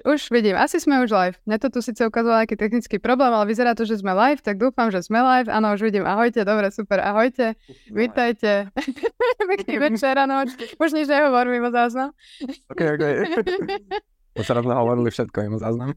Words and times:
Už 0.00 0.32
vidím, 0.32 0.56
asi 0.56 0.80
sme 0.80 1.04
už 1.04 1.12
live. 1.12 1.36
Mne 1.44 1.60
to 1.60 1.68
tu 1.68 1.84
síce 1.84 2.00
ukázalo 2.00 2.40
nejaký 2.40 2.56
technický 2.56 2.96
problém, 2.96 3.28
ale 3.28 3.44
vyzerá 3.44 3.76
to, 3.76 3.84
že 3.84 4.00
sme 4.00 4.16
live, 4.16 4.40
tak 4.40 4.56
dúfam, 4.56 4.88
že 4.88 5.04
sme 5.04 5.20
live. 5.20 5.52
Áno, 5.52 5.76
už 5.76 5.84
vidím. 5.84 6.08
Ahojte, 6.08 6.40
dobre, 6.40 6.72
super, 6.72 7.04
ahojte. 7.04 7.52
Vítajte. 7.92 8.72
Pekný 9.50 9.76
večer, 9.76 10.16
áno. 10.16 10.48
Už 10.80 10.90
nič 10.96 11.04
nehovorím, 11.04 11.60
mimo 11.60 11.68
záznam. 11.68 12.16
Ok, 12.72 12.80
ok. 12.96 13.04
Teraz 14.40 14.62
sme 14.64 14.72
hovorili 14.72 15.12
všetko, 15.12 15.36
mimo 15.44 15.58
záznam. 15.60 15.92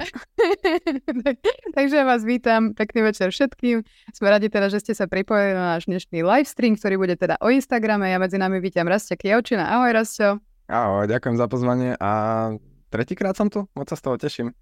Takže 1.77 2.03
vás 2.03 2.27
vítam, 2.27 2.75
pekný 2.75 3.07
večer 3.07 3.31
všetkým. 3.31 3.87
Sme 4.11 4.27
radi 4.27 4.51
teda, 4.51 4.67
že 4.67 4.83
ste 4.83 4.91
sa 4.97 5.07
pripojili 5.07 5.55
na 5.55 5.77
náš 5.77 5.87
dnešný 5.87 6.25
live 6.25 6.49
stream, 6.49 6.75
ktorý 6.75 6.99
bude 6.99 7.15
teda 7.15 7.39
o 7.39 7.47
Instagrame. 7.47 8.11
Ja 8.11 8.19
medzi 8.19 8.35
nami 8.35 8.59
vítam 8.59 8.89
Rastia 8.89 9.15
Kievčina. 9.15 9.69
Ahoj, 9.69 9.95
Rastio. 9.95 10.43
Ahoj, 10.67 11.07
ďakujem 11.07 11.35
za 11.39 11.45
pozvanie 11.47 11.95
a 12.01 12.11
tretíkrát 12.93 13.33
som 13.33 13.49
tu, 13.49 13.65
moc 13.73 13.89
sa 13.89 13.97
z 13.97 14.03
toho 14.05 14.21
teším. 14.21 14.53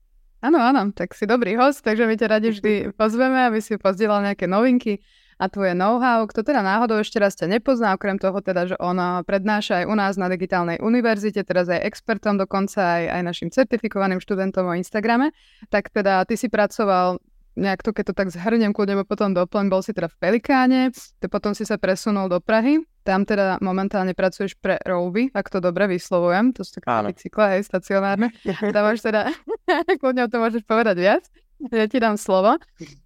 Áno, 0.41 0.57
áno, 0.57 0.89
tak 0.95 1.11
si 1.13 1.27
dobrý 1.27 1.59
host, 1.59 1.83
takže 1.83 2.07
my 2.07 2.15
ťa 2.15 2.27
radi 2.31 2.49
vždy 2.55 2.73
pozveme, 3.01 3.51
aby 3.51 3.59
si 3.59 3.75
pozdielal 3.75 4.23
nejaké 4.23 4.47
novinky 4.47 5.03
a 5.41 5.49
tvoje 5.49 5.73
know-how. 5.73 6.25
Kto 6.29 6.45
teda 6.45 6.65
náhodou 6.65 7.01
ešte 7.01 7.17
raz 7.21 7.33
ťa 7.35 7.49
nepozná, 7.49 7.93
okrem 7.93 8.17
toho 8.17 8.39
teda, 8.41 8.73
že 8.73 8.75
on 8.79 8.97
prednáša 9.25 9.83
aj 9.83 9.85
u 9.89 9.95
nás 9.97 10.13
na 10.15 10.29
digitálnej 10.29 10.81
univerzite, 10.81 11.45
teraz 11.45 11.69
aj 11.69 11.81
expertom 11.81 12.37
dokonca, 12.37 12.77
aj, 12.77 13.03
aj 13.09 13.21
našim 13.25 13.49
certifikovaným 13.49 14.21
študentom 14.21 14.69
o 14.69 14.77
Instagrame, 14.77 15.33
tak 15.73 15.89
teda 15.89 16.25
ty 16.29 16.37
si 16.37 16.49
pracoval 16.49 17.21
nejak 17.57 17.83
to, 17.83 17.91
keď 17.91 18.03
to 18.09 18.13
tak 18.15 18.29
zhrniem, 18.31 18.71
kľudne 18.71 19.03
potom 19.03 19.35
doplň, 19.35 19.65
bol 19.67 19.81
si 19.83 19.91
teda 19.91 20.07
v 20.07 20.17
Pelikáne, 20.17 20.81
to 20.93 21.27
potom 21.27 21.51
si 21.51 21.67
sa 21.67 21.75
presunul 21.75 22.31
do 22.31 22.39
Prahy, 22.39 22.79
tam 23.01 23.25
teda 23.25 23.57
momentálne 23.61 24.13
pracuješ 24.13 24.53
pre 24.61 24.77
Roby, 24.85 25.33
ak 25.33 25.49
to 25.49 25.57
dobre 25.57 25.89
vyslovujem, 25.89 26.53
to 26.53 26.61
sú 26.61 26.77
také 26.77 26.89
bicykle, 27.09 27.57
aj 27.57 27.61
stacionárne. 27.65 28.29
Tam 28.75 28.83
máš 28.85 29.01
teda, 29.01 29.33
kľudne 30.01 30.25
o 30.25 30.31
tom 30.31 30.45
môžeš 30.45 30.61
povedať 30.65 30.97
viac, 31.01 31.23
ja 31.69 31.85
ti 31.85 31.97
dám 32.01 32.17
slovo. 32.17 32.57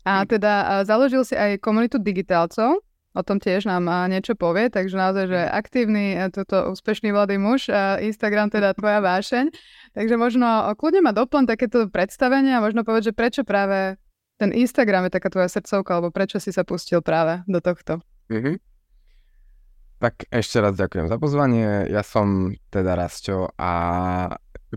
A 0.08 0.24
teda 0.24 0.84
založil 0.88 1.28
si 1.28 1.36
aj 1.36 1.60
komunitu 1.60 2.00
digitálcov, 2.00 2.80
o 3.16 3.22
tom 3.24 3.40
tiež 3.40 3.68
nám 3.68 3.88
niečo 4.12 4.36
povie, 4.36 4.68
takže 4.68 4.96
naozaj, 5.00 5.26
že 5.32 5.42
aktívny, 5.48 6.20
toto 6.36 6.76
úspešný 6.76 7.16
mladý 7.16 7.40
muž, 7.40 7.72
Instagram 8.04 8.52
teda 8.52 8.76
tvoja 8.76 9.00
vášeň, 9.00 9.56
takže 9.96 10.16
možno 10.20 10.72
kľudne 10.76 11.04
ma 11.04 11.16
doplň 11.16 11.44
takéto 11.48 11.88
predstavenie 11.88 12.52
a 12.56 12.64
možno 12.64 12.84
povedať, 12.84 13.12
že 13.12 13.18
prečo 13.18 13.42
práve 13.48 13.96
ten 14.36 14.52
Instagram 14.52 15.08
je 15.08 15.16
taká 15.16 15.32
tvoja 15.32 15.48
srdcovka, 15.48 15.96
alebo 15.96 16.12
prečo 16.12 16.44
si 16.44 16.52
sa 16.52 16.68
pustil 16.68 17.00
práve 17.00 17.40
do 17.48 17.64
tohto? 17.64 18.04
Mm-hmm. 18.28 18.75
Tak 20.06 20.30
ešte 20.30 20.62
raz 20.62 20.78
ďakujem 20.78 21.10
za 21.10 21.18
pozvanie. 21.18 21.90
Ja 21.90 22.06
som 22.06 22.54
teda 22.70 22.94
Rasťo 22.94 23.58
a 23.58 23.72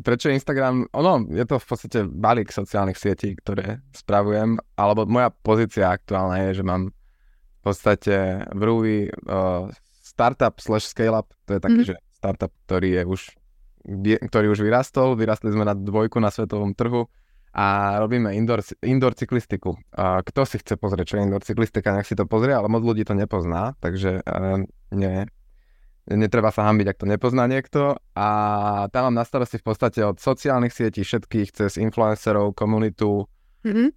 prečo 0.00 0.32
Instagram? 0.32 0.88
Ono, 0.96 1.28
je 1.28 1.44
to 1.44 1.60
v 1.60 1.66
podstate 1.68 2.08
balík 2.08 2.48
sociálnych 2.48 2.96
sietí, 2.96 3.36
ktoré 3.36 3.84
spravujem, 3.92 4.56
alebo 4.80 5.04
moja 5.04 5.28
pozícia 5.28 5.92
aktuálna 5.92 6.48
je, 6.48 6.50
že 6.56 6.64
mám 6.64 6.88
v 6.88 7.60
podstate 7.60 8.40
v 8.56 8.60
Ruby 8.64 8.98
uh, 9.28 9.68
startup 10.00 10.56
slash 10.64 10.88
scale-up, 10.88 11.28
to 11.44 11.56
je 11.56 11.60
taký, 11.60 11.80
mm-hmm. 11.84 11.92
že 11.92 12.16
startup, 12.16 12.52
ktorý 12.64 12.88
je 12.96 13.02
už 13.04 13.20
ktorý 14.32 14.46
už 14.56 14.64
vyrastol, 14.64 15.12
vyrastli 15.12 15.52
sme 15.52 15.68
na 15.68 15.76
dvojku 15.76 16.24
na 16.24 16.32
svetovom 16.32 16.72
trhu, 16.72 17.04
a 17.58 17.98
robíme 17.98 18.30
indoor, 18.38 18.62
indoor 18.86 19.18
cyklistiku. 19.18 19.74
A 19.98 20.22
kto 20.22 20.46
si 20.46 20.62
chce 20.62 20.78
pozrieť, 20.78 21.06
čo 21.10 21.14
je 21.18 21.26
indoor 21.26 21.42
cyklistika, 21.42 21.90
nech 21.90 22.06
si 22.06 22.14
to 22.14 22.22
pozrie, 22.22 22.54
ale 22.54 22.70
moc 22.70 22.86
ľudí 22.86 23.02
to 23.02 23.18
nepozná, 23.18 23.74
takže 23.82 24.22
uh, 24.22 24.62
nie, 24.94 25.26
netreba 26.06 26.54
sa 26.54 26.70
hambiť, 26.70 26.86
ak 26.86 27.00
to 27.02 27.06
nepozná 27.10 27.50
niekto. 27.50 27.98
A 28.14 28.28
tam 28.94 29.10
mám 29.10 29.16
na 29.18 29.24
starosti 29.26 29.58
v 29.58 29.66
podstate 29.74 30.06
od 30.06 30.22
sociálnych 30.22 30.70
sietí 30.70 31.02
všetkých, 31.02 31.50
cez 31.50 31.82
influencerov, 31.82 32.54
komunitu, 32.54 33.26
mm-hmm. 33.66 33.88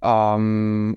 um, 0.00 0.96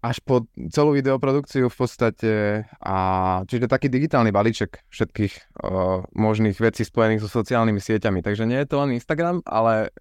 až 0.00 0.16
po 0.24 0.48
celú 0.72 0.96
videoprodukciu 0.96 1.68
v 1.68 1.76
podstate. 1.76 2.32
A, 2.80 2.96
čiže 3.44 3.68
taký 3.68 3.92
digitálny 3.92 4.32
balíček 4.32 4.80
všetkých 4.88 5.60
uh, 5.60 6.08
možných 6.16 6.56
vecí 6.56 6.88
spojených 6.88 7.20
so 7.20 7.28
sociálnymi 7.28 7.84
sieťami. 7.84 8.24
Takže 8.24 8.48
nie 8.48 8.64
je 8.64 8.68
to 8.72 8.80
len 8.80 8.96
Instagram, 8.96 9.44
ale 9.44 9.92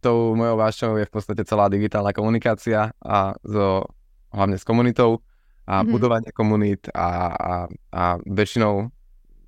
tou 0.00 0.34
mojou 0.34 0.56
vášňou 0.56 0.96
je 0.96 1.06
v 1.06 1.12
podstate 1.12 1.42
celá 1.44 1.68
digitálna 1.68 2.10
komunikácia 2.16 2.90
a 3.00 3.36
so, 3.44 3.84
hlavne 4.32 4.56
s 4.56 4.64
komunitou 4.64 5.20
a 5.68 5.80
mm-hmm. 5.80 5.92
budovanie 5.92 6.30
komunít 6.32 6.88
a, 6.90 7.08
a, 7.30 7.52
a 7.92 8.02
väčšinou 8.24 8.88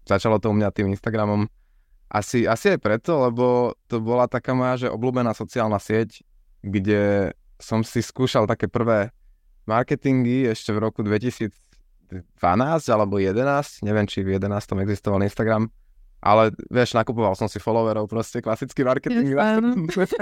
začalo 0.07 0.39
to 0.39 0.51
u 0.51 0.55
mňa 0.55 0.75
tým 0.75 0.91
Instagramom. 0.93 1.47
Asi, 2.13 2.45
asi 2.45 2.77
aj 2.77 2.79
preto, 2.85 3.25
lebo 3.25 3.73
to 3.89 3.97
bola 4.05 4.29
taká 4.29 4.53
moja, 4.53 4.87
že 4.87 4.93
obľúbená 4.93 5.33
sociálna 5.33 5.81
sieť, 5.81 6.21
kde 6.61 7.33
som 7.57 7.81
si 7.81 8.05
skúšal 8.05 8.45
také 8.45 8.69
prvé 8.69 9.15
marketingy 9.65 10.51
ešte 10.51 10.75
v 10.77 10.83
roku 10.83 11.01
2012 11.01 11.55
alebo 12.93 13.17
2011, 13.17 13.87
neviem, 13.87 14.05
či 14.05 14.21
v 14.21 14.37
11 14.37 14.53
existoval 14.85 15.25
Instagram, 15.25 15.73
ale 16.23 16.55
vieš, 16.71 16.95
nakupoval 16.95 17.35
som 17.35 17.51
si 17.51 17.59
followerov, 17.59 18.07
proste 18.07 18.39
klasický 18.39 18.87
marketing, 18.87 19.35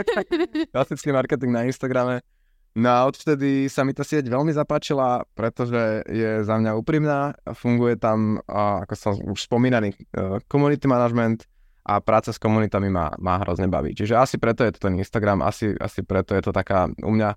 klasický 0.75 1.13
marketing 1.13 1.53
na 1.53 1.69
Instagrame. 1.69 2.25
No 2.73 2.89
a 2.89 3.01
odvtedy 3.05 3.67
sa 3.67 3.83
mi 3.83 3.91
tá 3.93 4.07
sieť 4.07 4.31
veľmi 4.31 4.55
zapáčila, 4.55 5.27
pretože 5.35 6.07
je 6.07 6.41
za 6.47 6.55
mňa 6.55 6.73
úprimná, 6.79 7.35
funguje 7.53 7.99
tam, 7.99 8.39
ako 8.49 8.95
som 8.95 9.13
už 9.19 9.51
spomínaný, 9.51 9.91
e, 9.91 10.39
community 10.47 10.87
management 10.87 11.51
a 11.83 11.99
práca 11.99 12.31
s 12.31 12.39
komunitami 12.39 12.87
ma, 12.87 13.11
ma 13.19 13.43
hrozne 13.43 13.67
baví. 13.67 13.93
Čiže 13.93 14.15
asi 14.15 14.37
preto 14.39 14.63
je 14.63 14.79
to 14.79 14.87
ten 14.87 14.95
Instagram, 14.97 15.43
asi, 15.43 15.75
asi 15.83 16.07
preto 16.07 16.33
je 16.39 16.43
to 16.47 16.55
taká 16.55 16.87
u 17.03 17.11
mňa 17.11 17.35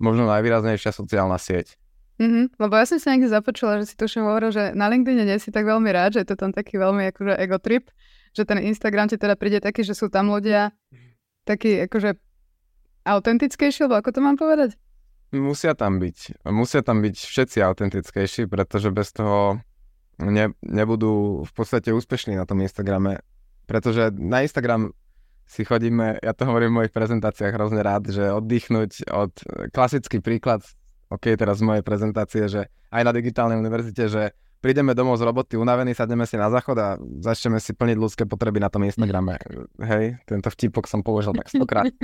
možno 0.00 0.24
najvýraznejšia 0.26 0.96
sociálna 0.96 1.36
sieť. 1.36 1.76
Mm-hmm, 2.20 2.60
lebo 2.60 2.76
ja 2.76 2.84
som 2.84 3.00
sa 3.00 3.16
niekde 3.16 3.32
započula, 3.32 3.80
že 3.80 3.88
si 3.88 3.94
tuším 3.96 4.28
hovoril, 4.28 4.52
že 4.52 4.76
na 4.76 4.92
LinkedIn 4.92 5.24
nie 5.24 5.40
si 5.40 5.48
tak 5.48 5.64
veľmi 5.64 5.88
rád, 5.88 6.20
že 6.20 6.20
je 6.20 6.28
to 6.28 6.36
tam 6.36 6.52
taký 6.52 6.76
veľmi 6.76 7.08
akože 7.16 7.32
ego 7.40 7.56
trip, 7.56 7.88
že 8.36 8.44
ten 8.44 8.60
Instagram 8.60 9.08
ti 9.08 9.16
teda 9.16 9.40
príde 9.40 9.64
taký, 9.64 9.80
že 9.80 9.96
sú 9.96 10.12
tam 10.12 10.28
ľudia 10.28 10.76
takí 11.48 11.80
akože 11.88 12.20
autentickejší, 13.08 13.88
alebo 13.88 14.04
ako 14.04 14.10
to 14.12 14.20
mám 14.20 14.36
povedať? 14.36 14.76
Musia 15.32 15.72
tam 15.72 15.96
byť. 15.96 16.44
Musia 16.52 16.84
tam 16.84 17.00
byť 17.00 17.16
všetci 17.16 17.58
autentickejší, 17.64 18.50
pretože 18.50 18.92
bez 18.92 19.16
toho 19.16 19.62
ne, 20.20 20.52
nebudú 20.60 21.46
v 21.46 21.52
podstate 21.56 21.94
úspešní 21.94 22.36
na 22.36 22.44
tom 22.44 22.60
Instagrame. 22.60 23.24
Pretože 23.64 24.12
na 24.12 24.44
Instagram 24.44 24.92
si 25.46 25.64
chodíme, 25.64 26.18
ja 26.20 26.34
to 26.34 26.46
hovorím 26.46 26.74
v 26.74 26.78
mojich 26.84 26.94
prezentáciách 26.94 27.54
hrozne 27.54 27.82
rád, 27.82 28.10
že 28.10 28.30
oddychnúť 28.30 29.08
od 29.10 29.32
klasický 29.72 30.20
príklad 30.22 30.62
OK, 31.10 31.34
teraz 31.34 31.58
z 31.58 31.66
mojej 31.66 31.82
prezentácie, 31.82 32.46
že 32.46 32.70
aj 32.94 33.02
na 33.02 33.12
digitálnej 33.12 33.58
univerzite, 33.58 34.06
že 34.06 34.22
prídeme 34.62 34.94
domov 34.94 35.18
z 35.18 35.26
roboty 35.26 35.58
unavení, 35.58 35.90
sadneme 35.90 36.22
si 36.22 36.38
na 36.38 36.46
záchod 36.46 36.76
a 36.78 36.88
začneme 37.18 37.58
si 37.58 37.74
plniť 37.74 37.96
ľudské 37.98 38.22
potreby 38.30 38.62
na 38.62 38.70
tom 38.70 38.86
Instagrame. 38.86 39.36
Hej, 39.82 40.22
tento 40.28 40.48
vtipok 40.54 40.86
som 40.86 41.02
použil 41.02 41.34
tak 41.34 41.50
stokrát. 41.50 41.90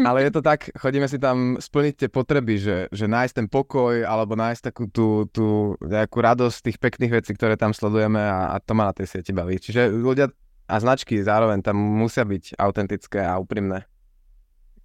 Ale 0.00 0.24
je 0.24 0.32
to 0.32 0.40
tak, 0.40 0.72
chodíme 0.80 1.04
si 1.04 1.20
tam 1.20 1.60
splniť 1.60 1.94
tie 2.00 2.08
potreby, 2.08 2.56
že, 2.56 2.76
že 2.88 3.04
nájsť 3.04 3.34
ten 3.36 3.46
pokoj 3.52 4.00
alebo 4.00 4.32
nájsť 4.32 4.72
takú 4.72 4.88
tú, 4.88 5.28
tú 5.28 5.76
nejakú 5.84 6.24
radosť 6.24 6.56
tých 6.64 6.78
pekných 6.80 7.12
vecí, 7.20 7.36
ktoré 7.36 7.60
tam 7.60 7.76
sledujeme 7.76 8.20
a, 8.20 8.56
a 8.56 8.64
to 8.64 8.72
ma 8.72 8.88
na 8.88 8.96
tej 8.96 9.12
sieti 9.12 9.36
baví. 9.36 9.60
Čiže 9.60 9.92
ľudia 9.92 10.32
a 10.68 10.76
značky 10.76 11.16
zároveň 11.24 11.64
tam 11.64 11.80
musia 11.80 12.28
byť 12.28 12.60
autentické 12.60 13.24
a 13.24 13.40
úprimné. 13.40 13.88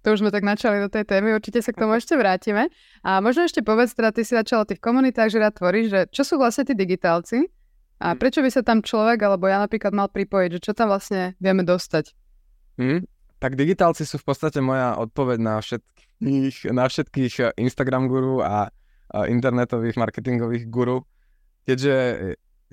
To 0.04 0.12
už 0.12 0.20
sme 0.20 0.28
tak 0.28 0.44
načali 0.44 0.84
do 0.84 0.92
tej 0.92 1.08
témy, 1.08 1.32
určite 1.32 1.64
sa 1.64 1.72
k 1.72 1.80
tomu 1.80 1.96
ešte 1.96 2.12
vrátime. 2.12 2.68
A 3.00 3.24
možno 3.24 3.48
ešte 3.48 3.64
povedz, 3.64 3.96
teda 3.96 4.12
ty 4.12 4.20
si 4.20 4.36
začala 4.36 4.68
tých 4.68 4.84
komunitách, 4.84 5.32
že 5.32 5.40
rád 5.40 5.56
tvoríš, 5.56 5.86
že 5.88 6.00
čo 6.12 6.22
sú 6.28 6.36
vlastne 6.36 6.68
tí 6.68 6.76
digitálci 6.76 7.48
a 8.04 8.12
mm. 8.12 8.18
prečo 8.20 8.44
by 8.44 8.50
sa 8.52 8.60
tam 8.60 8.84
človek, 8.84 9.24
alebo 9.24 9.48
ja 9.48 9.56
napríklad 9.64 9.96
mal 9.96 10.12
pripojiť, 10.12 10.60
že 10.60 10.60
čo 10.60 10.72
tam 10.76 10.92
vlastne 10.92 11.32
vieme 11.40 11.64
dostať? 11.64 12.12
Hmm. 12.76 13.00
Tak 13.40 13.56
digitálci 13.56 14.04
sú 14.04 14.20
v 14.20 14.28
podstate 14.28 14.60
moja 14.60 15.00
odpoveď 15.00 15.38
na 15.40 15.56
všetkých, 15.64 16.68
na 16.68 16.84
všetkých 16.84 17.56
Instagram 17.56 18.04
guru 18.08 18.44
a, 18.44 18.68
a 19.08 19.18
internetových 19.24 19.96
marketingových 19.96 20.68
guru, 20.68 21.06
keďže 21.64 21.96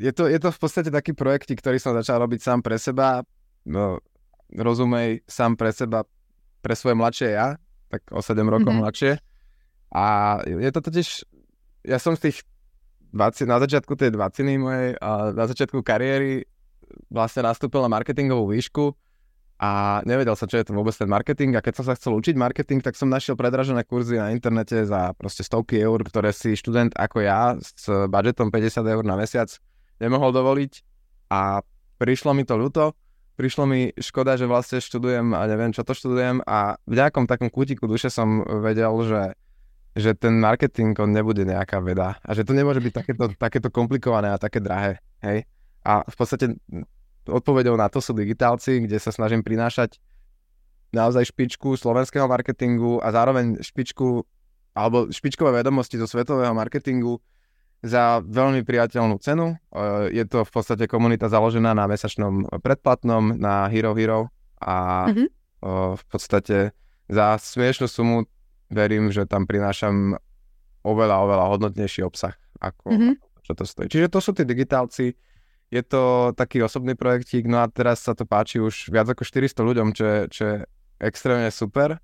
je 0.02 0.12
to, 0.12 0.26
je 0.26 0.40
to 0.42 0.50
v 0.50 0.60
podstate 0.60 0.90
taký 0.90 1.14
projekt, 1.14 1.54
ktorý 1.54 1.78
som 1.78 1.94
začal 1.94 2.24
robiť 2.24 2.40
sám 2.42 2.60
pre 2.66 2.82
seba, 2.82 3.22
no, 3.70 4.02
rozumej, 4.52 5.22
sám 5.30 5.54
pre 5.56 5.70
seba, 5.70 6.02
pre 6.62 6.78
svoje 6.78 6.96
mladšie 6.96 7.28
ja, 7.34 7.58
tak 7.92 8.06
o 8.14 8.24
7 8.24 8.40
rokov 8.46 8.70
mm-hmm. 8.70 8.82
mladšie. 8.82 9.12
A 9.92 10.06
je 10.48 10.72
to 10.72 10.80
totiž, 10.80 11.08
ja 11.84 12.00
som 12.00 12.16
z 12.16 12.32
tých 12.32 12.38
20, 13.12 13.44
na 13.44 13.60
začiatku 13.60 13.94
tej 14.00 14.16
20 14.16 14.62
mojej, 14.62 14.96
a 15.04 15.36
na 15.36 15.46
začiatku 15.50 15.84
kariéry 15.84 16.48
vlastne 17.12 17.44
nastúpil 17.44 17.84
na 17.84 17.92
marketingovú 17.92 18.56
výšku 18.56 18.96
a 19.62 20.02
nevedel 20.10 20.34
som, 20.34 20.50
čo 20.50 20.58
je 20.58 20.66
to 20.66 20.74
vôbec 20.74 20.96
ten 20.96 21.06
marketing 21.06 21.54
a 21.54 21.62
keď 21.62 21.74
som 21.82 21.86
sa 21.86 21.94
chcel 21.94 22.18
učiť 22.18 22.34
marketing, 22.34 22.82
tak 22.82 22.98
som 22.98 23.12
našiel 23.12 23.38
predražené 23.38 23.86
kurzy 23.86 24.18
na 24.18 24.34
internete 24.34 24.88
za 24.88 25.14
proste 25.14 25.46
stovky 25.46 25.78
eur, 25.78 26.02
ktoré 26.02 26.34
si 26.34 26.58
študent 26.58 26.98
ako 26.98 27.22
ja 27.22 27.54
s 27.62 27.86
budžetom 27.86 28.50
50 28.50 28.82
eur 28.90 29.04
na 29.06 29.20
mesiac 29.20 29.54
nemohol 30.02 30.34
dovoliť 30.34 30.74
a 31.30 31.62
prišlo 32.02 32.34
mi 32.34 32.42
to 32.42 32.58
ľúto 32.58 32.98
prišlo 33.36 33.64
mi 33.68 33.92
škoda, 33.96 34.36
že 34.36 34.50
vlastne 34.50 34.84
študujem 34.84 35.36
a 35.36 35.48
neviem, 35.48 35.72
čo 35.72 35.86
to 35.86 35.96
študujem 35.96 36.44
a 36.44 36.76
v 36.84 36.94
nejakom 36.98 37.26
takom 37.26 37.48
kútiku 37.48 37.88
duše 37.88 38.12
som 38.12 38.44
vedel, 38.62 38.92
že, 39.08 39.24
že 39.96 40.12
ten 40.16 40.40
marketing 40.40 40.96
on 41.00 41.12
nebude 41.12 41.44
nejaká 41.44 41.80
veda 41.80 42.20
a 42.22 42.30
že 42.32 42.48
to 42.48 42.56
nemôže 42.56 42.84
byť 42.84 42.94
takéto, 42.94 43.24
takéto 43.36 43.70
komplikované 43.74 44.32
a 44.32 44.42
také 44.42 44.60
drahé, 44.62 45.02
hej. 45.24 45.48
A 45.82 46.06
v 46.06 46.16
podstate 46.16 46.46
odpovedou 47.26 47.74
na 47.74 47.90
to 47.90 47.98
sú 47.98 48.14
digitálci, 48.14 48.86
kde 48.86 49.02
sa 49.02 49.10
snažím 49.10 49.42
prinášať 49.42 49.98
naozaj 50.92 51.32
špičku 51.32 51.80
slovenského 51.80 52.28
marketingu 52.28 53.00
a 53.00 53.10
zároveň 53.16 53.64
špičku 53.64 54.28
alebo 54.72 55.12
špičkové 55.12 55.52
vedomosti 55.52 56.00
zo 56.00 56.08
svetového 56.08 56.56
marketingu 56.56 57.20
za 57.82 58.22
veľmi 58.22 58.62
priateľnú 58.62 59.18
cenu. 59.18 59.58
Je 60.14 60.22
to 60.30 60.46
v 60.46 60.52
podstate 60.54 60.86
komunita 60.86 61.26
založená 61.34 61.74
na 61.74 61.90
mesačnom 61.90 62.46
predplatnom, 62.62 63.42
na 63.42 63.66
Hero 63.74 63.98
Hero 63.98 64.30
a 64.62 65.10
mm-hmm. 65.10 65.28
v 65.98 66.04
podstate 66.06 66.78
za 67.10 67.42
smiešnú 67.42 67.90
sumu 67.90 68.30
verím, 68.70 69.10
že 69.10 69.26
tam 69.26 69.50
prinášam 69.50 70.16
oveľa, 70.86 71.26
oveľa 71.26 71.46
hodnotnejší 71.58 72.06
obsah, 72.06 72.38
ako 72.62 72.86
mm-hmm. 72.94 73.14
čo 73.42 73.52
to 73.58 73.66
stojí. 73.66 73.90
Čiže 73.90 74.14
to 74.14 74.20
sú 74.22 74.32
tí 74.38 74.46
digitálci, 74.46 75.18
je 75.74 75.82
to 75.82 76.32
taký 76.38 76.62
osobný 76.62 76.94
projektík, 76.94 77.50
no 77.50 77.64
a 77.64 77.68
teraz 77.68 78.06
sa 78.06 78.14
to 78.14 78.30
páči 78.30 78.62
už 78.62 78.94
viac 78.94 79.10
ako 79.10 79.26
400 79.26 79.58
ľuďom, 79.58 79.88
čo 79.98 80.04
je, 80.06 80.20
čo 80.30 80.42
je 80.46 80.58
extrémne 81.02 81.50
super 81.50 81.98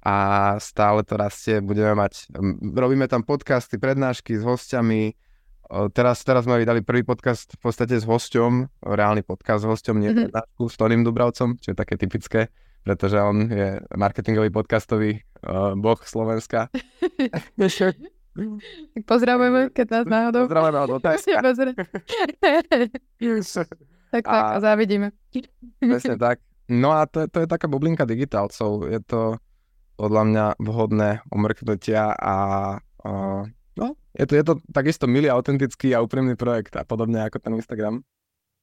a 0.00 0.16
stále 0.56 1.04
to 1.04 1.20
rastie, 1.20 1.60
budeme 1.60 1.92
mať, 1.92 2.32
robíme 2.62 3.04
tam 3.04 3.20
podcasty, 3.20 3.76
prednášky 3.76 4.40
s 4.40 4.44
hostiami, 4.44 5.12
teraz, 5.92 6.24
teraz 6.24 6.48
sme 6.48 6.58
vydali 6.58 6.80
prvý 6.80 7.04
podcast 7.04 7.52
v 7.54 7.60
podstate 7.60 8.00
s 8.00 8.04
hosťom, 8.08 8.82
reálny 8.82 9.22
podcast 9.22 9.62
s 9.62 9.68
hosťom, 9.68 9.96
nie 10.00 10.10
mm-hmm. 10.10 10.20
prednášku, 10.32 10.62
s 10.66 10.76
Toným 10.80 11.02
Dubravcom, 11.04 11.60
čo 11.60 11.72
je 11.72 11.76
také 11.76 11.94
typické, 12.00 12.48
pretože 12.82 13.20
on 13.20 13.46
je 13.46 13.76
marketingový 13.94 14.48
podcastový 14.48 15.20
uh, 15.44 15.76
boh 15.76 16.00
Slovenska. 16.00 16.72
tak 18.96 19.02
pozdravujeme, 19.04 19.68
keď 19.70 19.86
nás 20.00 20.04
náhodou... 20.08 20.48
Pozdravujeme 20.48 20.80
od 20.80 20.92
otázka. 20.96 21.38
tak 24.10 24.24
tak, 24.24 24.24
a 24.26 24.58
závidíme. 24.58 25.12
Presne 25.78 26.16
tak. 26.18 26.40
No 26.70 26.94
a 26.94 27.06
to, 27.06 27.26
to 27.26 27.42
je 27.42 27.48
taká 27.50 27.66
bublinka 27.66 28.06
digitálcov. 28.06 28.86
Je 28.86 29.00
to 29.02 29.38
podľa 30.00 30.22
mňa 30.24 30.44
vhodné 30.56 31.10
omrknutia 31.28 32.16
a, 32.16 32.36
a 33.04 33.10
no, 33.76 33.86
je 34.16 34.24
to, 34.24 34.32
je 34.32 34.44
to 34.48 34.54
takisto 34.72 35.04
milý, 35.04 35.28
autentický 35.28 35.92
a 35.92 36.00
úprimný 36.00 36.40
projekt 36.40 36.72
a 36.80 36.88
podobne 36.88 37.20
ako 37.20 37.36
ten 37.36 37.52
Instagram. 37.60 38.00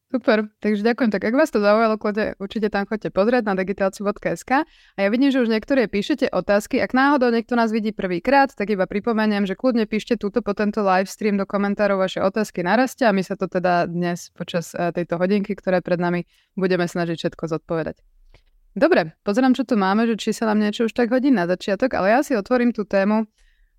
Super, 0.07 0.47
takže 0.63 0.87
ďakujem. 0.87 1.11
Tak 1.11 1.19
ak 1.19 1.35
vás 1.35 1.51
to 1.51 1.59
zaujalo, 1.59 1.99
kľudne 1.99 2.39
určite 2.39 2.71
tam 2.71 2.87
chodte 2.87 3.11
pozrieť 3.11 3.43
na 3.43 3.59
digitálciu.sk 3.59 4.63
a 4.63 4.99
ja 5.03 5.09
vidím, 5.11 5.35
že 5.35 5.43
už 5.43 5.51
niektoré 5.51 5.91
píšete 5.91 6.31
otázky. 6.31 6.79
Ak 6.79 6.95
náhodou 6.95 7.27
niekto 7.27 7.59
nás 7.59 7.75
vidí 7.75 7.91
prvýkrát, 7.91 8.47
tak 8.55 8.71
iba 8.71 8.87
pripomeniem, 8.87 9.43
že 9.43 9.59
kľudne 9.59 9.83
píšte 9.83 10.15
túto 10.15 10.39
po 10.39 10.55
tento 10.55 10.79
live 10.79 11.11
stream 11.11 11.35
do 11.35 11.43
komentárov 11.43 11.99
vaše 11.99 12.23
otázky 12.23 12.63
narastia 12.63 13.11
a 13.11 13.15
my 13.15 13.19
sa 13.19 13.35
to 13.35 13.51
teda 13.51 13.83
dnes 13.91 14.31
počas 14.31 14.71
eh, 14.79 14.95
tejto 14.95 15.19
hodinky, 15.19 15.59
ktoré 15.59 15.83
pred 15.83 15.99
nami, 15.99 16.23
budeme 16.55 16.87
snažiť 16.87 17.27
všetko 17.27 17.43
zodpovedať. 17.59 17.99
Dobre, 18.77 19.17
pozerám, 19.25 19.57
čo 19.57 19.65
tu 19.65 19.73
máme, 19.73 20.05
že 20.05 20.21
či 20.21 20.37
sa 20.37 20.45
nám 20.45 20.61
niečo 20.61 20.85
už 20.85 20.93
tak 20.93 21.09
hodí 21.09 21.33
na 21.33 21.49
začiatok, 21.49 21.97
ale 21.97 22.13
ja 22.13 22.21
si 22.21 22.37
otvorím 22.37 22.69
tú 22.69 22.85
tému 22.85 23.25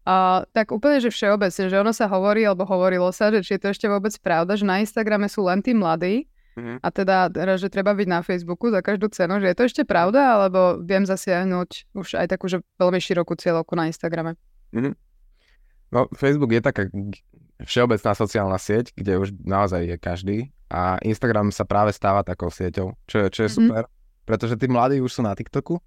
a 0.03 0.43
tak 0.50 0.75
úplne, 0.75 0.99
že 0.99 1.15
všeobecne, 1.15 1.71
že 1.71 1.77
ono 1.79 1.95
sa 1.95 2.11
hovorí, 2.11 2.43
alebo 2.43 2.67
hovorilo 2.67 3.15
sa, 3.15 3.31
že 3.31 3.47
či 3.47 3.55
je 3.55 3.62
to 3.62 3.69
ešte 3.71 3.87
vôbec 3.87 4.11
pravda, 4.19 4.59
že 4.59 4.67
na 4.67 4.83
Instagrame 4.83 5.31
sú 5.31 5.47
len 5.47 5.62
tí 5.62 5.71
mladí, 5.71 6.27
mm-hmm. 6.59 6.83
a 6.83 6.89
teda, 6.91 7.31
že 7.55 7.71
treba 7.71 7.95
byť 7.95 8.09
na 8.11 8.27
Facebooku 8.27 8.75
za 8.75 8.83
každú 8.83 9.06
cenu, 9.15 9.39
že 9.39 9.55
je 9.55 9.56
to 9.56 9.65
ešte 9.71 9.83
pravda, 9.87 10.35
alebo 10.35 10.83
viem 10.83 11.06
zasiahnuť 11.06 11.94
už 11.94 12.19
aj 12.19 12.27
takú, 12.35 12.51
že 12.51 12.59
veľmi 12.83 12.99
širokú 12.99 13.39
cieľovku 13.39 13.79
na 13.79 13.87
Instagrame. 13.87 14.35
Mm-hmm. 14.75 14.94
No, 15.94 16.11
Facebook 16.19 16.51
je 16.51 16.62
taká 16.65 16.91
všeobecná 17.62 18.12
sociálna 18.19 18.59
sieť, 18.59 18.91
kde 18.99 19.23
už 19.23 19.31
naozaj 19.47 19.94
je 19.94 19.97
každý 20.01 20.39
a 20.75 20.99
Instagram 21.06 21.55
sa 21.55 21.62
práve 21.62 21.94
stáva 21.94 22.27
takou 22.27 22.51
sieťou, 22.51 22.99
čo 23.06 23.17
je, 23.23 23.27
čo 23.31 23.41
je 23.47 23.51
mm-hmm. 23.55 23.69
super 23.71 23.85
pretože 24.29 24.61
tí 24.61 24.69
mladí 24.69 25.01
už 25.01 25.09
sú 25.09 25.21
na 25.25 25.33
TikToku, 25.33 25.81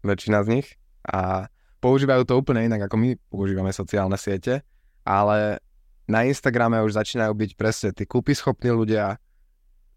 väčšina 0.00 0.40
z 0.40 0.48
nich, 0.56 0.66
a 1.04 1.52
používajú 1.84 2.24
to 2.24 2.40
úplne 2.40 2.64
inak, 2.64 2.88
ako 2.88 2.96
my 2.96 3.20
používame 3.28 3.76
sociálne 3.76 4.16
siete, 4.16 4.64
ale 5.04 5.60
na 6.08 6.24
Instagrame 6.24 6.80
už 6.80 6.96
začínajú 6.96 7.36
byť 7.36 7.50
presne 7.60 7.90
tí 7.92 8.08
schopní 8.32 8.72
ľudia, 8.72 9.20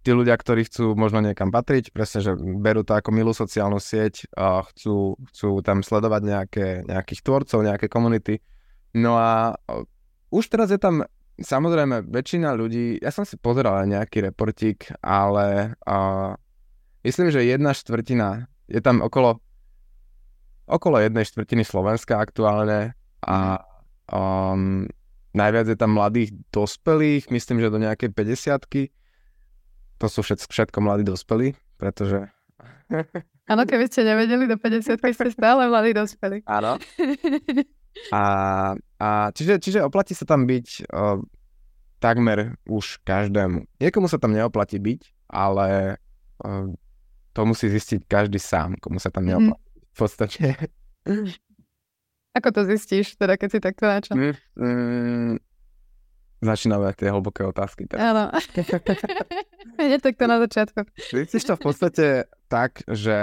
tí 0.04 0.12
ľudia, 0.12 0.36
ktorí 0.36 0.68
chcú 0.68 1.00
možno 1.00 1.24
niekam 1.24 1.48
patriť, 1.48 1.96
presne, 1.96 2.20
že 2.20 2.36
berú 2.36 2.84
to 2.84 2.92
ako 2.92 3.16
milú 3.16 3.32
sociálnu 3.32 3.80
sieť, 3.80 4.28
a 4.36 4.68
chcú, 4.68 5.16
chcú 5.32 5.64
tam 5.64 5.80
sledovať 5.80 6.22
nejaké, 6.28 6.68
nejakých 6.84 7.22
tvorcov, 7.24 7.64
nejaké 7.64 7.88
komunity. 7.88 8.44
No 8.92 9.16
a 9.16 9.56
už 10.28 10.52
teraz 10.52 10.76
je 10.76 10.80
tam 10.82 11.08
samozrejme 11.40 12.12
väčšina 12.12 12.52
ľudí, 12.54 13.00
ja 13.00 13.10
som 13.10 13.24
si 13.24 13.40
pozeral 13.40 13.86
aj 13.86 13.88
nejaký 13.88 14.18
reportík, 14.32 14.92
ale 15.00 15.80
uh, 15.88 16.36
Myslím, 17.02 17.34
že 17.34 17.42
jedna 17.42 17.74
štvrtina, 17.74 18.46
je 18.70 18.82
tam 18.82 19.02
okolo, 19.02 19.42
okolo 20.70 21.02
jednej 21.02 21.26
štvrtiny 21.26 21.66
Slovenska 21.66 22.22
aktuálne 22.22 22.94
a 23.26 23.62
um, 24.10 24.86
najviac 25.34 25.66
je 25.74 25.78
tam 25.78 25.98
mladých 25.98 26.38
dospelých, 26.54 27.34
myslím, 27.34 27.58
že 27.60 27.74
do 27.74 27.82
nejakej 27.82 28.10
50 28.14 28.94
To 29.98 30.06
sú 30.06 30.22
všetko, 30.22 30.50
všetko 30.50 30.78
mladí 30.82 31.04
dospelí, 31.06 31.58
pretože... 31.82 32.30
Áno, 33.52 33.66
keby 33.66 33.90
ste 33.90 34.06
nevedeli, 34.06 34.46
do 34.46 34.56
50 34.56 35.02
ste 35.02 35.30
stále 35.34 35.68
mladí 35.68 35.92
dospelí. 35.98 36.46
Áno. 36.46 36.78
A, 38.08 38.24
a 39.04 39.08
čiže, 39.36 39.60
čiže 39.60 39.84
oplatí 39.84 40.16
sa 40.16 40.24
tam 40.24 40.48
byť 40.48 40.88
uh, 40.88 41.20
takmer 42.00 42.56
už 42.64 43.04
každému. 43.04 43.68
Niekomu 43.84 44.08
sa 44.08 44.16
tam 44.16 44.32
neoplatí 44.32 44.80
byť, 44.80 45.28
ale 45.28 46.00
uh, 46.40 46.72
to 47.32 47.42
musí 47.48 47.72
zistiť 47.72 48.08
každý 48.08 48.40
sám, 48.40 48.76
komu 48.80 49.00
sa 49.00 49.08
tam 49.08 49.28
neoplatí. 49.28 49.60
Mm. 49.60 49.90
V 49.92 49.96
podstate. 49.96 50.44
Ako 52.32 52.48
to 52.56 52.62
zistíš, 52.64 53.20
teda 53.20 53.36
keď 53.36 53.50
si 53.52 53.60
takto 53.60 53.84
načal? 53.84 54.16
Mm, 54.16 54.36
mm, 54.56 55.34
začínajú 56.40 56.96
tie 56.96 57.12
hlboké 57.12 57.44
otázky. 57.44 57.92
Teda. 57.92 58.00
Áno. 58.00 58.24
Nie 59.92 60.00
tak 60.00 60.16
to 60.16 60.26
na 60.32 60.40
začiatku. 60.40 60.88
Zistíš 61.12 61.44
to 61.44 61.54
v 61.60 61.62
podstate 61.62 62.06
tak, 62.48 62.88
že 62.88 63.18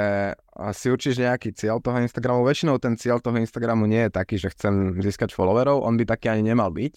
si 0.76 0.86
určíš 0.92 1.20
nejaký 1.20 1.56
cieľ 1.56 1.80
toho 1.80 1.98
Instagramu. 2.04 2.44
Väčšinou 2.44 2.76
ten 2.76 3.00
cieľ 3.00 3.18
toho 3.18 3.36
Instagramu 3.40 3.88
nie 3.88 4.08
je 4.08 4.12
taký, 4.12 4.36
že 4.36 4.52
chcem 4.52 5.00
získať 5.00 5.32
followerov, 5.32 5.84
on 5.84 5.96
by 5.96 6.04
taký 6.04 6.28
ani 6.28 6.52
nemal 6.52 6.68
byť. 6.68 6.94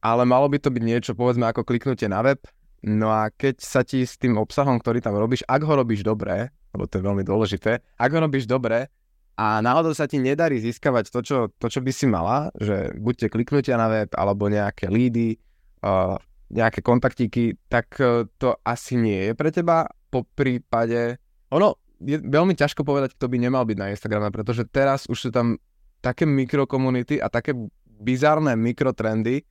Ale 0.00 0.24
malo 0.24 0.48
by 0.48 0.56
to 0.56 0.72
byť 0.72 0.82
niečo, 0.84 1.12
povedzme, 1.12 1.44
ako 1.44 1.60
kliknutie 1.60 2.08
na 2.08 2.24
web, 2.24 2.40
No 2.80 3.12
a 3.12 3.28
keď 3.28 3.60
sa 3.60 3.84
ti 3.84 4.08
s 4.08 4.16
tým 4.16 4.40
obsahom, 4.40 4.80
ktorý 4.80 5.04
tam 5.04 5.16
robíš, 5.20 5.44
ak 5.44 5.60
ho 5.68 5.74
robíš 5.76 6.00
dobre, 6.00 6.48
lebo 6.72 6.88
to 6.88 7.00
je 7.00 7.04
veľmi 7.04 7.24
dôležité, 7.26 7.84
ak 8.00 8.10
ho 8.10 8.20
robíš 8.24 8.48
dobre 8.48 8.88
a 9.36 9.60
náhodou 9.60 9.92
sa 9.92 10.08
ti 10.08 10.16
nedarí 10.16 10.60
získavať 10.60 11.12
to 11.12 11.20
čo, 11.20 11.38
to, 11.60 11.66
čo 11.68 11.80
by 11.84 11.92
si 11.92 12.08
mala, 12.08 12.48
že 12.56 12.92
buďte 12.96 13.32
kliknutia 13.32 13.76
na 13.76 13.92
web 13.92 14.08
alebo 14.16 14.48
nejaké 14.48 14.88
lídy, 14.88 15.36
uh, 15.84 16.16
nejaké 16.48 16.80
kontaktíky, 16.80 17.56
tak 17.68 18.00
uh, 18.00 18.24
to 18.40 18.56
asi 18.64 18.96
nie 18.96 19.28
je 19.28 19.32
pre 19.36 19.52
teba. 19.52 19.88
Po 20.10 20.24
prípade, 20.24 21.20
ono 21.52 21.76
je 22.00 22.16
veľmi 22.16 22.56
ťažko 22.56 22.80
povedať, 22.82 23.14
kto 23.14 23.28
by 23.28 23.36
nemal 23.36 23.68
byť 23.68 23.76
na 23.76 23.92
Instagrame, 23.92 24.32
pretože 24.32 24.64
teraz 24.66 25.04
už 25.04 25.28
sú 25.28 25.30
tam 25.30 25.60
také 26.00 26.24
mikrokomunity 26.24 27.20
a 27.20 27.28
také 27.28 27.52
bizarné 28.00 28.56
mikrotrendy, 28.56 29.44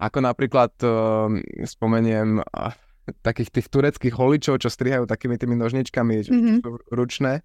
ako 0.00 0.18
napríklad 0.24 0.72
uh, 0.80 1.28
spomeniem 1.68 2.40
uh, 2.40 2.72
takých 3.20 3.52
tých 3.52 3.66
tureckých 3.68 4.14
holičov, 4.16 4.64
čo 4.64 4.72
strihajú 4.72 5.04
takými 5.04 5.36
tými 5.36 5.58
nožničkami, 5.60 6.14
mm-hmm. 6.24 6.56
čo 6.64 6.68
sú 6.68 6.70
ručné, 6.94 7.44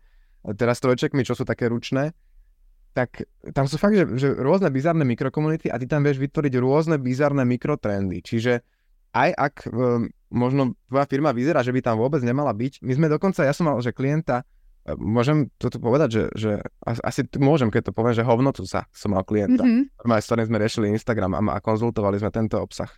teraz 0.55 0.77
strojčekmi, 0.79 1.25
čo 1.25 1.33
sú 1.33 1.43
také 1.43 1.67
ručné, 1.67 2.15
tak 2.95 3.27
tam 3.51 3.67
sú 3.67 3.75
fakt, 3.75 3.97
že, 3.97 4.05
že 4.15 4.27
rôzne 4.39 4.71
bizarné 4.71 5.03
mikrokomunity 5.03 5.67
a 5.67 5.75
ty 5.75 5.83
tam 5.89 6.05
vieš 6.05 6.21
vytvoriť 6.21 6.53
rôzne 6.63 6.95
bizarné 6.95 7.43
mikrotrendy. 7.43 8.23
Čiže 8.23 8.63
aj 9.11 9.29
ak 9.35 9.55
um, 9.67 10.07
možno 10.31 10.79
tvoja 10.87 11.03
firma 11.09 11.35
vyzerá, 11.35 11.59
že 11.59 11.75
by 11.75 11.83
tam 11.83 11.99
vôbec 11.99 12.23
nemala 12.23 12.55
byť, 12.55 12.79
my 12.85 12.93
sme 12.95 13.07
dokonca, 13.11 13.43
ja 13.43 13.51
som 13.51 13.67
mal, 13.67 13.75
že 13.83 13.91
klienta, 13.91 14.47
môžem 14.93 15.49
toto 15.57 15.81
povedať, 15.81 16.09
že, 16.13 16.23
že 16.37 16.51
asi 16.85 17.25
môžem, 17.41 17.73
keď 17.73 17.89
to 17.89 17.97
poviem, 17.97 18.13
že 18.13 18.21
hovnotu 18.21 18.69
sa 18.69 18.85
som 18.93 19.17
mal 19.17 19.25
klienta, 19.25 19.65
mm-hmm. 19.65 20.05
s 20.05 20.29
ktorým 20.29 20.45
sme 20.45 20.61
riešili 20.61 20.93
Instagram 20.93 21.33
a, 21.33 21.41
a 21.57 21.59
konzultovali 21.59 22.21
sme 22.21 22.29
tento 22.29 22.61
obsah. 22.61 22.93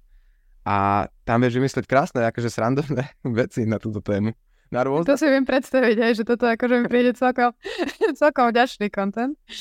A 0.67 1.07
tam 1.23 1.39
vieš 1.39 1.63
vymyslieť 1.63 1.87
krásne, 1.87 2.27
akože 2.27 2.51
srandovné 2.51 3.07
veci 3.39 3.63
na 3.63 3.79
túto 3.79 4.03
tému. 4.03 4.35
Na 4.67 4.83
rôzne... 4.83 5.07
To 5.07 5.15
si 5.15 5.31
viem 5.31 5.47
predstaviť, 5.47 5.95
aj, 5.95 6.13
že 6.19 6.27
toto 6.27 6.43
akože 6.43 6.83
mi 6.83 6.91
príde 6.91 7.15
celkom, 7.15 7.55
celkom 8.19 8.51
ďačný 8.51 8.91
content. 8.91 9.39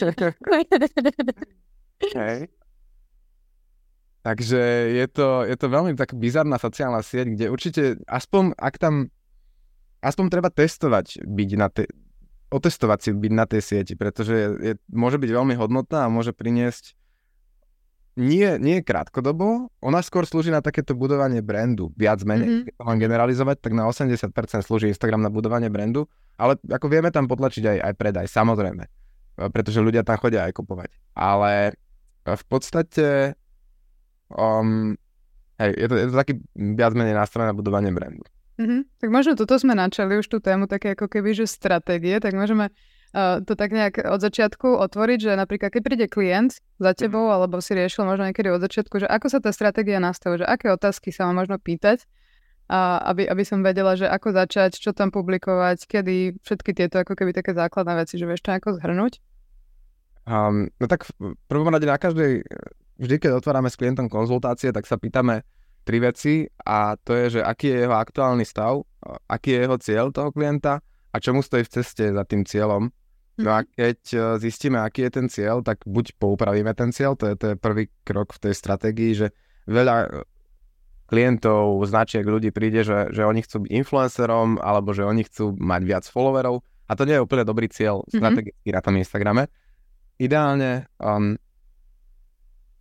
Hej. 2.19 2.51
Takže 4.27 4.63
je 4.99 5.07
to, 5.07 5.47
je 5.47 5.55
to 5.55 5.67
veľmi 5.71 5.95
tak 5.95 6.19
bizarná 6.19 6.59
sociálna 6.59 7.07
sieť, 7.07 7.39
kde 7.39 7.47
určite, 7.47 8.03
aspoň 8.11 8.59
ak 8.59 8.75
tam 8.83 9.15
aspoň 10.03 10.27
treba 10.27 10.51
testovať 10.51 11.23
byť 11.23 11.51
na 11.55 11.71
tej, 11.71 11.87
otestovať 12.51 12.99
si 13.03 13.11
byť 13.13 13.33
na 13.35 13.45
tej 13.45 13.63
sieti, 13.63 13.95
pretože 13.99 14.35
je, 14.35 14.49
je, 14.63 14.73
môže 14.93 15.19
byť 15.19 15.31
veľmi 15.31 15.55
hodnotná 15.59 16.07
a 16.07 16.13
môže 16.13 16.31
priniesť 16.31 16.95
nie, 18.17 18.49
nie 18.57 18.81
krátkodobo, 18.81 19.69
ona 19.85 20.01
skôr 20.01 20.25
slúži 20.25 20.49
na 20.49 20.65
takéto 20.65 20.97
budovanie 20.97 21.45
brandu, 21.45 21.93
viac 22.01 22.25
menej. 22.25 22.49
Mm-hmm. 22.49 22.65
Keď 22.65 22.75
to 22.81 22.85
mám 22.89 22.99
generalizovať, 22.99 23.57
tak 23.61 23.73
na 23.77 23.85
80% 23.85 24.33
slúži 24.65 24.89
Instagram 24.89 25.21
na 25.21 25.29
budovanie 25.29 25.69
brandu, 25.69 26.09
ale 26.41 26.57
ako 26.65 26.89
vieme 26.89 27.13
tam 27.13 27.29
potlačiť 27.29 27.77
aj, 27.77 27.79
aj 27.93 27.93
predaj, 28.01 28.27
samozrejme, 28.33 28.89
pretože 29.53 29.85
ľudia 29.85 30.01
tam 30.01 30.17
chodia 30.17 30.49
aj 30.49 30.57
kupovať. 30.57 30.91
Ale 31.13 31.77
v 32.25 32.45
podstate 32.49 33.37
um, 34.33 34.97
hej, 35.61 35.71
je, 35.77 35.87
to, 35.87 35.95
je 36.01 36.07
to 36.09 36.15
taký 36.17 36.35
viac 36.57 36.97
menej 36.97 37.13
nástroj 37.13 37.53
na 37.53 37.53
budovanie 37.53 37.93
brandu. 37.93 38.25
Mm-hmm. 38.57 38.81
Tak 39.05 39.09
možno 39.13 39.33
toto 39.37 39.61
sme 39.61 39.77
načali 39.77 40.17
už 40.17 40.27
tú 40.33 40.41
tému 40.41 40.65
také 40.65 40.97
ako 40.97 41.13
keby, 41.13 41.37
že 41.37 41.45
stratégie, 41.45 42.17
tak 42.25 42.33
môžeme 42.33 42.73
uh, 43.13 43.45
to 43.45 43.53
tak 43.53 43.69
nejak 43.69 44.01
od 44.01 44.21
začiatku 44.25 44.81
otvoriť, 44.81 45.19
že 45.21 45.33
napríklad 45.37 45.69
keď 45.69 45.83
príde 45.85 46.07
klient 46.09 46.57
za 46.81 46.97
mhm. 46.97 46.99
tebou, 46.99 47.29
alebo 47.29 47.61
si 47.61 47.77
riešil 47.77 48.09
možno 48.09 48.33
niekedy 48.33 48.49
od 48.49 48.65
začiatku, 48.65 49.05
že 49.05 49.07
ako 49.09 49.27
sa 49.29 49.39
tá 49.45 49.53
stratégia 49.53 50.01
nastavuje, 50.01 50.45
že 50.45 50.49
aké 50.49 50.73
otázky 50.73 51.13
sa 51.13 51.29
má 51.29 51.45
možno 51.45 51.61
pýtať, 51.61 52.09
a 52.67 52.99
aby, 53.15 53.31
aby 53.31 53.45
som 53.47 53.63
vedela, 53.63 53.95
že 53.95 54.11
ako 54.11 54.35
začať, 54.35 54.75
čo 54.83 54.91
tam 54.91 55.15
publikovať, 55.15 55.87
kedy, 55.87 56.43
všetky 56.43 56.75
tieto 56.75 56.99
ako 56.99 57.15
keby 57.15 57.31
také 57.31 57.55
základné 57.55 57.95
veci, 58.03 58.19
že 58.19 58.27
vieš 58.27 58.43
to 58.43 58.51
ako 58.51 58.83
zhrnúť? 58.83 59.23
Um, 60.27 60.67
no 60.83 60.91
tak 60.91 61.07
v 61.07 61.39
prvom 61.47 61.71
rade 61.71 61.87
na 61.87 61.95
každej, 61.95 62.43
vždy 62.99 63.17
keď 63.23 63.39
otvárame 63.39 63.71
s 63.71 63.79
klientom 63.79 64.11
konzultácie, 64.11 64.75
tak 64.75 64.83
sa 64.91 64.99
pýtame, 64.99 65.47
tri 65.87 66.03
veci 66.03 66.43
a 66.67 66.99
to 66.99 67.15
je, 67.15 67.39
že 67.39 67.41
aký 67.47 67.71
je 67.71 67.79
jeho 67.87 67.95
aktuálny 67.95 68.43
stav, 68.43 68.83
aký 69.31 69.55
je 69.55 69.61
jeho 69.63 69.77
cieľ 69.79 70.07
toho 70.11 70.35
klienta 70.35 70.83
a 70.83 71.17
čo 71.23 71.31
mu 71.31 71.47
stojí 71.47 71.63
v 71.63 71.73
ceste 71.79 72.11
za 72.11 72.27
tým 72.27 72.43
cieľom. 72.43 72.91
No 73.37 73.51
a 73.53 73.63
mhm. 73.63 73.67
keď 73.71 74.01
e, 74.11 74.19
zistíme, 74.43 74.83
aký 74.83 75.07
je 75.07 75.13
ten 75.13 75.27
cieľ, 75.31 75.63
tak 75.63 75.85
buď 75.87 76.19
poupravíme 76.19 76.73
ten 76.75 76.91
cieľ, 76.91 77.15
to 77.15 77.31
je, 77.31 77.35
to 77.39 77.47
je 77.53 77.57
prvý 77.57 77.87
krok 78.03 78.35
v 78.35 78.43
tej 78.49 78.55
stratégii, 78.57 79.13
že 79.15 79.27
veľa 79.69 79.97
e, 80.03 80.07
klientov, 81.07 81.85
značiek, 81.87 82.27
ľudí 82.27 82.51
príde, 82.51 82.83
že, 82.83 83.15
že 83.15 83.23
oni 83.23 83.45
chcú 83.47 83.69
byť 83.69 83.71
influencerom 83.71 84.59
alebo 84.59 84.91
že 84.91 85.07
oni 85.07 85.23
chcú 85.23 85.55
mať 85.55 85.83
viac 85.87 86.05
followerov 86.09 86.67
a 86.89 86.93
to 86.99 87.07
nie 87.07 87.15
je 87.15 87.23
úplne 87.23 87.45
dobrý 87.47 87.71
cieľ 87.71 88.03
mm-hmm. 88.03 88.19
strategicky 88.19 88.69
na 88.75 88.81
tom 88.83 88.95
Instagrame. 88.99 89.43
Ideálne 90.17 90.91
um, 90.99 91.37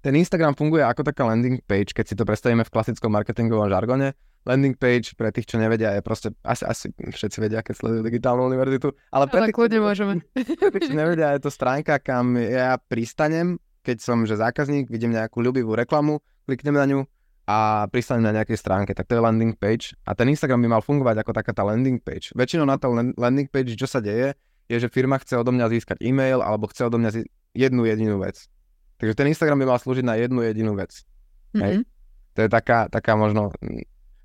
ten 0.06 0.14
Instagram 0.14 0.54
funguje 0.54 0.86
ako 0.86 1.02
taká 1.02 1.26
landing 1.26 1.58
page, 1.66 1.90
keď 1.98 2.06
si 2.06 2.14
to 2.14 2.30
predstavíme 2.30 2.62
v 2.62 2.70
klasickom 2.70 3.10
marketingovom 3.10 3.74
žargone. 3.74 4.14
Landing 4.46 4.78
page 4.78 5.18
pre 5.18 5.34
tých, 5.34 5.50
čo 5.50 5.58
nevedia, 5.58 5.98
je 5.98 6.06
proste, 6.06 6.30
asi, 6.46 6.62
asi 6.62 6.86
všetci 6.94 7.42
vedia, 7.42 7.66
keď 7.66 7.74
sledujú 7.82 8.02
digitálnu 8.06 8.46
univerzitu, 8.46 8.94
ale 9.10 9.26
pre 9.26 9.42
ale 9.42 9.50
tých, 9.50 9.58
kľudne 9.58 9.80
môžeme. 9.82 10.22
Pre 10.62 10.78
tých, 10.78 10.94
čo 10.94 11.02
nevedia, 11.02 11.34
je 11.34 11.42
to 11.42 11.50
stránka, 11.50 11.98
kam 11.98 12.38
ja 12.38 12.78
pristanem, 12.78 13.58
keď 13.82 14.06
som 14.06 14.22
že 14.30 14.38
zákazník, 14.38 14.94
vidím 14.94 15.18
nejakú 15.18 15.42
ľubivú 15.42 15.74
reklamu, 15.74 16.22
kliknem 16.46 16.78
na 16.78 16.86
ňu 16.86 17.00
a 17.50 17.90
pristanem 17.90 18.30
na 18.30 18.38
nejakej 18.38 18.62
stránke, 18.62 18.94
tak 18.94 19.10
to 19.10 19.18
je 19.18 19.26
landing 19.26 19.58
page 19.58 19.98
a 20.06 20.14
ten 20.14 20.30
Instagram 20.30 20.62
by 20.62 20.78
mal 20.78 20.84
fungovať 20.86 21.26
ako 21.26 21.32
taká 21.34 21.50
tá 21.58 21.66
landing 21.66 21.98
page. 21.98 22.30
Väčšinou 22.38 22.70
na 22.70 22.78
to 22.78 22.94
landing 22.94 23.50
page, 23.50 23.74
čo 23.74 23.90
sa 23.90 23.98
deje, 23.98 24.38
je, 24.70 24.78
že 24.78 24.94
firma 24.94 25.18
chce 25.18 25.42
odo 25.42 25.50
mňa 25.50 25.74
získať 25.74 25.98
e-mail 26.06 26.46
alebo 26.46 26.70
chce 26.70 26.86
odo 26.86 27.02
mňa 27.02 27.26
jednu 27.58 27.90
jedinú 27.90 28.22
vec. 28.22 28.46
Takže 28.98 29.14
ten 29.16 29.28
Instagram 29.32 29.60
by 29.60 29.66
mal 29.76 29.80
slúžiť 29.80 30.06
na 30.06 30.16
jednu 30.16 30.40
jedinú 30.46 30.74
vec. 30.76 31.04
Mm-hmm. 31.52 31.62
Hej? 31.62 31.76
To 32.36 32.40
je 32.44 32.50
taká, 32.52 32.88
taká 32.92 33.16
možno 33.16 33.52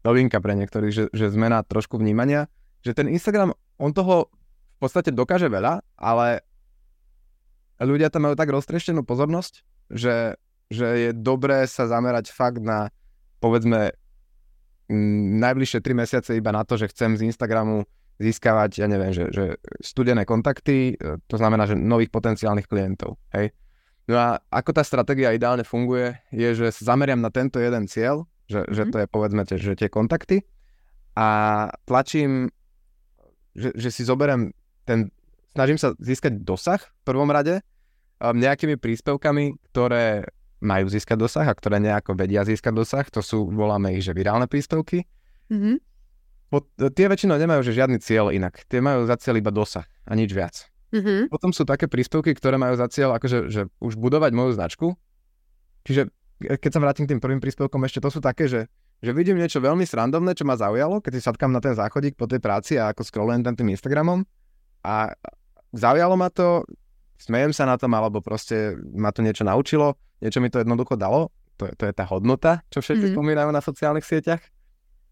novinka 0.03 0.43
pre 0.43 0.59
niektorých, 0.59 0.93
že, 0.95 1.05
že 1.15 1.31
zmena 1.31 1.63
trošku 1.63 2.01
vnímania, 2.01 2.51
že 2.81 2.97
ten 2.97 3.07
Instagram, 3.07 3.55
on 3.77 3.93
toho 3.93 4.33
v 4.77 4.79
podstate 4.81 5.13
dokáže 5.13 5.53
veľa, 5.53 5.85
ale 6.01 6.41
ľudia 7.81 8.09
tam 8.09 8.29
majú 8.29 8.35
tak 8.37 8.49
roztrieštenú 8.49 9.05
pozornosť, 9.05 9.65
že, 9.93 10.41
že 10.73 10.87
je 11.09 11.11
dobré 11.13 11.69
sa 11.69 11.85
zamerať 11.85 12.33
fakt 12.33 12.65
na, 12.65 12.89
povedzme, 13.39 13.93
najbližšie 15.41 15.79
3 15.85 16.01
mesiace 16.03 16.31
iba 16.35 16.51
na 16.51 16.67
to, 16.67 16.75
že 16.75 16.91
chcem 16.91 17.15
z 17.15 17.29
Instagramu 17.31 17.87
získavať, 18.21 18.85
ja 18.85 18.87
neviem, 18.91 19.15
že, 19.17 19.33
že 19.33 19.45
studené 19.81 20.29
kontakty, 20.29 20.93
e, 20.93 21.17
to 21.25 21.37
znamená, 21.41 21.65
že 21.65 21.79
nových 21.79 22.13
potenciálnych 22.13 22.69
klientov, 22.69 23.17
hej. 23.33 23.55
No 24.11 24.19
a 24.19 24.43
ako 24.51 24.75
tá 24.75 24.83
stratégia 24.83 25.31
ideálne 25.31 25.63
funguje, 25.63 26.19
je, 26.35 26.51
že 26.59 26.75
sa 26.75 26.95
zameriam 26.95 27.23
na 27.23 27.31
tento 27.31 27.63
jeden 27.63 27.87
cieľ, 27.87 28.27
že, 28.51 28.67
mm-hmm. 28.67 28.75
že 28.75 28.83
to 28.91 28.97
je 28.99 29.07
povedzme 29.07 29.43
tie, 29.47 29.57
že 29.63 29.79
tie 29.79 29.87
kontakty 29.87 30.43
a 31.15 31.29
tlačím, 31.87 32.51
že, 33.55 33.71
že 33.79 33.95
si 33.95 34.03
zoberiem 34.03 34.51
ten, 34.83 35.15
snažím 35.55 35.79
sa 35.79 35.95
získať 36.03 36.43
dosah 36.43 36.83
v 36.83 37.03
prvom 37.07 37.31
rade 37.31 37.63
um, 38.19 38.35
nejakými 38.35 38.83
príspevkami, 38.83 39.55
ktoré 39.71 40.27
majú 40.59 40.91
získať 40.91 41.15
dosah 41.15 41.47
a 41.47 41.55
ktoré 41.55 41.79
nejako 41.79 42.19
vedia 42.19 42.43
získať 42.43 42.75
dosah, 42.75 43.07
to 43.07 43.23
sú, 43.23 43.47
voláme 43.47 43.95
ich, 43.95 44.03
že 44.03 44.11
virálne 44.11 44.51
príspevky. 44.51 45.07
Mm-hmm. 45.55 45.77
Po, 46.51 46.67
tie 46.75 47.07
väčšinou 47.07 47.39
nemajú 47.39 47.63
že 47.63 47.79
žiadny 47.79 48.03
cieľ 48.03 48.35
inak, 48.35 48.67
tie 48.67 48.83
majú 48.83 49.07
za 49.07 49.15
cieľ 49.23 49.39
iba 49.39 49.55
dosah 49.55 49.87
a 49.87 50.13
nič 50.19 50.35
viac. 50.35 50.67
Mm-hmm. 50.91 51.31
Potom 51.31 51.55
sú 51.55 51.63
také 51.63 51.87
príspevky, 51.87 52.35
ktoré 52.35 52.59
majú 52.59 52.75
za 52.75 52.91
cieľ 52.91 53.15
akože, 53.19 53.47
že 53.47 53.71
už 53.79 53.95
budovať 53.95 54.35
moju 54.35 54.51
značku. 54.59 54.87
Čiže 55.87 56.11
keď 56.41 56.71
sa 56.71 56.83
vrátim 56.83 57.05
k 57.07 57.15
tým 57.15 57.23
prvým 57.23 57.39
príspevkom, 57.39 57.85
ešte 57.87 58.03
to 58.03 58.11
sú 58.11 58.19
také, 58.19 58.51
že, 58.51 58.67
že 58.99 59.15
vidím 59.15 59.39
niečo 59.39 59.63
veľmi 59.63 59.87
srandovné, 59.87 60.35
čo 60.35 60.49
ma 60.49 60.59
zaujalo, 60.59 60.99
keď 60.99 61.13
si 61.17 61.23
sadkám 61.23 61.53
na 61.53 61.61
ten 61.63 61.77
záchodík 61.77 62.19
po 62.19 62.27
tej 62.27 62.43
práci 62.43 62.81
a 62.81 62.91
ako 62.91 63.07
scrollujem 63.07 63.45
tam 63.47 63.55
tým 63.55 63.71
Instagramom 63.71 64.25
a 64.83 65.15
zaujalo 65.71 66.17
ma 66.17 66.33
to, 66.33 66.67
smejem 67.21 67.53
sa 67.53 67.69
na 67.69 67.77
tom, 67.77 67.93
alebo 67.93 68.25
proste 68.25 68.75
ma 68.97 69.13
to 69.13 69.21
niečo 69.21 69.45
naučilo, 69.45 69.95
niečo 70.25 70.41
mi 70.41 70.49
to 70.49 70.65
jednoducho 70.65 70.97
dalo, 70.97 71.29
to, 71.61 71.69
to 71.77 71.87
je 71.87 71.95
tá 71.95 72.09
hodnota, 72.09 72.65
čo 72.73 72.81
všetci 72.81 73.13
mm-hmm. 73.13 73.17
spomínajú 73.21 73.51
na 73.53 73.61
sociálnych 73.61 74.09
sieťach. 74.09 74.41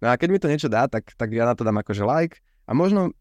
No 0.01 0.11
a 0.11 0.17
keď 0.17 0.29
mi 0.33 0.41
to 0.41 0.49
niečo 0.49 0.73
dá, 0.73 0.89
tak, 0.89 1.13
tak 1.13 1.29
ja 1.31 1.45
na 1.45 1.53
to 1.53 1.63
dám 1.63 1.77
akože 1.77 2.03
like 2.09 2.41
a 2.65 2.73
možno 2.73 3.13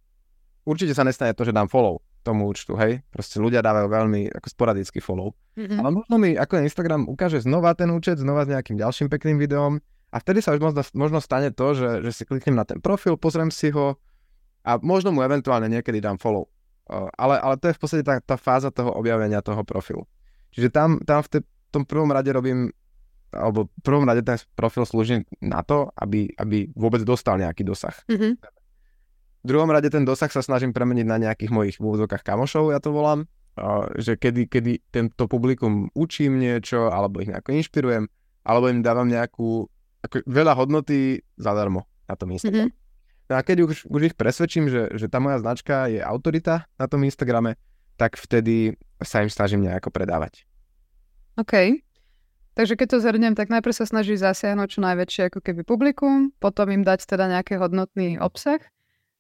určite 0.64 0.96
sa 0.96 1.04
nestane 1.04 1.36
to, 1.36 1.44
že 1.44 1.52
dám 1.52 1.68
follow 1.68 2.00
tomu 2.24 2.50
účtu, 2.50 2.76
hej. 2.76 3.02
Proste 3.10 3.40
ľudia 3.40 3.64
dávajú 3.64 3.88
veľmi 3.88 4.22
ako 4.36 4.48
sporadický 4.52 5.00
follow. 5.00 5.32
Mm-hmm. 5.56 5.78
Ale 5.80 5.90
možno 5.94 6.16
mi 6.20 6.36
ako 6.36 6.64
Instagram 6.64 7.08
ukáže 7.08 7.42
znova 7.42 7.74
ten 7.74 7.90
účet, 7.90 8.20
znova 8.20 8.44
s 8.46 8.52
nejakým 8.52 8.78
ďalším 8.78 9.08
pekným 9.08 9.38
videom 9.40 9.80
a 10.12 10.16
vtedy 10.20 10.40
sa 10.40 10.56
už 10.56 10.60
možno, 10.64 10.82
možno 10.96 11.20
stane 11.20 11.52
to, 11.52 11.76
že, 11.76 11.90
že 12.04 12.12
si 12.12 12.24
kliknem 12.24 12.56
na 12.56 12.64
ten 12.64 12.80
profil, 12.80 13.20
pozriem 13.20 13.52
si 13.52 13.72
ho 13.72 14.00
a 14.68 14.76
možno 14.84 15.16
mu 15.16 15.24
eventuálne 15.24 15.72
niekedy 15.72 16.04
dám 16.04 16.20
follow. 16.20 16.48
Uh, 16.88 17.12
ale, 17.20 17.40
ale 17.40 17.56
to 17.60 17.72
je 17.72 17.76
v 17.76 17.82
podstate 17.84 18.04
tá, 18.04 18.20
tá 18.24 18.36
fáza 18.40 18.72
toho 18.72 18.96
objavenia 18.96 19.44
toho 19.44 19.64
profilu. 19.68 20.08
Čiže 20.56 20.72
tam, 20.72 21.04
tam 21.04 21.20
v 21.24 21.30
te, 21.32 21.40
tom 21.72 21.84
prvom 21.84 22.12
rade 22.12 22.32
robím 22.32 22.72
alebo 23.28 23.68
v 23.68 23.82
prvom 23.84 24.08
rade 24.08 24.24
ten 24.24 24.40
profil 24.56 24.88
slúži 24.88 25.28
na 25.44 25.60
to, 25.60 25.92
aby, 26.00 26.32
aby 26.40 26.72
vôbec 26.72 27.04
dostal 27.04 27.36
nejaký 27.36 27.68
dosah. 27.68 27.94
Mm-hmm. 28.08 28.32
V 29.44 29.48
druhom 29.48 29.70
rade 29.70 29.88
ten 29.90 30.04
dosah 30.04 30.30
sa 30.32 30.42
snažím 30.42 30.74
premeniť 30.74 31.06
na 31.08 31.18
nejakých 31.22 31.52
mojich 31.54 31.76
úvodzokách 31.78 32.26
kamošov, 32.26 32.74
ja 32.74 32.80
to 32.82 32.92
volám, 32.92 33.30
že 33.98 34.18
kedy, 34.18 34.50
kedy 34.50 34.72
tento 34.94 35.26
publikum 35.26 35.90
učím 35.98 36.38
niečo, 36.38 36.94
alebo 36.94 37.22
ich 37.22 37.30
nejako 37.30 37.58
inšpirujem, 37.58 38.06
alebo 38.46 38.70
im 38.70 38.86
dávam 38.86 39.10
nejakú, 39.10 39.66
ako 40.06 40.16
veľa 40.30 40.54
hodnoty 40.54 41.26
zadarmo 41.42 41.90
na 42.06 42.16
tom 42.16 42.32
Instagrame. 42.32 42.70
Mm-hmm. 42.70 42.86
No 43.28 43.34
a 43.36 43.42
keď 43.44 43.58
už, 43.68 43.92
už 43.92 44.02
ich 44.08 44.16
presvedčím, 44.16 44.72
že, 44.72 44.88
že 44.96 45.12
tá 45.12 45.20
moja 45.20 45.44
značka 45.44 45.92
je 45.92 46.00
autorita 46.00 46.64
na 46.80 46.86
tom 46.88 47.04
Instagrame, 47.04 47.60
tak 48.00 48.16
vtedy 48.16 48.78
sa 49.04 49.26
im 49.26 49.28
snažím 49.28 49.68
nejako 49.68 49.92
predávať. 49.92 50.48
OK. 51.36 51.82
Takže 52.56 52.74
keď 52.74 52.88
to 52.90 53.04
zhrnem, 53.04 53.34
tak 53.38 53.54
najprv 53.54 53.74
sa 53.76 53.86
snaží 53.86 54.18
zasiahnuť 54.18 54.68
čo 54.70 54.80
najväčšie 54.82 55.22
ako 55.30 55.40
keby 55.46 55.62
publikum, 55.62 56.34
potom 56.42 56.72
im 56.74 56.82
dať 56.82 57.06
teda 57.06 57.30
nejaký 57.30 57.60
hodnotný 57.62 58.18
obsah 58.18 58.58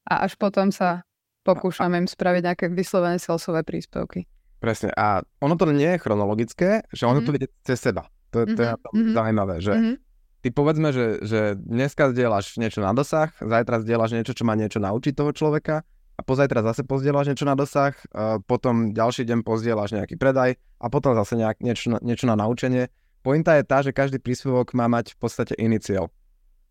a 0.07 0.23
až 0.23 0.39
potom 0.39 0.71
sa 0.71 1.03
pokúšam 1.43 1.91
im 1.95 2.07
spraviť 2.07 2.41
nejaké 2.43 2.65
vyslovené 2.71 3.19
salesové 3.19 3.63
príspevky. 3.63 4.27
Presne. 4.59 4.91
A 4.97 5.21
ono 5.39 5.55
to 5.55 5.69
nie 5.69 5.95
je 5.95 6.01
chronologické, 6.01 6.83
že 6.89 7.05
ono 7.05 7.21
mm-hmm. 7.21 7.27
to 7.27 7.37
ide 7.37 7.47
cez 7.63 7.77
seba. 7.79 8.09
To, 8.35 8.43
to 8.43 8.51
mm-hmm. 8.51 8.59
je 8.59 8.83
tom 8.83 8.93
mm-hmm. 8.95 9.15
zaujímavé, 9.15 9.55
že 9.63 9.73
mm-hmm. 9.77 9.95
ty 10.43 10.47
povedzme, 10.51 10.89
že, 10.91 11.05
že 11.23 11.39
dneska 11.55 12.11
zdieľaš 12.11 12.59
niečo 12.59 12.83
na 12.83 12.91
dosah, 12.91 13.31
zajtra 13.39 13.85
zdieľaš 13.85 14.11
niečo, 14.19 14.33
čo 14.35 14.43
má 14.43 14.57
niečo 14.59 14.83
naučiť 14.83 15.13
toho 15.15 15.31
človeka 15.31 15.87
a 16.17 16.21
pozajtra 16.25 16.65
zase 16.65 16.81
pozdieľaš 16.83 17.31
niečo 17.31 17.45
na 17.45 17.55
dosah, 17.55 17.93
a 18.11 18.41
potom 18.43 18.91
ďalší 18.91 19.23
deň 19.23 19.45
pozdieľaš 19.45 19.95
nejaký 19.95 20.17
predaj 20.17 20.57
a 20.81 20.85
potom 20.89 21.13
zase 21.15 21.37
nejak, 21.39 21.61
niečo, 21.61 21.95
niečo 22.01 22.25
na 22.25 22.35
naučenie. 22.35 22.89
Pointa 23.21 23.55
je 23.55 23.63
tá, 23.63 23.85
že 23.85 23.93
každý 23.93 24.17
príspevok 24.17 24.73
má 24.73 24.89
mať 24.89 25.13
v 25.13 25.17
podstate 25.21 25.53
iný 25.55 25.79
cieľ. 25.79 26.09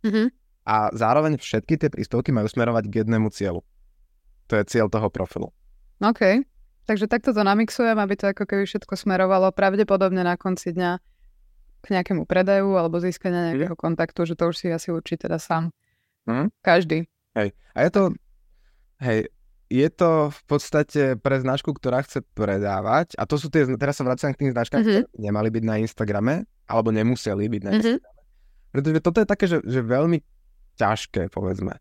Mm-hmm 0.02 0.45
a 0.66 0.90
zároveň 0.90 1.38
všetky 1.38 1.78
tie 1.78 1.88
príspevky 1.88 2.34
majú 2.34 2.50
smerovať 2.50 2.90
k 2.90 3.06
jednému 3.06 3.30
cieľu. 3.30 3.62
To 4.50 4.58
je 4.58 4.64
cieľ 4.66 4.90
toho 4.90 5.06
profilu. 5.08 5.54
OK. 6.02 6.42
Takže 6.86 7.06
takto 7.10 7.34
to 7.34 7.42
namixujem, 7.42 7.98
aby 7.98 8.14
to 8.14 8.30
ako 8.30 8.46
keby 8.46 8.66
všetko 8.66 8.94
smerovalo 8.94 9.50
pravdepodobne 9.54 10.22
na 10.22 10.34
konci 10.38 10.74
dňa 10.74 10.98
k 11.82 11.86
nejakému 11.90 12.26
predaju 12.26 12.78
alebo 12.78 12.98
získania 12.98 13.54
nejakého 13.54 13.78
kontaktu, 13.78 14.26
že 14.26 14.34
to 14.34 14.50
už 14.50 14.56
si 14.58 14.66
asi 14.70 14.90
určí 14.90 15.14
teda 15.18 15.38
sám. 15.38 15.70
Mm. 16.26 16.50
Každý. 16.62 17.06
Hej. 17.38 17.54
A 17.74 17.78
je 17.86 17.90
to, 17.90 18.02
Hej, 18.96 19.28
je 19.68 19.88
to 19.92 20.32
v 20.32 20.40
podstate 20.48 21.02
pre 21.20 21.36
značku, 21.42 21.74
ktorá 21.76 22.00
chce 22.00 22.24
predávať, 22.32 23.12
a 23.20 23.28
to 23.28 23.36
sú 23.36 23.52
tie, 23.52 23.68
teraz 23.76 24.00
sa 24.00 24.06
vraciam 24.08 24.32
k 24.32 24.46
tým 24.46 24.50
značkám, 24.56 24.80
mm-hmm. 24.80 25.02
ktoré 25.10 25.20
nemali 25.20 25.48
byť 25.52 25.64
na 25.66 25.76
Instagrame, 25.82 26.34
alebo 26.64 26.94
nemuseli 26.94 27.44
byť 27.50 27.62
na 27.66 27.70
mm-hmm. 27.74 27.92
Instagrame. 28.00 28.22
Pretože 28.72 28.98
toto 29.04 29.18
je 29.20 29.28
také, 29.28 29.44
že, 29.50 29.58
že 29.66 29.80
veľmi 29.84 30.18
ťažké, 30.76 31.32
povedzme. 31.32 31.80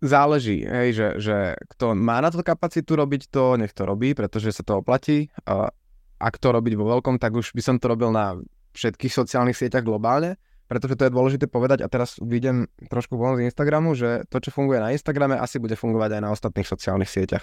Záleží, 0.00 0.64
hej, 0.64 0.96
že, 0.96 1.08
že 1.20 1.36
kto 1.76 1.92
má 1.92 2.24
na 2.24 2.32
to 2.32 2.40
kapacitu 2.40 2.96
robiť 2.96 3.28
to, 3.28 3.60
nech 3.60 3.76
to 3.76 3.84
robí, 3.84 4.16
pretože 4.16 4.56
sa 4.56 4.64
to 4.64 4.80
oplatí. 4.80 5.28
A 5.44 5.68
ak 6.16 6.34
to 6.40 6.56
robiť 6.56 6.72
vo 6.78 6.88
veľkom, 6.96 7.20
tak 7.20 7.36
už 7.36 7.52
by 7.52 7.60
som 7.60 7.76
to 7.76 7.92
robil 7.92 8.08
na 8.08 8.40
všetkých 8.72 9.12
sociálnych 9.12 9.58
sieťach 9.58 9.84
globálne 9.84 10.40
pretože 10.70 10.94
to 10.94 11.10
je 11.10 11.10
dôležité 11.10 11.50
povedať 11.50 11.82
a 11.82 11.90
teraz 11.90 12.14
vidím 12.22 12.70
trošku 12.86 13.18
von 13.18 13.34
z 13.34 13.50
Instagramu, 13.50 13.98
že 13.98 14.22
to, 14.30 14.38
čo 14.38 14.54
funguje 14.54 14.78
na 14.78 14.94
Instagrame, 14.94 15.34
asi 15.34 15.58
bude 15.58 15.74
fungovať 15.74 16.14
aj 16.14 16.22
na 16.22 16.30
ostatných 16.30 16.70
sociálnych 16.70 17.10
sieťach. 17.10 17.42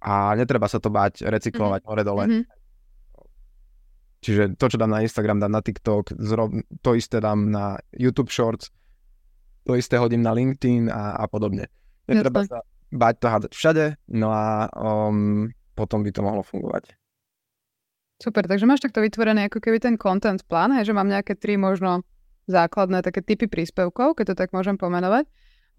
A 0.00 0.32
netreba 0.32 0.72
sa 0.72 0.80
to 0.80 0.88
báť 0.88 1.20
recyklovať 1.20 1.84
mm-hmm. 1.84 1.92
hore-dole. 1.92 2.24
Mm-hmm. 2.24 2.61
Čiže 4.22 4.54
to, 4.54 4.70
čo 4.70 4.78
dám 4.78 4.94
na 4.94 5.02
Instagram, 5.02 5.42
dám 5.42 5.50
na 5.50 5.62
TikTok, 5.62 6.14
to 6.80 6.90
isté 6.94 7.18
dám 7.18 7.50
na 7.50 7.74
YouTube 7.90 8.30
Shorts, 8.30 8.70
to 9.66 9.74
isté 9.74 9.98
hodím 9.98 10.22
na 10.22 10.30
LinkedIn 10.30 10.86
a, 10.90 11.18
a 11.18 11.24
podobne. 11.26 11.66
Netreba 12.06 12.46
sa 12.46 12.62
báť 12.94 13.14
to 13.18 13.26
hádzať 13.26 13.52
všade, 13.56 13.84
no 14.14 14.30
a 14.30 14.70
um, 14.78 15.50
potom 15.74 16.06
by 16.06 16.10
to 16.14 16.22
mohlo 16.22 16.46
fungovať. 16.46 16.94
Super, 18.22 18.46
takže 18.46 18.68
máš 18.68 18.86
takto 18.86 19.02
vytvorený 19.02 19.50
ako 19.50 19.58
keby 19.58 19.82
ten 19.82 19.98
content 19.98 20.38
plán, 20.46 20.70
hej, 20.78 20.92
že 20.92 20.94
mám 20.94 21.10
nejaké 21.10 21.34
tri 21.34 21.58
možno 21.58 22.06
základné 22.46 23.02
také 23.02 23.26
typy 23.26 23.50
príspevkov, 23.50 24.14
keď 24.14 24.34
to 24.34 24.38
tak 24.38 24.54
môžem 24.54 24.78
pomenovať. 24.78 25.26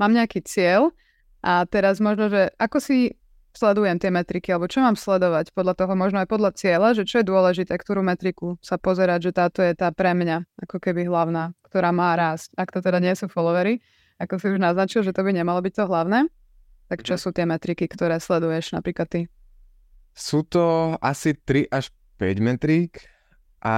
Mám 0.04 0.12
nejaký 0.12 0.44
cieľ 0.44 0.92
a 1.40 1.64
teraz 1.64 2.04
možno, 2.04 2.28
že 2.28 2.52
ako 2.60 2.84
si 2.84 3.16
sledujem 3.54 3.98
tie 4.02 4.10
metriky, 4.10 4.50
alebo 4.50 4.66
čo 4.66 4.82
mám 4.82 4.98
sledovať 4.98 5.54
podľa 5.54 5.74
toho, 5.78 5.94
možno 5.94 6.22
aj 6.22 6.28
podľa 6.30 6.52
cieľa, 6.58 6.98
že 6.98 7.06
čo 7.06 7.22
je 7.22 7.30
dôležité, 7.30 7.74
ktorú 7.78 8.02
metriku 8.02 8.58
sa 8.60 8.82
pozerať, 8.82 9.30
že 9.30 9.32
táto 9.32 9.62
je 9.62 9.74
tá 9.78 9.94
pre 9.94 10.18
mňa 10.18 10.46
ako 10.66 10.82
keby 10.82 11.06
hlavná, 11.06 11.54
ktorá 11.66 11.94
má 11.94 12.18
rásť. 12.18 12.52
Ak 12.58 12.74
to 12.74 12.82
teda 12.82 12.98
nie 12.98 13.14
sú 13.14 13.30
followery, 13.30 13.80
ako 14.18 14.42
si 14.42 14.46
už 14.50 14.60
naznačil, 14.60 15.06
že 15.06 15.14
to 15.14 15.22
by 15.22 15.32
nemalo 15.34 15.62
byť 15.62 15.74
to 15.74 15.84
hlavné, 15.86 16.20
tak 16.90 17.06
čo 17.06 17.16
mhm. 17.16 17.22
sú 17.22 17.30
tie 17.32 17.46
metriky, 17.46 17.86
ktoré 17.86 18.18
sleduješ 18.18 18.74
napríklad 18.74 19.08
ty? 19.10 19.22
Sú 20.14 20.46
to 20.46 20.94
asi 21.02 21.34
3 21.34 21.74
až 21.74 21.90
5 22.22 22.38
metrík 22.38 23.02
a 23.66 23.76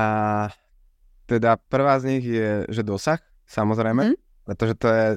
teda 1.26 1.58
prvá 1.58 1.98
z 1.98 2.04
nich 2.18 2.26
je, 2.28 2.68
že 2.70 2.86
dosah, 2.86 3.18
samozrejme, 3.50 4.14
mm. 4.14 4.16
pretože 4.46 4.76
to 4.78 4.88
je, 4.92 5.08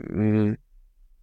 mm, 0.00 0.50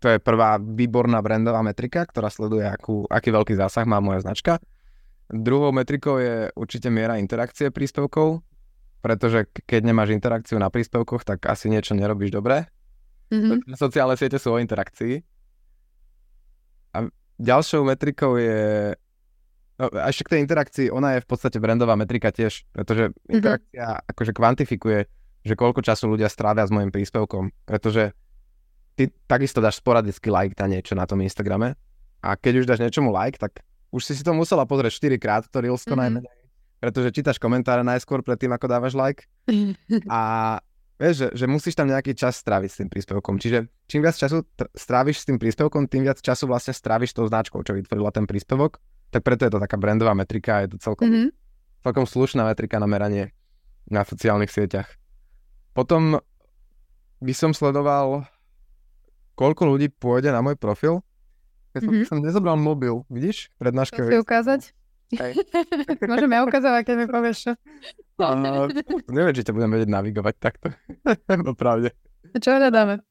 to 0.03 0.11
je 0.11 0.19
prvá 0.19 0.59
výborná 0.59 1.23
brandová 1.23 1.63
metrika, 1.63 2.03
ktorá 2.03 2.27
sleduje, 2.27 2.67
akú, 2.67 3.07
aký 3.07 3.31
veľký 3.31 3.55
zásah 3.55 3.87
má 3.87 4.03
moja 4.03 4.19
značka. 4.19 4.59
Druhou 5.31 5.71
metrikou 5.71 6.19
je 6.19 6.51
určite 6.59 6.91
miera 6.91 7.15
interakcie 7.15 7.71
príspevkov, 7.71 8.43
pretože 8.99 9.47
keď 9.63 9.87
nemáš 9.87 10.11
interakciu 10.11 10.59
na 10.59 10.67
príspevkoch, 10.67 11.23
tak 11.23 11.47
asi 11.47 11.71
niečo 11.71 11.95
nerobíš 11.95 12.35
dobre. 12.35 12.67
Mm-hmm. 13.31 13.79
Sociálne 13.79 14.19
siete 14.19 14.35
sú 14.43 14.51
o 14.51 14.59
interakcii. 14.59 15.23
A 16.99 17.07
ďalšou 17.39 17.87
metrikou 17.87 18.35
je 18.35 18.91
No, 19.73 19.89
a 19.89 20.13
ešte 20.13 20.29
k 20.29 20.31
tej 20.37 20.41
interakcii, 20.45 20.87
ona 20.93 21.17
je 21.17 21.25
v 21.25 21.27
podstate 21.33 21.57
brandová 21.57 21.97
metrika 21.97 22.29
tiež, 22.29 22.61
pretože 22.69 23.09
mm-hmm. 23.09 23.33
interakcia 23.33 24.05
akože 24.05 24.31
kvantifikuje, 24.37 25.09
že 25.41 25.53
koľko 25.57 25.81
času 25.81 26.13
ľudia 26.13 26.29
strávia 26.29 26.61
s 26.61 26.69
môjim 26.69 26.93
príspevkom, 26.93 27.49
pretože 27.65 28.13
ty 28.93 29.09
takisto 29.27 29.59
dáš 29.59 29.81
sporadicky 29.81 30.29
like 30.29 30.57
na 30.57 30.67
niečo 30.69 30.93
na 30.93 31.03
tom 31.07 31.21
Instagrame 31.21 31.77
a 32.23 32.39
keď 32.39 32.63
už 32.63 32.65
dáš 32.69 32.79
niečomu 32.81 33.11
like, 33.11 33.37
tak 33.37 33.61
už 33.93 34.01
si 34.01 34.13
si 34.17 34.23
to 34.25 34.33
musela 34.33 34.65
pozrieť 34.65 34.97
4 34.97 35.21
krát, 35.21 35.43
to 35.45 35.61
Reelsko 35.61 35.93
mm-hmm. 35.93 36.23
najmenej, 36.23 36.37
pretože 36.81 37.09
čítaš 37.13 37.37
komentáre 37.37 37.85
najskôr 37.85 38.25
predtým, 38.25 38.53
ako 38.53 38.65
dávaš 38.65 38.93
like 38.97 39.27
a 40.09 40.21
vieš, 40.97 41.15
že, 41.19 41.27
že 41.43 41.45
musíš 41.45 41.75
tam 41.75 41.91
nejaký 41.91 42.15
čas 42.15 42.39
stráviť 42.39 42.69
s 42.69 42.77
tým 42.79 42.89
príspevkom. 42.89 43.37
Čiže 43.41 43.67
čím 43.91 44.01
viac 44.05 44.15
času 44.15 44.45
tr- 44.55 44.71
stráviš 44.71 45.21
s 45.21 45.27
tým 45.27 45.37
príspevkom, 45.37 45.89
tým 45.89 46.07
viac 46.07 46.21
času 46.23 46.47
vlastne 46.47 46.71
stráviš 46.71 47.17
tou 47.17 47.27
značkou, 47.27 47.59
čo 47.61 47.75
vytvorila 47.75 48.13
ten 48.13 48.23
príspevok 48.23 48.79
tak 49.13 49.21
preto 49.21 49.45
je 49.45 49.53
to 49.53 49.61
taká 49.61 49.77
brandová 49.77 50.17
metrika 50.17 50.65
je 50.65 50.73
to 50.73 50.77
celkom, 50.81 51.05
mm-hmm. 51.05 51.29
celkom 51.85 52.05
slušná 52.09 52.49
metrika 52.49 52.81
na 52.81 52.89
meranie 52.89 53.29
na 53.85 54.01
sociálnych 54.01 54.49
sieťach. 54.49 54.89
Potom 55.77 56.17
by 57.21 57.33
som 57.37 57.53
sledoval, 57.53 58.25
koľko 59.33 59.75
ľudí 59.75 59.89
pôjde 59.89 60.29
na 60.29 60.41
môj 60.41 60.57
profil. 60.57 61.01
Ja 61.73 61.81
som, 61.81 61.89
mm-hmm. 61.89 62.09
som 62.09 62.17
nezobral 62.21 62.57
mobil, 62.57 63.01
vidíš? 63.09 63.49
Prednáška. 63.57 64.05
Chceš 64.05 64.21
ukázať? 64.21 64.61
Môžem 66.09 66.31
ja 66.33 66.41
ukázať, 66.45 66.85
keď 66.85 66.95
mi 66.97 67.05
povieš 67.09 67.37
čo. 67.49 67.51
A, 68.21 68.37
neviem, 69.09 69.33
či 69.33 69.45
ťa 69.45 69.53
budem 69.53 69.73
vedieť 69.73 69.89
navigovať 69.89 70.35
takto. 70.37 70.67
Opravde. 71.53 71.93
Čo 72.37 72.57
hľadáme? 72.57 73.01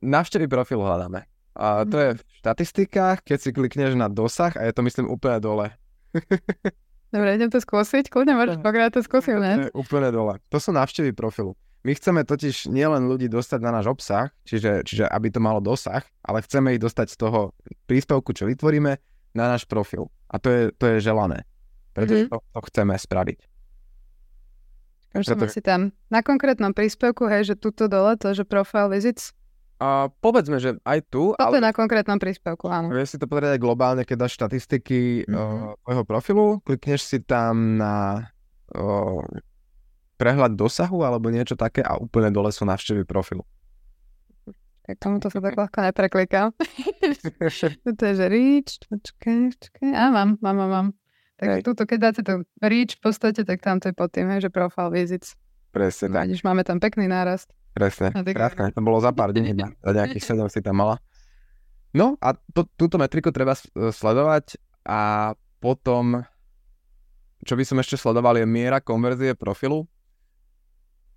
Navštevy 0.00 0.48
profil 0.48 0.80
hľadáme. 0.80 1.28
A 1.56 1.88
to 1.88 1.96
je 1.96 2.08
v 2.16 2.22
štatistikách, 2.44 3.24
keď 3.24 3.38
si 3.40 3.50
klikneš 3.52 3.96
na 3.96 4.12
dosah 4.12 4.52
a 4.56 4.68
je 4.68 4.72
to 4.76 4.84
myslím 4.84 5.08
úplne 5.08 5.40
dole. 5.40 5.72
Dobre, 7.14 7.28
idem 7.32 7.48
to 7.48 7.64
skúsiť, 7.64 8.12
kľudne 8.12 8.36
môžeš 8.36 8.60
pokrať 8.60 8.98
to 8.98 9.00
skúsiť, 9.00 9.36
ne? 9.40 9.52
Úplne 9.72 10.12
dole. 10.12 10.36
To 10.52 10.60
sú 10.60 10.76
návštevy 10.76 11.16
profilu. 11.16 11.56
My 11.86 11.94
chceme 11.94 12.26
totiž 12.26 12.66
nielen 12.66 13.06
ľudí 13.06 13.30
dostať 13.30 13.62
na 13.62 13.70
náš 13.78 13.86
obsah, 13.86 14.34
čiže, 14.42 14.82
čiže 14.82 15.06
aby 15.06 15.30
to 15.30 15.38
malo 15.38 15.62
dosah, 15.62 16.02
ale 16.26 16.42
chceme 16.42 16.74
ich 16.74 16.82
dostať 16.82 17.14
z 17.14 17.16
toho 17.22 17.54
príspevku, 17.86 18.34
čo 18.34 18.50
vytvoríme, 18.50 18.98
na 19.38 19.44
náš 19.54 19.70
profil. 19.70 20.10
A 20.26 20.42
to 20.42 20.50
je, 20.50 20.62
to 20.74 20.84
je 20.90 20.96
želané. 20.98 21.46
Pretože 21.94 22.26
mm-hmm. 22.26 22.34
to, 22.34 22.42
to 22.42 22.60
chceme 22.66 22.94
spraviť. 22.98 23.38
Pretože... 25.14 25.46
si 25.54 25.62
tam 25.62 25.94
na 26.10 26.26
konkrétnom 26.26 26.74
príspevku, 26.74 27.30
hej, 27.30 27.54
že 27.54 27.54
tuto 27.54 27.86
dole, 27.86 28.18
to, 28.18 28.34
že 28.34 28.42
profile 28.42 28.90
visits, 28.90 29.30
a 29.76 30.08
povedzme, 30.08 30.56
že 30.56 30.80
aj 30.88 31.04
tu... 31.12 31.36
To 31.36 31.52
ale... 31.52 31.60
na 31.60 31.68
konkrétnom 31.68 32.16
príspevku, 32.16 32.64
áno. 32.64 32.88
Vieš 32.88 33.12
si 33.12 33.18
to 33.20 33.28
pozrieť 33.28 33.60
aj 33.60 33.62
globálne, 33.62 34.02
keď 34.08 34.24
dáš 34.24 34.40
štatistiky 34.40 35.28
mm-hmm. 35.28 35.36
uh, 35.36 35.76
tvojho 35.84 36.04
profilu, 36.08 36.46
klikneš 36.64 37.04
si 37.04 37.18
tam 37.20 37.76
na 37.76 38.24
uh, 38.72 39.20
prehľad 40.16 40.56
dosahu 40.56 41.04
alebo 41.04 41.28
niečo 41.28 41.54
také 41.54 41.84
a 41.84 42.00
úplne 42.00 42.32
dole 42.32 42.48
sú 42.52 42.64
návštevy 42.64 43.04
profilu. 43.04 43.44
Tak 44.86 45.02
tomuto 45.02 45.26
sa 45.26 45.42
tak 45.42 45.58
ľahko 45.58 45.82
nepreklikám. 45.82 46.54
to 47.98 48.02
je, 48.06 48.14
že 48.14 48.26
reach, 48.30 48.78
počkaj, 48.86 49.58
počkaj. 49.58 49.90
Á, 49.90 50.14
mám, 50.14 50.38
mám, 50.38 50.56
mám, 50.56 50.70
mám. 50.70 50.88
Tak 51.36 51.66
tuto, 51.66 51.84
keď 51.84 51.98
dáte 51.98 52.22
to 52.22 52.46
reach 52.62 52.94
v 52.96 53.02
podstate, 53.02 53.42
tak 53.42 53.60
tam 53.60 53.82
to 53.82 53.90
je 53.90 53.94
pod 53.98 54.14
tým, 54.14 54.30
hej, 54.30 54.46
že 54.46 54.50
profile 54.54 54.94
visits. 54.94 55.34
Presne 55.74 56.14
tak. 56.14 56.30
Vidíš, 56.30 56.46
máme 56.46 56.62
tam 56.62 56.78
pekný 56.78 57.10
nárast. 57.10 57.50
Presne, 57.76 58.08
krátko, 58.14 58.72
to 58.72 58.80
bolo 58.80 59.02
za 59.04 59.12
pár 59.12 59.36
dní, 59.36 59.52
za 59.52 59.92
nejakých 59.92 60.24
7 60.32 60.48
si 60.48 60.64
tam 60.64 60.80
mala. 60.80 60.96
No 61.92 62.14
a 62.22 62.38
to, 62.54 62.64
túto 62.78 62.96
metriku 62.96 63.34
treba 63.34 63.58
sledovať 63.74 64.56
a 64.86 65.32
potom, 65.60 66.22
čo 67.42 67.58
by 67.58 67.64
som 67.66 67.82
ešte 67.82 67.98
sledoval, 67.98 68.38
je 68.38 68.46
miera 68.46 68.78
konverzie 68.78 69.34
profilu, 69.34 69.84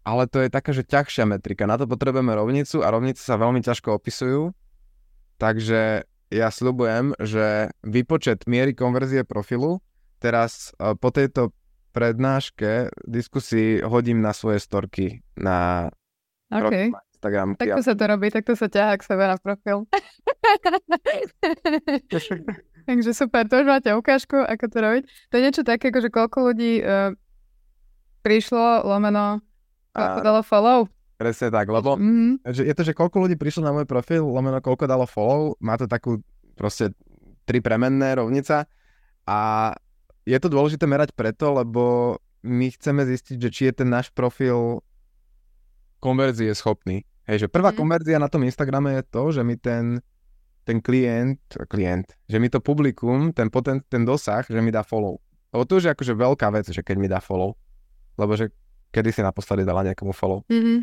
ale 0.03 0.27
to 0.27 0.43
je 0.43 0.49
taká, 0.49 0.71
že 0.71 0.87
ťažšia 0.87 1.27
metrika. 1.27 1.69
Na 1.69 1.75
to 1.75 1.85
potrebujeme 1.85 2.31
rovnicu 2.31 2.81
a 2.81 2.91
rovnice 2.91 3.21
sa 3.21 3.35
veľmi 3.35 3.61
ťažko 3.61 3.99
opisujú, 3.99 4.55
takže 5.37 6.07
ja 6.29 6.47
sľubujem, 6.53 7.17
že 7.17 7.73
výpočet 7.81 8.45
miery 8.45 8.77
konverzie 8.77 9.25
profilu 9.25 9.81
teraz 10.21 10.69
e, 10.77 10.93
po 10.93 11.09
tejto 11.09 11.49
prednáške 11.89 12.93
diskusii 13.09 13.81
hodím 13.81 14.21
na 14.21 14.29
svoje 14.35 14.61
storky 14.61 15.25
na 15.33 15.89
OK. 16.53 16.93
Instagram. 17.17 17.57
Takto 17.57 17.81
sa 17.81 17.93
to 17.97 18.03
robí, 18.05 18.29
takto 18.29 18.53
sa 18.53 18.69
ťahá 18.69 18.93
k 18.99 19.07
sebe 19.09 19.25
na 19.25 19.41
profil. 19.41 19.89
Takže 22.89 23.13
super, 23.13 23.45
to 23.45 23.61
už 23.61 23.67
máte 23.69 23.93
ukážku, 23.93 24.37
ako 24.37 24.65
to 24.69 24.77
robiť. 24.81 25.03
To 25.29 25.33
je 25.37 25.43
niečo 25.45 25.61
také, 25.61 25.93
že 25.93 26.09
koľko 26.09 26.53
ľudí 26.53 26.81
uh, 26.81 27.13
prišlo, 28.25 28.81
lomeno, 28.85 29.41
koľko 29.99 30.21
dalo 30.23 30.41
follow. 30.41 30.79
Presne 31.19 31.51
tak, 31.51 31.67
lebo 31.67 31.99
mm-hmm. 31.99 32.47
je 32.47 32.71
to, 32.71 32.83
že 32.87 32.95
koľko 32.95 33.27
ľudí 33.27 33.35
prišlo 33.35 33.67
na 33.67 33.75
môj 33.75 33.83
profil, 33.83 34.23
lomeno 34.23 34.63
koľko 34.63 34.87
dalo 34.87 35.03
follow, 35.03 35.59
má 35.59 35.75
to 35.75 35.83
takú 35.83 36.23
proste 36.55 36.95
tri 37.43 37.59
premenné 37.59 38.15
rovnica 38.15 38.63
a 39.27 39.39
je 40.23 40.37
to 40.39 40.47
dôležité 40.47 40.87
merať 40.87 41.11
preto, 41.11 41.59
lebo 41.59 42.15
my 42.45 42.71
chceme 42.71 43.03
zistiť, 43.03 43.35
že 43.35 43.49
či 43.51 43.61
je 43.67 43.83
ten 43.83 43.89
náš 43.91 44.13
profil 44.15 44.79
konverzie 45.99 46.55
schopný. 46.55 47.03
Hej, 47.27 47.45
že 47.45 47.47
prvá 47.51 47.75
mm. 47.75 47.77
konverzia 47.77 48.17
na 48.17 48.31
tom 48.31 48.47
Instagrame 48.47 48.95
je 48.97 49.03
to, 49.11 49.23
že 49.35 49.41
mi 49.43 49.59
ten, 49.59 49.99
ten 50.63 50.79
klient, 50.79 51.41
klient, 51.67 52.15
že 52.25 52.37
mi 52.39 52.47
to 52.47 52.63
publikum, 52.63 53.35
ten, 53.35 53.51
poten, 53.51 53.83
ten 53.85 54.07
dosah, 54.07 54.47
že 54.47 54.61
mi 54.63 54.71
dá 54.71 54.81
follow. 54.81 55.19
Lebo 55.51 55.67
to 55.67 55.77
už 55.81 55.89
je 55.89 55.93
akože 55.93 56.13
veľká 56.15 56.47
vec, 56.53 56.69
že 56.69 56.81
keď 56.81 56.95
mi 56.97 57.09
dá 57.09 57.19
follow. 57.19 57.57
Lebo 58.15 58.37
že 58.37 58.53
kedy 58.89 59.09
si 59.13 59.21
naposledy 59.21 59.65
dala 59.65 59.85
nejakomu 59.85 60.13
follow. 60.13 60.45
Mm-hmm. 60.49 60.79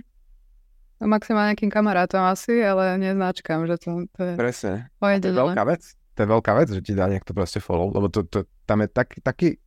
No, 0.96 1.04
maximálne 1.12 1.52
nejakým 1.52 1.68
kamarátom 1.68 2.24
asi, 2.24 2.56
ale 2.64 2.96
neznačkám, 2.96 3.68
že 3.68 3.76
to, 3.76 4.08
to 4.16 4.20
je... 4.22 4.34
Presne. 4.40 4.88
To 4.96 5.28
je 5.28 5.34
veľká 5.36 5.64
vec. 5.68 5.82
To 6.16 6.18
je 6.24 6.28
veľká 6.32 6.52
vec, 6.56 6.68
že 6.72 6.80
ti 6.80 6.96
dá 6.96 7.04
niekto 7.12 7.36
proste 7.36 7.60
follow, 7.60 7.92
lebo 7.92 8.08
to, 8.08 8.24
to, 8.24 8.48
tam 8.64 8.80
je 8.80 8.88
tak, 8.88 9.20
taký, 9.20 9.60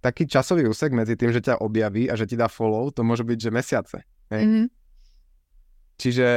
taký 0.00 0.24
časový 0.24 0.64
úsek 0.64 0.88
medzi 0.96 1.20
tým, 1.20 1.28
že 1.28 1.44
ťa 1.44 1.60
objaví 1.60 2.08
a 2.08 2.16
že 2.16 2.24
ti 2.24 2.40
dá 2.40 2.48
follow, 2.48 2.88
to 2.88 3.04
môže 3.04 3.20
byť, 3.28 3.38
že 3.38 3.50
mesiace. 3.52 3.98
Hej? 4.32 4.42
Mm-hmm. 4.48 4.66
Čiže 6.00 6.28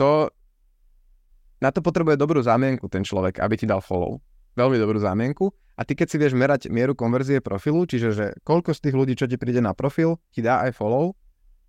to, 0.00 0.32
na 1.60 1.68
to 1.68 1.84
potrebuje 1.84 2.16
dobrú 2.16 2.40
zámienku 2.40 2.88
ten 2.88 3.04
človek, 3.04 3.44
aby 3.44 3.60
ti 3.60 3.68
dal 3.68 3.84
follow. 3.84 4.24
Veľmi 4.60 4.76
dobrú 4.76 5.00
zámienku. 5.00 5.48
A 5.80 5.88
ty 5.88 5.96
keď 5.96 6.06
si 6.12 6.16
vieš 6.20 6.36
merať 6.36 6.68
mieru 6.68 6.92
konverzie 6.92 7.40
profilu, 7.40 7.88
čiže 7.88 8.08
že 8.12 8.26
koľko 8.44 8.76
z 8.76 8.80
tých 8.84 8.94
ľudí, 9.00 9.16
čo 9.16 9.24
ti 9.24 9.40
príde 9.40 9.64
na 9.64 9.72
profil, 9.72 10.20
ti 10.28 10.44
dá 10.44 10.60
aj 10.68 10.76
follow, 10.76 11.16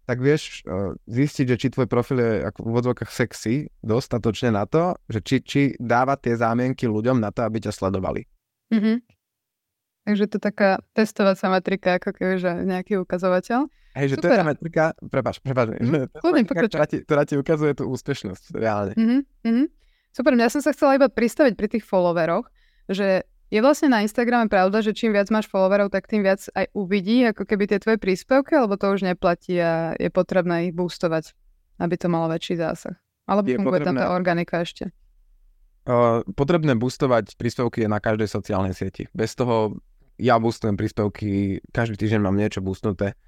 tak 0.04 0.20
vieš 0.20 0.68
uh, 0.68 0.92
zistiť, 1.08 1.56
že 1.56 1.56
či 1.56 1.68
tvoj 1.72 1.88
profil 1.88 2.20
je 2.20 2.32
ako 2.44 2.60
v 2.60 2.68
úvodzovkách 2.68 3.08
sexy 3.08 3.72
dostatočne 3.80 4.52
na 4.52 4.68
to, 4.68 5.00
že 5.08 5.24
či, 5.24 5.36
či 5.40 5.62
dáva 5.80 6.20
tie 6.20 6.36
zámienky 6.36 6.84
ľuďom 6.92 7.24
na 7.24 7.32
to, 7.32 7.48
aby 7.48 7.64
ťa 7.64 7.72
sledovali. 7.72 8.28
Mm-hmm. 8.76 8.98
Takže 10.12 10.26
to 10.28 10.38
taká 10.44 10.84
testovacia 10.92 11.48
metrika, 11.48 12.02
ako 12.02 12.12
keby, 12.12 12.34
že 12.42 12.52
nejaký 12.68 13.00
ukazovateľ. 13.00 13.72
Hej, 13.96 14.08
že 14.12 14.16
Super. 14.18 14.24
to 14.24 14.28
je 14.28 14.40
tá 14.40 14.46
metrika, 14.48 14.84
prepáč, 15.08 15.36
prepáč, 15.40 15.68
mm, 15.78 16.12
metrika, 16.36 16.68
ktorá, 16.68 16.86
ti, 16.90 16.98
ktorá 17.08 17.24
ti 17.24 17.36
ukazuje 17.40 17.72
tú 17.80 17.88
úspešnosť, 17.88 18.44
reálne. 18.58 18.94
Mm-hmm. 18.98 19.66
Super, 20.12 20.36
ja 20.36 20.52
som 20.52 20.60
sa 20.60 20.76
chcela 20.76 21.00
iba 21.00 21.08
pristaviť 21.08 21.54
pri 21.56 21.68
tých 21.72 21.88
followeroch, 21.88 22.50
že 22.90 23.28
je 23.52 23.60
vlastne 23.60 23.92
na 23.92 24.00
Instagrame 24.00 24.48
pravda, 24.48 24.80
že 24.80 24.96
čím 24.96 25.12
viac 25.12 25.28
máš 25.28 25.52
followerov, 25.52 25.92
tak 25.92 26.08
tým 26.08 26.24
viac 26.24 26.40
aj 26.56 26.72
uvidí 26.72 27.28
ako 27.28 27.44
keby 27.44 27.68
tie 27.68 27.84
tvoje 27.84 28.00
príspevky, 28.00 28.56
alebo 28.56 28.80
to 28.80 28.88
už 28.96 29.04
neplatí 29.04 29.60
a 29.60 29.92
je 30.00 30.08
potrebné 30.08 30.72
ich 30.72 30.74
boostovať, 30.74 31.36
aby 31.84 31.96
to 32.00 32.08
malo 32.08 32.32
väčší 32.32 32.56
zásah. 32.56 32.96
Alebo 33.28 33.52
je 33.52 33.60
funguje 33.60 33.84
potrebné... 33.84 34.00
tam 34.00 34.08
tá 34.08 34.16
organika 34.16 34.64
ešte? 34.64 34.96
Uh, 35.84 36.24
potrebné 36.38 36.80
boostovať 36.80 37.36
príspevky 37.36 37.84
je 37.84 37.90
na 37.92 38.00
každej 38.00 38.32
sociálnej 38.32 38.72
sieti. 38.72 39.12
Bez 39.12 39.36
toho 39.36 39.76
ja 40.22 40.40
boostujem 40.40 40.80
príspevky, 40.80 41.60
každý 41.76 41.98
týždeň 42.00 42.22
mám 42.24 42.38
niečo 42.38 42.64
boostnuté. 42.64 43.20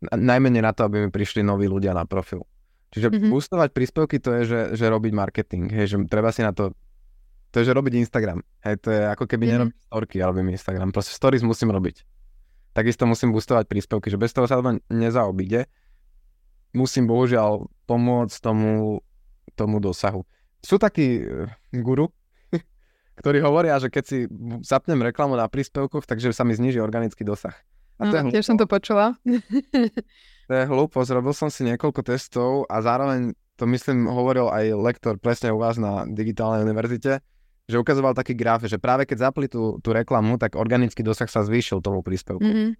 Najmenej 0.00 0.62
na 0.64 0.72
to, 0.72 0.88
aby 0.88 1.04
mi 1.04 1.10
prišli 1.12 1.42
noví 1.42 1.66
ľudia 1.68 1.92
na 1.92 2.08
profil. 2.08 2.46
Čiže 2.94 3.10
mm-hmm. 3.10 3.28
boostovať 3.28 3.68
príspevky 3.74 4.16
to 4.22 4.30
je, 4.40 4.42
že, 4.46 4.60
že 4.78 4.86
robiť 4.86 5.12
marketing. 5.12 5.66
Hej, 5.68 5.86
že 5.90 5.96
treba 6.06 6.30
si 6.30 6.46
na 6.46 6.54
to 6.54 6.72
to 7.56 7.64
je, 7.64 7.72
že 7.72 7.80
robiť 7.80 8.04
Instagram. 8.04 8.44
Hej, 8.68 8.84
to 8.84 8.92
je 8.92 9.00
ako 9.08 9.24
keby 9.24 9.48
mm-hmm. 9.48 9.56
nerobiť 9.56 9.76
storky, 9.88 10.16
ale 10.20 10.28
robím 10.36 10.52
Instagram. 10.52 10.92
Proste 10.92 11.16
stories 11.16 11.40
musím 11.40 11.72
robiť. 11.72 12.04
Takisto 12.76 13.08
musím 13.08 13.32
boostovať 13.32 13.64
príspevky, 13.64 14.12
že 14.12 14.20
bez 14.20 14.36
toho 14.36 14.44
sa 14.44 14.60
to 14.60 14.76
nezaobíde. 14.92 15.64
Musím 16.76 17.08
bohužiaľ 17.08 17.64
pomôcť 17.88 18.36
tomu, 18.44 19.00
tomu 19.56 19.80
dosahu. 19.80 20.28
Sú 20.60 20.76
takí 20.76 21.24
uh, 21.24 21.48
guru, 21.72 22.12
ktorí 23.24 23.40
hovoria, 23.40 23.80
že 23.80 23.88
keď 23.88 24.04
si 24.04 24.28
zapnem 24.60 25.00
reklamu 25.00 25.40
na 25.40 25.48
príspevkoch, 25.48 26.04
takže 26.04 26.36
sa 26.36 26.44
mi 26.44 26.52
zniží 26.52 26.76
organický 26.76 27.24
dosah. 27.24 27.56
A 27.96 28.12
to 28.12 28.20
no, 28.20 28.28
tiež 28.28 28.44
som 28.44 28.60
to 28.60 28.68
počula. 28.68 29.16
to 30.44 30.52
je 30.52 30.64
hlúposť, 30.68 31.08
robil 31.16 31.32
som 31.32 31.48
si 31.48 31.64
niekoľko 31.64 32.04
testov 32.04 32.68
a 32.68 32.84
zároveň 32.84 33.32
to 33.56 33.64
myslím 33.64 34.04
hovoril 34.04 34.52
aj 34.52 34.76
lektor 34.76 35.16
presne 35.16 35.48
u 35.48 35.56
vás 35.56 35.80
na 35.80 36.04
digitálnej 36.04 36.60
univerzite, 36.60 37.24
že 37.66 37.76
ukazoval 37.82 38.14
taký 38.14 38.38
graf, 38.38 38.62
že 38.62 38.78
práve 38.78 39.04
keď 39.10 39.30
zapli 39.30 39.50
tú, 39.50 39.82
tú 39.82 39.90
reklamu, 39.90 40.38
tak 40.38 40.54
organický 40.54 41.02
dosah 41.02 41.26
sa 41.26 41.42
zvýšil 41.42 41.82
tomu 41.82 41.98
príspevku. 42.00 42.46
Mm-hmm. 42.46 42.70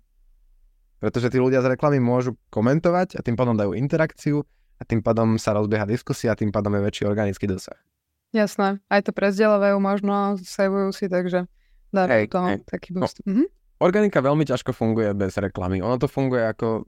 Pretože 1.02 1.28
tí 1.28 1.38
ľudia 1.42 1.60
z 1.60 1.74
reklamy 1.74 1.98
môžu 1.98 2.38
komentovať 2.48 3.18
a 3.18 3.20
tým 3.20 3.34
pádom 3.34 3.58
dajú 3.58 3.74
interakciu 3.74 4.46
a 4.78 4.82
tým 4.86 5.02
pádom 5.02 5.36
sa 5.36 5.58
rozbieha 5.58 5.84
diskusia 5.84 6.32
a 6.32 6.38
tým 6.38 6.54
pádom 6.54 6.72
je 6.78 6.86
väčší 6.86 7.04
organický 7.04 7.50
dosah. 7.50 7.76
Jasné, 8.30 8.78
aj 8.86 9.10
to 9.10 9.12
prezdeľovajú 9.12 9.76
možno, 9.82 10.38
savujú 10.38 10.94
si, 10.94 11.10
takže 11.10 11.50
dá 11.90 12.06
hey, 12.06 12.30
to 12.30 12.38
hey. 12.42 12.62
taký 12.62 12.94
no, 12.94 13.04
boost. 13.04 13.20
No, 13.26 13.34
mm-hmm. 13.34 13.46
Organika 13.76 14.24
veľmi 14.24 14.48
ťažko 14.48 14.72
funguje 14.72 15.12
bez 15.12 15.36
reklamy. 15.36 15.82
Ono 15.82 15.98
to 15.98 16.08
funguje 16.08 16.46
ako... 16.46 16.86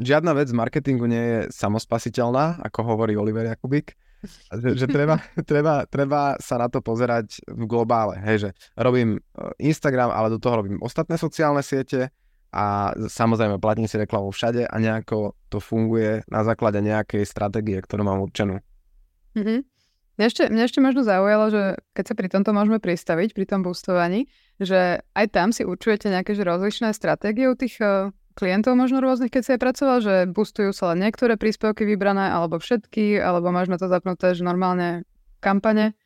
Žiadna 0.00 0.32
vec 0.32 0.48
z 0.48 0.56
marketingu 0.56 1.04
nie 1.04 1.20
je 1.20 1.38
samospasiteľná, 1.52 2.62
ako 2.64 2.94
hovorí 2.94 3.18
Oliver 3.18 3.44
Jakubik 3.44 3.98
že, 4.52 4.76
že 4.76 4.86
treba, 4.86 5.16
treba, 5.50 5.88
treba 5.88 6.36
sa 6.40 6.60
na 6.60 6.68
to 6.68 6.84
pozerať 6.84 7.40
v 7.48 7.64
globále. 7.64 8.20
Hej, 8.20 8.36
že 8.38 8.50
robím 8.76 9.16
e, 9.16 9.20
Instagram, 9.64 10.12
ale 10.12 10.32
do 10.32 10.38
toho 10.38 10.60
robím 10.60 10.78
ostatné 10.84 11.16
sociálne 11.16 11.64
siete 11.64 12.12
a 12.50 12.90
samozrejme 12.94 13.62
platím 13.62 13.86
si 13.86 13.94
reklamu 13.94 14.34
všade 14.34 14.66
a 14.66 14.74
nejako 14.76 15.38
to 15.46 15.62
funguje 15.62 16.26
na 16.26 16.42
základe 16.42 16.82
nejakej 16.82 17.22
stratégie, 17.22 17.78
ktorú 17.78 18.02
mám 18.02 18.20
určenú. 18.20 18.58
Mm-hmm. 19.38 19.60
Mňa 20.18 20.26
ešte, 20.28 20.44
mňa 20.52 20.64
ešte 20.68 20.80
možno 20.84 21.00
zaujalo, 21.00 21.48
že 21.48 21.62
keď 21.96 22.04
sa 22.04 22.14
pri 22.18 22.28
tomto 22.28 22.52
môžeme 22.52 22.76
pristaviť, 22.76 23.32
pri 23.32 23.46
tom 23.48 23.64
boostovaní, 23.64 24.28
že 24.60 25.00
aj 25.16 25.26
tam 25.32 25.48
si 25.48 25.64
určujete 25.64 26.12
nejaké 26.12 26.36
že 26.36 26.44
rozličné 26.44 26.92
stratégie 26.92 27.48
u 27.48 27.56
tých 27.56 27.80
uh, 27.80 28.12
klientov 28.34 28.78
možno 28.78 29.02
rôznych, 29.02 29.32
keď 29.32 29.42
si 29.42 29.50
aj 29.56 29.60
pracoval, 29.60 29.98
že 30.02 30.14
boostujú 30.30 30.70
sa 30.70 30.94
len 30.94 31.02
niektoré 31.04 31.34
príspevky 31.34 31.84
vybrané, 31.84 32.30
alebo 32.30 32.58
všetky, 32.60 33.18
alebo 33.18 33.50
máš 33.50 33.68
na 33.68 33.78
to 33.78 33.90
zapnuté, 33.90 34.32
že 34.34 34.46
normálne 34.46 35.04
kampane 35.42 35.96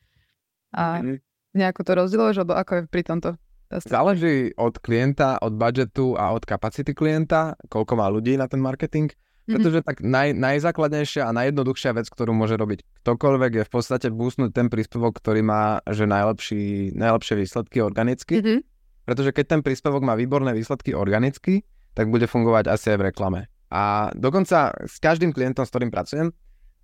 a 0.74 1.00
mm-hmm. 1.00 1.16
nejako 1.54 1.80
to 1.82 1.92
rozdieluješ, 1.94 2.36
alebo 2.42 2.54
ako 2.58 2.72
je 2.74 2.82
pri 2.88 3.02
tomto? 3.06 3.30
Záleží 3.74 4.54
od 4.54 4.78
klienta, 4.78 5.40
od 5.42 5.58
budžetu 5.58 6.14
a 6.14 6.30
od 6.30 6.46
kapacity 6.46 6.94
klienta, 6.94 7.58
koľko 7.66 7.98
má 7.98 8.06
ľudí 8.06 8.38
na 8.38 8.46
ten 8.46 8.62
marketing. 8.62 9.10
Mhm. 9.44 9.60
Pretože 9.60 9.78
tak 9.84 10.00
naj, 10.00 10.32
najzákladnejšia 10.32 11.28
a 11.28 11.36
najjednoduchšia 11.36 11.92
vec, 11.92 12.08
ktorú 12.08 12.32
môže 12.32 12.56
robiť 12.56 12.80
ktokoľvek, 13.04 13.52
je 13.60 13.64
v 13.68 13.72
podstate 13.72 14.08
boostnúť 14.08 14.56
ten 14.56 14.72
príspevok, 14.72 15.20
ktorý 15.20 15.44
má 15.44 15.84
že 15.84 16.08
najlepší, 16.08 16.96
najlepšie 16.96 17.34
výsledky 17.36 17.84
organicky. 17.84 18.40
Mm-hmm. 18.40 18.58
Pretože 19.04 19.30
keď 19.36 19.44
ten 19.44 19.60
príspevok 19.60 20.00
má 20.00 20.16
výborné 20.16 20.56
výsledky 20.56 20.96
organicky, 20.96 21.60
tak 21.94 22.10
bude 22.10 22.26
fungovať 22.26 22.68
asi 22.70 22.94
aj 22.94 22.98
v 23.00 23.06
reklame. 23.10 23.40
A 23.74 24.10
dokonca 24.14 24.70
s 24.86 25.02
každým 25.02 25.34
klientom, 25.34 25.66
s 25.66 25.72
ktorým 25.72 25.90
pracujem, 25.90 26.30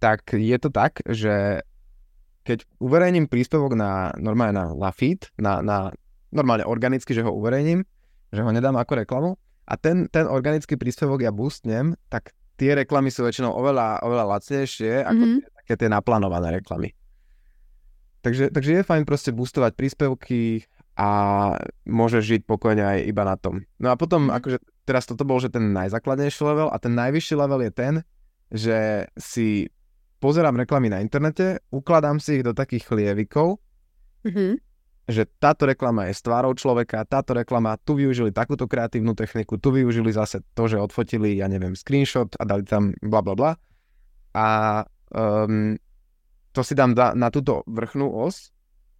tak 0.02 0.26
je 0.32 0.56
to 0.58 0.72
tak, 0.72 0.98
že 1.06 1.62
keď 2.42 2.64
uverejním 2.80 3.28
príspevok 3.28 3.76
na 3.76 4.10
normálne 4.16 4.74
na, 4.74 4.90
feed, 4.90 5.28
na, 5.36 5.60
na 5.60 5.92
normálne 6.32 6.64
organicky, 6.64 7.12
že 7.12 7.22
ho 7.22 7.30
uverejním, 7.30 7.84
že 8.32 8.40
ho 8.40 8.50
nedám 8.50 8.74
ako 8.80 9.04
reklamu 9.04 9.30
a 9.68 9.76
ten, 9.76 10.08
ten 10.08 10.26
organický 10.26 10.74
príspevok 10.74 11.22
ja 11.22 11.30
boostnem, 11.30 11.94
tak 12.08 12.32
tie 12.56 12.74
reklamy 12.74 13.12
sú 13.12 13.22
väčšinou 13.22 13.54
oveľa, 13.54 14.02
oveľa 14.02 14.24
lacnejšie 14.36 15.04
ako 15.04 15.22
mm-hmm. 15.22 15.40
tie, 15.44 15.50
také 15.62 15.74
tie 15.84 15.88
naplánované 15.92 16.58
reklamy. 16.58 16.96
Takže, 18.20 18.52
takže 18.52 18.80
je 18.80 18.88
fajn 18.88 19.02
proste 19.08 19.30
boostovať 19.32 19.72
príspevky 19.76 20.68
a 20.96 21.08
môžeš 21.88 22.22
žiť 22.24 22.40
pokojne 22.44 22.84
aj 22.84 22.98
iba 23.08 23.24
na 23.24 23.36
tom. 23.40 23.64
No 23.80 23.92
a 23.92 23.96
potom 23.96 24.28
mm-hmm. 24.28 24.38
akože 24.42 24.58
teraz 24.90 25.06
toto 25.06 25.22
bol, 25.22 25.38
že 25.38 25.54
ten 25.54 25.70
najzákladnejší 25.70 26.42
level 26.42 26.68
a 26.74 26.76
ten 26.82 26.90
najvyšší 26.98 27.34
level 27.38 27.62
je 27.62 27.70
ten, 27.70 27.94
že 28.50 29.06
si 29.14 29.70
pozerám 30.18 30.58
reklamy 30.58 30.90
na 30.90 30.98
internete, 30.98 31.62
ukladám 31.70 32.18
si 32.18 32.42
ich 32.42 32.44
do 32.44 32.50
takých 32.50 32.90
chlievikov, 32.90 33.62
mm-hmm. 34.26 34.52
že 35.06 35.30
táto 35.38 35.70
reklama 35.70 36.10
je 36.10 36.18
s 36.18 36.26
tvárou 36.26 36.50
človeka, 36.58 37.06
táto 37.06 37.38
reklama, 37.38 37.78
tu 37.78 37.94
využili 37.94 38.34
takúto 38.34 38.66
kreatívnu 38.66 39.14
techniku, 39.14 39.54
tu 39.62 39.70
využili 39.70 40.10
zase 40.10 40.42
to, 40.58 40.66
že 40.66 40.82
odfotili, 40.82 41.38
ja 41.38 41.46
neviem, 41.46 41.78
screenshot 41.78 42.34
a 42.36 42.42
dali 42.42 42.66
tam 42.66 42.90
bla 42.98 43.22
bla 43.22 43.34
bla. 43.38 43.52
A 44.34 44.46
um, 45.14 45.78
to 46.50 46.60
si 46.66 46.74
dám 46.74 46.98
na 46.98 47.30
túto 47.30 47.62
vrchnú 47.70 48.10
os 48.10 48.50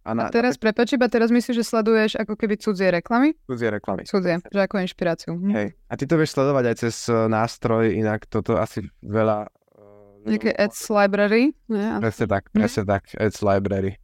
a, 0.01 0.17
na, 0.17 0.27
a 0.27 0.33
teraz, 0.33 0.57
na... 0.57 0.61
prepač, 0.65 0.97
iba 0.97 1.05
teraz 1.05 1.29
myslíš, 1.29 1.61
že 1.61 1.65
sleduješ 1.65 2.17
ako 2.17 2.33
keby 2.33 2.57
cudzie 2.57 2.89
reklamy? 2.89 3.37
Cudzie 3.45 3.69
reklamy. 3.69 4.01
Cudzie, 4.09 4.41
že 4.49 4.59
ako 4.65 4.81
inšpiráciu. 4.81 5.37
Hm. 5.37 5.53
Hej. 5.53 5.67
A 5.89 5.93
ty 5.93 6.09
to 6.09 6.17
vieš 6.17 6.33
sledovať 6.33 6.63
aj 6.73 6.75
cez 6.81 6.95
e, 7.05 7.13
nástroj, 7.29 7.93
inak 7.93 8.25
toto 8.25 8.57
asi 8.57 8.81
veľa... 9.05 9.45
Uh, 9.77 10.25
Nejaké 10.25 10.57
ads 10.57 10.89
library? 10.89 11.53
Nie, 11.69 12.01
presne 12.01 12.25
tak, 12.25 12.49
hm. 12.49 12.57
presne 12.57 12.83
tak, 12.89 13.03
ads 13.13 13.45
library. 13.45 14.01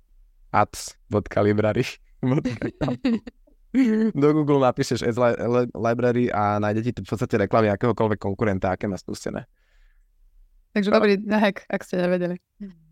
ads.library. 0.54 1.86
Do 4.22 4.28
Google 4.34 4.62
napíšeš 4.62 5.02
ads 5.02 5.18
li- 5.18 5.38
li- 5.38 5.72
library 5.74 6.30
a 6.30 6.62
nájde 6.62 6.82
ti 6.86 6.92
v 6.94 7.10
podstate 7.10 7.42
reklamy 7.42 7.74
akéhokoľvek 7.74 8.22
konkurenta, 8.22 8.70
aké 8.70 8.86
má 8.86 9.02
spustené. 9.02 9.50
Takže 10.78 10.94
dobrý 10.94 11.18
hack, 11.26 11.66
ak 11.74 11.82
ste 11.82 12.06
nevedeli. 12.06 12.38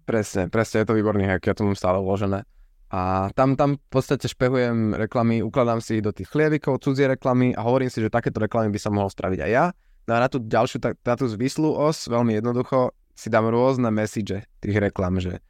Presne, 0.09 0.49
presne, 0.49 0.81
je 0.81 0.89
to 0.89 0.97
výborný 0.97 1.29
hack, 1.29 1.45
ja 1.45 1.53
to 1.53 1.69
mám 1.69 1.77
stále 1.77 2.01
uložené. 2.01 2.49
A 2.93 3.33
tam, 3.33 3.57
tam 3.57 3.81
v 3.81 3.87
podstate 3.89 4.29
špehujem 4.29 4.93
reklamy, 4.93 5.41
ukladám 5.41 5.81
si 5.81 5.99
ich 5.99 6.05
do 6.05 6.13
tých 6.13 6.29
chlievikov, 6.29 6.79
cudzie 6.85 7.09
reklamy 7.09 7.57
a 7.57 7.65
hovorím 7.65 7.89
si, 7.89 7.99
že 7.99 8.13
takéto 8.13 8.37
reklamy 8.37 8.69
by 8.69 8.79
som 8.79 8.93
mohol 8.93 9.09
spraviť 9.09 9.39
aj 9.41 9.51
ja. 9.51 9.65
No 10.05 10.11
a 10.15 10.19
na 10.21 10.29
tú 10.29 10.37
ďalšiu, 10.37 10.77
na 10.85 11.15
tú 11.17 11.25
zvislú 11.25 11.73
os, 11.73 12.05
veľmi 12.05 12.37
jednoducho, 12.37 12.93
si 13.17 13.33
dám 13.33 13.49
rôzne 13.49 13.89
message 13.89 14.37
tých 14.61 14.77
reklam, 14.77 15.17
že, 15.17 15.41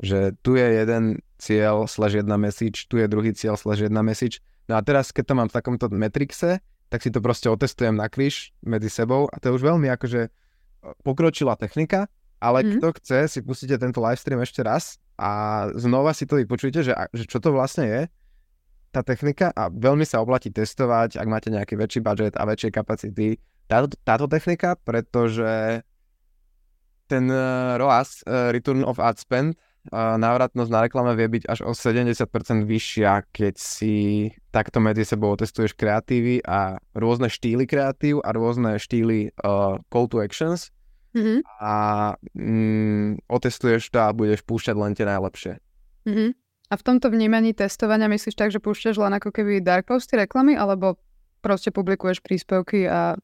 že 0.00 0.32
tu 0.40 0.56
je 0.56 0.64
jeden 0.64 1.20
cieľ 1.36 1.84
slash 1.84 2.24
jedna 2.24 2.40
message, 2.40 2.88
tu 2.88 2.96
je 2.96 3.06
druhý 3.10 3.36
cieľ 3.36 3.60
slash 3.60 3.84
jedna 3.84 4.00
message. 4.00 4.40
No 4.70 4.78
a 4.78 4.80
teraz, 4.80 5.12
keď 5.12 5.24
to 5.28 5.34
mám 5.36 5.48
v 5.52 5.56
takomto 5.60 5.86
metrixe, 5.92 6.64
tak 6.88 7.04
si 7.04 7.12
to 7.12 7.20
proste 7.20 7.52
otestujem 7.52 7.92
na 7.92 8.08
kríž 8.08 8.56
medzi 8.64 8.88
sebou 8.88 9.28
a 9.28 9.36
to 9.36 9.52
je 9.52 9.56
už 9.60 9.64
veľmi 9.64 9.92
akože 9.92 10.32
pokročila 11.04 11.58
technika, 11.60 12.08
ale 12.38 12.62
Mhm. 12.62 12.70
kto 12.78 12.88
chce, 13.02 13.18
si 13.28 13.38
pustíte 13.42 13.78
tento 13.78 13.98
livestream 13.98 14.42
ešte 14.42 14.62
raz 14.62 14.98
a 15.18 15.66
znova 15.74 16.14
si 16.14 16.24
to 16.26 16.38
vypočujte, 16.38 16.86
že, 16.86 16.94
že 16.94 17.24
čo 17.26 17.42
to 17.42 17.50
vlastne 17.50 17.84
je, 17.86 18.02
tá 18.88 19.04
technika 19.04 19.52
a 19.52 19.68
veľmi 19.68 20.06
sa 20.08 20.24
oplatí 20.24 20.48
testovať, 20.48 21.20
ak 21.20 21.28
máte 21.28 21.52
nejaký 21.52 21.76
väčší 21.76 22.00
budget 22.00 22.34
a 22.40 22.48
väčšie 22.48 22.72
kapacity, 22.72 23.36
táto, 23.68 23.92
táto 24.00 24.24
technika, 24.24 24.80
pretože 24.80 25.84
ten 27.04 27.24
uh, 27.28 27.76
ROAS, 27.76 28.24
uh, 28.24 28.48
Return 28.52 28.84
of 28.84 28.96
Ad 28.96 29.20
Spend, 29.20 29.56
uh, 29.92 30.16
návratnosť 30.16 30.70
na 30.72 30.80
reklame 30.84 31.12
vie 31.16 31.28
byť 31.40 31.44
až 31.48 31.68
o 31.68 31.72
70% 31.76 32.64
vyššia, 32.64 33.28
keď 33.28 33.54
si 33.60 34.28
takto 34.52 34.80
medzi 34.80 35.04
sebou 35.04 35.36
testuješ 35.36 35.76
kreatívy 35.76 36.44
a 36.48 36.80
rôzne 36.96 37.28
štýly 37.28 37.68
kreatív 37.68 38.24
a 38.24 38.32
rôzne 38.32 38.80
štýly 38.80 39.36
uh, 39.44 39.76
call 39.92 40.08
to 40.08 40.20
actions 40.24 40.72
Mhm. 41.18 41.36
a 41.58 41.72
mm, 42.38 43.26
otestuješ 43.26 43.90
to 43.90 43.98
a 43.98 44.14
budeš 44.14 44.46
púšťať 44.46 44.76
len 44.78 44.94
tie 44.94 45.02
najlepšie. 45.02 45.58
Mhm. 46.06 46.38
A 46.68 46.74
v 46.76 46.82
tomto 46.84 47.08
vnímaní 47.08 47.56
testovania 47.56 48.06
myslíš 48.12 48.36
tak, 48.36 48.52
že 48.52 48.60
púšťaš 48.60 49.00
len 49.00 49.16
ako 49.16 49.32
keby 49.32 49.64
dark 49.64 49.88
posty 49.88 50.20
reklamy, 50.20 50.52
alebo 50.52 51.00
proste 51.40 51.72
publikuješ 51.72 52.20
príspevky 52.20 52.84
a 52.84 53.16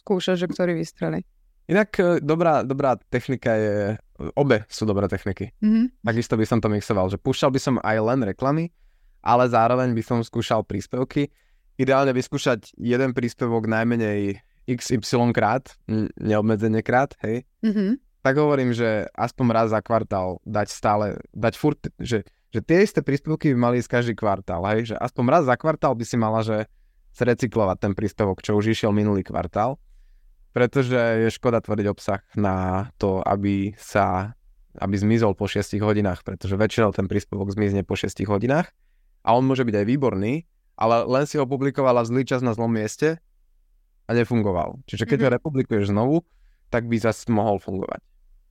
skúšaš, 0.00 0.46
že 0.46 0.46
ktorý 0.46 0.78
vystrelí? 0.78 1.26
Inak 1.66 1.90
e, 1.98 2.22
dobrá, 2.22 2.62
dobrá 2.62 2.94
technika 3.10 3.54
je, 3.58 3.98
obe 4.38 4.66
sú 4.70 4.86
dobré 4.86 5.10
techniky. 5.10 5.50
Mhm. 5.62 6.06
Takisto 6.06 6.38
by 6.38 6.46
som 6.46 6.58
to 6.62 6.70
mixoval, 6.70 7.10
že 7.10 7.18
púšťal 7.18 7.50
by 7.50 7.60
som 7.60 7.74
aj 7.82 7.96
len 7.98 8.20
reklamy, 8.22 8.70
ale 9.22 9.50
zároveň 9.50 9.94
by 9.94 10.02
som 10.02 10.18
skúšal 10.22 10.62
príspevky. 10.62 11.30
Ideálne 11.80 12.14
vyskúšať 12.14 12.76
jeden 12.78 13.16
príspevok 13.16 13.66
najmenej 13.66 14.42
XY 14.66 15.34
krát, 15.34 15.74
neobmedzenie 16.18 16.82
krát, 16.82 17.14
hej. 17.22 17.46
Mhm. 17.62 17.98
Tak 18.22 18.38
hovorím, 18.38 18.70
že 18.70 19.10
aspoň 19.18 19.46
raz 19.50 19.68
za 19.74 19.82
kvartál 19.82 20.38
dať 20.46 20.68
stále, 20.70 21.06
dať 21.34 21.54
furt, 21.58 21.82
že, 21.98 22.22
že 22.54 22.60
tie 22.62 22.86
isté 22.86 23.02
príspevky 23.02 23.50
by 23.50 23.58
mali 23.58 23.74
ísť 23.82 23.90
každý 23.90 24.14
kvartál, 24.14 24.62
hej, 24.70 24.94
že 24.94 24.96
aspoň 24.96 25.24
raz 25.26 25.42
za 25.42 25.58
kvartál 25.58 25.98
by 25.98 26.04
si 26.06 26.14
mala, 26.14 26.46
že 26.46 26.70
zrecyklovať 27.18 27.76
ten 27.82 27.92
príspevok, 27.98 28.38
čo 28.38 28.54
už 28.54 28.72
išiel 28.72 28.94
minulý 28.94 29.26
kvartál, 29.26 29.82
pretože 30.54 30.96
je 30.96 31.34
škoda 31.34 31.58
tvoriť 31.58 31.86
obsah 31.90 32.22
na 32.38 32.88
to, 32.94 33.20
aby 33.26 33.74
sa, 33.74 34.38
aby 34.78 34.94
zmizol 34.96 35.34
po 35.34 35.50
6 35.50 35.76
hodinách, 35.82 36.22
pretože 36.22 36.54
väčšinou 36.54 36.94
ten 36.94 37.10
príspevok 37.10 37.50
zmizne 37.50 37.82
po 37.82 37.98
6 37.98 38.22
hodinách 38.30 38.70
a 39.26 39.34
on 39.34 39.42
môže 39.42 39.66
byť 39.66 39.82
aj 39.82 39.86
výborný, 39.86 40.46
ale 40.78 41.04
len 41.10 41.24
si 41.26 41.36
ho 41.36 41.44
publikovala 41.44 42.06
zlý 42.06 42.22
čas 42.22 42.40
na 42.40 42.54
zlom 42.54 42.70
mieste 42.70 43.18
a 44.12 44.14
nefungoval. 44.14 44.84
Čiže 44.84 45.04
keď 45.06 45.18
Mhm. 45.18 45.24
ho 45.24 45.30
republikuješ 45.32 45.84
znovu, 45.88 46.16
tak 46.68 46.84
by 46.84 46.96
zase 46.98 47.26
mohol 47.28 47.56
fungovať. 47.56 48.04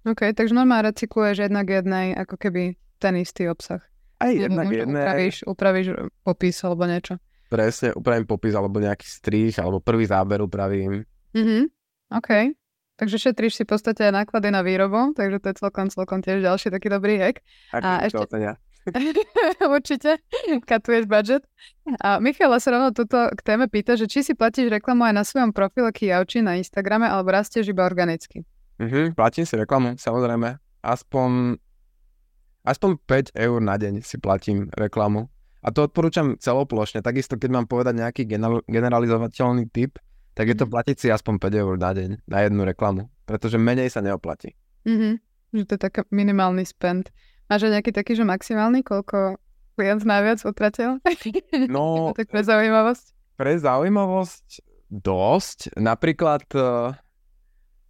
OK, 0.04 0.34
takže 0.34 0.52
normálne 0.52 0.90
recykluješ 0.90 1.38
jednak 1.44 1.70
jednej 1.70 2.14
ako 2.16 2.36
keby 2.36 2.62
ten 2.98 3.14
istý 3.16 3.46
obsah. 3.46 3.86
Aj 4.18 4.30
jednak 4.30 4.66
možno 4.68 4.78
jedné, 4.80 5.00
Upravíš, 5.00 5.36
upravíš 5.44 5.88
popis 6.22 6.58
alebo 6.60 6.84
niečo. 6.84 7.18
presne, 7.48 7.92
upravím 7.92 8.26
popis 8.26 8.54
alebo 8.54 8.78
nejaký 8.78 9.04
strých, 9.04 9.58
alebo 9.58 9.78
prvý 9.78 10.06
záber 10.06 10.40
upravím. 10.40 11.06
Mhm. 11.32 11.70
OK. 12.12 12.54
Takže 12.96 13.18
šetríš 13.20 13.54
si 13.56 13.64
v 13.64 13.72
podstate 13.72 14.04
náklady 14.08 14.50
na 14.50 14.62
výrobu, 14.62 15.12
takže 15.12 15.38
to 15.38 15.48
je 15.48 15.56
celkom, 15.58 15.86
celkom 15.88 16.20
tiež 16.20 16.38
ďalší 16.40 16.70
taký 16.70 16.88
dobrý 16.88 17.18
hack. 17.18 17.42
A, 17.72 17.78
A 17.78 17.90
ešte... 18.06 18.22
Určite. 19.76 20.18
Katuješ 20.62 21.06
budget. 21.06 21.46
A 22.00 22.18
Michal 22.18 22.54
sa 22.58 22.72
rovno 22.72 22.90
tuto 22.90 23.30
k 23.30 23.40
téme 23.42 23.66
pýta, 23.66 23.94
že 23.94 24.06
či 24.06 24.22
si 24.22 24.34
platíš 24.34 24.70
reklamu 24.70 25.06
aj 25.06 25.14
na 25.14 25.24
svojom 25.24 25.52
profile 25.52 25.90
Kijauči 25.90 26.42
na 26.42 26.58
Instagrame, 26.58 27.06
alebo 27.06 27.30
rastieš 27.30 27.70
iba 27.70 27.86
organicky. 27.86 28.42
Mhm, 28.78 29.14
platím 29.14 29.46
si 29.46 29.54
reklamu, 29.54 29.94
samozrejme. 29.96 30.58
Aspoň, 30.82 31.62
aspoň 32.64 32.90
5 32.98 33.38
eur 33.38 33.60
na 33.62 33.78
deň 33.78 34.02
si 34.02 34.18
platím 34.18 34.70
reklamu. 34.74 35.30
A 35.62 35.70
to 35.70 35.86
odporúčam 35.86 36.42
celoplošne. 36.42 37.06
Takisto, 37.06 37.38
keď 37.38 37.50
mám 37.54 37.66
povedať 37.70 37.94
nejaký 37.94 38.26
general, 38.26 38.66
generalizovateľný 38.66 39.70
typ, 39.70 40.02
tak 40.34 40.50
je 40.50 40.58
to 40.58 40.66
Mhm. 40.66 40.72
platiť 40.74 40.96
si 40.98 41.08
aspoň 41.08 41.38
5 41.38 41.54
eur 41.54 41.78
na 41.78 41.94
deň 41.94 42.26
na 42.26 42.40
jednu 42.42 42.66
reklamu. 42.66 43.14
Pretože 43.30 43.62
menej 43.62 43.94
sa 43.94 44.02
neoplatí. 44.02 44.58
Mhm. 44.90 45.22
Že 45.54 45.64
to 45.68 45.74
je 45.76 45.82
taký 45.84 46.02
minimálny 46.10 46.66
spend. 46.66 47.14
Máš 47.52 47.68
aj 47.68 47.72
nejaký 47.76 47.92
taký, 47.92 48.16
že 48.16 48.24
maximálny, 48.24 48.80
koľko 48.80 49.36
klient 49.76 50.08
najviac 50.08 50.40
utratil? 50.48 51.04
No, 51.68 51.84
tak 52.18 52.32
pre 52.32 52.48
zaujímavosť. 52.48 53.06
pre 53.36 53.60
zaujímavosť 53.60 54.64
dosť. 54.88 55.76
Napríklad 55.76 56.48
eh, 56.56 56.96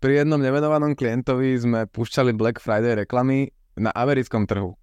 pri 0.02 0.26
jednom 0.26 0.41
nemenovanom 0.41 0.97
klientovi 0.97 1.54
sme 1.62 1.86
púšťali 1.86 2.34
Black 2.34 2.58
Friday 2.58 3.06
reklamy 3.06 3.54
na 3.78 3.93
americkom 3.93 4.50
trhu. 4.50 4.74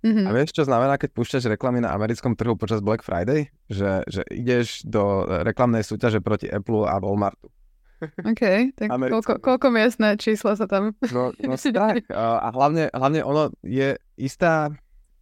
Mhm. 0.00 0.24
A 0.24 0.30
vieš, 0.32 0.56
čo 0.56 0.64
znamená, 0.64 0.96
keď 0.96 1.12
púšťaš 1.12 1.52
reklamy 1.52 1.84
na 1.84 1.92
americkom 1.92 2.32
trhu 2.32 2.56
počas 2.56 2.80
Black 2.80 3.04
Friday? 3.04 3.52
Že, 3.68 4.06
že 4.08 4.22
ideš 4.32 4.86
do 4.86 5.28
reklamnej 5.44 5.84
súťaže 5.84 6.24
proti 6.24 6.48
Apple 6.48 6.88
a 6.88 6.96
Walmartu. 7.02 7.52
OK, 7.98 8.42
tak 8.72 8.88
koľko, 8.88 9.32
koľko 9.38 9.66
miestne 9.68 10.14
čísla 10.14 10.52
sa 10.52 10.64
tam... 10.64 10.92
No, 11.14 11.32
no 11.34 11.54
strach. 11.60 12.04
A 12.08 12.48
hlavne, 12.50 12.88
hlavne 12.90 13.20
ono 13.20 13.48
je 13.60 13.94
istá 14.14 14.68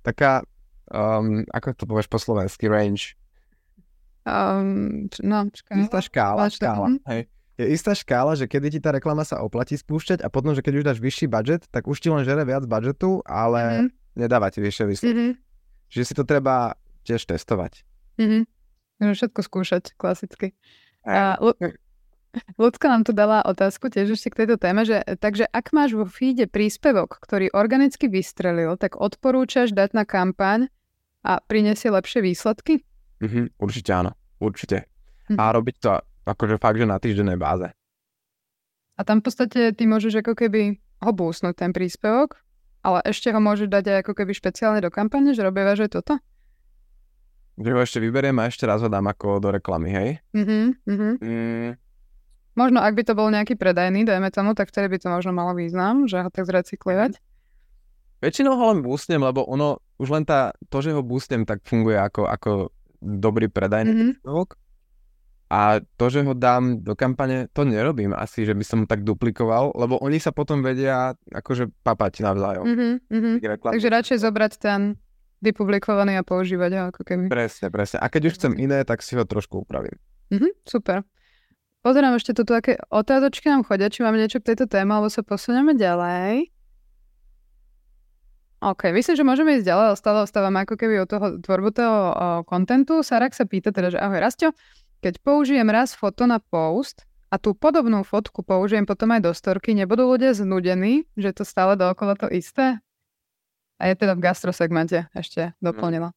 taká, 0.01 0.43
um, 0.87 1.43
ako 1.49 1.67
to 1.73 1.85
povieš 1.85 2.07
po 2.07 2.19
slovensky, 2.19 2.67
range. 2.67 3.15
Um, 4.23 5.07
no, 5.21 5.49
škála. 5.49 5.81
Istá 5.83 5.99
škála, 6.01 6.43
Škála, 6.45 6.51
škála. 6.51 6.89
mhm. 6.89 6.99
Hej. 7.07 7.23
Je 7.55 7.67
istá 7.71 7.93
škála, 7.93 8.35
že 8.35 8.45
kedy 8.45 8.67
ti 8.69 8.81
tá 8.81 8.91
reklama 8.91 9.23
sa 9.23 9.39
oplatí 9.39 9.77
spúšťať 9.77 10.21
a 10.21 10.29
potom, 10.29 10.51
že 10.51 10.61
keď 10.61 10.73
už 10.75 10.85
dáš 10.85 10.99
vyšší 10.99 11.27
budget, 11.29 11.63
tak 11.69 11.87
už 11.87 12.03
ti 12.03 12.11
len 12.11 12.27
žere 12.27 12.43
viac 12.43 12.65
budžetu, 12.65 13.23
ale 13.23 13.87
Mhm, 13.87 13.89
nedáva 14.17 14.51
ti 14.51 14.59
vyššie 14.59 14.85
výsledky. 14.85 15.15
mhm, 15.15 15.33
Čiže 15.87 16.05
si 16.05 16.15
to 16.15 16.25
treba 16.25 16.75
tiež 17.03 17.23
testovať. 17.23 17.87
mhm. 18.19 18.43
Takže 18.95 19.15
všetko 19.17 19.41
skúšať, 19.43 19.85
klasicky. 19.95 20.55
A 21.05 21.37
Lu- 21.37 21.55
Ľudka 22.55 22.87
nám 22.91 23.03
tu 23.07 23.13
dala 23.15 23.43
otázku 23.47 23.91
tiež 23.91 24.19
ešte 24.19 24.35
k 24.35 24.39
tejto 24.45 24.57
téme, 24.59 24.83
že 24.83 25.03
takže 25.19 25.47
ak 25.51 25.71
máš 25.71 25.95
vo 25.95 26.07
feede 26.07 26.51
príspevok, 26.51 27.23
ktorý 27.23 27.55
organicky 27.55 28.11
vystrelil, 28.11 28.75
tak 28.79 28.99
odporúčaš 28.99 29.71
dať 29.75 29.95
na 29.95 30.05
kampaň 30.07 30.67
a 31.23 31.41
prinesie 31.41 31.89
lepšie 31.91 32.21
výsledky? 32.21 32.83
Mhm, 33.23 33.57
určite 33.59 33.91
áno, 33.95 34.13
určite. 34.43 34.91
Mhm. 35.31 35.39
A 35.39 35.45
robiť 35.55 35.77
to 35.81 35.91
akože 36.25 36.57
fakt, 36.61 36.79
že 36.81 36.87
na 36.89 36.99
týždennej 36.99 37.39
báze. 37.39 37.71
A 38.95 39.01
tam 39.03 39.19
v 39.19 39.27
podstate 39.27 39.75
ty 39.75 39.85
môžeš 39.91 40.23
ako 40.23 40.39
keby 40.39 40.79
ho 41.03 41.11
boostnúť 41.11 41.55
ten 41.59 41.71
príspevok, 41.75 42.39
ale 42.85 43.03
ešte 43.03 43.33
ho 43.35 43.41
môžeš 43.43 43.67
dať 43.67 43.85
aj 43.91 43.97
ako 44.07 44.13
keby 44.23 44.33
špeciálne 44.37 44.81
do 44.85 44.93
kampane, 44.93 45.35
že 45.35 45.43
robívaš 45.43 45.89
aj 45.89 45.91
toto? 45.99 46.15
Že 47.59 47.71
ho 47.75 47.81
ešte 47.83 47.99
vyberiem 48.03 48.35
a 48.39 48.51
ešte 48.51 48.67
raz 48.67 48.83
ho 48.83 48.91
dám 48.91 49.07
ako 49.11 49.39
do 49.39 49.55
reklamy, 49.55 49.91
hej? 49.91 50.09
Mhm, 50.35 50.61
mhm. 50.87 51.11
Mm, 51.23 51.71
Možno 52.55 52.79
ak 52.79 52.95
by 52.95 53.03
to 53.03 53.13
bol 53.13 53.27
nejaký 53.27 53.55
predajný, 53.55 54.03
dajme 54.03 54.31
tomu, 54.31 54.53
tak 54.53 54.69
vtedy 54.69 54.87
by 54.89 54.99
to 54.99 55.09
možno 55.09 55.31
malo 55.31 55.53
význam, 55.53 56.05
že 56.05 56.19
ho 56.19 56.29
tak 56.29 56.45
zrecyklovať. 56.45 57.19
väčšinou 58.21 58.55
ho 58.55 58.65
len 58.67 58.81
boostnem, 58.81 59.21
lebo 59.21 59.45
ono, 59.45 59.77
už 59.95 60.09
len 60.11 60.25
tá, 60.25 60.41
to, 60.67 60.81
že 60.81 60.91
ho 60.91 61.03
boostnem, 61.03 61.43
tak 61.43 61.61
funguje 61.63 61.93
ako, 61.95 62.25
ako 62.25 62.51
dobrý 62.97 63.47
predajný 63.47 63.91
Mhm. 63.91 64.01
príspevok. 64.17 64.57
A 65.47 65.61
to, 65.93 66.09
že 66.09 66.23
ho 66.23 66.33
dám 66.33 66.81
do 66.81 66.95
kampane, 66.95 67.53
to 67.53 67.63
nerobím 67.63 68.11
asi, 68.11 68.43
že 68.43 68.53
by 68.53 68.65
som 68.65 68.81
tak 68.83 69.03
duplikoval, 69.03 69.77
lebo 69.77 69.99
oni 69.99 70.17
sa 70.17 70.31
potom 70.31 70.63
vedia 70.63 71.13
akože 71.29 71.69
papať 71.85 72.13
navzájom. 72.23 72.65
Mhm, 72.65 72.89
mhm. 73.07 73.31
Reklam- 73.45 73.73
Takže 73.73 73.93
radšej 73.93 74.19
zobrať 74.21 74.53
ten 74.57 74.81
vypublikovaný 75.41 76.17
a 76.17 76.23
používať 76.23 76.71
ho 76.73 76.83
ako 76.89 77.03
keby. 77.03 77.29
Presne, 77.29 77.69
presne. 77.69 77.99
A 77.99 78.09
keď 78.09 78.23
už 78.27 78.35
chcem 78.35 78.53
iné, 78.57 78.81
tak 78.83 78.99
si 78.99 79.13
ho 79.13 79.23
trošku 79.23 79.61
upravím. 79.61 80.01
Mhm, 80.33 80.49
super. 80.65 81.05
Pozerám 81.85 82.17
ešte 82.17 82.33
tu 82.33 82.49
aké 82.49 82.81
otázočky 82.89 83.53
nám 83.53 83.69
chodia, 83.69 83.93
či 83.93 84.01
máme 84.01 84.17
niečo 84.17 84.41
k 84.41 84.57
tejto 84.57 84.65
téme, 84.65 84.97
alebo 84.97 85.13
sa 85.13 85.21
posunieme 85.21 85.77
ďalej. 85.77 86.49
OK, 88.65 88.89
myslím, 88.97 89.15
že 89.21 89.29
môžeme 89.29 89.61
ísť 89.61 89.69
ďalej, 89.69 89.87
ale 89.93 90.01
stále 90.01 90.19
ostávame 90.25 90.65
ako 90.65 90.81
keby 90.81 91.05
od 91.05 91.09
toho 91.13 91.27
tvorbu 91.45 91.69
toho 91.77 91.99
kontentu. 92.49 93.05
Sarak 93.05 93.37
sa 93.37 93.45
pýta 93.45 93.69
teda, 93.69 93.93
že 93.93 94.01
ahoj 94.01 94.17
Rastio, 94.17 94.57
keď 95.05 95.21
použijem 95.21 95.69
raz 95.69 95.93
foto 95.93 96.25
na 96.25 96.41
post 96.41 97.05
a 97.29 97.37
tú 97.37 97.53
podobnú 97.53 98.01
fotku 98.01 98.41
použijem 98.41 98.89
potom 98.89 99.13
aj 99.13 99.21
do 99.21 99.37
storky, 99.37 99.77
nebudú 99.77 100.09
ľudia 100.09 100.33
znudení, 100.33 101.05
že 101.21 101.37
to 101.37 101.45
stále 101.45 101.77
dookola 101.77 102.17
to 102.17 102.33
isté? 102.33 102.81
A 103.77 103.93
je 103.93 103.95
teda 104.01 104.17
v 104.17 104.25
gastrosegmente 104.25 105.13
ešte 105.13 105.53
doplnila. 105.61 106.17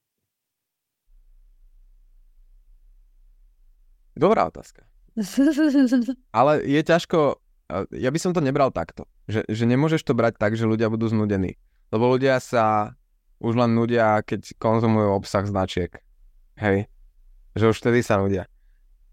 Dobrá 4.16 4.48
otázka. 4.48 4.88
Ale 6.38 6.62
je 6.62 6.82
ťažko, 6.82 7.42
ja 7.94 8.10
by 8.14 8.20
som 8.22 8.32
to 8.38 8.42
nebral 8.42 8.70
takto, 8.70 9.10
že, 9.26 9.44
že 9.50 9.66
nemôžeš 9.66 10.06
to 10.06 10.14
brať 10.14 10.38
tak, 10.38 10.54
že 10.54 10.70
ľudia 10.70 10.88
budú 10.94 11.10
znudení. 11.10 11.58
Lebo 11.90 12.14
ľudia 12.14 12.38
sa 12.38 12.94
už 13.42 13.54
len 13.58 13.74
nudia, 13.74 14.22
keď 14.22 14.58
konzumujú 14.58 15.14
obsah 15.14 15.46
značiek. 15.46 15.94
Hej. 16.58 16.90
Že 17.54 17.66
už 17.74 17.78
vtedy 17.82 18.00
sa 18.02 18.22
nudia. 18.22 18.50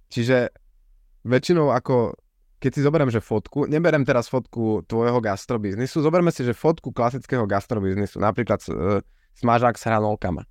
Čiže 0.09 0.53
väčšinou 1.25 1.73
ako 1.73 2.17
keď 2.65 2.73
si 2.73 2.81
zoberiem, 2.81 3.13
že 3.13 3.21
fotku, 3.21 3.69
neberem 3.69 4.09
teraz 4.09 4.33
fotku 4.33 4.81
tvojho 4.89 5.21
gastrobiznisu, 5.21 6.01
zoberme 6.01 6.33
si, 6.33 6.49
že 6.49 6.57
fotku 6.57 6.97
klasického 6.97 7.45
gastrobiznisu, 7.45 8.17
napríklad 8.17 8.57
uh, 8.73 9.05
smažák 9.37 9.77
s 9.77 9.85
hranolkama. 9.85 10.49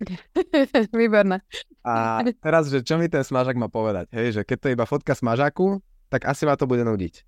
Výborné. 1.00 1.40
A 1.86 2.24
teraz, 2.40 2.68
že 2.72 2.82
čo 2.82 2.98
mi 2.98 3.06
ten 3.06 3.22
smažák 3.22 3.54
má 3.54 3.70
povedať? 3.70 4.10
Hej, 4.12 4.40
že 4.40 4.42
keď 4.42 4.56
to 4.58 4.66
je 4.68 4.76
iba 4.76 4.86
fotka 4.88 5.12
smažáku, 5.14 5.80
tak 6.08 6.26
asi 6.26 6.46
ma 6.46 6.58
to 6.58 6.68
bude 6.68 6.82
nudiť. 6.82 7.24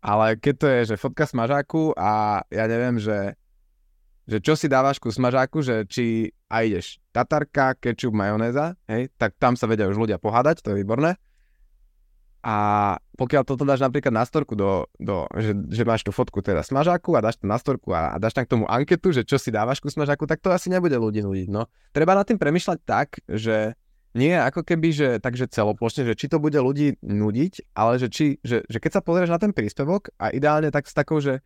Ale 0.00 0.40
keď 0.40 0.54
to 0.56 0.66
je, 0.66 0.80
že 0.94 1.00
fotka 1.00 1.28
smažáku 1.28 1.92
a 1.92 2.40
ja 2.48 2.64
neviem, 2.64 2.96
že, 2.96 3.36
že 4.24 4.40
čo 4.40 4.56
si 4.56 4.64
dávaš 4.64 4.96
ku 4.96 5.12
smažáku, 5.12 5.60
že 5.60 5.84
či 5.84 6.32
a 6.48 6.64
ideš 6.64 6.98
tatarka, 7.12 7.76
kečup, 7.76 8.16
majonéza, 8.16 8.74
hej, 8.88 9.12
tak 9.20 9.36
tam 9.36 9.54
sa 9.54 9.68
vedia 9.68 9.86
už 9.86 10.00
ľudia 10.00 10.16
pohádať, 10.16 10.64
to 10.64 10.72
je 10.72 10.80
výborné. 10.82 11.20
A 12.40 12.96
pokiaľ 13.20 13.44
toto 13.44 13.68
dáš 13.68 13.84
napríklad 13.84 14.16
na 14.16 14.24
storku, 14.24 14.56
do, 14.56 14.88
do, 14.96 15.28
že, 15.36 15.52
že 15.68 15.84
máš 15.84 16.00
tú 16.00 16.08
fotku 16.08 16.40
teda 16.40 16.64
smažáku 16.64 17.12
a 17.12 17.20
dáš 17.20 17.36
to 17.36 17.44
na 17.44 17.60
storku 17.60 17.92
a, 17.92 18.12
a 18.12 18.16
dáš 18.16 18.32
tam 18.32 18.48
k 18.48 18.52
tomu 18.56 18.64
anketu, 18.64 19.12
že 19.12 19.28
čo 19.28 19.36
si 19.36 19.52
dávaš 19.52 19.84
ku 19.84 19.92
smažáku, 19.92 20.24
tak 20.24 20.40
to 20.40 20.48
asi 20.48 20.72
nebude 20.72 20.96
ľudí 20.96 21.20
nudiť. 21.20 21.48
No. 21.52 21.68
Treba 21.92 22.16
nad 22.16 22.24
tým 22.24 22.40
premyšľať 22.40 22.78
tak, 22.88 23.20
že 23.28 23.76
nie 24.16 24.34
ako 24.34 24.64
keby, 24.66 24.88
že 24.90 25.08
takže 25.22 25.52
celoplošne, 25.52 26.08
že 26.08 26.16
či 26.16 26.26
to 26.32 26.42
bude 26.42 26.56
ľudí 26.56 26.98
nudiť, 27.04 27.76
ale 27.76 28.00
že, 28.00 28.08
či, 28.10 28.40
že, 28.42 28.66
že 28.66 28.78
keď 28.82 28.98
sa 28.98 29.04
pozrieš 29.04 29.30
na 29.30 29.38
ten 29.38 29.52
príspevok 29.54 30.10
a 30.18 30.34
ideálne 30.34 30.72
tak 30.72 30.90
s 30.90 30.96
takou, 30.96 31.22
že, 31.22 31.44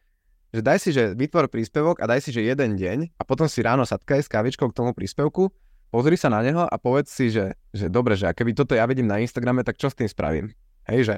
že 0.55 0.63
daj 0.65 0.79
si, 0.81 0.95
že 0.95 1.13
vytvor 1.13 1.51
príspevok 1.53 2.01
a 2.01 2.09
daj 2.09 2.25
si, 2.25 2.31
že 2.31 2.47
jeden 2.47 2.79
deň 2.79 3.19
a 3.21 3.23
potom 3.27 3.51
si 3.51 3.61
ráno 3.61 3.85
sadkaj 3.85 4.25
s 4.25 4.33
kávičkou 4.33 4.71
k 4.73 4.77
tomu 4.79 4.97
príspevku, 4.97 5.53
pozri 5.93 6.17
sa 6.17 6.33
na 6.33 6.41
neho 6.41 6.65
a 6.65 6.77
povedz 6.81 7.13
si, 7.13 7.29
že, 7.29 7.53
že 7.75 7.93
dobre, 7.93 8.17
že 8.17 8.31
a 8.31 8.33
keby 8.33 8.57
toto 8.57 8.73
ja 8.73 8.89
vidím 8.89 9.13
na 9.13 9.21
Instagrame, 9.21 9.61
tak 9.61 9.77
čo 9.77 9.93
s 9.93 9.99
tým 9.99 10.09
spravím? 10.09 10.55
Hej, 10.91 11.01
že, 11.09 11.17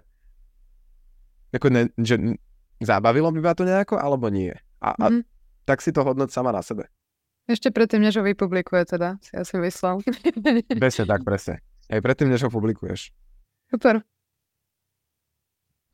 ako 1.54 1.68
ne, 1.72 1.82
že 1.98 2.38
zabavilo 2.82 3.32
by 3.32 3.40
ma 3.42 3.52
to 3.56 3.64
nejako, 3.66 3.96
alebo 3.98 4.30
nie. 4.30 4.54
A, 4.78 4.94
a 4.94 5.06
mm-hmm. 5.10 5.22
tak 5.64 5.82
si 5.82 5.90
to 5.90 6.04
hodnoť 6.04 6.30
sama 6.30 6.52
na 6.52 6.60
sebe. 6.62 6.86
Ešte 7.46 7.70
predtým, 7.70 8.02
než 8.02 8.18
ho 8.18 8.26
vypublikuje 8.26 8.98
teda, 8.98 9.22
si 9.22 9.32
asi 9.38 9.54
vyslal. 9.62 10.02
presne 10.82 11.04
tak, 11.06 11.22
presne. 11.22 11.62
Aj 11.86 12.02
predtým, 12.02 12.26
než 12.26 12.42
ho 12.46 12.50
publikuješ. 12.50 13.14
Super. 13.70 14.02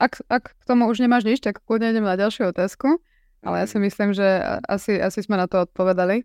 Ak, 0.00 0.18
ak 0.32 0.56
k 0.56 0.62
tomu 0.64 0.88
už 0.88 1.04
nemáš 1.04 1.28
nič, 1.28 1.44
tak 1.44 1.61
kľudne 1.62 1.92
idem 1.92 2.08
na 2.08 2.16
ďalšiu 2.16 2.50
otázku. 2.50 2.98
Ale 3.44 3.62
ja 3.62 3.66
si 3.68 3.76
myslím, 3.76 4.16
že 4.16 4.24
asi, 4.64 4.96
asi 4.96 5.20
sme 5.20 5.37
na 5.37 5.44
to 5.44 5.68
odpovedali. 5.68 6.24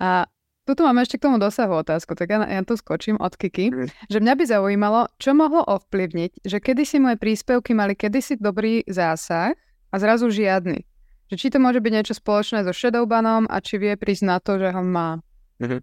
A 0.00 0.24
tuto 0.70 0.86
máme 0.86 1.02
ešte 1.02 1.18
k 1.18 1.26
tomu 1.26 1.42
dosahu 1.42 1.82
otázku, 1.82 2.14
tak 2.14 2.30
ja, 2.30 2.46
ja 2.46 2.62
tu 2.62 2.78
skočím 2.78 3.18
od 3.18 3.34
Kiki, 3.34 3.74
mm. 3.74 4.06
že 4.06 4.22
mňa 4.22 4.34
by 4.38 4.44
zaujímalo, 4.46 5.10
čo 5.18 5.34
mohlo 5.34 5.66
ovplyvniť, 5.66 6.46
že 6.46 6.62
kedysi 6.62 7.02
moje 7.02 7.18
príspevky 7.18 7.74
mali 7.74 7.98
kedysi 7.98 8.38
dobrý 8.38 8.86
zásah 8.86 9.58
a 9.90 9.96
zrazu 9.98 10.30
žiadny. 10.30 10.86
Že 11.26 11.34
či 11.34 11.46
to 11.50 11.58
môže 11.58 11.82
byť 11.82 11.90
niečo 11.90 12.14
spoločné 12.14 12.62
so 12.62 12.70
Shadowbanom 12.70 13.50
a 13.50 13.58
či 13.58 13.82
vie 13.82 13.98
prísť 13.98 14.24
na 14.30 14.38
to, 14.38 14.62
že 14.62 14.70
ho 14.70 14.82
má. 14.82 15.18
Mm-hmm. 15.58 15.80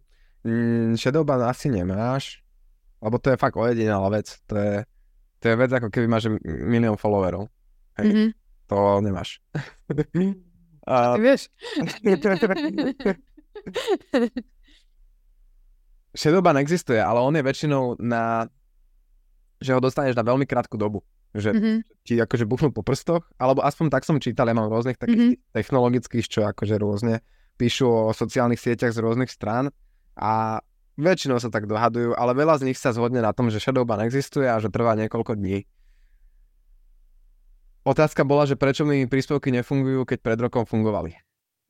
Mm, 0.48 0.96
Shadowban 0.96 1.44
asi 1.44 1.68
nemáš, 1.68 2.40
lebo 3.04 3.20
to 3.20 3.36
je 3.36 3.38
fakt 3.40 3.60
ojedinelá 3.60 4.08
vec. 4.08 4.40
To 4.48 4.56
je, 4.56 4.88
to 5.44 5.52
je 5.52 5.56
vec 5.60 5.72
ako 5.76 5.92
keby 5.92 6.08
máš 6.08 6.32
milión 6.44 6.96
followerov. 6.96 7.52
Hej. 8.00 8.08
Mm-hmm. 8.08 8.30
To 8.72 9.04
nemáš. 9.04 9.44
a... 10.88 11.16
Ty 11.16 11.20
vieš. 11.20 11.52
Shadowban 16.18 16.58
existuje, 16.58 16.98
ale 16.98 17.22
on 17.22 17.38
je 17.38 17.46
väčšinou 17.46 18.02
na, 18.02 18.50
že 19.62 19.78
ho 19.78 19.80
dostaneš 19.80 20.18
na 20.18 20.26
veľmi 20.26 20.50
krátku 20.50 20.74
dobu. 20.74 21.06
Že 21.38 21.54
mm-hmm. 21.54 21.78
ti 22.02 22.18
akože 22.18 22.50
buchnú 22.50 22.74
po 22.74 22.82
prstoch, 22.82 23.30
alebo 23.38 23.62
aspoň 23.62 23.94
tak 23.94 24.02
som 24.02 24.18
čítal, 24.18 24.50
ja 24.50 24.58
mám 24.58 24.74
rôznych 24.74 24.98
takých 24.98 25.38
mm-hmm. 25.38 25.54
technologických, 25.54 26.26
čo 26.26 26.50
akože 26.50 26.82
rôzne 26.82 27.22
píšu 27.62 27.86
o 27.86 28.10
sociálnych 28.18 28.58
sieťach 28.58 28.94
z 28.94 29.02
rôznych 29.02 29.30
strán 29.30 29.70
a 30.18 30.62
väčšinou 30.98 31.38
sa 31.38 31.54
tak 31.54 31.70
dohadujú, 31.70 32.18
ale 32.18 32.34
veľa 32.34 32.58
z 32.58 32.74
nich 32.74 32.82
sa 32.82 32.90
zhodne 32.90 33.22
na 33.22 33.30
tom, 33.30 33.54
že 33.54 33.62
Shadowban 33.62 34.02
existuje 34.02 34.50
a 34.50 34.58
že 34.58 34.74
trvá 34.74 34.98
niekoľko 34.98 35.38
dní. 35.38 35.70
Otázka 37.86 38.26
bola, 38.26 38.50
že 38.50 38.58
prečo 38.58 38.84
mi 38.84 39.06
príspevky 39.06 39.54
nefungujú, 39.54 40.04
keď 40.04 40.18
pred 40.20 40.40
rokom 40.42 40.66
fungovali. 40.66 41.27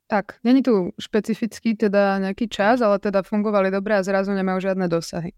Tak, 0.08 0.39
není 0.39 0.63
tu 0.63 0.96
špecifický 0.96 1.76
teda 1.76 2.24
nejaký 2.24 2.48
čas, 2.48 2.80
ale 2.80 2.96
teda 2.96 3.28
fungovali 3.28 3.67
dobre 3.67 3.91
a 3.91 4.04
zrazu 4.08 4.32
nemajú 4.32 4.63
žiadne 4.63 4.88
dosahy. 4.88 5.36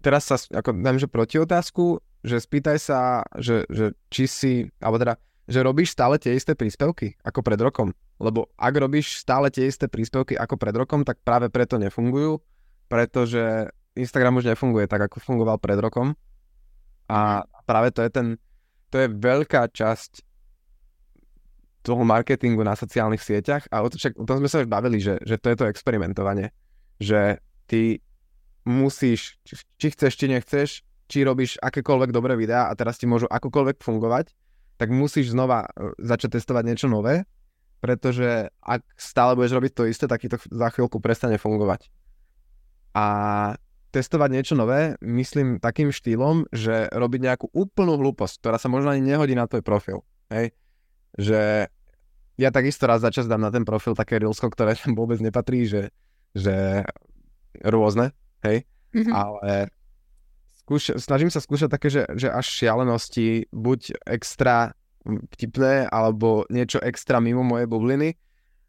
Teraz 0.00 0.24
sa, 0.24 0.40
ako 0.40 0.72
dám, 0.80 0.96
že 0.96 1.04
proti 1.04 1.36
otázku, 1.36 2.00
že 2.24 2.40
spýtaj 2.40 2.78
sa, 2.80 3.28
že, 3.36 3.68
že 3.68 3.92
či 4.08 4.24
si, 4.24 4.52
alebo 4.80 4.96
teda, 4.96 5.14
že 5.46 5.60
robíš 5.60 5.92
stále 5.92 6.16
tie 6.16 6.32
isté 6.32 6.56
príspevky 6.56 7.12
ako 7.22 7.44
pred 7.44 7.60
rokom. 7.60 7.92
Lebo 8.16 8.48
ak 8.56 8.72
robíš 8.72 9.20
stále 9.20 9.52
tie 9.52 9.68
isté 9.68 9.84
príspevky 9.86 10.32
ako 10.32 10.56
pred 10.56 10.72
rokom, 10.72 11.04
tak 11.04 11.20
práve 11.20 11.52
preto 11.52 11.76
nefungujú, 11.76 12.40
pretože 12.88 13.68
Instagram 13.94 14.40
už 14.40 14.56
nefunguje 14.56 14.88
tak, 14.88 15.06
ako 15.06 15.20
fungoval 15.20 15.60
pred 15.60 15.76
rokom. 15.76 16.16
A 17.06 17.46
práve 17.68 17.92
to 17.92 18.00
je 18.00 18.10
ten, 18.10 18.26
to 18.90 19.06
je 19.06 19.08
veľká 19.12 19.70
časť 19.70 20.25
toho 21.86 22.02
marketingu 22.02 22.66
na 22.66 22.74
sociálnych 22.74 23.22
sieťach 23.22 23.70
a 23.70 23.86
o, 23.86 23.86
to, 23.86 23.94
však, 23.94 24.18
o 24.18 24.26
tom 24.26 24.42
sme 24.42 24.50
sa 24.50 24.58
už 24.58 24.66
bavili, 24.66 24.98
že, 24.98 25.22
že 25.22 25.38
to 25.38 25.54
je 25.54 25.56
to 25.62 25.70
experimentovanie. 25.70 26.50
Že 26.98 27.38
ty 27.70 28.02
musíš, 28.66 29.38
či 29.78 29.86
chceš, 29.94 30.12
či 30.18 30.26
nechceš, 30.26 30.68
či 31.06 31.22
robíš 31.22 31.54
akékoľvek 31.62 32.10
dobré 32.10 32.34
videá 32.34 32.66
a 32.66 32.74
teraz 32.74 32.98
ti 32.98 33.06
môžu 33.06 33.30
akokoľvek 33.30 33.78
fungovať, 33.78 34.34
tak 34.76 34.90
musíš 34.90 35.30
znova 35.30 35.70
e, 35.70 35.94
začať 36.02 36.42
testovať 36.42 36.64
niečo 36.66 36.90
nové, 36.90 37.22
pretože 37.78 38.50
ak 38.58 38.82
stále 38.98 39.38
budeš 39.38 39.54
robiť 39.54 39.72
to 39.72 39.86
isté, 39.86 40.04
tak 40.10 40.18
ti 40.18 40.28
to 40.28 40.42
za 40.42 40.68
chvíľku 40.74 40.98
prestane 40.98 41.38
fungovať. 41.38 41.86
A 42.98 43.06
testovať 43.94 44.30
niečo 44.34 44.54
nové, 44.58 44.98
myslím 45.00 45.62
takým 45.62 45.94
štýlom, 45.94 46.50
že 46.50 46.90
robiť 46.90 47.20
nejakú 47.22 47.46
úplnú 47.54 47.96
hlúposť, 47.96 48.42
ktorá 48.42 48.56
sa 48.58 48.66
možno 48.66 48.92
ani 48.92 49.00
nehodí 49.00 49.38
na 49.38 49.46
tvoj 49.46 49.62
profil. 49.62 49.98
Hej? 50.28 50.52
Že 51.16 51.70
ja 52.36 52.52
takisto 52.52 52.84
raz 52.84 53.00
za 53.00 53.08
čas 53.12 53.24
dám 53.24 53.40
na 53.40 53.50
ten 53.50 53.64
profil 53.64 53.96
také 53.96 54.20
reelsko, 54.20 54.52
ktoré 54.52 54.76
tam 54.76 54.92
vôbec 54.92 55.20
nepatrí, 55.20 55.64
že, 55.64 55.92
že 56.36 56.84
rôzne, 57.64 58.12
hej, 58.44 58.68
mm-hmm. 58.92 59.12
ale 59.12 59.72
skúš, 60.64 61.00
snažím 61.00 61.32
sa 61.32 61.40
skúšať 61.40 61.68
také, 61.72 61.88
že, 61.88 62.04
že 62.12 62.28
až 62.28 62.44
šialenosti, 62.44 63.48
buď 63.50 63.96
extra 64.04 64.76
vtipné, 65.06 65.88
alebo 65.88 66.44
niečo 66.52 66.82
extra 66.82 67.22
mimo 67.22 67.46
mojej 67.46 67.70
bubliny, 67.70 68.18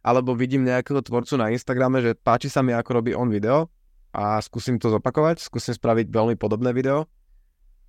alebo 0.06 0.38
vidím 0.38 0.64
nejakého 0.64 1.04
tvorcu 1.04 1.36
na 1.36 1.52
Instagrame, 1.52 2.00
že 2.00 2.16
páči 2.16 2.48
sa 2.48 2.64
mi, 2.64 2.72
ako 2.72 3.04
robí 3.04 3.12
on 3.12 3.28
video 3.28 3.68
a 4.16 4.40
skúsim 4.40 4.80
to 4.80 4.88
zopakovať, 4.88 5.44
skúsim 5.44 5.76
spraviť 5.76 6.08
veľmi 6.08 6.40
podobné 6.40 6.72
video. 6.72 7.10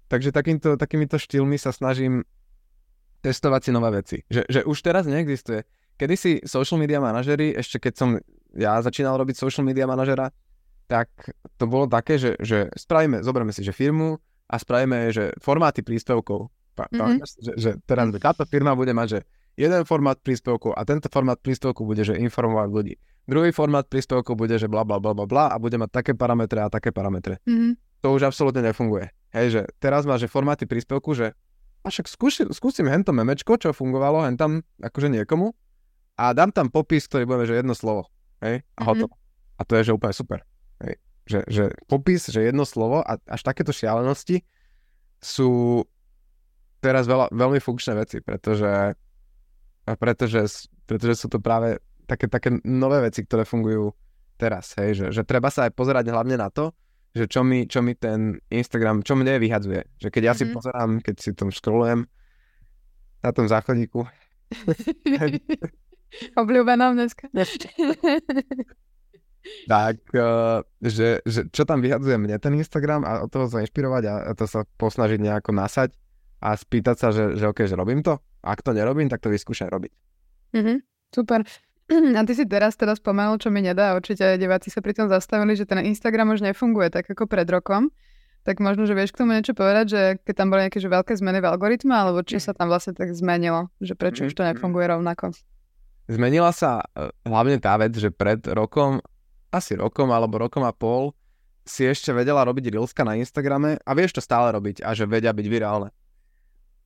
Takže 0.09 0.33
takýmto, 0.33 0.81
takýmito 0.81 1.21
štýlmi 1.21 1.61
sa 1.61 1.71
snažím 1.71 2.25
testovať 3.23 3.61
si 3.69 3.71
nové 3.75 3.91
veci. 4.03 4.17
Že, 4.31 4.43
že 4.49 4.61
už 4.65 4.79
teraz 4.83 5.05
neexistuje. 5.07 5.67
Kedy 5.99 6.15
si 6.15 6.31
social 6.47 6.79
media 6.79 7.03
manažery, 7.03 7.59
ešte 7.59 7.83
keď 7.83 7.95
som 7.99 8.09
ja 8.55 8.79
začínal 8.79 9.19
robiť 9.19 9.35
social 9.35 9.67
media 9.67 9.85
manažera, 9.85 10.31
tak 10.89 11.11
to 11.61 11.69
bolo 11.69 11.85
také, 11.91 12.17
že, 12.17 12.39
že 12.41 12.73
spravíme, 12.73 13.21
zoberieme 13.21 13.53
si, 13.53 13.61
že 13.61 13.77
firmu 13.77 14.17
a 14.49 14.55
spravíme, 14.57 15.13
že 15.13 15.37
formáty 15.43 15.85
príspevkov. 15.85 16.49
mm-hmm. 16.79 17.21
že, 17.43 17.53
že 17.59 17.71
teraz 17.85 18.09
táto 18.17 18.47
firma 18.49 18.73
bude 18.73 18.95
mať, 18.95 19.09
že 19.11 19.21
jeden 19.59 19.83
formát 19.83 20.17
príspevkov 20.23 20.79
a 20.79 20.87
tento 20.87 21.11
formát 21.11 21.37
príspevku 21.37 21.83
bude, 21.83 22.07
že 22.07 22.15
informovať 22.15 22.69
ľudí. 22.71 22.95
Druhý 23.29 23.51
formát 23.53 23.85
príspevkov 23.85 24.39
bude, 24.39 24.57
že 24.57 24.71
bla 24.71 24.87
bla 24.87 25.03
bla 25.03 25.13
bla 25.13 25.27
bla 25.27 25.45
a 25.53 25.59
bude 25.59 25.77
mať 25.77 25.91
také 25.91 26.13
parametre 26.15 26.63
a 26.63 26.73
také 26.73 26.95
parametre. 26.95 27.43
Mm-hmm. 27.45 28.01
To 28.07 28.15
už 28.15 28.31
absolútne 28.31 28.63
nefunguje. 28.63 29.11
Hej, 29.35 29.47
že 29.53 29.63
teraz 29.83 30.07
má, 30.09 30.17
že 30.17 30.31
formáty 30.31 30.65
príspevku, 30.65 31.13
že 31.13 31.35
a 31.83 31.87
však 31.89 32.07
skúsim, 32.11 32.47
skúsim 32.51 32.87
hento 32.91 33.15
memečko, 33.15 33.57
čo 33.57 33.71
fungovalo 33.73 34.27
hentam 34.27 34.61
akože 34.83 35.09
niekomu 35.09 35.55
a 36.19 36.35
dám 36.35 36.51
tam 36.51 36.67
popis, 36.69 37.07
ktorý 37.07 37.25
bude, 37.25 37.47
že 37.47 37.63
jedno 37.63 37.79
slovo. 37.79 38.11
Hej? 38.43 38.67
A 38.75 38.83
mm-hmm. 38.83 38.87
hotovo. 38.87 39.15
A 39.59 39.63
to 39.63 39.73
je, 39.79 39.83
že 39.87 39.95
úplne 39.95 40.15
super. 40.15 40.43
Hej? 40.83 40.95
Že, 41.29 41.39
že 41.47 41.65
popis, 41.87 42.27
že 42.27 42.43
jedno 42.43 42.67
slovo 42.67 43.03
a 43.07 43.19
až 43.23 43.41
takéto 43.47 43.71
šialenosti 43.71 44.43
sú 45.23 45.83
teraz 46.83 47.07
veľa, 47.07 47.31
veľmi 47.31 47.59
funkčné 47.63 47.95
veci, 47.99 48.19
pretože, 48.23 48.95
pretože, 49.99 50.71
pretože 50.87 51.15
sú 51.15 51.27
to 51.31 51.39
práve 51.43 51.79
také, 52.07 52.27
také 52.31 52.55
nové 52.67 53.03
veci, 53.03 53.23
ktoré 53.23 53.47
fungujú 53.47 53.95
teraz. 54.39 54.75
Hej? 54.79 54.99
Že, 54.99 55.07
že 55.15 55.23
treba 55.23 55.51
sa 55.55 55.71
aj 55.71 55.73
pozerať 55.75 56.11
hlavne 56.11 56.39
na 56.39 56.51
to, 56.51 56.75
že 57.19 57.27
čo 57.27 57.43
mi, 57.43 57.67
čo 57.67 57.83
mi 57.83 57.99
ten 57.99 58.39
Instagram, 58.49 59.03
čo 59.03 59.19
mne 59.19 59.43
vyhadzuje. 59.43 59.83
Že 59.99 60.09
keď 60.15 60.23
ja 60.23 60.33
mm-hmm. 60.33 60.39
si 60.39 60.45
mhm. 60.47 60.55
pozerám, 60.55 60.91
keď 61.03 61.15
si 61.19 61.31
tom 61.35 61.51
scrollujem 61.51 62.07
na 63.19 63.31
tom 63.35 63.51
záchodníku. 63.51 64.07
Obľúbená 66.41 66.95
dneska. 66.95 67.29
tak, 69.73 69.97
uh, 70.15 70.63
že, 70.81 71.21
že 71.27 71.51
čo 71.51 71.67
tam 71.67 71.83
vyhadzuje 71.83 72.17
mne 72.17 72.39
ten 72.39 72.55
Instagram 72.57 73.05
a 73.05 73.27
od 73.27 73.29
toho 73.29 73.51
sa 73.51 73.61
inšpirovať 73.61 74.03
a, 74.07 74.15
a 74.31 74.33
to 74.39 74.47
sa 74.49 74.65
posnažiť 74.79 75.21
nejako 75.21 75.53
nasať, 75.53 75.93
a 76.39 76.55
spýtať 76.55 76.97
sa, 76.97 77.09
že, 77.11 77.35
že 77.35 77.51
OK, 77.51 77.67
že 77.67 77.75
robím 77.75 78.03
to. 78.03 78.19
Ak 78.43 78.63
to 78.63 78.71
nerobím, 78.71 79.11
tak 79.11 79.19
to 79.19 79.31
vyskúšaj 79.31 79.69
robiť. 79.69 79.93
Mm-hmm, 80.55 80.79
super. 81.11 81.43
A 82.19 82.21
ty 82.25 82.33
si 82.37 82.45
teraz 82.45 82.77
teda 82.77 82.93
spomenul, 82.93 83.41
čo 83.41 83.49
mi 83.49 83.65
nedá, 83.65 83.97
určite 83.97 84.37
diváci 84.37 84.69
sa 84.69 84.85
pri 84.85 84.93
tom 84.93 85.09
zastavili, 85.09 85.57
že 85.57 85.65
ten 85.65 85.81
Instagram 85.81 86.37
už 86.37 86.45
nefunguje 86.45 86.93
tak 86.93 87.09
ako 87.09 87.25
pred 87.25 87.49
rokom. 87.49 87.89
Tak 88.45 88.65
možno, 88.65 88.89
že 88.89 88.97
vieš 88.97 89.13
k 89.13 89.25
tomu 89.25 89.37
niečo 89.37 89.53
povedať, 89.53 89.87
že 89.89 90.01
keď 90.25 90.35
tam 90.37 90.49
boli 90.49 90.69
nejaké 90.69 90.81
že 90.81 90.89
veľké 90.89 91.13
zmeny 91.17 91.45
v 91.45 91.49
algoritme, 91.53 91.93
alebo 91.93 92.25
čo 92.25 92.41
sa 92.41 92.57
tam 92.57 92.73
vlastne 92.73 92.97
tak 92.97 93.13
zmenilo, 93.13 93.69
že 93.81 93.93
prečo 93.93 94.25
už 94.25 94.33
to 94.33 94.47
nefunguje 94.47 94.89
rovnako? 94.89 95.37
Zmenila 96.09 96.49
sa 96.57 96.81
e, 96.97 97.13
hlavne 97.29 97.61
tá 97.61 97.77
vec, 97.77 97.93
že 97.93 98.09
pred 98.09 98.41
rokom, 98.49 99.05
asi 99.53 99.77
rokom 99.77 100.09
alebo 100.09 100.41
rokom 100.41 100.65
a 100.65 100.73
pol, 100.73 101.13
si 101.69 101.85
ešte 101.85 102.17
vedela 102.17 102.41
robiť 102.49 102.73
Reelska 102.73 103.05
na 103.05 103.21
Instagrame 103.21 103.77
a 103.85 103.91
vieš 103.93 104.17
to 104.17 104.25
stále 104.25 104.49
robiť 104.49 104.81
a 104.81 104.97
že 104.97 105.05
vedia 105.05 105.37
byť 105.37 105.47
virálne. 105.53 105.93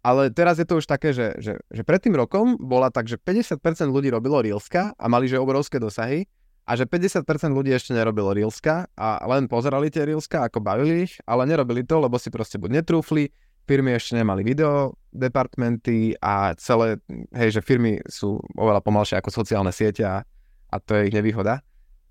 Ale 0.03 0.35
teraz 0.35 0.59
je 0.59 0.67
to 0.67 0.83
už 0.83 0.87
také, 0.91 1.15
že, 1.15 1.39
že, 1.39 1.63
že 1.71 1.83
pred 1.87 2.03
tým 2.03 2.19
rokom 2.19 2.59
bola 2.59 2.91
tak, 2.91 3.07
že 3.07 3.23
50% 3.23 3.63
ľudí 3.87 4.11
robilo 4.11 4.43
Reelska 4.43 4.99
a 4.99 5.05
mali 5.07 5.31
že 5.31 5.39
obrovské 5.39 5.79
dosahy 5.79 6.27
a 6.67 6.75
že 6.75 6.91
50% 6.91 7.23
ľudí 7.55 7.71
ešte 7.71 7.95
nerobilo 7.95 8.35
Reelska 8.35 8.91
a 8.99 9.23
len 9.31 9.47
pozerali 9.47 9.95
tie 9.95 10.03
Reelska, 10.03 10.43
ako 10.47 10.59
bavili 10.59 11.07
ich, 11.07 11.23
ale 11.23 11.47
nerobili 11.47 11.87
to, 11.87 12.03
lebo 12.03 12.19
si 12.19 12.35
proste 12.35 12.59
buď 12.59 12.83
netrúfli, 12.83 13.31
firmy 13.63 13.95
ešte 13.95 14.19
nemali 14.19 14.43
video 14.43 14.99
departmenty 15.15 16.19
a 16.19 16.55
celé, 16.59 16.99
hej, 17.39 17.59
že 17.59 17.61
firmy 17.63 18.03
sú 18.11 18.43
oveľa 18.59 18.83
pomalšie 18.83 19.23
ako 19.23 19.31
sociálne 19.31 19.71
siete 19.71 20.03
a, 20.03 20.27
a 20.67 20.77
to 20.83 20.99
je 20.99 21.11
ich 21.11 21.15
nevýhoda. 21.15 21.63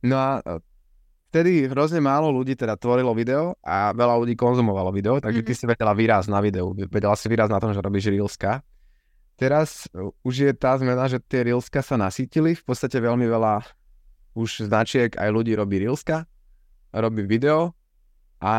No 0.08 0.16
a 0.16 0.39
vtedy 1.32 1.71
hrozne 1.71 2.03
málo 2.03 2.27
ľudí 2.27 2.59
teda 2.59 2.75
tvorilo 2.75 3.15
video 3.15 3.55
a 3.63 3.95
veľa 3.95 4.19
ľudí 4.19 4.36
konzumovalo 4.36 4.91
video, 4.91 5.23
takže 5.23 5.39
mm-hmm. 5.39 5.55
ty 5.55 5.63
si 5.63 5.63
vedela 5.63 5.95
výraz 5.95 6.27
na 6.27 6.43
videu, 6.43 6.75
vedela 6.75 7.15
si 7.15 7.32
výraz 7.32 7.47
na 7.47 7.55
tom, 7.63 7.71
že 7.71 7.79
robíš 7.79 8.11
Reelska. 8.11 8.59
Teraz 9.39 9.88
uh, 9.95 10.11
už 10.27 10.36
je 10.43 10.51
tá 10.51 10.75
zmena, 10.75 11.07
že 11.07 11.23
tie 11.23 11.47
Reelska 11.47 11.79
sa 11.79 11.95
nasítili, 11.95 12.51
v 12.51 12.63
podstate 12.67 12.99
veľmi 12.99 13.23
veľa 13.32 13.63
už 14.36 14.67
značiek 14.67 15.15
aj 15.15 15.32
ľudí 15.32 15.55
robí 15.55 15.79
Reelska, 15.79 16.27
robí 16.91 17.23
video 17.23 17.71
a 18.43 18.53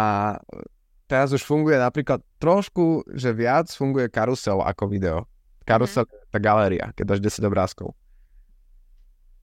teraz 1.04 1.28
už 1.36 1.44
funguje 1.44 1.76
napríklad 1.76 2.24
trošku, 2.40 3.04
že 3.12 3.36
viac 3.36 3.68
funguje 3.68 4.08
karusel 4.08 4.64
ako 4.64 4.88
video. 4.88 5.28
Karusel 5.68 6.08
mm-hmm. 6.08 6.24
je 6.24 6.32
tá 6.32 6.38
galéria, 6.40 6.86
keď 6.96 7.04
dáš 7.04 7.20
10 7.36 7.52
obrázkov. 7.52 7.92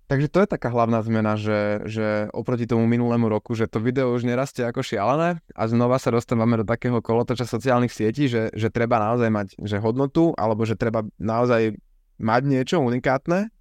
Takže 0.10 0.26
to 0.26 0.42
je 0.42 0.50
taká 0.50 0.74
hlavná 0.74 1.06
zmena, 1.06 1.38
že, 1.38 1.86
že 1.86 2.34
oproti 2.34 2.66
tomu 2.66 2.90
minulému 2.90 3.30
roku, 3.30 3.54
že 3.54 3.70
to 3.70 3.78
video 3.78 4.10
už 4.10 4.26
nerastie 4.26 4.66
ako 4.66 4.82
šialené 4.82 5.38
a 5.54 5.64
znova 5.70 6.02
sa 6.02 6.10
dostávame 6.10 6.58
do 6.58 6.66
takého 6.66 6.98
kolotoča 6.98 7.46
sociálnych 7.46 7.94
sietí, 7.94 8.26
že, 8.26 8.50
že 8.58 8.74
treba 8.74 8.98
naozaj 8.98 9.30
mať 9.30 9.48
že 9.62 9.78
hodnotu 9.78 10.34
alebo 10.34 10.66
že 10.66 10.74
treba 10.74 11.06
naozaj 11.22 11.78
mať 12.18 12.42
niečo 12.42 12.82
unikátne 12.82 13.54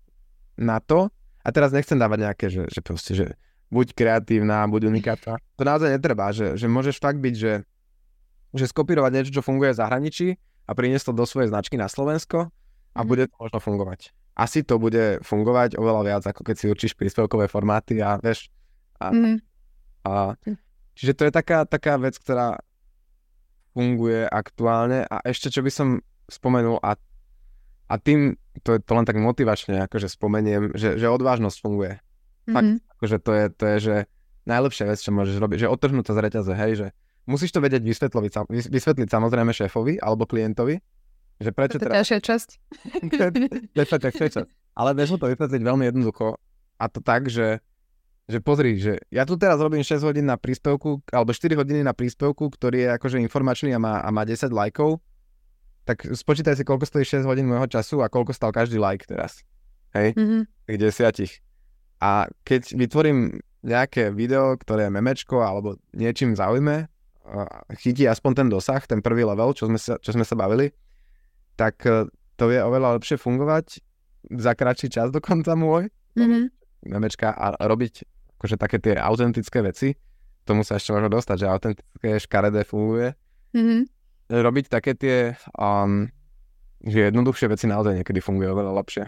na 0.57 0.81
to. 0.81 1.13
A 1.45 1.53
teraz 1.53 1.69
nechcem 1.69 2.01
dávať 2.01 2.19
nejaké, 2.25 2.47
že, 2.49 2.65
že 2.73 2.81
proste, 2.81 3.13
že 3.13 3.27
buď 3.69 3.93
kreatívna, 3.93 4.65
buď 4.73 4.89
unikátna. 4.89 5.37
To 5.61 5.63
naozaj 5.69 6.01
netreba, 6.01 6.33
že, 6.33 6.57
že 6.57 6.65
môžeš 6.65 6.97
fakt 6.97 7.21
byť, 7.21 7.35
že, 7.37 7.69
že 8.57 8.65
skopírovať 8.73 9.11
niečo, 9.13 9.37
čo 9.37 9.45
funguje 9.45 9.77
v 9.77 9.81
zahraničí 9.85 10.29
a 10.65 10.73
priniesť 10.73 11.13
to 11.13 11.21
do 11.21 11.29
svojej 11.29 11.53
značky 11.53 11.77
na 11.77 11.93
Slovensko 11.93 12.49
a 12.97 13.01
mhm. 13.05 13.07
bude 13.07 13.29
to 13.29 13.37
možno 13.37 13.61
fungovať 13.61 14.17
asi 14.39 14.63
to 14.63 14.79
bude 14.79 15.19
fungovať 15.27 15.75
oveľa 15.75 16.03
viac, 16.07 16.23
ako 16.31 16.47
keď 16.47 16.55
si 16.55 16.71
určíš 16.71 16.95
príspevkové 16.95 17.51
formáty 17.51 17.99
a 17.99 18.23
vieš. 18.23 18.55
A, 19.03 19.11
mm. 19.11 19.37
a, 20.07 20.39
čiže 20.95 21.13
to 21.19 21.23
je 21.27 21.33
taká, 21.35 21.67
taká 21.67 21.99
vec, 21.99 22.15
ktorá 22.15 22.63
funguje 23.75 24.27
aktuálne 24.31 25.07
a 25.11 25.23
ešte 25.27 25.51
čo 25.51 25.63
by 25.63 25.71
som 25.75 25.89
spomenul 26.31 26.79
a, 26.83 26.95
a 27.91 27.95
tým, 27.99 28.39
to 28.63 28.79
je 28.79 28.81
to 28.83 28.93
len 28.95 29.07
tak 29.07 29.19
motivačne, 29.19 29.87
akože 29.91 30.07
spomeniem, 30.07 30.75
že, 30.79 30.99
že 30.99 31.07
odvážnosť 31.11 31.59
funguje. 31.59 31.99
Mm-hmm. 31.99 32.55
Fakt, 32.55 32.71
akože 32.99 33.17
to 33.23 33.31
je, 33.35 33.45
to 33.55 33.65
je, 33.67 33.77
že 33.79 33.97
najlepšia 34.47 34.87
vec, 34.87 34.99
čo 35.03 35.11
môžeš 35.11 35.37
robiť, 35.39 35.59
že 35.67 35.71
odtrhnúť 35.71 36.05
to 36.07 36.15
z 36.15 36.21
reťaze, 36.23 36.53
hej, 36.55 36.73
že 36.75 36.87
musíš 37.29 37.53
to 37.53 37.61
vedieť 37.61 37.85
vysvetliť, 37.85 38.33
vysvetliť 38.71 39.09
samozrejme 39.11 39.51
šéfovi 39.53 40.01
alebo 40.01 40.25
klientovi, 40.25 40.81
že 41.39 41.51
prečo 41.55 41.79
to 41.79 41.87
je 41.87 41.95
ďalšia 41.95 42.21
časť. 44.35 44.49
Ale 44.75 44.91
vieš 44.95 45.19
to 45.19 45.27
vysvetliť 45.27 45.63
veľmi 45.63 45.85
jednoducho. 45.91 46.39
A 46.79 46.85
to 46.87 47.03
tak, 47.03 47.27
že, 47.27 47.59
že 48.31 48.39
pozri, 48.39 48.79
že 48.79 49.03
ja 49.11 49.27
tu 49.27 49.35
teraz 49.35 49.59
robím 49.59 49.83
6 49.83 50.03
hodín 50.07 50.27
na 50.31 50.39
príspevku, 50.39 51.03
alebo 51.11 51.35
4 51.35 51.59
hodiny 51.59 51.83
na 51.83 51.95
príspevku, 51.95 52.51
ktorý 52.55 52.87
je 52.87 52.89
akože 52.95 53.19
informačný 53.23 53.75
a 53.75 53.83
má, 53.83 53.99
a 54.03 54.09
má 54.15 54.23
10 54.23 54.51
lajkov, 54.55 55.03
tak 55.83 56.05
spočítaj 56.05 56.55
si, 56.55 56.63
koľko 56.63 56.87
stojí 56.87 57.03
6 57.03 57.27
hodín 57.27 57.51
môjho 57.51 57.67
času 57.67 58.05
a 58.05 58.13
koľko 58.13 58.37
stal 58.37 58.55
každý 58.55 58.79
like 58.79 59.09
teraz. 59.09 59.43
Hej? 59.97 60.15
Mm-hmm. 60.15 60.43
Tých 60.71 60.79
desiatich. 60.79 61.33
A 61.99 62.31
keď 62.47 62.79
vytvorím 62.79 63.43
nejaké 63.67 64.15
video, 64.15 64.55
ktoré 64.55 64.87
je 64.87 64.95
memečko 64.95 65.43
alebo 65.43 65.81
niečím 65.91 66.39
zaujme, 66.39 66.87
chytí 67.83 68.07
aspoň 68.07 68.33
ten 68.45 68.49
dosah, 68.49 68.81
ten 68.87 69.03
prvý 69.03 69.27
level, 69.27 69.51
čo 69.53 69.67
sme 69.67 69.81
sa, 69.81 69.99
čo 69.99 70.15
sme 70.15 70.23
sa 70.23 70.39
bavili, 70.39 70.71
tak 71.59 71.83
e, 71.83 72.07
to 72.39 72.45
vie 72.47 72.63
oveľa 72.63 73.03
lepšie 73.03 73.19
fungovať 73.19 73.83
za 74.31 74.55
kratší 74.55 74.89
čas 74.95 75.11
dokonca 75.11 75.59
môj. 75.59 75.91
Mm-hmm. 76.15 76.45
Memečka 76.95 77.35
a 77.35 77.59
robiť 77.59 78.07
akože 78.39 78.55
také 78.55 78.79
tie 78.79 78.95
autentické 78.95 79.59
veci. 79.67 79.99
Tomu 80.47 80.63
sa 80.63 80.79
ešte 80.79 80.95
možno 80.95 81.11
dostať, 81.11 81.37
že 81.43 81.47
autentické 81.51 82.09
škaredé 82.23 82.63
funguje. 82.63 83.13
Mm-hmm. 83.53 83.81
Robiť 84.39 84.65
také 84.71 84.95
tie 84.95 85.35
um, 85.59 86.07
že 86.85 87.11
jednoduchšie 87.11 87.51
veci 87.51 87.67
naozaj 87.67 87.99
niekedy 87.99 88.23
fungujú 88.23 88.55
oveľa 88.55 88.73
lepšie. 88.79 89.05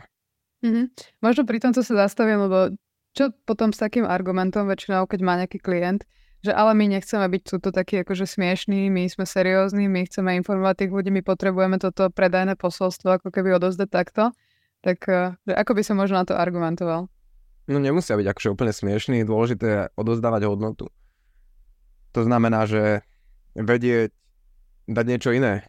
Mm-hmm. 0.66 0.84
Možno 1.22 1.42
pri 1.46 1.58
tom, 1.62 1.70
co 1.70 1.80
sa 1.86 1.94
zastavím, 2.06 2.50
lebo 2.50 2.74
čo 3.14 3.30
potom 3.46 3.70
s 3.70 3.78
takým 3.78 4.06
argumentom 4.06 4.66
väčšinou, 4.66 5.06
keď 5.06 5.20
má 5.22 5.38
nejaký 5.38 5.62
klient, 5.62 6.06
že 6.40 6.56
ale 6.56 6.72
my 6.72 6.96
nechceme 6.96 7.28
byť 7.28 7.42
túto 7.44 7.68
takí 7.68 8.00
akože 8.00 8.24
smiešní, 8.24 8.88
my 8.88 9.12
sme 9.12 9.28
seriózni, 9.28 9.92
my 9.92 10.08
chceme 10.08 10.32
informovať 10.40 10.84
tých 10.84 10.92
ľudí, 10.92 11.12
my 11.12 11.20
potrebujeme 11.20 11.76
toto 11.76 12.08
predajné 12.08 12.56
posolstvo 12.56 13.20
ako 13.20 13.28
keby 13.28 13.60
odozdať 13.60 13.88
takto, 13.92 14.22
tak 14.80 15.04
eh, 15.08 15.36
že 15.44 15.52
ako 15.52 15.72
by 15.76 15.82
som 15.84 16.00
možno 16.00 16.16
na 16.16 16.24
to 16.24 16.32
argumentoval? 16.32 17.12
No 17.68 17.78
nemusia 17.78 18.16
byť 18.16 18.26
akože 18.32 18.48
úplne 18.56 18.72
smiešní, 18.72 19.22
dôležité 19.28 19.66
je 19.68 19.80
odozdávať 19.94 20.48
hodnotu. 20.48 20.88
To 22.16 22.20
znamená, 22.26 22.66
že 22.66 23.04
vedieť 23.54 24.10
dať 24.90 25.04
niečo 25.06 25.30
iné 25.30 25.68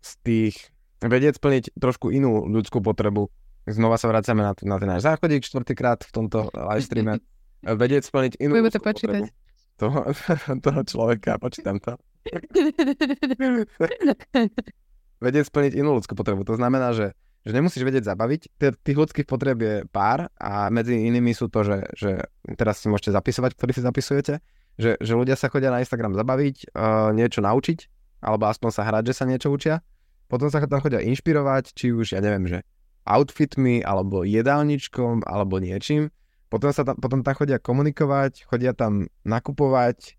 z 0.00 0.10
tých, 0.24 0.56
vedieť 1.02 1.36
splniť 1.36 1.76
trošku 1.76 2.14
inú 2.14 2.48
ľudskú 2.48 2.80
potrebu. 2.80 3.28
Znova 3.68 4.00
sa 4.00 4.08
vracame 4.08 4.40
na, 4.40 4.56
na 4.56 4.76
ten 4.80 4.88
náš 4.88 5.04
záchodík 5.04 5.44
čtvrtýkrát 5.44 6.00
v 6.08 6.10
tomto 6.14 6.48
live 6.54 6.86
streame. 6.86 7.20
vedieť 7.82 8.08
splniť 8.08 8.40
inú 8.40 8.56
Budeme 8.56 8.72
to 8.72 8.80
počítať. 8.80 9.22
Potrebu 9.28 9.47
toho, 9.78 10.10
toho 10.66 10.80
človeka, 10.84 11.38
počítam 11.38 11.78
to. 11.78 11.94
vedieť 15.18 15.50
splniť 15.50 15.74
inú 15.78 15.98
ľudskú 15.98 16.14
potrebu. 16.14 16.46
To 16.46 16.54
znamená, 16.54 16.94
že, 16.94 17.14
že 17.42 17.52
nemusíš 17.54 17.82
vedieť 17.82 18.06
zabaviť. 18.06 18.40
T- 18.58 18.78
tých 18.78 18.98
ľudských 18.98 19.26
potreb 19.26 19.58
je 19.58 19.74
pár 19.90 20.30
a 20.38 20.70
medzi 20.70 20.94
inými 20.94 21.34
sú 21.34 21.50
to, 21.50 21.66
že, 21.66 21.78
že 21.94 22.10
teraz 22.54 22.82
si 22.82 22.86
môžete 22.86 23.14
zapisovať, 23.14 23.50
ktorí 23.58 23.70
si 23.74 23.82
zapisujete, 23.82 24.34
že, 24.78 24.94
že 24.98 25.12
ľudia 25.18 25.34
sa 25.34 25.50
chodia 25.50 25.74
na 25.74 25.82
Instagram 25.82 26.14
zabaviť, 26.14 26.70
uh, 26.70 27.10
niečo 27.10 27.42
naučiť, 27.42 27.78
alebo 28.22 28.46
aspoň 28.46 28.70
sa 28.70 28.86
hrať, 28.86 29.10
že 29.10 29.14
sa 29.14 29.24
niečo 29.26 29.50
učia. 29.50 29.82
Potom 30.30 30.52
sa 30.52 30.62
tam 30.62 30.84
chodia 30.84 31.02
inšpirovať, 31.02 31.74
či 31.74 31.90
už, 31.90 32.14
ja 32.14 32.20
neviem, 32.22 32.46
že 32.46 32.62
outfitmi, 33.08 33.80
alebo 33.80 34.22
jedálničkom, 34.22 35.24
alebo 35.24 35.58
niečím. 35.58 36.12
Potom, 36.48 36.72
sa 36.72 36.84
tam, 36.84 36.96
potom 36.96 37.20
tam 37.20 37.36
chodia 37.36 37.60
komunikovať, 37.60 38.48
chodia 38.48 38.72
tam 38.72 39.08
nakupovať, 39.24 40.16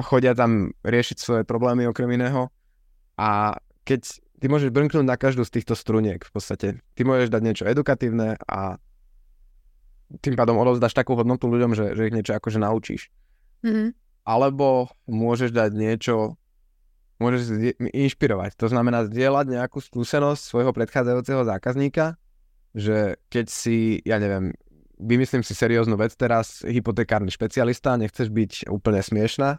chodia 0.00 0.32
tam 0.32 0.72
riešiť 0.80 1.16
svoje 1.20 1.42
problémy 1.44 1.84
okrem 1.84 2.08
iného. 2.16 2.48
A 3.20 3.60
keď 3.84 4.20
ty 4.40 4.48
môžeš 4.48 4.72
brnknúť 4.72 5.04
na 5.04 5.20
každú 5.20 5.44
z 5.44 5.60
týchto 5.60 5.76
struniek 5.76 6.24
v 6.24 6.32
podstate. 6.32 6.68
Ty 6.96 7.00
môžeš 7.04 7.28
dať 7.28 7.42
niečo 7.44 7.68
edukatívne 7.68 8.40
a 8.48 8.80
tým 10.24 10.34
pádom 10.34 10.58
odovzdáš 10.58 10.96
takú 10.96 11.14
hodnotu 11.14 11.46
ľuďom, 11.46 11.76
že, 11.76 11.94
že 11.94 12.08
ich 12.10 12.16
niečo 12.16 12.34
akože 12.34 12.58
naučíš. 12.58 13.12
Mm-hmm. 13.62 13.94
Alebo 14.26 14.90
môžeš 15.06 15.54
dať 15.54 15.70
niečo, 15.76 16.40
môžeš 17.22 17.76
inšpirovať. 17.78 18.58
To 18.58 18.66
znamená 18.72 19.06
zdieľať 19.06 19.46
nejakú 19.60 19.78
skúsenosť 19.78 20.40
svojho 20.40 20.72
predchádzajúceho 20.74 21.46
zákazníka, 21.46 22.18
že 22.74 23.20
keď 23.30 23.46
si, 23.52 24.02
ja 24.02 24.18
neviem, 24.18 24.56
vymyslím 25.00 25.40
si 25.40 25.56
serióznu 25.56 25.96
vec 25.96 26.12
teraz, 26.14 26.60
hypotekárny 26.62 27.32
špecialista, 27.32 27.96
nechceš 27.96 28.28
byť 28.28 28.52
úplne 28.68 29.00
smiešná, 29.00 29.58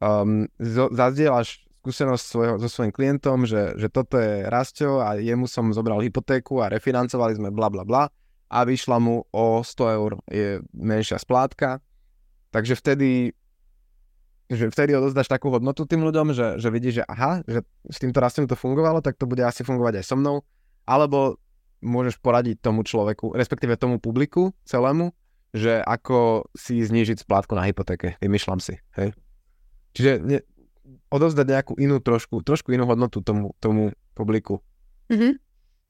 um, 0.00 0.46
zazdieľaš 0.94 1.66
skúsenosť 1.80 2.24
svojho, 2.24 2.54
so 2.60 2.68
svojím 2.68 2.92
klientom, 2.92 3.48
že, 3.48 3.72
že 3.80 3.88
toto 3.88 4.20
je 4.20 4.44
Rastio 4.44 5.00
a 5.00 5.16
jemu 5.16 5.48
som 5.48 5.72
zobral 5.72 6.04
hypotéku 6.04 6.60
a 6.60 6.68
refinancovali 6.68 7.40
sme 7.40 7.48
bla 7.48 7.72
bla 7.72 7.88
bla 7.88 8.12
a 8.52 8.58
vyšla 8.68 9.00
mu 9.00 9.24
o 9.32 9.64
100 9.64 9.96
eur. 9.96 10.20
Je 10.28 10.60
menšia 10.76 11.16
splátka. 11.16 11.80
Takže 12.52 12.76
vtedy 12.76 13.32
že 14.50 14.66
vtedy 14.66 14.98
odozdáš 14.98 15.30
takú 15.30 15.46
hodnotu 15.54 15.86
tým 15.86 16.02
ľuďom, 16.02 16.34
že, 16.34 16.58
že 16.58 16.68
vidíš, 16.74 16.94
že 17.00 17.04
aha, 17.06 17.46
že 17.46 17.62
s 17.86 18.02
týmto 18.02 18.18
rastom 18.18 18.50
to 18.50 18.58
fungovalo, 18.58 18.98
tak 18.98 19.14
to 19.14 19.22
bude 19.22 19.38
asi 19.46 19.62
fungovať 19.62 20.02
aj 20.02 20.04
so 20.10 20.18
mnou, 20.18 20.42
alebo 20.90 21.38
môžeš 21.80 22.20
poradiť 22.20 22.60
tomu 22.60 22.84
človeku, 22.84 23.32
respektíve 23.32 23.76
tomu 23.76 23.98
publiku 23.98 24.52
celému, 24.64 25.12
že 25.50 25.82
ako 25.82 26.46
si 26.54 26.78
znížiť 26.78 27.26
splátku 27.26 27.58
na 27.58 27.66
hypotéke, 27.66 28.20
vymýšľam 28.22 28.60
si, 28.62 28.78
hej. 28.94 29.10
Čiže 29.90 30.12
ne, 30.22 30.38
odovzdať 31.10 31.46
nejakú 31.46 31.72
inú 31.76 31.98
trošku, 31.98 32.46
trošku 32.46 32.70
inú 32.70 32.86
hodnotu 32.86 33.18
tomu, 33.20 33.52
tomu 33.58 33.90
publiku. 34.14 34.62
Mm-hmm. 35.10 35.32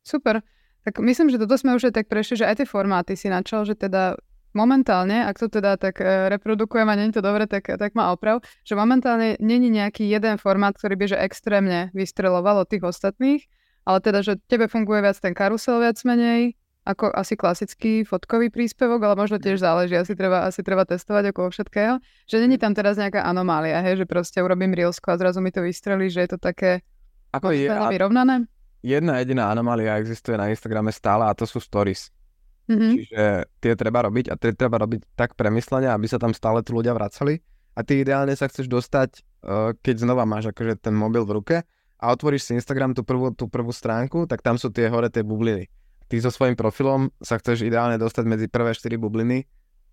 Super. 0.01 0.41
Tak 0.81 0.97
myslím, 1.05 1.29
že 1.29 1.37
toto 1.37 1.61
sme 1.61 1.77
už 1.77 1.93
aj 1.93 1.95
tak 2.01 2.07
prešli, 2.09 2.41
že 2.41 2.49
aj 2.49 2.65
tie 2.65 2.69
formáty 2.69 3.13
si 3.13 3.29
načal, 3.29 3.69
že 3.69 3.77
teda 3.77 4.17
momentálne, 4.57 5.29
ak 5.29 5.37
to 5.37 5.47
teda 5.53 5.77
tak 5.77 6.01
e, 6.01 6.33
reprodukujem 6.33 6.89
a 6.89 6.97
nie 6.97 7.13
je 7.13 7.21
to 7.21 7.23
dobre, 7.23 7.45
tak, 7.47 7.69
tak 7.69 7.93
ma 7.95 8.11
oprav, 8.11 8.43
že 8.67 8.75
momentálne 8.75 9.37
není 9.39 9.69
nejaký 9.71 10.09
jeden 10.09 10.41
formát, 10.41 10.75
ktorý 10.75 10.97
by 10.99 11.07
že 11.15 11.23
extrémne 11.23 11.93
vystreloval 11.95 12.65
od 12.65 12.69
tých 12.69 12.83
ostatných, 12.83 13.45
ale 13.91 13.99
teda, 13.99 14.23
že 14.23 14.39
tebe 14.47 14.71
funguje 14.71 15.03
viac 15.03 15.19
ten 15.19 15.35
karusel 15.35 15.83
viac 15.83 15.99
menej, 16.07 16.55
ako 16.87 17.11
asi 17.11 17.35
klasický 17.35 18.07
fotkový 18.07 18.49
príspevok, 18.49 19.03
ale 19.03 19.19
možno 19.19 19.37
tiež 19.43 19.61
záleží, 19.61 19.99
asi 19.99 20.15
treba, 20.15 20.47
asi 20.47 20.63
treba 20.63 20.87
testovať 20.87 21.35
okolo 21.35 21.51
všetkého, 21.51 21.99
že 22.25 22.37
není 22.39 22.57
tam 22.57 22.73
teraz 22.73 22.97
nejaká 22.97 23.27
anomália, 23.27 23.83
hej, 23.83 24.01
že 24.01 24.07
proste 24.07 24.39
urobím 24.41 24.73
reelsko 24.73 25.13
a 25.13 25.19
zrazu 25.19 25.43
mi 25.43 25.51
to 25.51 25.61
vystrelí, 25.61 26.09
že 26.09 26.25
je 26.25 26.31
to 26.33 26.39
také 26.39 26.87
ako 27.35 27.51
je, 27.51 27.69
vyrovnané. 27.69 28.47
Jedna 28.81 29.21
jediná 29.21 29.53
anomália 29.53 30.01
existuje 30.01 30.41
na 30.41 30.49
Instagrame 30.49 30.89
stále 30.89 31.29
a 31.29 31.37
to 31.37 31.45
sú 31.45 31.61
stories. 31.61 32.09
Mm-hmm. 32.71 32.93
Čiže 32.97 33.23
tie 33.61 33.73
treba 33.75 34.07
robiť 34.07 34.31
a 34.31 34.39
tie 34.39 34.55
treba 34.55 34.79
robiť 34.81 35.19
tak 35.19 35.35
premyslenia, 35.35 35.93
aby 35.93 36.07
sa 36.07 36.17
tam 36.17 36.33
stále 36.33 36.63
tí 36.63 36.71
ľudia 36.71 36.95
vracali. 36.95 37.43
A 37.77 37.85
ty 37.85 38.03
ideálne 38.03 38.33
sa 38.35 38.49
chceš 38.49 38.71
dostať, 38.71 39.21
uh, 39.45 39.75
keď 39.79 40.07
znova 40.07 40.25
máš 40.25 40.55
akože 40.55 40.81
ten 40.81 40.95
mobil 40.97 41.27
v 41.29 41.35
ruke 41.35 41.57
a 42.01 42.05
otvoríš 42.17 42.49
si 42.49 42.53
Instagram, 42.57 42.97
tú 42.97 43.05
prvú, 43.05 43.29
tú 43.37 43.45
prvú 43.45 43.71
stránku, 43.71 44.25
tak 44.25 44.41
tam 44.41 44.57
sú 44.57 44.73
tie 44.73 44.89
hore 44.89 45.13
tie 45.13 45.21
bubliny. 45.21 45.69
Ty 46.09 46.17
so 46.25 46.33
svojím 46.33 46.57
profilom 46.57 47.13
sa 47.21 47.37
chceš 47.37 47.63
ideálne 47.63 48.01
dostať 48.01 48.25
medzi 48.25 48.47
prvé 48.49 48.73
4 48.73 48.97
bubliny, 48.97 49.45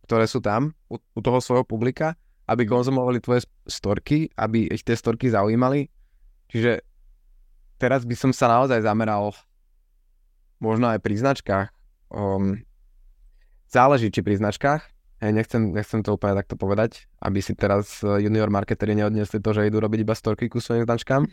ktoré 0.08 0.24
sú 0.26 0.40
tam 0.40 0.72
u, 0.88 0.96
u 0.98 1.20
toho 1.20 1.44
svojho 1.44 1.68
publika, 1.68 2.16
aby 2.48 2.64
konzumovali 2.64 3.20
tvoje 3.20 3.44
storky, 3.68 4.32
aby 4.40 4.72
ich 4.72 4.88
tie 4.88 4.96
storky 4.96 5.28
zaujímali. 5.28 5.92
Čiže 6.48 6.80
teraz 7.76 8.08
by 8.08 8.16
som 8.16 8.32
sa 8.32 8.48
naozaj 8.48 8.88
zameral 8.88 9.36
možno 10.64 10.90
aj 10.90 11.04
pri 11.04 11.16
značkách, 11.20 11.70
um, 12.10 12.56
záleží 13.68 14.10
či 14.10 14.24
pri 14.24 14.40
značkách, 14.40 14.82
hej, 15.22 15.32
nechcem, 15.36 15.76
nechcem 15.76 16.02
to 16.02 16.16
úplne 16.16 16.40
takto 16.40 16.56
povedať, 16.58 17.06
aby 17.22 17.44
si 17.44 17.54
teraz 17.54 18.02
eh, 18.02 18.26
junior 18.26 18.50
marketeri 18.50 18.98
neodnesli 18.98 19.44
to, 19.44 19.54
že 19.54 19.70
idú 19.70 19.84
robiť 19.84 20.08
iba 20.08 20.16
storky 20.18 20.50
ku 20.50 20.64
svojim 20.64 20.88
značkám. 20.88 21.28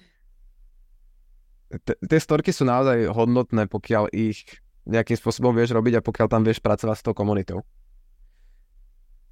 Tie 1.82 2.20
storky 2.20 2.54
sú 2.54 2.62
naozaj 2.68 3.10
hodnotné, 3.10 3.66
pokiaľ 3.66 4.12
ich 4.14 4.46
nejakým 4.84 5.16
spôsobom 5.16 5.56
vieš 5.56 5.72
robiť 5.72 5.98
a 5.98 6.04
pokiaľ 6.04 6.26
tam 6.28 6.42
vieš 6.44 6.60
pracovať 6.60 6.96
s 7.00 7.04
tou 7.04 7.16
komunitou. 7.16 7.64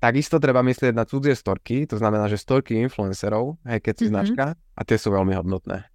Takisto 0.02 0.42
treba 0.42 0.66
myslieť 0.66 0.96
na 0.96 1.06
cudzie 1.06 1.36
storky, 1.38 1.86
to 1.86 1.94
znamená, 1.94 2.26
že 2.26 2.40
storky 2.40 2.74
influencerov, 2.82 3.62
hej, 3.70 3.78
keď 3.78 3.94
si 3.94 4.10
mm-hmm. 4.10 4.34
značka, 4.34 4.44
a 4.58 4.80
tie 4.82 4.98
sú 4.98 5.14
veľmi 5.14 5.30
hodnotné. 5.38 5.86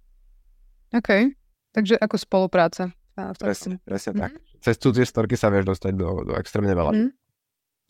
OK, 0.96 1.36
takže 1.76 2.00
ako 2.00 2.16
spolupráca. 2.16 2.88
Presne, 3.36 3.82
presne 3.84 4.16
mm-hmm. 4.16 4.22
tak. 4.24 4.32
Cez 4.64 4.80
cudzie 4.80 5.04
storky 5.04 5.36
sa 5.36 5.52
vieš 5.52 5.74
dostať 5.74 5.92
do, 5.92 6.24
do 6.24 6.32
extrémne 6.40 6.72
veľa. 6.72 6.92
Mm-hmm. 6.94 7.10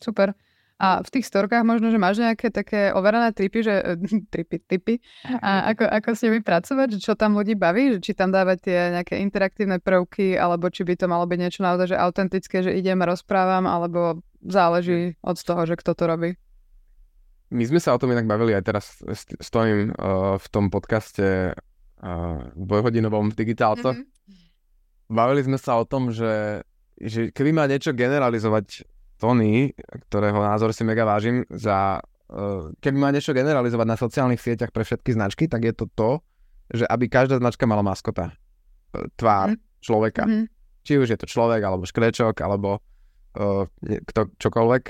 Super. 0.03 0.35
A 0.79 1.03
v 1.03 1.09
tých 1.11 1.27
storkách 1.27 1.67
možno, 1.67 1.91
že 1.91 1.99
máš 1.99 2.23
nejaké 2.23 2.55
také 2.55 2.95
overené 2.95 3.35
tripy, 3.35 3.59
že 3.59 3.99
tripy, 4.33 4.57
typy, 4.63 4.95
a 5.43 5.75
ako, 5.75 5.83
ako 5.85 6.09
s 6.15 6.23
nimi 6.23 6.39
pracovať, 6.39 6.87
že 6.95 6.99
čo 7.03 7.13
tam 7.19 7.35
ľudí 7.35 7.59
baví, 7.59 7.99
že 7.99 7.99
či 7.99 8.11
tam 8.15 8.31
dávať 8.31 8.57
tie 8.63 8.77
nejaké 8.95 9.19
interaktívne 9.19 9.83
prvky, 9.83 10.39
alebo 10.39 10.71
či 10.71 10.87
by 10.87 10.95
to 10.95 11.05
malo 11.11 11.27
byť 11.27 11.39
niečo 11.39 11.61
naozaj, 11.61 11.91
že 11.91 11.97
autentické, 11.99 12.63
že 12.63 12.71
idem 12.71 13.03
a 13.03 13.09
rozprávam, 13.11 13.67
alebo 13.67 14.23
záleží 14.39 15.19
od 15.19 15.35
toho, 15.35 15.67
že 15.67 15.75
kto 15.75 15.91
to 15.93 16.03
robí. 16.07 16.31
My 17.49 17.65
sme 17.65 17.81
sa 17.81 17.97
o 17.97 17.99
tom 17.99 18.13
inak 18.13 18.29
bavili 18.29 18.55
aj 18.55 18.63
teraz, 18.63 18.85
stojím 19.41 19.91
uh, 19.91 20.37
v 20.37 20.47
tom 20.47 20.71
podcaste 20.71 21.51
uh, 21.51 22.39
dvojhodinovom 22.55 23.35
digitálco. 23.35 23.93
Mm-hmm 23.97 24.19
bavili 25.09 25.41
sme 25.43 25.57
sa 25.57 25.81
o 25.81 25.83
tom, 25.83 26.13
že, 26.13 26.63
že 27.01 27.33
keby 27.33 27.51
ma 27.51 27.65
niečo 27.65 27.91
generalizovať 27.91 28.85
Tony, 29.19 29.75
ktorého 30.07 30.39
názor 30.39 30.71
si 30.71 30.87
mega 30.87 31.03
vážim, 31.03 31.43
za, 31.51 31.99
uh, 32.31 32.71
keby 32.79 32.97
ma 32.97 33.11
niečo 33.11 33.35
generalizovať 33.35 33.87
na 33.87 33.99
sociálnych 33.99 34.39
sieťach 34.39 34.71
pre 34.71 34.87
všetky 34.87 35.11
značky, 35.11 35.51
tak 35.51 35.67
je 35.67 35.73
to 35.75 35.85
to, 35.91 36.23
že 36.71 36.87
aby 36.87 37.11
každá 37.11 37.35
značka 37.37 37.67
mala 37.67 37.83
maskota. 37.83 38.31
Tvár 39.19 39.53
mm. 39.53 39.59
človeka. 39.83 40.23
Mm. 40.23 40.47
Či 40.87 40.93
už 40.97 41.07
je 41.11 41.19
to 41.19 41.27
človek, 41.27 41.59
alebo 41.59 41.83
škrečok, 41.83 42.39
alebo 42.39 42.79
uh, 43.35 43.67
kto, 43.83 44.31
čokoľvek. 44.39 44.83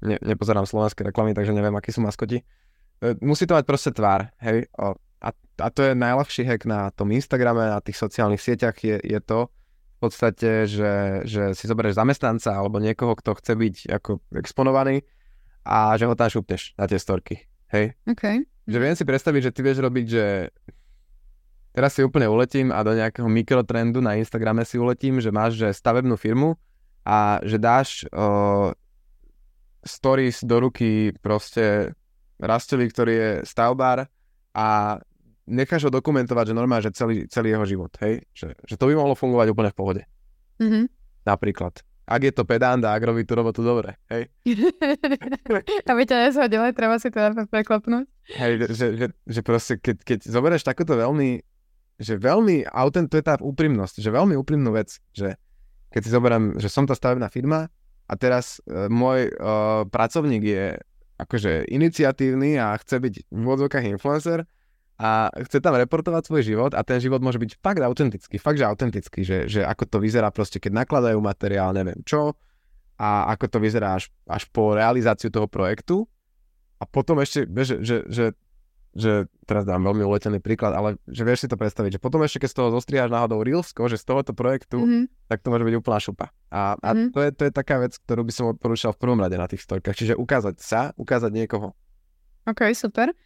Ne, 0.00 0.16
nepozerám 0.20 0.68
slovenské 0.68 1.00
reklamy, 1.00 1.32
takže 1.32 1.56
neviem, 1.56 1.72
akí 1.72 1.88
sú 1.88 2.04
maskoti. 2.04 2.44
Uh, 3.00 3.16
musí 3.24 3.48
to 3.48 3.56
mať 3.56 3.64
proste 3.64 3.90
tvár, 3.96 4.28
hej. 4.44 4.68
Uh, 4.76 4.92
a, 5.24 5.32
a 5.36 5.68
to 5.72 5.84
je 5.84 5.92
najľahší 5.96 6.48
hack 6.48 6.64
na 6.68 6.92
tom 6.92 7.12
Instagrame, 7.12 7.68
na 7.68 7.80
tých 7.80 7.96
sociálnych 7.96 8.40
sieťach 8.40 8.76
je, 8.80 8.96
je 9.00 9.20
to, 9.20 9.52
podstate, 10.00 10.64
že, 10.64 11.24
že 11.28 11.52
si 11.52 11.64
zoberieš 11.68 12.00
zamestnanca 12.00 12.56
alebo 12.56 12.80
niekoho, 12.80 13.12
kto 13.14 13.36
chce 13.36 13.52
byť 13.54 13.76
ako 14.00 14.24
exponovaný 14.40 15.04
a 15.62 15.92
že 16.00 16.08
ho 16.08 16.16
tam 16.16 16.32
šupneš 16.32 16.72
na 16.80 16.88
tie 16.88 16.96
storky. 16.96 17.44
Hej? 17.70 17.94
Okay. 18.08 18.48
Že 18.64 18.78
viem 18.80 18.96
si 18.96 19.04
predstaviť, 19.04 19.40
že 19.44 19.54
ty 19.54 19.60
vieš 19.60 19.78
robiť, 19.84 20.06
že 20.08 20.24
teraz 21.76 21.94
si 21.94 22.02
úplne 22.02 22.26
uletím 22.26 22.72
a 22.72 22.80
do 22.80 22.96
nejakého 22.96 23.28
mikrotrendu 23.28 24.00
na 24.00 24.16
Instagrame 24.16 24.64
si 24.64 24.80
uletím, 24.80 25.20
že 25.20 25.28
máš 25.28 25.60
že 25.60 25.68
stavebnú 25.70 26.16
firmu 26.16 26.56
a 27.04 27.38
že 27.44 27.60
dáš 27.60 28.08
uh, 28.10 28.72
stories 29.84 30.40
do 30.44 30.64
ruky 30.64 31.12
proste 31.20 31.92
rastovi, 32.40 32.88
ktorý 32.88 33.12
je 33.12 33.30
stavbár 33.44 34.08
a 34.56 34.98
necháš 35.50 35.86
ho 35.86 35.90
dokumentovať, 35.90 36.50
že 36.50 36.54
normálne, 36.54 36.86
že 36.86 36.94
celý, 36.94 37.26
celý 37.26 37.52
jeho 37.52 37.66
život, 37.66 37.92
hej? 38.00 38.22
Že, 38.32 38.54
že 38.54 38.74
to 38.78 38.86
by 38.86 38.94
mohlo 38.94 39.18
fungovať 39.18 39.46
úplne 39.50 39.70
v 39.74 39.76
pohode. 39.76 40.02
Mm-hmm. 40.62 40.84
Napríklad. 41.26 41.82
Ak 42.10 42.26
je 42.26 42.34
to 42.34 42.42
pedant 42.42 42.82
a 42.82 42.94
ak 42.94 43.06
robí 43.06 43.22
tú 43.22 43.38
robotu 43.38 43.62
dobre, 43.62 43.94
hej? 44.10 44.30
Aby 45.90 46.02
ťa 46.06 46.16
neshodilo, 46.30 46.66
treba 46.74 46.98
si 46.98 47.10
to 47.10 47.46
preklopnúť. 47.50 48.06
Hej, 48.34 48.52
že, 48.74 48.86
že, 48.94 49.06
že 49.14 49.40
proste, 49.42 49.78
keď, 49.78 50.02
keď 50.02 50.18
zoberieš 50.26 50.66
takúto 50.66 50.98
veľmi, 50.98 51.42
že 51.98 52.14
veľmi, 52.18 52.66
autent, 52.70 53.10
to 53.10 53.18
je 53.18 53.26
tá 53.26 53.38
úprimnosť, 53.38 54.02
že 54.02 54.10
veľmi 54.10 54.34
úprimnú 54.38 54.74
vec, 54.74 54.98
že 55.14 55.38
keď 55.90 56.00
si 56.02 56.10
zoberiem, 56.10 56.44
že 56.58 56.70
som 56.70 56.86
tá 56.86 56.94
stavebná 56.94 57.30
firma 57.30 57.70
a 58.10 58.14
teraz 58.18 58.58
uh, 58.66 58.90
môj 58.90 59.30
uh, 59.34 59.86
pracovník 59.86 60.42
je 60.42 60.64
akože 61.20 61.68
iniciatívny 61.68 62.56
a 62.56 62.74
chce 62.80 62.96
byť 62.96 63.14
v 63.28 63.42
vodzovkách 63.44 63.86
influencer, 63.86 64.48
a 65.00 65.32
chce 65.48 65.64
tam 65.64 65.80
reportovať 65.80 66.28
svoj 66.28 66.42
život 66.44 66.72
a 66.76 66.84
ten 66.84 67.00
život 67.00 67.24
môže 67.24 67.40
byť 67.40 67.56
fakt 67.64 67.80
autentický, 67.80 68.36
fakt, 68.36 68.60
že 68.60 68.68
autentický, 68.68 69.24
že, 69.24 69.48
že 69.48 69.64
ako 69.64 69.88
to 69.88 69.96
vyzerá 69.96 70.28
proste, 70.28 70.60
keď 70.60 70.84
nakladajú 70.84 71.16
materiál, 71.24 71.72
neviem 71.72 72.04
čo, 72.04 72.36
a 73.00 73.32
ako 73.32 73.56
to 73.56 73.58
vyzerá 73.64 73.96
až, 73.96 74.12
až 74.28 74.44
po 74.52 74.76
realizáciu 74.76 75.32
toho 75.32 75.48
projektu. 75.48 76.04
A 76.76 76.84
potom 76.84 77.16
ešte, 77.24 77.48
vieš, 77.48 77.80
že, 77.80 77.80
že, 77.80 77.96
že, 78.12 78.26
že 78.92 79.12
teraz 79.48 79.64
dám 79.64 79.80
veľmi 79.88 80.04
uletený 80.04 80.36
príklad, 80.36 80.76
ale 80.76 81.00
že 81.08 81.24
vieš 81.24 81.44
si 81.44 81.48
to 81.48 81.56
predstaviť, 81.56 81.96
že 81.96 82.00
potom 82.00 82.20
ešte, 82.20 82.44
keď 82.44 82.48
z 82.52 82.56
toho 82.60 82.68
zostriháš 82.76 83.08
náhodou 83.08 83.40
Reelsko, 83.40 83.88
že 83.88 83.96
z 83.96 84.04
tohoto 84.04 84.36
projektu, 84.36 84.84
mm-hmm. 84.84 85.32
tak 85.32 85.40
to 85.40 85.48
môže 85.48 85.64
byť 85.64 85.76
úplná 85.80 85.96
šupa. 85.96 86.28
A, 86.52 86.76
a 86.76 86.88
mm-hmm. 86.92 87.08
to, 87.16 87.18
je, 87.24 87.30
to 87.32 87.42
je 87.48 87.52
taká 87.56 87.80
vec, 87.80 87.96
ktorú 87.96 88.20
by 88.20 88.32
som 88.36 88.52
odporúčal 88.52 88.92
v 88.92 89.00
prvom 89.00 89.20
rade 89.20 89.40
na 89.40 89.48
tých 89.48 89.64
storkách. 89.64 89.96
Čiže 89.96 90.20
ukázať 90.20 90.60
sa, 90.60 90.92
ukázať 91.00 91.32
niekoho. 91.32 91.72
OK, 92.44 92.68
super. 92.76 93.16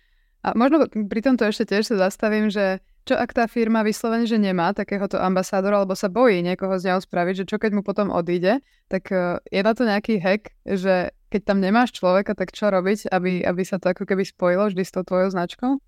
A 0.44 0.52
možno 0.52 0.84
pri 0.84 1.20
tomto 1.24 1.48
ešte 1.48 1.72
tiež 1.72 1.88
sa 1.88 1.96
zastavím, 1.96 2.52
že 2.52 2.84
čo 3.08 3.16
ak 3.16 3.32
tá 3.32 3.48
firma 3.48 3.80
vyslovene, 3.80 4.28
že 4.28 4.36
nemá 4.36 4.76
takéhoto 4.76 5.16
ambasádora, 5.16 5.80
alebo 5.80 5.96
sa 5.96 6.12
bojí 6.12 6.44
niekoho 6.44 6.76
z 6.76 6.92
neho 6.92 7.00
spraviť, 7.00 7.34
že 7.44 7.48
čo 7.48 7.56
keď 7.56 7.80
mu 7.80 7.82
potom 7.84 8.12
odíde, 8.12 8.60
tak 8.92 9.08
e, 9.08 9.40
je 9.48 9.60
na 9.64 9.72
to 9.72 9.88
nejaký 9.88 10.20
hack, 10.20 10.52
že 10.68 11.16
keď 11.32 11.40
tam 11.48 11.64
nemáš 11.64 11.96
človeka, 11.96 12.36
tak 12.36 12.52
čo 12.52 12.68
robiť, 12.68 13.08
aby, 13.08 13.40
aby 13.40 13.62
sa 13.64 13.80
to 13.80 13.88
ako 13.88 14.04
keby 14.04 14.20
spojilo 14.28 14.68
vždy 14.68 14.84
s 14.84 14.92
tou 14.92 15.00
tvojou 15.00 15.32
značkou? 15.32 15.80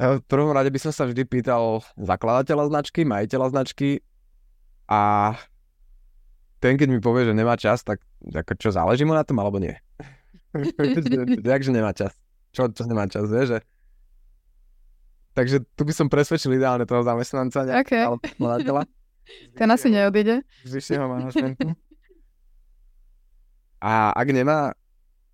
E, 0.00 0.06
v 0.20 0.22
prvom 0.24 0.56
rade 0.56 0.72
by 0.72 0.80
som 0.80 0.96
sa 0.96 1.04
vždy 1.04 1.28
pýtal 1.28 1.84
zakladateľa 2.00 2.72
značky, 2.72 3.04
majiteľa 3.04 3.52
značky 3.52 4.00
a 4.88 5.36
ten, 6.56 6.80
keď 6.80 6.88
mi 6.88 7.04
povie, 7.04 7.28
že 7.28 7.36
nemá 7.36 7.60
čas, 7.60 7.84
tak 7.84 8.00
ako 8.24 8.52
čo, 8.56 8.72
záleží 8.72 9.04
mu 9.04 9.12
na 9.12 9.28
tom, 9.28 9.36
alebo 9.44 9.60
nie? 9.60 9.76
Takže 11.44 11.72
nemá 11.72 11.92
čas 11.92 12.16
čo, 12.50 12.70
čo 12.70 12.82
nemá 12.86 13.06
čas, 13.06 13.26
vieš, 13.30 13.56
že... 13.56 13.60
Takže 15.34 15.62
tu 15.78 15.82
by 15.86 15.92
som 15.94 16.10
presvedčil 16.10 16.58
ideálne 16.58 16.84
toho 16.84 17.06
zamestnanca, 17.06 17.62
okay. 17.80 18.04
mladiteľa. 18.42 18.84
Ten 19.58 19.70
asi 19.70 19.88
neodíde. 19.94 20.42
Z 20.66 20.72
vyššieho 20.74 21.06
manažmentu. 21.06 21.70
A 23.80 24.12
ak 24.12 24.28
nemá 24.34 24.74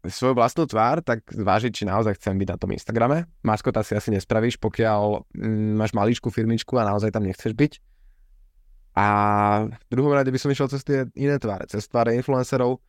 svoju 0.07 0.39
vlastnú 0.39 0.71
tvár, 0.71 1.03
tak 1.03 1.27
zvážiť, 1.27 1.73
či 1.73 1.85
naozaj 1.89 2.21
chcem 2.21 2.39
byť 2.39 2.49
na 2.55 2.59
tom 2.61 2.71
Instagrame. 2.71 3.27
Maskota 3.43 3.83
si 3.83 3.99
asi 3.99 4.15
nespravíš, 4.15 4.61
pokiaľ 4.63 5.27
mm, 5.35 5.83
máš 5.83 5.91
maličkú 5.97 6.31
firmičku 6.31 6.79
a 6.79 6.87
naozaj 6.87 7.11
tam 7.11 7.27
nechceš 7.27 7.57
byť. 7.57 7.73
A 8.97 9.07
v 9.69 9.85
druhom 9.93 10.15
rade 10.15 10.33
by 10.33 10.39
som 10.41 10.49
išiel 10.49 10.73
cez 10.73 10.81
tie 10.87 11.05
iné 11.19 11.37
tváre, 11.37 11.69
cez 11.69 11.85
tváre 11.85 12.17
influencerov, 12.17 12.81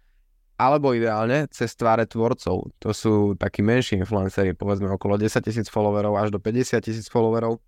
alebo 0.57 0.97
ideálne 0.97 1.45
cez 1.53 1.77
tváre 1.77 2.09
tvorcov. 2.09 2.73
To 2.81 2.89
sú 2.89 3.37
takí 3.37 3.61
menší 3.61 4.01
influenceri, 4.01 4.57
povedzme 4.57 4.89
okolo 4.89 5.21
10 5.21 5.37
tisíc 5.45 5.69
followerov 5.69 6.17
až 6.17 6.33
do 6.33 6.41
50 6.41 6.81
tisíc 6.81 7.05
followerov, 7.13 7.61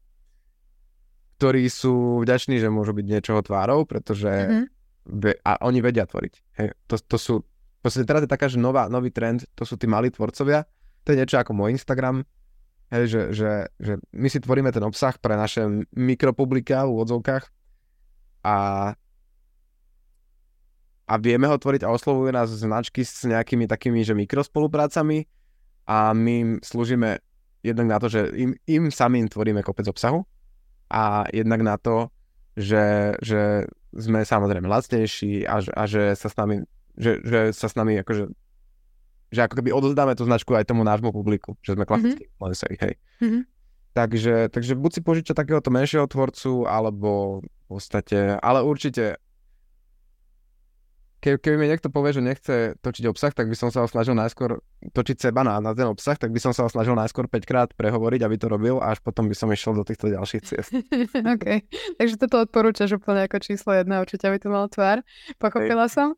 ktorí 1.37 1.69
sú 1.69 2.25
vďační, 2.25 2.57
že 2.57 2.73
môžu 2.73 2.97
byť 2.97 3.05
niečoho 3.05 3.39
tvárou, 3.45 3.85
pretože 3.85 4.27
mm-hmm. 4.27 4.65
ve, 5.05 5.31
a 5.45 5.61
oni 5.69 5.79
vedia 5.85 6.09
tvoriť. 6.09 6.33
Hej, 6.59 6.67
to, 6.89 6.95
to 6.97 7.17
sú, 7.21 7.33
podstate 7.85 8.09
teraz 8.09 8.25
je 8.25 8.33
taká, 8.33 8.49
že 8.49 8.57
nová, 8.57 8.89
nový 8.89 9.13
trend, 9.13 9.45
to 9.53 9.63
sú 9.63 9.77
tí 9.77 9.85
malí 9.85 10.09
tvorcovia, 10.09 10.65
to 11.05 11.13
je 11.13 11.19
niečo 11.21 11.37
ako 11.37 11.53
môj 11.53 11.77
Instagram, 11.77 12.25
hej, 12.89 13.03
že, 13.05 13.21
že, 13.37 13.51
že 13.77 13.93
my 14.17 14.27
si 14.27 14.41
tvoríme 14.41 14.73
ten 14.73 14.81
obsah 14.81 15.13
pre 15.21 15.37
naše 15.37 15.63
mikropublika 15.93 16.89
v 16.89 16.91
úvodzovkách 16.97 17.43
a 18.43 18.55
a 21.09 21.17
vieme 21.17 21.49
ho 21.49 21.57
tvoriť 21.57 21.81
a 21.81 21.89
oslovujú 21.89 22.29
nás 22.29 22.53
značky 22.53 23.01
s 23.01 23.25
nejakými 23.25 23.65
takými, 23.65 24.05
že 24.05 24.13
mikrospoluprácami 24.13 25.25
a 25.89 26.13
my 26.13 26.33
im 26.37 26.51
slúžime 26.61 27.17
jednak 27.65 27.87
na 27.89 27.97
to, 27.97 28.13
že 28.13 28.29
im, 28.37 28.53
im 28.69 28.93
samým 28.93 29.25
tvoríme 29.25 29.65
kopec 29.65 29.89
obsahu 29.89 30.21
a 30.93 31.25
jednak 31.33 31.65
na 31.65 31.81
to, 31.81 32.13
že, 32.53 33.17
že 33.25 33.65
sme 33.89 34.21
samozrejme 34.21 34.69
lacnejší 34.69 35.49
a, 35.49 35.65
a 35.65 35.83
že 35.89 36.13
sa 36.13 36.29
s 36.29 36.35
nami, 36.37 36.61
že, 36.93 37.17
že 37.25 37.39
sa 37.57 37.65
s 37.65 37.73
nami 37.73 37.97
akože 38.05 38.29
že 39.29 39.45
ako 39.45 39.61
keby 39.61 39.69
odozdáme 39.69 40.17
tú 40.17 40.25
značku 40.25 40.57
aj 40.57 40.65
tomu 40.65 40.81
nášmu 40.81 41.13
publiku, 41.13 41.53
že 41.61 41.77
sme 41.77 41.85
klasickí 41.85 42.25
mm-hmm. 42.25 42.33
influenceri, 42.33 42.75
hej. 42.81 42.93
Mm-hmm. 43.21 43.43
Takže, 43.93 44.35
takže 44.49 44.73
buď 44.73 44.91
si 44.93 45.01
požičať 45.05 45.35
takéhoto 45.37 45.69
menšieho 45.69 46.09
tvorcu, 46.09 46.65
alebo 46.65 47.41
v 47.45 47.65
podstate, 47.69 48.41
ale 48.41 48.65
určite 48.65 49.21
ke, 51.19 51.35
keby 51.35 51.55
mi 51.59 51.67
niekto 51.67 51.91
povie, 51.91 52.15
že 52.15 52.23
nechce 52.23 52.55
točiť 52.79 53.05
obsah, 53.11 53.35
tak 53.35 53.51
by 53.51 53.55
som 53.55 53.69
sa 53.69 53.83
ho 53.83 53.87
snažil 53.91 54.15
najskôr 54.15 54.63
točiť 54.95 55.29
seba 55.29 55.43
na, 55.43 55.59
na 55.59 55.75
ten 55.75 55.85
obsah, 55.85 56.15
tak 56.15 56.31
by 56.31 56.39
som 56.39 56.55
sa 56.55 56.63
ho 56.65 56.69
snažil 56.71 56.95
najskôr 56.95 57.27
5 57.27 57.43
krát 57.43 57.69
prehovoriť, 57.75 58.23
aby 58.23 58.35
to 58.39 58.47
robil 58.47 58.79
a 58.79 58.95
až 58.95 59.03
potom 59.03 59.27
by 59.27 59.35
som 59.35 59.51
išiel 59.51 59.75
do 59.75 59.83
týchto 59.83 60.07
ďalších 60.07 60.43
ciest. 60.47 60.71
OK, 61.35 61.67
takže 61.99 62.15
toto 62.15 62.47
odporúčaš 62.47 62.95
úplne 62.95 63.27
ako 63.27 63.43
číslo 63.43 63.75
jedna, 63.75 63.99
určite 63.99 64.31
by 64.31 64.39
to 64.39 64.47
mal 64.47 64.65
tvár. 64.71 65.03
Pochopila 65.37 65.91
som. 65.91 66.15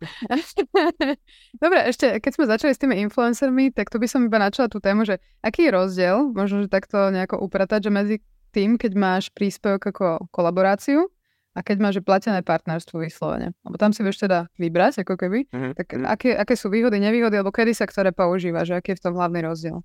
Dobre, 1.63 1.79
ešte 1.89 2.21
keď 2.21 2.31
sme 2.37 2.45
začali 2.45 2.71
s 2.77 2.79
tými 2.79 2.95
influencermi, 3.09 3.73
tak 3.73 3.89
tu 3.89 3.97
by 3.97 4.05
som 4.05 4.21
iba 4.21 4.37
načala 4.37 4.69
tú 4.69 4.77
tému, 4.77 5.03
že 5.03 5.17
aký 5.41 5.67
je 5.67 5.71
rozdiel, 5.73 6.29
možno, 6.31 6.63
že 6.63 6.69
takto 6.69 7.09
nejako 7.09 7.41
upratať, 7.41 7.89
že 7.89 7.91
medzi 7.91 8.15
tým, 8.51 8.77
keď 8.77 8.91
máš 8.93 9.23
príspevok 9.33 9.81
ako 9.89 10.05
kolaboráciu 10.29 11.09
a 11.51 11.59
keď 11.59 11.77
máš 11.83 11.95
platené 11.99 12.39
partnerstvo 12.39 13.03
vyslovene, 13.03 13.51
lebo 13.67 13.75
tam 13.75 13.91
si 13.91 13.99
vieš 14.07 14.23
teda 14.23 14.47
vybrať, 14.55 15.03
ako 15.03 15.19
keby, 15.19 15.51
mm-hmm. 15.51 15.73
tak 15.75 15.87
mhm. 15.99 16.07
aké, 16.07 16.29
aké 16.39 16.53
sú 16.55 16.71
výhody, 16.71 17.03
nevýhody, 17.03 17.39
alebo 17.39 17.51
kedy 17.51 17.75
sa 17.75 17.83
ktoré 17.83 18.15
používa, 18.15 18.63
že 18.63 18.79
aký 18.79 18.95
je 18.95 18.99
v 18.99 19.03
tom 19.03 19.13
hlavný 19.19 19.43
rozdiel? 19.43 19.83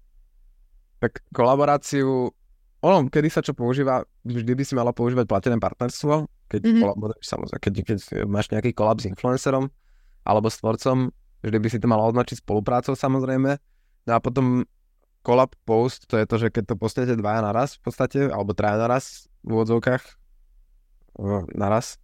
Tak 1.02 1.26
kolaboráciu, 1.34 2.30
ono, 2.80 2.98
kedy 3.10 3.28
sa 3.28 3.42
čo 3.42 3.52
používa, 3.52 4.06
vždy 4.24 4.52
by 4.54 4.64
si 4.64 4.72
mala 4.78 4.94
používať 4.94 5.26
platené 5.26 5.58
partnerstvo, 5.58 6.30
keď 6.46 6.60
mm-hmm. 6.62 7.20
samozrejme, 7.20 7.60
keď, 7.60 7.72
keď 7.82 7.98
máš 8.30 8.46
nejaký 8.54 8.70
kolab 8.70 9.02
s 9.02 9.10
influencerom 9.10 9.66
alebo 10.22 10.46
s 10.46 10.62
tvorcom, 10.62 11.10
vždy 11.42 11.58
by 11.58 11.68
si 11.68 11.78
to 11.82 11.90
mala 11.90 12.06
označiť 12.06 12.42
spoluprácou 12.42 12.94
samozrejme. 12.94 13.58
No 14.06 14.10
a 14.14 14.18
potom 14.22 14.62
kolab 15.26 15.58
post, 15.66 16.06
to 16.06 16.14
je 16.22 16.26
to, 16.30 16.36
že 16.38 16.48
keď 16.54 16.64
to 16.70 16.74
postanete 16.78 17.18
dvaja 17.18 17.42
naraz 17.42 17.74
v 17.82 17.90
podstate, 17.90 18.20
alebo 18.30 18.54
traja 18.54 18.78
naraz 18.78 19.26
v 19.42 19.58
úvodzovkách, 19.58 20.25
naraz. 21.54 22.00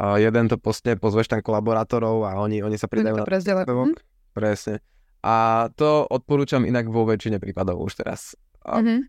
A 0.00 0.16
jeden 0.16 0.48
to 0.48 0.56
postne 0.56 0.96
pozveš 0.96 1.28
tam 1.28 1.44
kolaborátorov 1.44 2.24
a 2.24 2.40
oni, 2.40 2.64
oni 2.64 2.80
sa 2.80 2.88
pridajú 2.88 3.20
na 3.20 3.28
mm-hmm. 3.28 4.00
Presne. 4.32 4.80
A 5.20 5.68
to 5.76 6.08
odporúčam 6.08 6.64
inak 6.64 6.88
vo 6.88 7.04
väčšine 7.04 7.36
prípadov 7.36 7.84
už 7.84 8.00
teraz. 8.00 8.32
A 8.64 8.80
mm-hmm. 8.80 9.00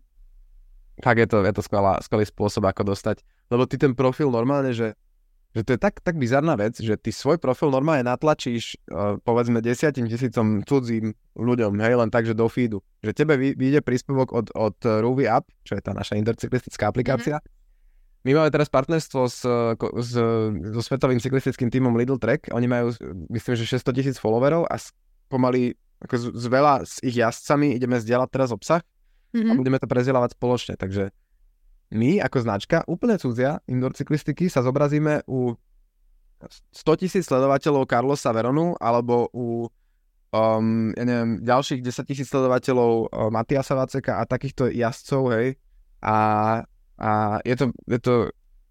Tak 1.00 1.16
je 1.16 1.24
to, 1.24 1.40
je 1.40 1.52
to 1.56 1.64
skvelá, 1.64 1.96
skvelý 2.04 2.28
spôsob, 2.28 2.68
ako 2.68 2.92
dostať. 2.92 3.24
Lebo 3.48 3.64
ty 3.64 3.80
ten 3.80 3.96
profil 3.96 4.28
normálne, 4.28 4.76
že, 4.76 4.92
že 5.56 5.64
to 5.64 5.72
je 5.72 5.80
tak, 5.80 6.04
tak 6.04 6.20
bizarná 6.20 6.52
vec, 6.60 6.76
že 6.76 7.00
ty 7.00 7.08
svoj 7.08 7.40
profil 7.40 7.72
normálne 7.72 8.04
natlačíš 8.04 8.76
uh, 8.92 9.16
povedzme 9.24 9.64
desiatim 9.64 10.04
tisícom 10.04 10.60
cudzím 10.68 11.16
ľuďom, 11.32 11.72
hej, 11.80 11.96
len 11.96 12.12
tak, 12.12 12.28
že 12.28 12.36
do 12.36 12.44
feedu. 12.52 12.84
Že 13.00 13.16
tebe 13.16 13.40
vyjde 13.40 13.80
príspevok 13.80 14.36
od, 14.36 14.52
od 14.52 14.76
Ruby 14.84 15.24
App, 15.24 15.48
čo 15.64 15.80
je 15.80 15.80
tá 15.80 15.96
naša 15.96 16.20
intercyklistická 16.20 16.92
aplikácia, 16.92 17.40
mm-hmm 17.40 17.61
my 18.22 18.30
máme 18.38 18.50
teraz 18.54 18.70
partnerstvo 18.70 19.20
s, 19.26 19.42
s, 19.82 20.10
so 20.70 20.80
svetovým 20.80 21.18
cyklistickým 21.18 21.74
týmom 21.74 21.98
Lidl 21.98 22.22
Trek. 22.22 22.46
Oni 22.54 22.70
majú, 22.70 22.94
myslím, 23.34 23.54
že 23.58 23.78
600 23.82 23.98
tisíc 23.98 24.16
followerov 24.22 24.70
a 24.70 24.78
pomaly 25.26 25.74
ako 26.02 26.14
z, 26.18 26.24
z 26.34 26.46
veľa 26.46 26.74
s 26.86 26.98
ich 27.02 27.18
jazdcami 27.18 27.74
ideme 27.78 27.98
zdieľať 27.98 28.28
teraz 28.30 28.50
obsah 28.50 28.82
mm-hmm. 29.34 29.50
a 29.50 29.52
budeme 29.58 29.78
to 29.78 29.90
prezdieľavať 29.90 30.30
spoločne. 30.38 30.74
Takže 30.78 31.10
my 31.92 32.22
ako 32.22 32.38
značka, 32.42 32.86
úplne 32.86 33.18
cudzia 33.18 33.58
indoor 33.66 33.94
cyklistiky, 33.94 34.46
sa 34.46 34.62
zobrazíme 34.62 35.26
u 35.26 35.54
100 36.74 37.02
tisíc 37.02 37.26
sledovateľov 37.26 37.86
Carlosa 37.86 38.34
Veronu 38.34 38.74
alebo 38.78 39.30
u 39.30 39.66
um, 40.34 40.90
ja 40.94 41.04
neviem, 41.06 41.38
ďalších 41.42 41.84
10 41.84 42.08
tisíc 42.08 42.26
sledovateľov 42.30 42.90
um, 43.06 43.30
Matiasa 43.30 43.78
Vaceka 43.78 44.18
a 44.18 44.26
takýchto 44.26 44.72
jazdcov, 44.72 45.22
hej. 45.38 45.48
A 46.02 46.16
a 47.02 47.42
je 47.42 47.54
to, 47.58 47.66
je 47.90 47.98
to 47.98 48.14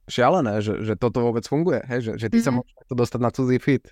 šialené, 0.08 0.64
že, 0.64 0.80
že 0.88 0.96
toto 0.96 1.20
vôbec 1.20 1.44
funguje, 1.44 1.84
hej? 1.84 2.00
Že, 2.08 2.12
že 2.16 2.28
ty 2.32 2.40
mm-hmm. 2.40 2.46
sa 2.48 2.52
mhm. 2.52 2.58
môžeš 2.64 2.74
takto 2.80 2.96
dostať 2.96 3.20
na 3.20 3.32
cudzí 3.36 3.58
fit. 3.60 3.86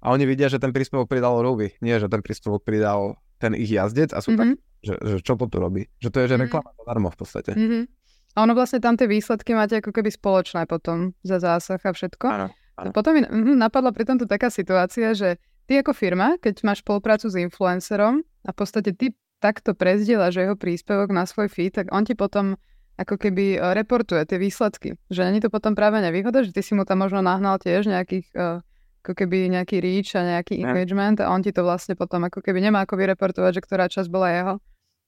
A 0.00 0.16
oni 0.16 0.24
vidia, 0.24 0.48
že 0.48 0.56
ten 0.56 0.72
príspevok 0.72 1.12
pridal 1.12 1.44
Ruby, 1.44 1.76
nie, 1.84 1.92
že 2.00 2.08
ten 2.08 2.24
príspevok 2.24 2.64
pridal 2.64 3.20
ten 3.36 3.52
ich 3.52 3.68
jazdec 3.68 4.16
a 4.16 4.24
sú 4.24 4.32
mm-hmm. 4.32 4.40
tak, 4.40 4.48
že, 4.80 4.94
že 4.96 5.16
čo 5.20 5.36
to 5.36 5.44
tu 5.48 5.60
robí. 5.60 5.88
Že 6.00 6.08
to 6.08 6.18
je, 6.24 6.26
že 6.32 6.36
mhm. 6.36 6.42
reklama 6.48 6.68
mm-hmm. 6.72 6.80
zadarmo 6.84 7.08
v 7.12 7.18
podstate. 7.20 7.52
Mm-hmm. 7.52 7.84
A 8.30 8.36
ono 8.46 8.52
vlastne 8.54 8.78
tam 8.78 8.94
tie 8.94 9.10
výsledky 9.10 9.52
máte 9.52 9.82
ako 9.82 9.90
keby 9.90 10.08
spoločné 10.08 10.62
potom 10.70 11.12
za 11.26 11.42
zásah 11.42 11.82
a 11.82 11.90
všetko. 11.90 12.26
Áno, 12.30 12.46
áno. 12.78 12.90
Potom 12.94 13.18
mi 13.18 13.26
napadla 13.58 13.90
pri 13.90 14.06
tomto 14.06 14.24
taká 14.24 14.54
situácia, 14.54 15.12
že 15.18 15.42
ty 15.66 15.82
ako 15.82 15.92
firma, 15.92 16.38
keď 16.38 16.62
máš 16.62 16.86
spoluprácu 16.86 17.26
s 17.26 17.36
influencerom 17.36 18.22
a 18.46 18.48
v 18.54 18.56
podstate 18.56 18.94
ty 18.94 19.18
takto 19.42 19.74
prezdieľaš 19.74 20.46
jeho 20.46 20.54
príspevok 20.54 21.10
na 21.10 21.26
svoj 21.26 21.50
feed, 21.50 21.74
tak 21.74 21.90
on 21.90 22.06
ti 22.06 22.14
potom 22.14 22.54
ako 23.00 23.16
keby 23.16 23.56
e, 23.56 23.58
reportuje 23.72 24.20
tie 24.28 24.36
výsledky. 24.36 25.00
Že 25.08 25.32
není 25.32 25.40
to 25.40 25.48
potom 25.48 25.72
práve 25.72 26.04
nevýhoda, 26.04 26.44
že 26.44 26.52
ty 26.52 26.60
si 26.60 26.76
mu 26.76 26.84
tam 26.84 27.00
možno 27.00 27.24
nahnal 27.24 27.56
tiež 27.56 27.88
nejakých, 27.88 28.28
uh, 28.36 28.60
ako 29.00 29.12
keby 29.16 29.48
nejaký 29.48 29.80
reach 29.80 30.12
a 30.12 30.22
nejaký 30.22 30.60
engagement 30.60 31.24
a 31.24 31.32
on 31.32 31.40
ti 31.40 31.56
to 31.56 31.64
vlastne 31.64 31.96
potom 31.96 32.28
ako 32.28 32.44
keby 32.44 32.60
nemá 32.60 32.84
ako 32.84 33.00
vyreportovať, 33.00 33.56
že 33.56 33.64
ktorá 33.64 33.88
časť 33.88 34.08
bola 34.12 34.28
jeho 34.28 34.54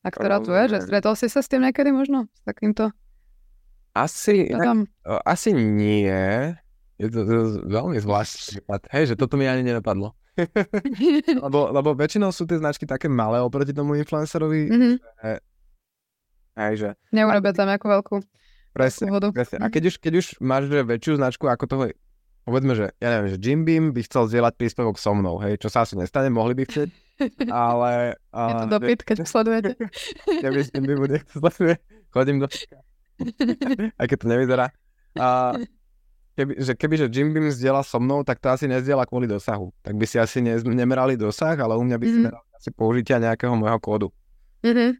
a 0.02 0.08
ktorá 0.08 0.40
tu 0.40 0.50
je, 0.50 0.64
že 0.72 0.88
stretol 0.88 1.14
si 1.14 1.28
sa 1.28 1.44
s 1.44 1.48
tým 1.52 1.62
niekedy 1.62 1.92
možno? 1.92 2.26
S 2.32 2.42
takýmto? 2.48 2.90
Asi, 3.92 4.48
ne, 4.48 4.88
asi 5.04 5.52
nie. 5.52 6.56
Je 6.96 7.06
to, 7.12 7.28
to 7.28 7.36
veľmi 7.68 8.00
zvláštny 8.00 8.64
prípad. 8.64 8.80
Hej, 8.88 9.04
že 9.12 9.14
toto 9.20 9.36
mi 9.36 9.44
ani 9.44 9.60
nenapadlo. 9.60 10.16
lebo, 11.44 11.68
lebo 11.68 11.92
väčšinou 11.92 12.32
sú 12.32 12.48
tie 12.48 12.56
značky 12.56 12.88
také 12.88 13.04
malé 13.04 13.44
oproti 13.44 13.76
tomu 13.76 14.00
influencerovi, 14.00 14.62
mm-hmm. 14.64 14.94
že 14.96 15.28
Hej, 16.58 16.72
že... 16.76 16.88
Neurobia 17.12 17.52
tam 17.56 17.68
ako 17.72 17.86
veľkú 17.88 18.16
presne, 18.72 19.12
vodu. 19.12 19.28
Presne. 19.30 19.60
A 19.60 19.68
mhm. 19.68 19.72
keď 19.72 19.82
už, 19.92 19.94
keď 20.00 20.12
už 20.18 20.26
máš 20.40 20.72
že 20.72 20.80
väčšiu 20.82 21.12
značku 21.20 21.44
ako 21.46 21.64
toho, 21.68 21.82
povedzme, 22.48 22.72
že 22.74 22.86
ja 22.98 23.08
neviem, 23.12 23.28
že 23.30 23.38
Jim 23.38 23.60
Beam 23.62 23.84
by 23.92 24.00
chcel 24.08 24.26
zdieľať 24.32 24.54
príspevok 24.56 24.96
so 24.96 25.12
mnou, 25.12 25.38
hej, 25.44 25.60
čo 25.60 25.68
sa 25.68 25.84
asi 25.84 25.94
nestane, 25.94 26.32
mohli 26.32 26.56
by 26.56 26.64
chcieť, 26.66 26.88
ale... 27.52 28.16
A, 28.32 28.40
Je 28.50 28.54
to 28.66 28.68
dopyt, 28.80 29.00
keď 29.04 29.16
sledujete. 29.28 29.72
Keby 30.42 30.60
Jim 30.72 30.84
Beam 30.88 31.00
niekto 31.06 31.32
sleduje, 31.38 31.74
chodím 32.10 32.42
do... 32.42 32.48
Aj 34.00 34.06
keď 34.08 34.18
to 34.18 34.26
nevyzerá. 34.26 34.66
A 35.20 35.54
keby, 36.34 36.52
že 36.56 36.72
keby, 36.74 36.94
že 36.96 37.06
Jim 37.12 37.30
Beam 37.30 37.52
zdieľa 37.52 37.84
so 37.84 38.00
mnou, 38.00 38.24
tak 38.24 38.40
to 38.40 38.48
asi 38.48 38.64
nezdieľa 38.64 39.04
kvôli 39.04 39.28
dosahu. 39.28 39.70
Tak 39.84 39.94
by 39.94 40.04
si 40.08 40.16
asi 40.16 40.40
ne, 40.40 40.56
nemerali 40.58 41.14
dosah, 41.14 41.54
ale 41.54 41.76
u 41.76 41.84
mňa 41.84 41.96
by 42.00 42.06
si 42.08 42.16
mm-hmm. 42.16 42.26
merali 42.26 42.48
asi 42.56 42.70
použitia 42.72 43.20
nejakého 43.20 43.52
môjho 43.54 43.78
kódu. 43.78 44.08
Mm-hmm. 44.64 44.90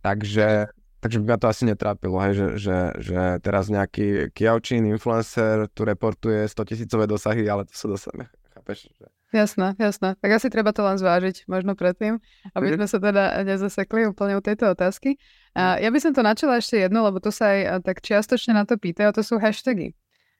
Takže 0.00 0.72
Takže 1.00 1.16
by 1.24 1.26
ma 1.32 1.38
to 1.40 1.48
asi 1.48 1.64
netrápilo, 1.64 2.20
hej, 2.20 2.32
že, 2.36 2.46
že, 2.60 2.78
že 3.00 3.20
teraz 3.40 3.72
nejaký 3.72 4.36
Kiaučín 4.36 4.84
influencer 4.84 5.64
tu 5.72 5.88
reportuje 5.88 6.44
100 6.44 6.68
tisícové 6.68 7.08
dosahy, 7.08 7.48
ale 7.48 7.64
to 7.64 7.72
sú 7.72 7.88
dosahy, 7.88 8.28
chápeš? 8.52 8.92
Že... 9.00 9.08
Jasné, 9.30 9.78
jasné. 9.78 10.18
Tak 10.18 10.30
asi 10.42 10.50
treba 10.50 10.74
to 10.74 10.82
len 10.82 10.98
zvážiť 10.98 11.46
možno 11.46 11.78
predtým, 11.78 12.20
aby 12.52 12.66
mhm. 12.68 12.74
sme 12.76 12.86
sa 12.90 12.98
teda 13.00 13.24
nezasekli 13.46 14.12
úplne 14.12 14.36
u 14.36 14.42
tejto 14.44 14.76
otázky. 14.76 15.16
A 15.56 15.80
mhm. 15.80 15.88
ja 15.88 15.88
by 15.88 15.98
som 16.04 16.12
to 16.12 16.22
načala 16.22 16.60
ešte 16.60 16.76
jedno, 16.82 17.00
lebo 17.06 17.16
to 17.22 17.32
sa 17.32 17.56
aj 17.56 17.86
tak 17.86 18.04
čiastočne 18.04 18.52
na 18.52 18.68
to 18.68 18.76
pýtajú, 18.76 19.14
to 19.16 19.22
sú 19.24 19.40
hashtagy. 19.40 19.96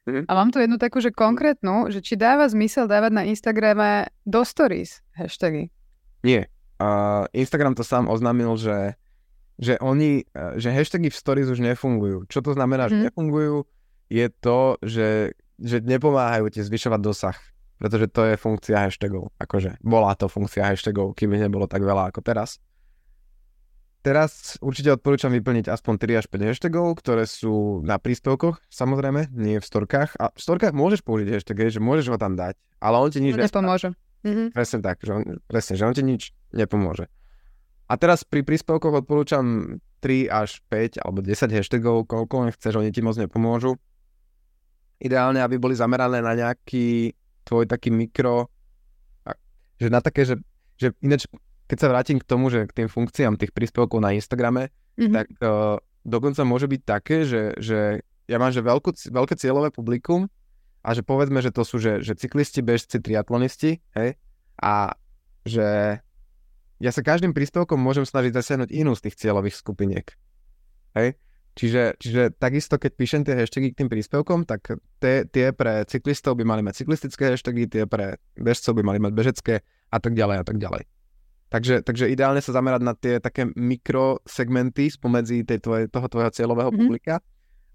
Mm-hmm. 0.08 0.24
A 0.26 0.32
mám 0.32 0.48
tu 0.48 0.58
jednu 0.58 0.80
takú, 0.80 0.96
že 0.98 1.12
konkrétnu, 1.12 1.92
že 1.92 2.00
či 2.00 2.16
dáva 2.16 2.48
zmysel 2.48 2.88
dávať 2.88 3.12
na 3.12 3.22
Instagrame 3.28 4.08
do 4.24 4.40
stories 4.48 5.04
hashtagy? 5.12 5.68
Nie, 6.24 6.48
uh, 6.80 7.28
Instagram 7.36 7.76
to 7.76 7.84
sám 7.84 8.08
oznámil, 8.08 8.56
že, 8.56 8.96
že 9.60 9.76
oni, 9.78 10.24
uh, 10.32 10.56
že 10.56 10.72
hashtagy 10.72 11.12
v 11.12 11.20
stories 11.20 11.52
už 11.52 11.60
nefungujú. 11.60 12.24
Čo 12.32 12.40
to 12.40 12.56
znamená, 12.56 12.88
mm. 12.88 12.90
že 12.90 12.96
mhm. 12.96 13.04
nefungujú? 13.12 13.56
Je 14.10 14.26
to, 14.42 14.80
že, 14.82 15.38
že 15.60 15.84
nepomáhajú 15.84 16.50
ti 16.50 16.64
zvyšovať 16.64 17.00
dosah. 17.04 17.38
Pretože 17.80 18.12
to 18.12 18.28
je 18.28 18.34
funkcia 18.36 18.76
hashtagov. 18.76 19.32
Akože 19.40 19.80
bola 19.80 20.12
to 20.12 20.28
funkcia 20.28 20.68
hashtagov, 20.68 21.16
ich 21.16 21.24
nebolo 21.24 21.64
tak 21.64 21.80
veľa 21.80 22.12
ako 22.12 22.20
teraz. 22.20 22.60
Teraz 24.00 24.56
určite 24.64 24.96
odporúčam 24.96 25.28
vyplniť 25.28 25.68
aspoň 25.68 25.94
3 26.00 26.20
až 26.24 26.26
5 26.32 26.48
hashtagov, 26.48 26.96
ktoré 27.04 27.28
sú 27.28 27.84
na 27.84 28.00
príspevkoch, 28.00 28.56
samozrejme, 28.72 29.28
nie 29.36 29.60
v 29.60 29.64
storkách. 29.64 30.16
A 30.16 30.32
v 30.32 30.40
storkách 30.40 30.72
môžeš 30.72 31.04
použiť 31.04 31.28
hashtag, 31.28 31.68
že 31.68 31.84
môžeš 31.84 32.08
ho 32.08 32.16
tam 32.16 32.32
dať, 32.32 32.56
ale 32.80 32.96
on 32.96 33.12
ti 33.12 33.20
nič 33.20 33.36
nepomôže. 33.36 33.92
Mm-hmm. 34.24 34.56
Presne 34.56 34.78
tak, 34.80 35.04
že 35.04 35.12
on, 35.12 35.22
presne, 35.44 35.76
že 35.76 35.84
on 35.84 35.92
ti 35.92 36.00
nič 36.00 36.32
nepomôže. 36.52 37.12
A 37.90 37.98
teraz 37.98 38.22
pri 38.22 38.46
príspevkoch 38.46 39.02
odporúčam 39.02 39.76
3 39.98 40.30
až 40.30 40.62
5 40.70 41.02
alebo 41.02 41.26
10 41.26 41.50
hashtagov, 41.50 42.06
koľko 42.06 42.46
len 42.46 42.50
chceš, 42.54 42.78
oni 42.78 42.94
ti 42.94 43.02
moc 43.02 43.18
nepomôžu. 43.18 43.74
Ideálne, 45.02 45.42
aby 45.42 45.58
boli 45.58 45.74
zamerané 45.74 46.22
na 46.22 46.38
nejaký 46.38 47.10
tvoj 47.42 47.66
taký 47.66 47.90
mikro, 47.90 48.46
že 49.80 49.88
na 49.90 49.98
také, 49.98 50.22
že, 50.22 50.38
že 50.78 50.94
ináč 51.02 51.26
keď 51.70 51.78
sa 51.78 51.90
vrátim 51.90 52.18
k 52.18 52.26
tomu, 52.26 52.50
že 52.50 52.66
k 52.66 52.82
tým 52.82 52.88
funkciám 52.90 53.38
tých 53.38 53.54
príspevkov 53.54 54.02
na 54.02 54.10
Instagrame, 54.10 54.74
mm-hmm. 54.98 55.14
tak 55.14 55.26
uh, 55.38 55.78
dokonca 56.02 56.42
môže 56.42 56.66
byť 56.66 56.82
také, 56.82 57.22
že, 57.22 57.54
že 57.62 58.02
ja 58.26 58.36
mám 58.42 58.50
že 58.50 58.58
veľkú, 58.58 58.90
veľké 58.90 59.38
cieľové 59.38 59.70
publikum 59.70 60.26
a 60.82 60.90
že 60.90 61.06
povedzme, 61.06 61.38
že 61.38 61.54
to 61.54 61.62
sú 61.62 61.78
že, 61.78 62.02
že 62.02 62.18
cyklisti, 62.18 62.58
bežci, 62.58 62.98
triatlonisti, 62.98 63.78
hej, 63.94 64.18
a 64.58 64.98
že 65.46 66.02
ja 66.80 66.90
sa 66.90 67.04
každým 67.04 67.36
príspevkom 67.36 67.76
môžem 67.76 68.08
snažiť 68.08 68.32
zasiahnuť 68.32 68.72
inú 68.72 68.96
z 68.96 69.08
tých 69.08 69.20
cieľových 69.20 69.60
skupiniek. 69.60 70.08
Hej? 70.96 71.20
Čiže, 71.60 72.00
čiže 72.00 72.22
takisto, 72.40 72.80
keď 72.80 72.92
píšem 72.96 73.22
tie 73.26 73.36
hashtagy 73.36 73.74
k 73.74 73.84
tým 73.84 73.88
príspevkom, 73.92 74.48
tak 74.48 74.80
tie, 75.02 75.28
tie 75.28 75.52
pre 75.52 75.84
cyklistov 75.84 76.40
by 76.40 76.44
mali 76.48 76.64
mať 76.64 76.82
cyklistické 76.82 77.36
hashtagy, 77.36 77.68
tie 77.68 77.84
pre 77.84 78.16
bežcov 78.38 78.72
by 78.78 78.82
mali 78.86 78.96
mať 79.02 79.12
bežecké 79.12 79.54
a 79.92 79.98
tak 80.00 80.16
ďalej 80.16 80.36
a 80.40 80.44
tak 80.46 80.56
ďalej. 80.56 80.82
Takže, 81.50 81.82
takže 81.82 82.06
ideálne 82.06 82.38
sa 82.38 82.54
zamerať 82.54 82.82
na 82.86 82.94
tie 82.94 83.18
také 83.18 83.50
mikrosegmenty 83.50 84.94
spomedzi 84.94 85.42
tej 85.42 85.58
tvoje, 85.58 85.82
toho 85.90 86.06
tvojho 86.06 86.30
cieľového 86.30 86.70
mm-hmm. 86.70 86.86
publika 86.86 87.14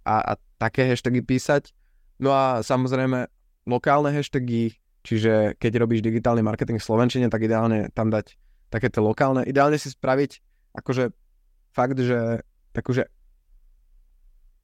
a, 0.07 0.15
a 0.23 0.33
také 0.55 0.87
hashtagy 0.87 1.19
písať. 1.19 1.75
No 2.23 2.31
a 2.31 2.63
samozrejme 2.63 3.27
lokálne 3.67 4.15
hashtagy, 4.15 4.79
čiže 5.03 5.59
keď 5.59 5.83
robíš 5.83 5.99
digitálny 5.99 6.39
marketing 6.39 6.79
v 6.79 6.87
Slovenčine, 6.87 7.27
tak 7.27 7.43
ideálne 7.43 7.91
tam 7.91 8.07
dať 8.07 8.39
také 8.69 8.89
tie 8.91 9.01
lokálne. 9.01 9.45
Ideálne 9.45 9.79
si 9.79 9.91
spraviť 9.91 10.31
akože 10.75 11.13
fakt, 11.71 11.97
že 11.99 12.43
takúže 12.75 13.07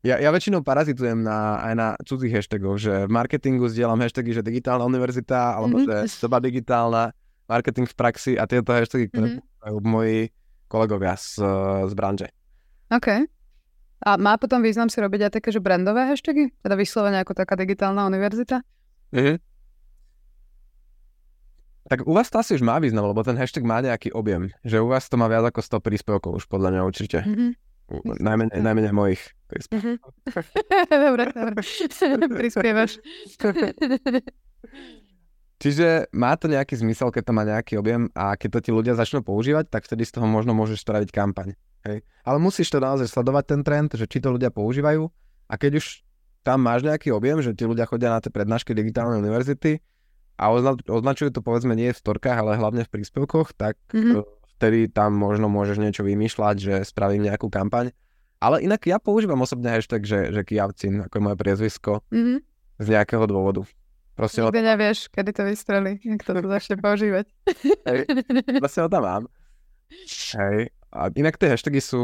ja, 0.01 0.17
ja 0.17 0.33
väčšinou 0.33 0.65
parazitujem 0.65 1.21
na, 1.21 1.61
aj 1.61 1.73
na 1.77 1.87
cudzích 2.01 2.33
hashtagoch, 2.33 2.81
že 2.81 3.05
v 3.05 3.11
marketingu 3.13 3.69
zdieľam 3.69 4.01
hashtagy, 4.01 4.33
že 4.33 4.41
digitálna 4.41 4.81
univerzita, 4.89 5.61
alebo 5.61 5.77
mm-hmm. 5.77 6.09
že 6.09 6.17
doba 6.25 6.41
digitálna, 6.41 7.13
marketing 7.45 7.85
v 7.85 7.95
praxi 7.95 8.31
a 8.33 8.49
tieto 8.49 8.73
hashtagy, 8.73 9.13
ktoré 9.13 9.37
mm-hmm. 9.37 9.85
moji 9.85 10.33
kolegovia 10.65 11.13
z, 11.13 11.45
z 11.85 11.93
branže. 11.93 12.27
OK. 12.89 13.29
A 14.01 14.17
má 14.17 14.33
potom 14.41 14.65
význam 14.65 14.89
si 14.89 14.97
robiť 14.97 15.29
aj 15.29 15.31
také, 15.37 15.53
že 15.53 15.61
brandové 15.61 16.09
hashtagy? 16.09 16.49
Teda 16.65 16.73
vyslovene 16.73 17.21
ako 17.21 17.37
taká 17.37 17.53
digitálna 17.53 18.09
univerzita? 18.09 18.65
Mhm. 19.13 19.50
Tak 21.91 22.07
u 22.07 22.15
vás 22.15 22.31
to 22.31 22.39
asi 22.39 22.55
už 22.55 22.63
má 22.63 22.79
význam, 22.79 23.03
lebo 23.03 23.19
ten 23.19 23.35
hashtag 23.35 23.67
má 23.67 23.83
nejaký 23.83 24.15
objem. 24.15 24.47
Že 24.63 24.79
u 24.79 24.87
vás 24.87 25.11
to 25.11 25.19
má 25.19 25.27
viac 25.27 25.51
ako 25.51 25.59
100 25.59 25.83
príspevkov 25.83 26.31
už 26.39 26.47
podľa 26.47 26.71
mňa 26.71 26.81
určite. 26.87 27.19
Mm-hmm. 27.19 27.51
Najmenej, 28.23 28.63
najmenej 28.63 28.93
mojich 28.95 29.19
príspevkov. 29.51 29.99
Mm-hmm. 29.99 30.95
dobre, 31.11 31.23
dobre. 31.35 31.59
Prispievaš. 32.39 32.95
Čiže 35.59 36.07
má 36.15 36.39
to 36.39 36.47
nejaký 36.47 36.79
zmysel, 36.79 37.11
keď 37.11 37.23
to 37.27 37.33
má 37.35 37.43
nejaký 37.43 37.75
objem 37.75 38.07
a 38.15 38.39
keď 38.39 38.49
to 38.55 38.59
ti 38.63 38.71
ľudia 38.71 38.95
začnú 38.95 39.19
používať, 39.19 39.67
tak 39.67 39.83
vtedy 39.83 40.07
z 40.07 40.15
toho 40.15 40.31
možno 40.31 40.55
môžeš 40.55 40.87
spraviť 40.87 41.11
kampaň. 41.11 41.59
Hej. 41.83 42.07
Ale 42.23 42.39
musíš 42.39 42.71
to 42.71 42.79
naozaj 42.79 43.11
sledovať 43.11 43.51
ten 43.51 43.61
trend, 43.67 43.91
že 43.99 44.07
či 44.07 44.23
to 44.23 44.31
ľudia 44.31 44.47
používajú 44.47 45.11
a 45.51 45.53
keď 45.59 45.83
už 45.83 46.07
tam 46.47 46.63
máš 46.63 46.87
nejaký 46.87 47.11
objem, 47.11 47.43
že 47.43 47.51
ti 47.51 47.67
ľudia 47.67 47.83
chodia 47.83 48.15
na 48.15 48.23
tie 48.23 48.31
prednášky 48.31 48.71
digitálnej 48.71 49.19
univerzity 49.19 49.83
a 50.41 50.49
ozna- 50.49 50.81
označujú 50.89 51.29
to 51.29 51.45
povedzme 51.45 51.77
nie 51.77 51.93
v 51.93 52.01
storkách, 52.01 52.41
ale 52.41 52.57
hlavne 52.57 52.81
v 52.81 52.89
príspevkoch, 52.97 53.53
tak 53.53 53.77
mm-hmm. 53.93 54.25
vtedy 54.57 54.89
tam 54.89 55.13
možno 55.13 55.45
môžeš 55.45 55.77
niečo 55.77 56.01
vymýšľať, 56.01 56.55
že 56.57 56.73
spravím 56.81 57.29
nejakú 57.29 57.45
kampaň. 57.53 57.93
Ale 58.41 58.65
inak 58.65 58.81
ja 58.89 58.97
používam 58.97 59.45
osobne 59.45 59.69
hashtag, 59.69 60.01
že, 60.01 60.33
že 60.33 60.41
Kijavcin, 60.41 61.05
ako 61.05 61.13
je 61.13 61.21
moje 61.21 61.37
priezvisko, 61.37 62.01
mm-hmm. 62.09 62.37
z 62.81 62.85
nejakého 62.89 63.29
dôvodu. 63.29 63.61
Proste 64.17 64.41
Nikdy 64.41 64.59
ho... 64.65 64.69
nevieš, 64.73 65.13
kedy 65.13 65.29
to 65.29 65.43
vystrelí, 65.45 66.01
kto 66.01 66.41
to 66.41 66.49
začne 66.49 66.75
používať. 66.83 67.29
Hej, 67.85 67.99
vlastne 68.57 68.81
ho 68.85 68.89
tam 68.89 69.03
mám. 69.05 69.23
Hej, 70.41 70.73
a 70.91 71.07
inak 71.13 71.37
tie 71.37 71.53
hashtagy 71.53 71.79
sú, 71.79 72.03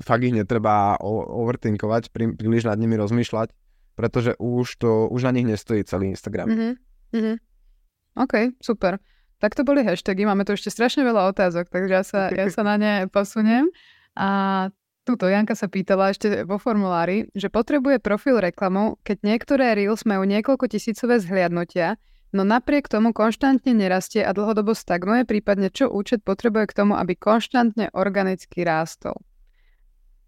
fakt 0.00 0.24
ich 0.24 0.32
netreba 0.32 0.96
overthinkovať, 1.04 2.10
prí, 2.10 2.32
príliš 2.32 2.64
nad 2.64 2.80
nimi 2.80 2.96
rozmýšľať, 2.96 3.52
pretože 3.94 4.34
už 4.40 4.66
to, 4.80 5.06
už 5.12 5.28
na 5.28 5.36
nich 5.36 5.46
nestojí 5.46 5.84
celý 5.84 6.16
Instagram. 6.16 6.48
Mm-hmm. 6.48 6.72
Mm-hmm. 7.12 7.36
OK, 8.18 8.58
super. 8.58 8.98
Tak 9.38 9.54
to 9.54 9.62
boli 9.62 9.86
hashtagy, 9.86 10.26
máme 10.26 10.42
tu 10.42 10.58
ešte 10.58 10.74
strašne 10.74 11.06
veľa 11.06 11.30
otázok, 11.30 11.70
takže 11.70 11.92
ja 11.94 12.02
sa, 12.02 12.20
ja 12.34 12.50
sa 12.50 12.66
na 12.66 12.74
ne 12.74 12.92
posuniem. 13.06 13.70
A 14.18 14.28
Tuto 15.08 15.24
Janka 15.24 15.56
sa 15.56 15.72
pýtala 15.72 16.12
ešte 16.12 16.44
vo 16.44 16.60
formulári, 16.60 17.32
že 17.32 17.48
potrebuje 17.48 17.96
profil 17.96 18.44
reklamu, 18.44 19.00
keď 19.00 19.16
niektoré 19.24 19.72
Reels 19.72 20.04
majú 20.04 20.28
niekoľko 20.28 20.68
tisícové 20.68 21.16
zhliadnutia, 21.16 21.96
no 22.36 22.44
napriek 22.44 22.92
tomu 22.92 23.16
konštantne 23.16 23.72
nerastie 23.72 24.20
a 24.20 24.36
dlhodobo 24.36 24.76
stagnuje, 24.76 25.24
prípadne 25.24 25.72
čo 25.72 25.88
účet 25.88 26.20
potrebuje 26.28 26.68
k 26.68 26.76
tomu, 26.84 26.92
aby 26.92 27.16
konštantne 27.16 27.88
organicky 27.96 28.68
rástol. 28.68 29.16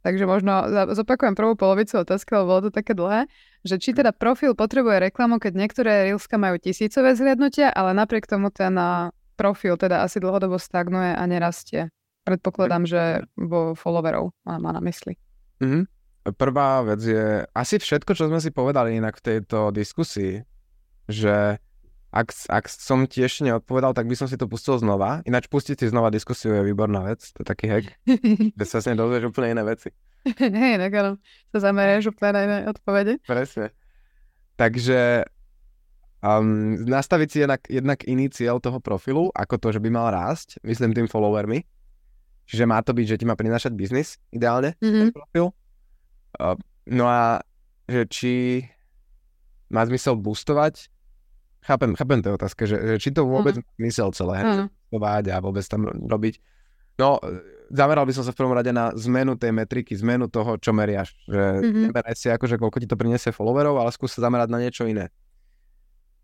Takže 0.00 0.24
možno 0.24 0.52
zopakujem 0.96 1.36
prvú 1.36 1.60
polovicu 1.60 2.00
otázky, 2.00 2.32
lebo 2.32 2.56
bolo 2.56 2.60
to 2.68 2.70
také 2.72 2.96
dlhé, 2.96 3.28
že 3.68 3.76
či 3.76 3.92
teda 3.92 4.16
profil 4.16 4.56
potrebuje 4.56 5.12
reklamu, 5.12 5.36
keď 5.36 5.52
niektoré 5.52 5.90
Reelska 6.08 6.40
majú 6.40 6.56
tisícové 6.56 7.12
zhliadnutia, 7.12 7.68
ale 7.68 7.92
napriek 7.92 8.24
tomu 8.24 8.48
ten 8.48 8.72
profil 9.36 9.76
teda 9.76 10.04
asi 10.04 10.16
dlhodobo 10.20 10.56
stagnuje 10.56 11.12
a 11.12 11.22
nerastie. 11.28 11.92
Predpokladám, 12.24 12.84
že 12.84 13.24
vo 13.36 13.76
followerov 13.76 14.32
má, 14.44 14.60
má 14.60 14.72
na 14.72 14.80
mysli. 14.84 15.16
Mm-hmm. 15.60 15.84
Prvá 16.36 16.84
vec 16.84 17.00
je 17.00 17.48
asi 17.56 17.80
všetko, 17.80 18.12
čo 18.12 18.28
sme 18.28 18.40
si 18.44 18.52
povedali 18.52 19.00
inak 19.00 19.16
v 19.20 19.24
tejto 19.24 19.72
diskusii, 19.72 20.44
že 21.08 21.60
ak, 22.10 22.34
ak 22.50 22.64
som 22.66 23.06
ti 23.06 23.22
ešte 23.22 23.46
neodpovedal, 23.46 23.94
tak 23.94 24.10
by 24.10 24.18
som 24.18 24.26
si 24.26 24.34
to 24.34 24.50
pustil 24.50 24.78
znova. 24.82 25.22
Ináč 25.26 25.46
pustiť 25.46 25.78
si 25.78 25.86
znova 25.90 26.10
diskusiu 26.10 26.54
je 26.58 26.62
výborná 26.66 27.06
vec, 27.06 27.22
to 27.30 27.42
je 27.42 27.46
taký 27.46 27.66
hack, 27.70 27.86
kde 28.58 28.66
sa 28.66 28.82
s 28.82 28.90
dozvieš 28.90 29.30
úplne 29.30 29.54
iné 29.54 29.62
veci. 29.62 29.94
Hej, 30.26 30.76
tak 30.82 30.92
áno, 31.00 31.12
sa 31.54 31.58
zamerieš 31.70 32.12
úplne 32.12 32.30
na 32.34 32.40
iné 32.44 32.58
odpovede. 32.68 33.22
Presne. 33.24 33.72
Takže 34.58 35.24
um, 36.20 36.76
nastaviť 36.84 37.28
si 37.30 37.38
jednak, 37.46 37.62
jednak 37.70 38.04
iný 38.04 38.28
cieľ 38.28 38.58
toho 38.58 38.82
profilu, 38.82 39.32
ako 39.32 39.56
to, 39.56 39.68
že 39.72 39.80
by 39.80 39.88
mal 39.88 40.10
rásť, 40.12 40.60
myslím 40.66 40.92
tým 40.92 41.08
followermi, 41.08 41.64
Čiže 42.50 42.66
má 42.66 42.82
to 42.82 42.90
byť, 42.90 43.06
že 43.14 43.18
ti 43.22 43.24
má 43.30 43.38
prinášať 43.38 43.70
biznis 43.78 44.18
ideálne, 44.34 44.74
mm-hmm. 44.82 44.98
ten 44.98 45.10
profil. 45.14 45.46
Uh, 46.34 46.58
no 46.90 47.06
a 47.06 47.46
že 47.86 48.10
či 48.10 48.32
má 49.70 49.86
zmysel 49.86 50.18
boostovať, 50.18 50.90
chápem, 51.64 51.92
chápem 51.96 52.18
tie 52.20 52.32
otázky, 52.32 52.62
že, 52.66 52.76
že 52.76 52.96
či 53.00 53.10
to 53.12 53.24
vôbec 53.28 53.56
mm-hmm. 53.56 53.76
má 53.76 53.78
zmysel 53.80 54.08
celé, 54.12 54.36
mm-hmm. 54.42 55.30
a 55.30 55.38
vôbec 55.40 55.64
tam 55.64 55.86
robiť. 55.86 56.40
No, 57.00 57.16
zameral 57.72 58.04
by 58.04 58.12
som 58.12 58.24
sa 58.28 58.32
v 58.34 58.38
prvom 58.44 58.52
rade 58.52 58.72
na 58.76 58.92
zmenu 58.92 59.32
tej 59.40 59.56
metriky, 59.56 59.96
zmenu 59.96 60.28
toho, 60.28 60.60
čo 60.60 60.76
meriaš. 60.76 61.16
Že 61.24 61.42
mm-hmm. 61.64 61.84
neberaj 61.88 62.16
si 62.16 62.28
akože 62.28 62.60
koľko 62.60 62.76
ti 62.82 62.88
to 62.90 63.00
priniesie 63.00 63.32
followerov, 63.32 63.80
ale 63.80 63.88
skús 63.94 64.12
sa 64.12 64.28
zamerať 64.28 64.48
na 64.52 64.58
niečo 64.60 64.84
iné. 64.84 65.08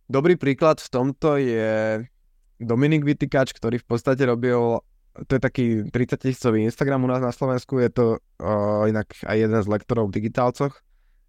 Dobrý 0.07 0.37
príklad 0.37 0.79
v 0.79 0.89
tomto 0.93 1.41
je 1.41 2.05
Dominik 2.61 3.03
Vytýkač, 3.03 3.57
ktorý 3.57 3.81
v 3.81 3.87
podstate 3.89 4.23
robil 4.23 4.85
to 5.25 5.41
je 5.41 5.41
taký 5.41 5.67
30 5.89 6.21
tisícový 6.21 6.69
Instagram 6.69 7.05
u 7.05 7.09
nás 7.09 7.25
na 7.25 7.33
Slovensku, 7.33 7.81
je 7.81 7.89
to 7.89 8.07
uh, 8.21 8.85
inak 8.85 9.17
aj 9.25 9.37
jeden 9.49 9.61
z 9.65 9.71
lektorov 9.73 10.13
v 10.13 10.21
digitálcoch. 10.21 10.77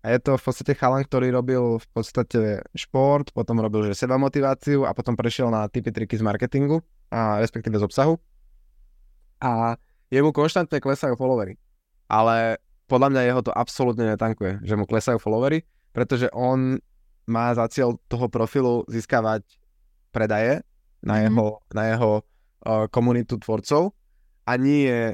A 0.06 0.14
je 0.14 0.20
to 0.22 0.38
v 0.38 0.44
podstate 0.46 0.74
chalan, 0.78 1.04
ktorý 1.04 1.34
robil 1.34 1.82
v 1.82 1.88
podstate 1.90 2.62
šport, 2.78 3.34
potom 3.34 3.58
robil 3.58 3.90
že 3.90 3.98
seba 3.98 4.16
motiváciu 4.22 4.86
a 4.86 4.94
potom 4.94 5.18
prešiel 5.18 5.50
na 5.50 5.66
typy 5.68 5.90
triky 5.90 6.16
z 6.16 6.24
marketingu, 6.24 6.86
a 7.10 7.42
respektíve 7.42 7.80
z 7.82 7.84
obsahu. 7.88 8.16
A 9.42 9.76
jemu 10.14 10.32
konštantne 10.32 10.80
klesajú 10.80 11.18
followery. 11.18 11.58
Ale 12.08 12.62
podľa 12.88 13.10
mňa 13.12 13.22
jeho 13.28 13.42
to 13.44 13.52
absolútne 13.52 14.08
netankuje, 14.08 14.64
že 14.64 14.80
mu 14.80 14.88
klesajú 14.88 15.20
followery, 15.20 15.68
pretože 15.92 16.32
on 16.32 16.80
má 17.28 17.52
za 17.52 17.68
cieľ 17.68 18.00
toho 18.08 18.32
profilu 18.32 18.88
získavať 18.88 19.44
predaje 20.16 20.64
na 21.04 21.20
mm-hmm. 21.20 21.26
jeho, 21.28 21.48
na 21.76 21.84
jeho 21.92 22.12
uh, 22.24 22.88
komunitu 22.88 23.36
tvorcov 23.36 23.92
a 24.48 24.56
nie, 24.56 25.12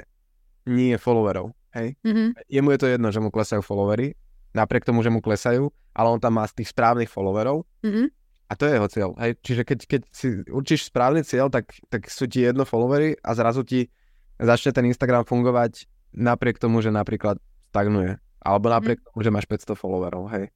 nie 0.69 0.93
followerov. 1.01 1.57
Hej? 1.73 1.97
Mm-hmm. 2.05 2.27
Jemu 2.45 2.69
je 2.69 2.79
to 2.79 2.87
jedno, 2.93 3.07
že 3.09 3.19
mu 3.19 3.33
klesajú 3.33 3.65
followery, 3.65 4.13
napriek 4.53 4.83
tomu, 4.83 5.01
že 5.01 5.09
mu 5.09 5.19
klesajú, 5.19 5.67
ale 5.91 6.07
on 6.07 6.17
tam 6.17 6.33
má 6.33 6.45
z 6.45 6.55
tých 6.55 6.69
správnych 6.69 7.07
followerov 7.07 7.65
Mm-hmm. 7.81 8.07
a 8.47 8.53
to 8.53 8.63
je 8.63 8.73
jeho 8.73 8.87
cieľ. 8.87 9.09
Hej? 9.17 9.31
Čiže 9.39 9.61
keď, 9.63 9.79
keď 9.83 10.01
si 10.09 10.27
určíš 10.45 10.87
správny 10.87 11.21
cieľ, 11.21 11.49
tak, 11.49 11.69
tak 11.87 12.05
sú 12.05 12.25
ti 12.25 12.41
jedno 12.41 12.63
followery 12.63 13.17
a 13.17 13.33
zrazu 13.33 13.61
ti 13.61 13.89
začne 14.35 14.71
ten 14.71 14.85
Instagram 14.85 15.23
fungovať 15.23 15.83
napriek 16.11 16.57
tomu, 16.57 16.79
že 16.79 16.87
napríklad 16.87 17.41
stagnuje. 17.67 18.15
Alebo 18.39 18.67
napriek 18.67 19.01
tomu, 19.03 19.19
že 19.19 19.29
máš 19.29 19.45
500 19.45 19.73
followerov. 19.73 20.29
Hej? 20.29 20.51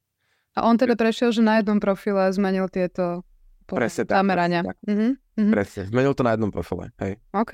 A 0.54 0.64
on 0.64 0.76
teda 0.76 0.94
prešiel, 0.94 1.30
že 1.30 1.40
na 1.40 1.58
jednom 1.58 1.78
profile 1.78 2.30
zmenil 2.30 2.68
tieto 2.68 3.22
po- 3.64 3.76
Presne 3.76 4.04
tak, 4.04 4.16
zamerania. 4.16 4.62
presne 4.62 4.72
tak. 4.74 4.78
Mhm, 4.88 5.08
mhm. 5.38 5.52
Presne. 5.52 5.82
Zmenil 5.86 6.14
to 6.14 6.22
na 6.22 6.32
jednom 6.32 6.50
profile. 6.50 6.90
Hej. 6.98 7.20
OK. 7.32 7.54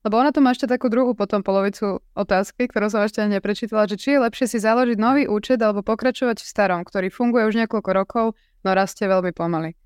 Lebo 0.00 0.16
ona 0.16 0.32
tu 0.32 0.40
má 0.40 0.50
ešte 0.50 0.64
takú 0.64 0.88
druhú 0.88 1.12
potom 1.12 1.44
polovicu 1.44 2.00
otázky, 2.14 2.64
ktorú 2.66 2.88
som 2.88 3.04
ešte 3.04 3.20
neprečítala, 3.22 3.84
že 3.84 3.94
či 3.94 4.16
je 4.16 4.24
lepšie 4.24 4.46
si 4.46 4.58
založiť 4.58 4.96
nový 4.96 5.28
účet 5.28 5.60
alebo 5.60 5.84
pokračovať 5.84 6.40
v 6.40 6.48
starom, 6.48 6.80
ktorý 6.82 7.12
funguje 7.12 7.44
už 7.44 7.56
niekoľko 7.58 7.90
rokov, 7.92 8.26
no 8.58 8.70
rastie 8.70 9.04
veľmi 9.04 9.30
pomaly. 9.30 9.76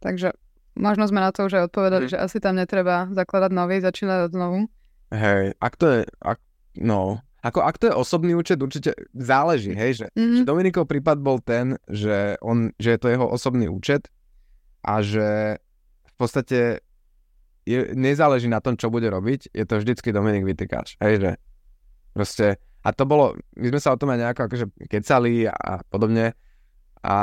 Takže 0.00 0.34
možno 0.74 1.06
sme 1.06 1.20
na 1.20 1.30
to 1.30 1.46
už 1.46 1.54
aj 1.54 1.64
odpovedali, 1.68 2.04
Mhm. 2.06 2.10
že 2.10 2.18
asi 2.18 2.38
tam 2.38 2.54
netreba 2.54 3.06
zakladať 3.08 3.50
nový, 3.52 3.78
začínať 3.78 4.26
od 4.26 4.32
znovu. 4.32 4.58
Hej, 5.08 5.54
ak 5.56 5.74
to 5.74 5.86
je, 5.88 6.00
ak, 6.20 6.38
no, 6.76 7.22
ako 7.38 7.58
ak 7.62 7.76
to 7.78 7.86
je 7.86 7.94
osobný 7.94 8.34
účet, 8.34 8.58
určite 8.58 8.90
záleží, 9.12 9.70
hej, 9.70 9.92
že, 9.94 10.06
že 10.12 10.42
Mhm. 10.42 10.46
Dominikov 10.46 10.84
prípad 10.84 11.16
bol 11.16 11.38
ten, 11.38 11.78
že, 11.86 12.34
on, 12.42 12.74
že 12.74 12.90
je 12.90 12.98
to 12.98 13.08
jeho 13.08 13.22
osobný 13.24 13.70
účet 13.70 14.10
a 14.82 14.98
že 14.98 15.62
v 16.04 16.14
podstate 16.16 16.82
je, 17.68 17.80
nezáleží 17.92 18.48
na 18.48 18.64
tom, 18.64 18.80
čo 18.80 18.88
bude 18.88 19.12
robiť, 19.12 19.52
je 19.52 19.64
to 19.68 19.76
vždycky 19.76 20.08
Dominik 20.08 20.48
Vytykáč, 20.48 20.96
hej, 21.04 21.20
že 21.20 21.30
proste, 22.16 22.56
a 22.80 22.88
to 22.96 23.04
bolo, 23.04 23.36
my 23.60 23.68
sme 23.68 23.80
sa 23.84 23.92
o 23.92 24.00
tom 24.00 24.08
aj 24.08 24.18
nejako 24.24 24.40
akože 24.48 24.66
kecali 24.88 25.44
a 25.44 25.84
podobne 25.92 26.32
a 27.04 27.16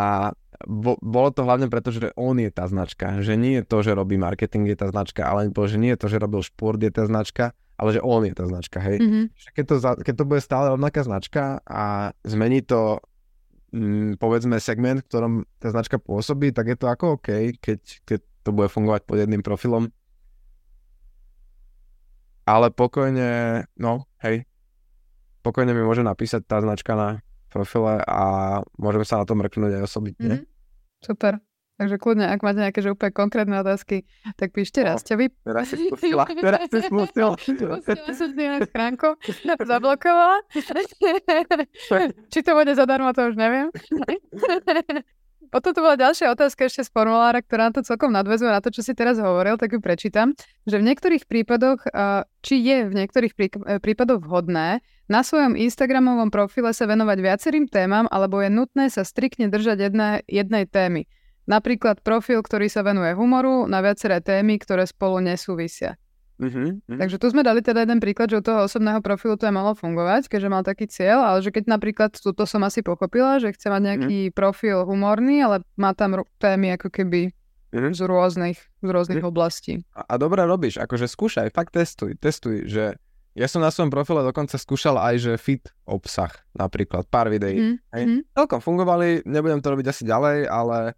bo, 0.64 0.96
bolo 1.02 1.30
to 1.36 1.44
hlavne 1.44 1.68
preto, 1.68 1.92
že 1.92 2.16
on 2.16 2.40
je 2.40 2.48
tá 2.54 2.64
značka, 2.70 3.20
že 3.20 3.36
nie 3.36 3.60
je 3.60 3.64
to, 3.68 3.84
že 3.84 3.98
robí 3.98 4.16
marketing, 4.16 4.72
je 4.72 4.78
tá 4.80 4.88
značka, 4.88 5.28
ale 5.28 5.52
že 5.52 5.78
nie 5.82 5.92
je 5.98 6.00
to, 6.00 6.08
že 6.08 6.22
robil 6.22 6.40
šport, 6.46 6.80
je 6.80 6.94
tá 6.94 7.04
značka, 7.04 7.52
ale 7.76 8.00
že 8.00 8.02
on 8.06 8.24
je 8.24 8.34
tá 8.36 8.46
značka, 8.48 8.80
hej. 8.80 8.98
Mhm. 9.04 9.22
Že 9.36 9.50
Keď 9.52 9.66
to, 9.68 9.76
keď 10.06 10.14
to 10.16 10.26
bude 10.26 10.42
stále 10.42 10.72
rovnaká 10.72 11.04
značka 11.04 11.60
a 11.68 12.16
zmení 12.24 12.64
to 12.64 13.04
mm, 13.76 14.16
povedzme 14.16 14.56
segment, 14.64 15.04
v 15.04 15.08
ktorom 15.12 15.34
tá 15.60 15.76
značka 15.76 16.00
pôsobí, 16.00 16.56
tak 16.56 16.72
je 16.72 16.78
to 16.80 16.88
ako 16.88 17.20
OK, 17.20 17.60
keď, 17.60 17.80
keď 18.08 18.20
to 18.46 18.50
bude 18.56 18.72
fungovať 18.72 19.02
pod 19.04 19.18
jedným 19.20 19.44
profilom. 19.44 19.92
Ale 22.46 22.70
pokojne, 22.70 23.66
no, 23.76 24.06
hej, 24.22 24.46
pokojne 25.42 25.74
mi 25.74 25.82
môže 25.82 26.06
napísať 26.06 26.46
tá 26.46 26.62
značka 26.62 26.94
na 26.94 27.26
profile 27.50 28.04
a 28.06 28.22
môžeme 28.78 29.06
sa 29.08 29.22
na 29.22 29.26
to 29.26 29.34
mrknúť 29.34 29.82
aj 29.82 29.84
osobitne. 29.86 30.34
Mhm. 30.42 30.46
Super. 31.02 31.34
Takže 31.76 32.00
kľudne, 32.00 32.32
ak 32.32 32.40
máte 32.40 32.64
nejaké 32.64 32.80
že 32.80 32.96
úplne 32.96 33.12
konkrétne 33.12 33.60
otázky, 33.60 34.08
tak 34.40 34.56
píšte 34.56 34.80
No. 34.80 34.96
Rastovi. 34.96 35.28
Teraz 35.44 35.76
si 35.76 35.76
spustila, 35.76 36.24
teraz 36.48 36.72
si 36.72 36.80
spustila. 36.88 37.36
Pustila 37.36 38.12
som 38.16 38.30
si 38.32 38.44
na 38.48 38.64
schránku, 38.64 39.20
zablokovala. 39.76 40.40
Či 42.32 42.40
to 42.48 42.52
bude 42.56 42.72
zadarmo, 42.80 43.12
to 43.12 43.28
už 43.28 43.36
neviem. 43.36 43.68
Potom 45.56 45.72
tu 45.72 45.80
bola 45.80 45.96
ďalšia 45.96 46.36
otázka 46.36 46.68
ešte 46.68 46.84
z 46.84 46.92
formulára, 46.92 47.40
ktorá 47.40 47.72
to 47.72 47.80
celkom 47.80 48.12
nadvezuje 48.12 48.52
na 48.52 48.60
to, 48.60 48.76
čo 48.76 48.84
si 48.84 48.92
teraz 48.92 49.16
hovoril, 49.16 49.56
tak 49.56 49.72
ju 49.72 49.80
prečítam, 49.80 50.36
že 50.68 50.76
v 50.76 50.84
niektorých 50.84 51.24
prípadoch, 51.32 51.80
či 52.44 52.60
je 52.60 52.84
v 52.84 52.92
niektorých 52.92 53.34
e, 53.40 53.80
prípadoch 53.80 54.20
vhodné 54.20 54.84
na 55.08 55.22
svojom 55.24 55.56
Instagramovom 55.56 56.28
profile 56.28 56.76
sa 56.76 56.84
venovať 56.92 57.18
viacerým 57.24 57.72
témam, 57.72 58.04
alebo 58.12 58.44
je 58.44 58.52
nutné 58.52 58.92
sa 58.92 59.08
striktne 59.08 59.48
držať 59.48 59.80
jedné, 59.80 60.28
jednej 60.28 60.68
témy. 60.68 61.08
Napríklad 61.48 62.04
profil, 62.04 62.44
ktorý 62.44 62.68
sa 62.68 62.84
venuje 62.84 63.16
humoru 63.16 63.64
na 63.64 63.80
viaceré 63.80 64.20
témy, 64.20 64.60
ktoré 64.60 64.84
spolu 64.84 65.24
nesúvisia. 65.24 65.96
Mhm, 66.36 66.84
mhm. 66.84 67.00
Takže 67.00 67.16
tu 67.16 67.32
sme 67.32 67.42
dali 67.42 67.64
teda 67.64 67.88
jeden 67.88 68.04
príklad, 68.04 68.28
že 68.28 68.40
u 68.40 68.44
toho 68.44 68.68
osobného 68.68 69.00
profilu 69.00 69.40
to 69.40 69.48
je 69.48 69.56
malo 69.56 69.72
fungovať, 69.72 70.28
keďže 70.28 70.52
mal 70.52 70.68
taký 70.68 70.84
cieľ, 70.86 71.24
ale 71.24 71.40
že 71.40 71.50
keď 71.50 71.72
napríklad, 71.72 72.12
tuto 72.12 72.44
som 72.44 72.60
asi 72.62 72.84
pochopila, 72.84 73.40
že 73.40 73.56
chce 73.56 73.72
mať 73.72 73.82
nejaký 73.82 74.20
profil 74.36 74.84
humorný, 74.84 75.40
ale 75.40 75.64
má 75.80 75.96
tam 75.96 76.20
témy 76.38 76.76
ako 76.76 76.92
keby 76.92 77.32
Mhm. 77.72 77.92
z 77.92 78.02
rôznych, 78.04 78.60
z 78.80 78.88
rôznych 78.88 79.20
Mhm. 79.20 79.28
oblastí. 79.28 79.74
A, 79.92 80.04
a 80.04 80.14
dobre 80.16 80.44
robíš, 80.44 80.80
akože 80.80 81.08
skúšaj, 81.08 81.52
fakt 81.52 81.76
testuj, 81.76 82.16
testuj, 82.16 82.68
že 82.68 82.96
ja 83.36 83.48
som 83.52 83.60
na 83.60 83.68
svojom 83.68 83.92
profile 83.92 84.24
dokonca 84.24 84.56
skúšal 84.56 84.96
aj, 84.96 85.16
že 85.20 85.32
fit 85.36 85.64
obsah, 85.84 86.32
napríklad, 86.56 87.04
pár 87.08 87.28
videí. 87.28 87.60
Mhm, 87.60 87.76
hej. 87.96 88.04
mhm. 88.08 88.20
Celkom 88.32 88.60
fungovali, 88.60 89.24
nebudem 89.24 89.60
to 89.60 89.72
robiť 89.72 89.88
asi 89.88 90.04
ďalej, 90.04 90.48
ale, 90.48 90.96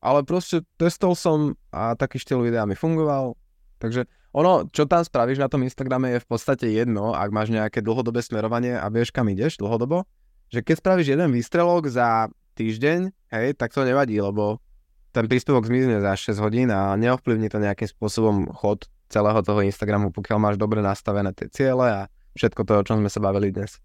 ale 0.00 0.20
proste 0.24 0.64
testol 0.76 1.12
som 1.12 1.52
a 1.68 1.92
taký 1.96 2.16
štýl 2.16 2.40
videa 2.40 2.64
mi 2.64 2.72
fungoval. 2.72 3.36
Takže 3.76 4.04
ono, 4.30 4.66
čo 4.70 4.86
tam 4.86 5.02
spravíš 5.02 5.42
na 5.42 5.50
tom 5.50 5.66
Instagrame 5.66 6.14
je 6.14 6.22
v 6.22 6.28
podstate 6.30 6.66
jedno, 6.70 7.14
ak 7.14 7.30
máš 7.34 7.50
nejaké 7.50 7.82
dlhodobé 7.82 8.22
smerovanie 8.22 8.78
a 8.78 8.86
vieš, 8.86 9.10
kam 9.10 9.26
ideš 9.26 9.58
dlhodobo, 9.58 10.06
že 10.50 10.62
keď 10.62 10.76
spravíš 10.78 11.08
jeden 11.18 11.30
výstrelok 11.34 11.90
za 11.90 12.30
týždeň, 12.54 13.10
hej, 13.34 13.46
tak 13.58 13.74
to 13.74 13.82
nevadí, 13.82 14.18
lebo 14.18 14.62
ten 15.10 15.26
príspevok 15.26 15.66
zmizne 15.66 15.98
za 15.98 16.14
6 16.14 16.38
hodín 16.38 16.70
a 16.70 16.94
neovplyvní 16.94 17.50
to 17.50 17.58
nejakým 17.58 17.90
spôsobom 17.90 18.46
chod 18.54 18.86
celého 19.10 19.42
toho 19.42 19.66
Instagramu, 19.66 20.14
pokiaľ 20.14 20.38
máš 20.38 20.56
dobre 20.58 20.78
nastavené 20.78 21.34
tie 21.34 21.50
ciele 21.50 21.86
a 21.90 22.00
všetko 22.38 22.62
to, 22.62 22.72
o 22.78 22.86
čom 22.86 23.02
sme 23.02 23.10
sa 23.10 23.18
bavili 23.18 23.50
dnes. 23.50 23.82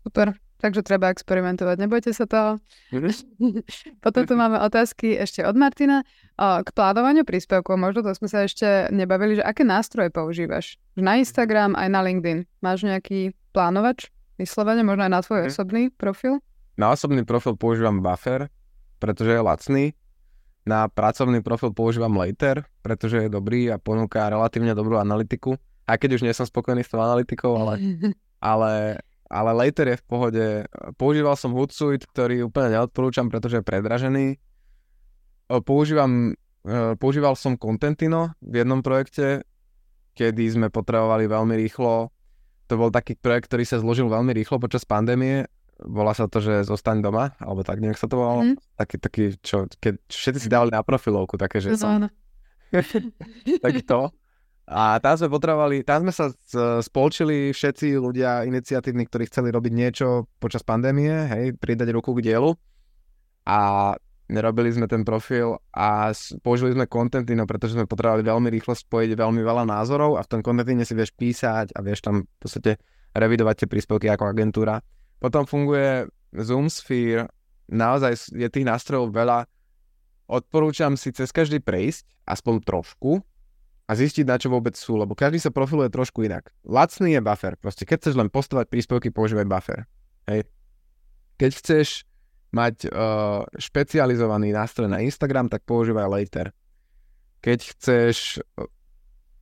Super. 0.00 0.45
Takže 0.66 0.82
treba 0.82 1.14
experimentovať, 1.14 1.78
nebojte 1.78 2.10
sa 2.10 2.26
toho. 2.26 2.58
Potom 4.04 4.22
tu 4.26 4.34
máme 4.34 4.58
otázky 4.58 5.14
ešte 5.14 5.46
od 5.46 5.54
Martina. 5.54 6.02
K 6.36 6.66
plánovaniu 6.66 7.22
príspevkov, 7.22 7.78
možno 7.78 8.02
to 8.02 8.10
sme 8.12 8.26
sa 8.26 8.42
ešte 8.42 8.90
nebavili, 8.90 9.38
že 9.38 9.46
aké 9.46 9.62
nástroje 9.62 10.10
používaš? 10.10 10.74
Na 10.94 11.14
Instagram 11.14 11.72
aj 11.72 11.86
na 11.86 12.02
LinkedIn. 12.02 12.50
Máš 12.58 12.82
nejaký 12.82 13.30
plánovač? 13.54 14.10
Vyslovene, 14.34 14.82
možno 14.82 15.06
aj 15.06 15.12
na 15.12 15.20
tvoj 15.22 15.40
Mhm. 15.40 15.48
osobný 15.48 15.82
profil? 15.88 16.42
Na 16.74 16.90
osobný 16.90 17.22
profil 17.22 17.54
používam 17.54 18.02
Buffer, 18.02 18.50
pretože 18.98 19.30
je 19.30 19.40
lacný. 19.40 19.84
Na 20.66 20.90
pracovný 20.90 21.40
profil 21.40 21.70
používam 21.70 22.10
Later, 22.12 22.66
pretože 22.82 23.22
je 23.22 23.30
dobrý 23.30 23.70
a 23.70 23.78
ponúka 23.78 24.26
relatívne 24.26 24.74
dobrú 24.74 24.98
analytiku. 24.98 25.54
Aj 25.86 25.94
keď 25.94 26.18
už 26.18 26.26
nie 26.26 26.34
som 26.34 26.42
spokojný 26.42 26.82
s 26.82 26.90
tou 26.90 26.98
analytikou, 26.98 27.54
ale, 27.54 27.78
ale, 28.42 28.98
ale 29.26 29.50
Later 29.52 29.94
je 29.94 30.00
v 30.00 30.06
pohode. 30.06 30.44
Používal 30.96 31.34
som 31.34 31.54
Hootsuite, 31.54 32.06
ktorý 32.10 32.46
úplne 32.46 32.78
neodporúčam, 32.78 33.26
pretože 33.30 33.60
je 33.60 33.64
predražený. 33.66 34.26
Používam, 35.62 36.34
e, 36.66 36.98
používal 36.98 37.38
som 37.38 37.54
Contentino 37.54 38.34
v 38.42 38.62
jednom 38.62 38.82
projekte, 38.82 39.46
kedy 40.18 40.42
sme 40.50 40.66
potrebovali 40.70 41.30
veľmi 41.30 41.54
rýchlo. 41.54 42.10
To 42.66 42.74
bol 42.74 42.90
taký 42.90 43.14
projekt, 43.14 43.50
ktorý 43.50 43.62
sa 43.62 43.78
zložil 43.78 44.10
veľmi 44.10 44.34
rýchlo 44.34 44.58
počas 44.58 44.82
pandémie 44.82 45.46
volá 45.82 46.16
sa 46.16 46.24
to, 46.24 46.40
že 46.40 46.64
zostaň 46.64 47.04
doma, 47.04 47.36
alebo 47.36 47.60
tak 47.60 47.84
nejak 47.84 48.00
sa 48.00 48.08
to 48.08 48.16
volalo. 48.16 48.42
Mhm. 48.48 48.56
Taký, 48.80 48.96
taký, 48.96 49.24
čo, 49.44 49.68
keď 49.76 50.00
všetci 50.08 50.40
si 50.40 50.48
dávali 50.48 50.72
na 50.72 50.80
profilovku, 50.80 51.36
také, 51.36 51.60
že 51.60 51.76
som, 51.76 52.08
tak 53.64 53.74
to. 53.84 54.10
A 54.66 54.98
tam 54.98 55.14
sme 55.14 55.30
potrebovali, 55.30 55.86
tam 55.86 56.02
sme 56.02 56.12
sa 56.12 56.26
z- 56.34 56.82
spolčili 56.82 57.54
všetci 57.54 57.94
ľudia 58.02 58.42
iniciatívni, 58.50 59.06
ktorí 59.06 59.30
chceli 59.30 59.54
robiť 59.54 59.72
niečo 59.72 60.26
počas 60.42 60.66
pandémie, 60.66 61.30
hej, 61.30 61.54
pridať 61.54 61.94
ruku 61.94 62.18
k 62.18 62.34
dielu. 62.34 62.50
A 63.46 63.58
nerobili 64.26 64.74
sme 64.74 64.90
ten 64.90 65.06
profil 65.06 65.62
a 65.70 66.10
použili 66.42 66.74
sme 66.74 66.90
Contentino, 66.90 67.46
pretože 67.46 67.78
sme 67.78 67.86
potrebovali 67.86 68.26
veľmi 68.26 68.50
rýchlo 68.50 68.74
spojiť 68.74 69.14
veľmi 69.14 69.38
veľa 69.38 69.70
názorov 69.70 70.18
a 70.18 70.26
v 70.26 70.30
tom 70.34 70.40
Contentine 70.42 70.82
si 70.82 70.98
vieš 70.98 71.14
písať 71.14 71.70
a 71.70 71.78
vieš 71.78 72.02
tam 72.02 72.26
v 72.26 72.38
podstate 72.42 72.82
revidovať 73.14 73.54
tie 73.62 73.68
príspevky 73.70 74.10
ako 74.10 74.34
agentúra. 74.34 74.82
Potom 75.22 75.46
funguje 75.46 76.10
Zoom 76.42 76.66
Sphere, 76.66 77.30
naozaj 77.70 78.34
je 78.34 78.50
tých 78.50 78.66
nástrojov 78.66 79.14
veľa. 79.14 79.46
Odporúčam 80.26 80.98
si 80.98 81.14
cez 81.14 81.30
každý 81.30 81.62
prejsť, 81.62 82.26
aspoň 82.26 82.66
trošku, 82.66 83.22
a 83.86 83.92
zistiť, 83.94 84.26
na 84.26 84.34
čo 84.34 84.50
vôbec 84.50 84.74
sú, 84.74 84.98
lebo 84.98 85.14
každý 85.14 85.38
sa 85.38 85.54
profiluje 85.54 85.86
trošku 85.94 86.26
inak. 86.26 86.50
Lacný 86.66 87.14
je 87.14 87.22
buffer, 87.22 87.54
proste 87.54 87.86
keď 87.86 87.96
chceš 88.02 88.14
len 88.18 88.26
postovať 88.26 88.66
príspevky, 88.66 89.14
používaj 89.14 89.46
buffer. 89.46 89.86
Hej. 90.26 90.50
Keď 91.38 91.50
chceš 91.62 91.88
mať 92.50 92.90
uh, 92.90 93.46
špecializovaný 93.54 94.50
nástroj 94.50 94.90
na 94.90 95.02
Instagram, 95.06 95.46
tak 95.46 95.62
používaj 95.62 96.10
Later. 96.10 96.50
Keď 97.44 97.58
chceš 97.76 98.42
uh, 98.58 98.66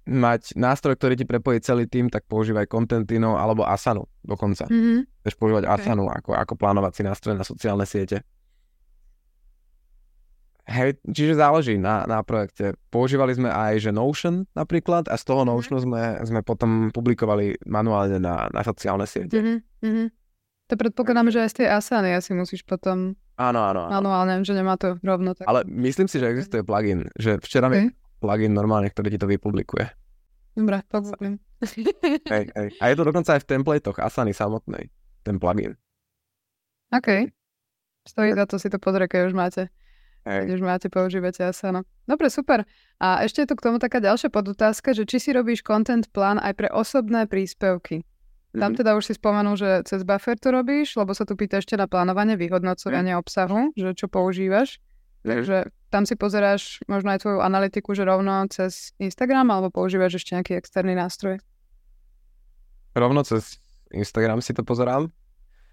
mať 0.05 0.61
nástroj, 0.61 1.01
ktorý 1.01 1.17
ti 1.17 1.25
prepojí 1.25 1.65
celý 1.65 1.89
tým, 1.89 2.13
tak 2.13 2.29
používaj 2.29 2.69
Contentino 2.69 3.41
alebo 3.41 3.65
Asanu 3.65 4.05
dokonca. 4.21 4.69
Mhm. 4.69 5.09
Chceš 5.25 5.35
používať 5.41 5.65
Okay. 5.65 5.73
Asanu 5.81 6.05
ako, 6.13 6.37
ako 6.37 6.53
plánovací 6.61 7.01
nástroj 7.01 7.41
na 7.41 7.45
sociálne 7.49 7.89
siete. 7.89 8.21
Hej, 10.65 10.97
čiže 11.05 11.37
záleží 11.37 11.77
na, 11.77 12.09
na 12.09 12.25
projekte. 12.25 12.73
Používali 12.89 13.37
sme 13.37 13.53
aj, 13.53 13.85
že 13.85 13.91
Notion 13.93 14.49
napríklad 14.57 15.13
a 15.13 15.21
z 15.21 15.25
toho 15.29 15.45
Notionu 15.45 15.85
sme, 15.85 16.25
sme 16.25 16.41
potom 16.41 16.89
publikovali 16.89 17.61
manuálne 17.69 18.17
na, 18.17 18.49
na 18.49 18.65
sociálne 18.65 19.05
siete. 19.05 19.61
Mm-hmm. 19.85 20.07
To 20.73 20.75
predpokladám, 20.81 21.29
že 21.29 21.45
aj 21.45 21.51
z 21.53 21.57
tej 21.61 21.69
Asany 21.69 22.17
asi 22.17 22.33
musíš 22.33 22.65
potom 22.65 23.13
áno, 23.37 23.61
áno, 23.61 23.93
áno. 23.93 24.01
manuálne, 24.01 24.41
že 24.41 24.57
nemá 24.57 24.81
to 24.81 24.97
rovno 25.05 25.37
tak. 25.37 25.45
Ale 25.45 25.69
myslím 25.69 26.09
si, 26.09 26.17
že 26.17 26.33
existuje 26.33 26.65
plugin, 26.65 27.13
že 27.21 27.37
včera 27.45 27.69
okay. 27.69 27.93
mi 27.93 27.93
plugin 28.25 28.57
normálne, 28.57 28.89
ktorý 28.89 29.13
ti 29.13 29.21
to 29.21 29.29
vypublikuje. 29.29 29.85
Dobre. 30.57 30.81
Hej, 32.33 32.45
hej. 32.57 32.69
A 32.81 32.85
je 32.89 32.97
to 32.97 33.05
dokonca 33.05 33.37
aj 33.37 33.45
v 33.45 33.49
templatech 33.53 34.01
Asany 34.01 34.33
samotnej, 34.33 34.89
ten 35.21 35.37
plugin. 35.37 35.77
OK. 36.89 37.29
Stojí 38.09 38.33
za 38.33 38.49
to 38.49 38.57
si 38.57 38.73
to 38.73 38.81
pozrieť, 38.81 39.13
keď 39.13 39.21
už 39.29 39.37
máte. 39.37 39.63
Hej. 40.25 40.49
Keď 40.49 40.53
už 40.57 40.63
máte, 40.65 40.89
používate 40.89 41.45
Asana. 41.45 41.85
Dobre, 42.09 42.33
super. 42.33 42.65
A 42.97 43.29
ešte 43.29 43.45
je 43.45 43.53
tu 43.53 43.55
k 43.61 43.65
tomu 43.69 43.77
taká 43.77 44.01
ďalšia 44.01 44.33
podotázka, 44.33 44.97
že 44.97 45.05
či 45.05 45.21
si 45.21 45.31
robíš 45.37 45.61
content 45.61 46.09
plán 46.09 46.41
aj 46.41 46.53
pre 46.57 46.69
osobné 46.73 47.29
príspevky. 47.29 48.09
Tam 48.55 48.73
mm-hmm. 48.73 48.79
teda 48.81 48.97
už 48.97 49.05
si 49.05 49.15
spomenul, 49.19 49.59
že 49.59 49.85
cez 49.85 50.01
buffer 50.01 50.41
to 50.41 50.49
robíš, 50.55 50.97
lebo 50.97 51.13
sa 51.13 51.29
tu 51.29 51.37
pýta 51.37 51.61
ešte 51.61 51.77
na 51.77 51.91
plánovanie, 51.91 52.39
vyhodnocovanie 52.39 53.13
mm. 53.13 53.21
obsahu, 53.21 53.75
že 53.75 53.99
čo 53.99 54.07
používaš. 54.07 54.79
Mm. 55.27 55.29
Takže 55.29 55.57
tam 55.91 56.07
si 56.07 56.15
pozeráš 56.15 56.81
možno 56.87 57.13
aj 57.13 57.27
tvoju 57.27 57.43
analytiku, 57.43 57.93
že 57.93 58.07
rovno 58.07 58.47
cez 58.49 58.95
Instagram, 59.03 59.51
alebo 59.51 59.75
používaš 59.75 60.23
ešte 60.23 60.39
nejaký 60.39 60.55
externý 60.57 60.95
nástroj? 60.95 61.43
Rovno 62.95 63.27
cez 63.27 63.59
Instagram 63.91 64.39
si 64.39 64.55
to 64.55 64.63
pozerám, 64.63 65.11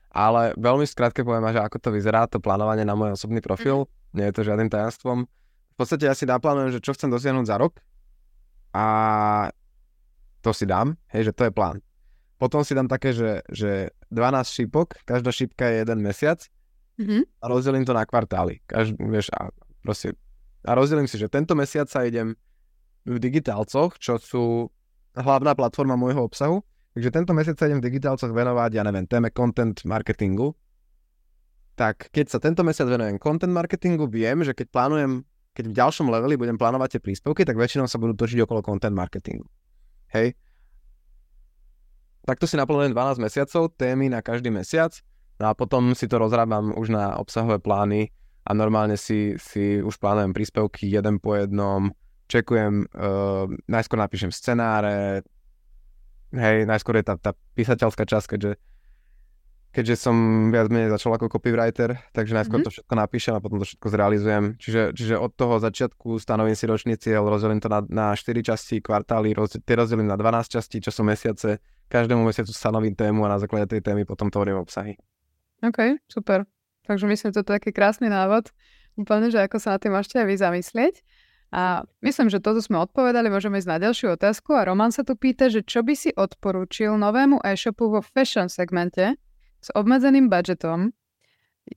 ale 0.09 0.57
veľmi 0.57 0.89
skrátke 0.89 1.21
poviem, 1.21 1.53
že 1.53 1.61
ako 1.61 1.77
to 1.77 1.89
vyzerá, 1.93 2.25
to 2.25 2.41
plánovanie 2.41 2.81
na 2.81 2.97
môj 2.97 3.13
osobný 3.13 3.39
profil. 3.39 3.85
Mm 3.85 4.00
nie 4.14 4.26
je 4.30 4.34
to 4.36 4.47
žiadnym 4.47 4.70
tajomstvom. 4.70 5.28
V 5.72 5.76
podstate 5.76 6.05
ja 6.05 6.16
si 6.16 6.28
naplánujem, 6.28 6.78
že 6.78 6.84
čo 6.84 6.93
chcem 6.93 7.09
dosiahnuť 7.09 7.45
za 7.47 7.55
rok 7.57 7.80
a 8.76 8.86
to 10.41 10.51
si 10.51 10.66
dám, 10.66 10.97
hej, 11.14 11.32
že 11.32 11.34
to 11.36 11.47
je 11.47 11.53
plán. 11.53 11.80
Potom 12.41 12.66
si 12.66 12.74
dám 12.74 12.89
také, 12.89 13.14
že, 13.14 13.45
že 13.53 13.93
12 14.09 14.49
šípok, 14.49 15.05
každá 15.05 15.30
šípka 15.30 15.70
je 15.70 15.86
jeden 15.86 15.99
mesiac 16.01 16.41
mm-hmm. 16.97 17.22
a 17.38 17.45
rozdelím 17.45 17.86
to 17.86 17.93
na 17.93 18.01
kvartály. 18.01 18.66
Každý, 18.66 18.97
vieš, 18.97 19.30
a, 19.38 19.53
proste, 19.86 20.18
a 20.66 20.74
rozdelím 20.74 21.05
si, 21.05 21.22
že 21.22 21.30
tento 21.30 21.53
mesiac 21.53 21.86
sa 21.86 22.01
idem 22.01 22.34
v 23.05 23.16
digitálcoch, 23.22 24.01
čo 24.01 24.18
sú 24.18 24.74
hlavná 25.14 25.53
platforma 25.53 25.93
môjho 25.93 26.26
obsahu, 26.26 26.66
takže 26.97 27.09
tento 27.14 27.32
mesiac 27.38 27.62
sa 27.62 27.70
idem 27.70 27.78
v 27.78 27.88
digitálcoch 27.93 28.34
venovať, 28.34 28.72
ja 28.74 28.84
neviem, 28.86 29.05
téme 29.05 29.30
content 29.30 29.78
marketingu 29.86 30.57
tak 31.76 32.11
keď 32.11 32.26
sa 32.28 32.39
tento 32.39 32.61
mesiac 32.61 32.88
venujem 32.88 33.17
content 33.17 33.51
marketingu, 33.51 34.05
viem, 34.07 34.43
že 34.43 34.51
keď 34.51 34.67
plánujem, 34.69 35.11
keď 35.55 35.65
v 35.72 35.78
ďalšom 35.78 36.07
leveli 36.11 36.36
budem 36.36 36.55
plánovať 36.59 36.97
tie 36.97 37.01
príspevky, 37.01 37.43
tak 37.47 37.59
väčšinou 37.59 37.88
sa 37.88 37.99
budú 37.99 38.15
točiť 38.15 38.43
okolo 38.43 38.63
content 38.63 38.95
marketingu. 38.95 39.47
Hej. 40.11 40.36
Takto 42.22 42.45
si 42.45 42.55
naplánujem 42.59 42.93
12 42.93 43.17
mesiacov, 43.17 43.74
témy 43.80 44.11
na 44.11 44.22
každý 44.22 44.53
mesiac, 44.53 44.93
no 45.41 45.49
a 45.49 45.53
potom 45.57 45.97
si 45.97 46.05
to 46.05 46.22
rozrábam 46.22 46.76
už 46.78 46.93
na 46.93 47.17
obsahové 47.17 47.57
plány 47.57 48.13
a 48.45 48.53
normálne 48.53 48.93
si, 48.93 49.34
si 49.41 49.82
už 49.82 49.97
plánujem 49.97 50.34
príspevky 50.34 50.86
jeden 50.86 51.17
po 51.17 51.34
jednom, 51.34 51.89
čekujem, 52.30 52.86
uh, 52.93 53.49
najskôr 53.65 53.97
napíšem 53.97 54.30
scenáre, 54.30 55.26
hej, 56.32 56.63
najskôr 56.63 57.01
je 57.01 57.05
tá, 57.09 57.15
tá 57.17 57.32
písateľská 57.57 58.05
časť, 58.07 58.28
keďže 58.38 58.51
keďže 59.72 59.95
som 60.07 60.15
viac 60.51 60.67
menej 60.67 60.91
začal 60.91 61.15
ako 61.15 61.32
copywriter, 61.32 61.95
takže 62.11 62.36
najskôr 62.36 62.59
mm-hmm. 62.59 62.67
to 62.67 62.76
všetko 62.76 62.93
napíšem 62.95 63.34
a 63.36 63.39
potom 63.39 63.57
to 63.63 63.65
všetko 63.65 63.88
zrealizujem. 63.88 64.43
Čiže, 64.59 64.82
čiže 64.91 65.15
od 65.15 65.32
toho 65.32 65.63
začiatku 65.63 66.19
stanovím 66.19 66.55
si 66.59 66.67
ročný 66.67 66.99
cieľ, 66.99 67.32
rozdelím 67.32 67.63
to 67.63 67.72
na, 67.72 67.80
na 67.88 68.07
4 68.11 68.36
časti, 68.43 68.84
kvartály, 68.84 69.32
roz, 69.32 69.55
tie 69.55 69.76
rozdelím 69.80 70.11
na 70.11 70.19
12 70.19 70.59
častí, 70.59 70.84
čo 70.84 70.91
sú 70.91 71.07
mesiace. 71.07 71.63
Každému 71.88 72.24
mesiacu 72.24 72.51
stanovím 72.51 72.95
tému 72.95 73.24
a 73.24 73.32
na 73.32 73.39
základe 73.39 73.72
tej 73.72 73.82
témy 73.84 74.03
potom 74.03 74.28
tvorím 74.28 74.59
obsahy. 74.59 74.99
OK, 75.63 76.03
super. 76.11 76.43
Takže 76.84 77.07
myslím, 77.07 77.32
že 77.32 77.39
to 77.39 77.41
je 77.47 77.55
taký 77.55 77.72
krásny 77.72 78.11
návod. 78.11 78.51
Úplne, 78.99 79.32
že 79.32 79.39
ako 79.39 79.57
sa 79.59 79.76
na 79.76 79.80
tým 79.80 79.95
môžete 79.95 80.19
aj 80.19 80.28
vy 80.28 80.36
zamyslieť. 80.36 80.95
A 81.51 81.84
myslím, 81.99 82.32
že 82.32 82.39
toto 82.39 82.63
sme 82.63 82.80
odpovedali, 82.80 83.28
môžeme 83.28 83.59
ísť 83.59 83.69
na 83.69 83.78
ďalšiu 83.80 84.15
otázku. 84.15 84.55
A 84.55 84.67
Roman 84.67 84.95
sa 84.95 85.03
tu 85.03 85.19
pýta, 85.19 85.51
že 85.51 85.63
čo 85.63 85.84
by 85.84 85.93
si 85.95 86.15
odporúčil 86.15 86.95
novému 86.95 87.43
e-shopu 87.43 87.91
vo 87.91 87.99
fashion 87.99 88.47
segmente, 88.47 89.19
s 89.62 89.70
obmedzeným 89.78 90.28
budžetom, 90.28 90.91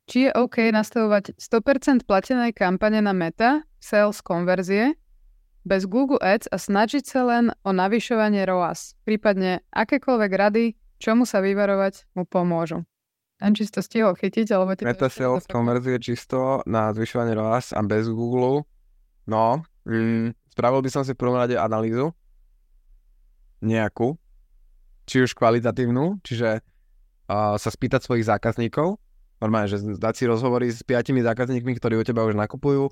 či 0.08 0.28
je 0.28 0.30
OK 0.32 0.72
nastavovať 0.72 1.36
100% 1.36 2.08
platenej 2.08 2.56
kampane 2.56 3.04
na 3.04 3.12
meta, 3.12 3.62
sales 3.78 4.24
konverzie, 4.24 4.96
bez 5.64 5.88
Google 5.88 6.20
Ads 6.20 6.48
a 6.52 6.56
snažiť 6.60 7.04
sa 7.04 7.24
len 7.24 7.44
o 7.64 7.70
navyšovanie 7.72 8.44
ROAS. 8.44 8.96
Prípadne 9.08 9.64
akékoľvek 9.72 10.32
rady, 10.32 10.64
čomu 11.00 11.24
sa 11.24 11.40
vyvarovať, 11.40 12.04
mu 12.16 12.28
pomôžu. 12.28 12.84
Neviem, 13.40 13.54
či 13.60 13.64
si 13.68 13.72
to 13.72 13.82
stihol 13.84 14.14
chytiť, 14.16 14.46
alebo... 14.52 14.76
Meta 14.84 15.08
sales 15.08 15.48
konverzie 15.48 16.00
čisto 16.00 16.60
na 16.68 16.92
zvyšovanie 16.92 17.36
ROAS 17.36 17.72
a 17.76 17.80
bez 17.84 18.08
Google. 18.08 18.64
No, 19.24 19.64
mm, 19.88 20.36
spravil 20.52 20.84
by 20.84 20.90
som 20.92 21.02
si 21.02 21.16
v 21.16 21.20
prvom 21.20 21.40
rade 21.40 21.56
analýzu. 21.56 22.12
Nejakú. 23.64 24.16
Či 25.04 25.28
už 25.28 25.36
kvalitatívnu, 25.36 26.24
čiže 26.24 26.64
sa 27.30 27.68
spýtať 27.70 28.04
svojich 28.04 28.28
zákazníkov, 28.28 29.00
normálne, 29.40 29.68
že 29.68 29.80
dať 29.80 30.14
si 30.14 30.24
rozhovory 30.28 30.68
s 30.68 30.84
piatimi 30.84 31.24
zákazníkmi, 31.24 31.72
ktorí 31.80 32.00
u 32.00 32.04
teba 32.04 32.24
už 32.24 32.36
nakupujú 32.36 32.88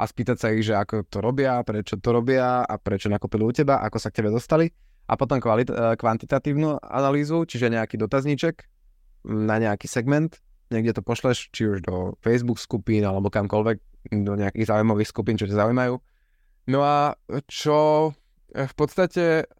a 0.00 0.02
spýtať 0.08 0.36
sa 0.36 0.48
ich, 0.52 0.64
že 0.64 0.76
ako 0.76 1.04
to 1.08 1.20
robia, 1.20 1.60
prečo 1.60 2.00
to 2.00 2.08
robia 2.12 2.64
a 2.64 2.74
prečo 2.80 3.12
nakúpili 3.12 3.44
u 3.44 3.52
teba, 3.52 3.84
ako 3.84 3.96
sa 4.00 4.08
k 4.08 4.24
tebe 4.24 4.32
dostali 4.32 4.72
a 5.04 5.12
potom 5.16 5.42
kvalit- 5.42 5.72
e, 5.72 5.96
kvantitatívnu 6.00 6.80
analýzu, 6.80 7.44
čiže 7.44 7.68
nejaký 7.68 8.00
dotazníček 8.00 8.64
na 9.28 9.60
nejaký 9.60 9.90
segment, 9.90 10.40
niekde 10.72 10.96
to 10.96 11.02
pošleš, 11.04 11.52
či 11.52 11.68
už 11.68 11.84
do 11.84 12.16
Facebook 12.24 12.62
skupín 12.62 13.04
alebo 13.04 13.28
kamkoľvek, 13.28 13.78
do 14.24 14.32
nejakých 14.38 14.70
zaujímavých 14.70 15.10
skupín, 15.10 15.36
čo 15.36 15.50
ťa 15.50 15.66
zaujímajú. 15.66 16.00
No 16.70 16.80
a 16.86 17.18
čo 17.50 18.12
v 18.54 18.74
podstate 18.78 19.50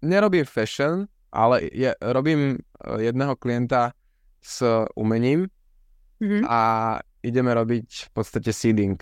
nerobí 0.00 0.46
fashion, 0.46 1.10
ale 1.30 1.68
je, 1.70 1.90
robím 2.00 2.56
eh, 2.56 3.10
jedného 3.10 3.34
klienta 3.36 3.92
s 4.42 4.62
umením 4.94 5.50
mm-hmm. 6.22 6.42
a 6.46 6.60
ideme 7.26 7.50
robiť 7.50 7.88
v 8.06 8.10
podstate 8.14 8.54
seeding, 8.54 8.98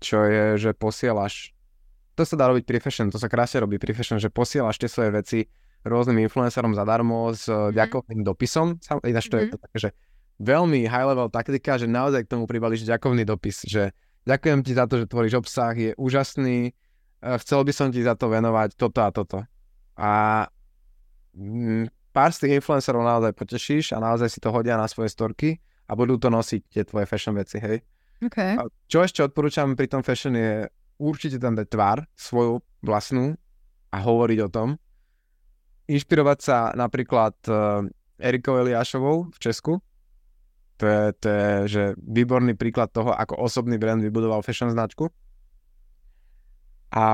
čo 0.00 0.24
je, 0.24 0.44
že 0.56 0.70
posielaš, 0.72 1.52
to 2.16 2.24
sa 2.24 2.40
dá 2.40 2.48
robiť 2.48 2.64
pri 2.64 2.78
fashion, 2.80 3.12
to 3.12 3.20
sa 3.20 3.28
krásne 3.28 3.60
robí 3.60 3.76
pri 3.76 3.92
fashion, 3.92 4.16
že 4.16 4.32
posielaš 4.32 4.80
tie 4.80 4.88
svoje 4.88 5.10
veci 5.12 5.38
rôznym 5.84 6.24
influencerom 6.24 6.72
zadarmo 6.72 7.28
s 7.36 7.44
mm-hmm. 7.44 7.76
ďakovným 7.76 8.20
dopisom, 8.24 8.80
ináč 9.04 9.28
to 9.28 9.36
mm-hmm. 9.36 9.44
je 9.44 9.52
to 9.52 9.58
také, 9.60 9.78
že 9.78 9.90
veľmi 10.40 10.88
high 10.88 11.06
level 11.06 11.28
taktika, 11.28 11.78
že 11.78 11.86
naozaj 11.86 12.26
k 12.26 12.32
tomu 12.32 12.48
pribališ 12.48 12.88
ďakovný 12.88 13.22
dopis, 13.28 13.62
že 13.68 13.92
ďakujem 14.24 14.64
ti 14.64 14.72
za 14.72 14.88
to, 14.88 15.04
že 15.04 15.10
tvoríš 15.12 15.44
obsah, 15.44 15.76
je 15.76 15.92
úžasný, 16.00 16.72
eh, 16.72 17.36
chcel 17.44 17.60
by 17.62 17.72
som 17.76 17.92
ti 17.92 18.00
za 18.00 18.16
to 18.16 18.32
venovať 18.32 18.74
toto 18.74 19.00
a 19.04 19.10
toto. 19.12 19.38
A 19.94 20.12
pár 22.14 22.30
z 22.30 22.46
tých 22.46 22.62
influencerov 22.62 23.02
naozaj 23.02 23.32
potešíš 23.34 23.92
a 23.94 23.98
naozaj 23.98 24.30
si 24.30 24.38
to 24.38 24.54
hodia 24.54 24.78
na 24.78 24.86
svoje 24.86 25.10
storky 25.10 25.58
a 25.90 25.92
budú 25.98 26.16
to 26.16 26.30
nosiť 26.30 26.62
tie 26.70 26.82
tvoje 26.86 27.04
fashion 27.10 27.34
veci, 27.34 27.58
hej. 27.58 27.82
Okay. 28.22 28.56
A 28.56 28.70
čo 28.86 29.02
ešte 29.04 29.20
odporúčam 29.20 29.74
pri 29.74 29.90
tom 29.90 30.00
fashion 30.00 30.32
je 30.32 30.70
určite 30.96 31.42
tam 31.42 31.58
dať 31.58 31.66
tvár 31.68 31.98
svoju 32.14 32.62
vlastnú 32.80 33.34
a 33.90 33.96
hovoriť 33.98 34.38
o 34.46 34.48
tom. 34.48 34.68
Inšpirovať 35.90 36.38
sa 36.40 36.56
napríklad 36.72 37.34
uh, 37.50 37.84
Erikou 38.16 38.56
Eliášovou 38.56 39.28
v 39.28 39.38
Česku. 39.42 39.82
To 40.80 40.84
je, 40.86 41.04
to 41.20 41.26
je 41.28 41.48
že 41.70 41.82
výborný 42.00 42.56
príklad 42.56 42.90
toho, 42.90 43.12
ako 43.14 43.38
osobný 43.38 43.76
brand 43.78 44.00
vybudoval 44.00 44.42
fashion 44.42 44.72
značku. 44.72 45.10
A 46.94 47.06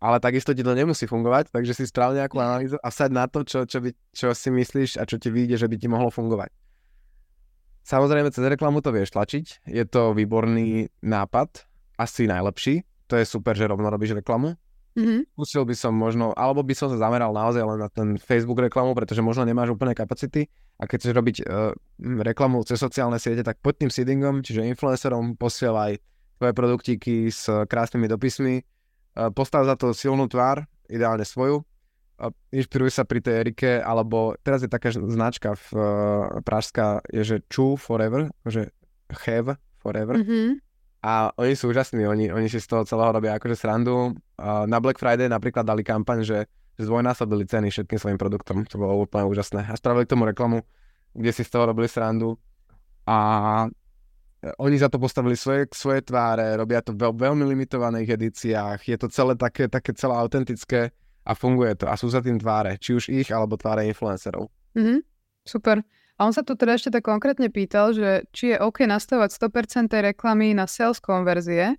ale 0.00 0.16
takisto 0.16 0.56
ti 0.56 0.64
to 0.64 0.72
nemusí 0.72 1.04
fungovať, 1.04 1.52
takže 1.52 1.76
si 1.76 1.84
sprav 1.84 2.16
nejakú 2.16 2.40
analýzu 2.40 2.80
a 2.80 2.88
saď 2.88 3.10
na 3.12 3.24
to, 3.28 3.44
čo, 3.44 3.68
čo, 3.68 3.84
by, 3.84 3.92
čo 4.16 4.32
si 4.32 4.48
myslíš 4.48 4.96
a 4.96 5.04
čo 5.04 5.20
ti 5.20 5.28
vyjde, 5.28 5.60
že 5.60 5.68
by 5.68 5.76
ti 5.76 5.86
mohlo 5.92 6.08
fungovať. 6.08 6.48
Samozrejme, 7.84 8.32
cez 8.32 8.44
reklamu 8.44 8.80
to 8.80 8.96
vieš 8.96 9.12
tlačiť, 9.12 9.68
je 9.68 9.84
to 9.84 10.16
výborný 10.16 10.88
nápad, 11.04 11.68
asi 12.00 12.24
najlepší, 12.24 12.80
to 13.12 13.20
je 13.20 13.28
super, 13.28 13.52
že 13.52 13.68
rovno 13.68 13.92
robíš 13.92 14.16
reklamu. 14.16 14.56
Mm-hmm. 14.96 15.36
Skúsil 15.38 15.62
by 15.68 15.74
som 15.78 15.94
možno, 15.94 16.34
alebo 16.34 16.66
by 16.66 16.74
som 16.74 16.90
sa 16.90 16.98
zameral 16.98 17.30
naozaj 17.30 17.62
len 17.62 17.78
na 17.78 17.88
ten 17.92 18.18
Facebook 18.18 18.58
reklamu, 18.58 18.96
pretože 18.96 19.22
možno 19.22 19.46
nemáš 19.46 19.70
úplne 19.70 19.94
kapacity 19.94 20.50
a 20.80 20.88
keď 20.88 20.96
chceš 20.98 21.14
robiť 21.14 21.36
uh, 21.46 21.70
reklamu 22.26 22.64
cez 22.66 22.80
sociálne 22.80 23.20
siete, 23.22 23.46
tak 23.46 23.62
pod 23.62 23.78
tým 23.78 23.92
seedingom, 23.92 24.42
čiže 24.42 24.66
influencerom 24.66 25.38
posielaj 25.38 26.00
tvoje 26.40 26.52
produktíky 26.56 27.14
s 27.30 27.46
krásnymi 27.46 28.08
dopismi, 28.10 28.64
postav 29.34 29.66
za 29.66 29.74
to 29.74 29.94
silnú 29.94 30.30
tvár, 30.30 30.66
ideálne 30.90 31.26
svoju, 31.26 31.62
inšpiruj 32.52 32.92
sa 32.92 33.08
pri 33.08 33.24
tej 33.24 33.34
Erike, 33.40 33.80
alebo 33.80 34.36
teraz 34.44 34.60
je 34.60 34.68
taká 34.68 34.92
značka 34.92 35.56
v 35.56 35.66
uh, 35.72 35.82
pražská, 36.44 37.00
je 37.08 37.24
že 37.24 37.36
Chu 37.48 37.80
Forever, 37.80 38.28
že 38.44 38.68
have 39.08 39.56
forever. 39.80 40.20
Mm-hmm. 40.20 40.60
A 41.00 41.32
oni 41.40 41.56
sú 41.56 41.72
úžasní, 41.72 42.04
oni, 42.04 42.28
oni 42.28 42.52
si 42.52 42.60
z 42.60 42.68
toho 42.68 42.84
celého 42.84 43.16
robia 43.16 43.40
akože 43.40 43.56
srandu. 43.56 44.12
Uh, 44.36 44.68
na 44.68 44.76
Black 44.84 45.00
Friday 45.00 45.32
napríklad 45.32 45.64
dali 45.64 45.80
kampaň, 45.80 46.20
že 46.20 46.38
zdvojnásobili 46.76 47.48
ceny 47.48 47.72
všetkým 47.72 47.96
svojim 47.96 48.18
produktom. 48.20 48.68
To 48.68 48.76
bolo 48.76 49.08
úplne 49.08 49.24
úžasné. 49.24 49.64
A 49.68 49.74
spravili 49.80 50.04
k 50.04 50.12
tomu 50.12 50.28
reklamu, 50.28 50.60
kde 51.16 51.32
si 51.32 51.40
z 51.40 51.50
toho 51.56 51.72
robili 51.72 51.88
srandu. 51.88 52.36
A 53.08 53.64
oni 54.40 54.76
za 54.80 54.88
to 54.88 54.96
postavili 54.96 55.36
svoje, 55.36 55.68
svoje 55.72 56.00
tváre, 56.00 56.56
robia 56.56 56.80
to 56.80 56.96
v 56.96 57.04
veľ, 57.04 57.12
veľmi 57.12 57.44
limitovaných 57.44 58.08
edíciách. 58.16 58.78
Je 58.88 58.96
to 58.96 59.12
celé 59.12 59.36
také, 59.36 59.68
také 59.68 59.92
celé 59.92 60.16
autentické 60.16 60.88
a 61.28 61.32
funguje 61.36 61.76
to. 61.76 61.84
A 61.84 61.94
sú 62.00 62.08
za 62.08 62.24
tým 62.24 62.40
tváre, 62.40 62.80
či 62.80 62.96
už 62.96 63.12
ich, 63.12 63.28
alebo 63.28 63.60
tváre 63.60 63.84
influencerov. 63.84 64.48
Mm-hmm. 64.72 64.98
Super. 65.44 65.84
A 66.20 66.28
on 66.28 66.32
sa 66.32 66.44
tu 66.44 66.56
teda 66.56 66.76
ešte 66.76 66.92
tak 66.92 67.04
konkrétne 67.04 67.48
pýtal, 67.48 67.92
že 67.96 68.28
či 68.32 68.52
je 68.52 68.56
OK 68.60 68.84
nastavovať 68.84 69.32
100% 69.40 69.88
reklamy 70.12 70.52
na 70.52 70.68
sales 70.68 71.00
konverzie, 71.00 71.76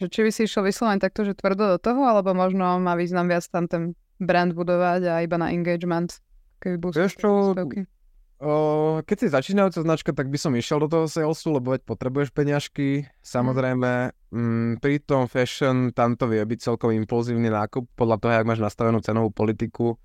že 0.00 0.06
či 0.08 0.20
by 0.24 0.30
si 0.32 0.44
išiel 0.44 0.64
vyslovene 0.64 1.00
takto, 1.00 1.24
že 1.24 1.36
tvrdo 1.36 1.76
do 1.76 1.78
toho, 1.80 2.04
alebo 2.04 2.36
možno 2.36 2.80
má 2.80 2.96
význam 2.96 3.28
viac 3.28 3.48
tam 3.48 3.64
ten 3.64 3.96
brand 4.20 4.52
budovať 4.52 5.00
a 5.08 5.14
iba 5.24 5.36
na 5.40 5.52
engagement, 5.52 6.20
keby 6.60 6.84
Vieš 6.92 7.16
čo, 7.16 7.56
o, 7.56 7.56
keď 9.02 9.16
si 9.18 9.26
začínajúca 9.34 9.82
značka, 9.82 10.10
tak 10.14 10.30
by 10.30 10.38
som 10.38 10.54
išiel 10.54 10.86
do 10.86 10.88
toho 10.88 11.06
salesu, 11.10 11.50
lebo 11.50 11.74
veď 11.74 11.82
potrebuješ 11.82 12.30
peňažky. 12.30 13.10
Samozrejme, 13.18 14.14
mm. 14.30 14.78
pri 14.78 15.02
tom 15.02 15.26
fashion 15.26 15.90
tam 15.90 16.14
to 16.14 16.30
vie 16.30 16.38
byť 16.38 16.58
celkom 16.62 16.94
impulzívny 16.94 17.50
nákup, 17.50 17.90
podľa 17.98 18.16
toho, 18.22 18.32
jak 18.38 18.46
máš 18.46 18.62
nastavenú 18.62 19.02
cenovú 19.02 19.34
politiku 19.34 19.98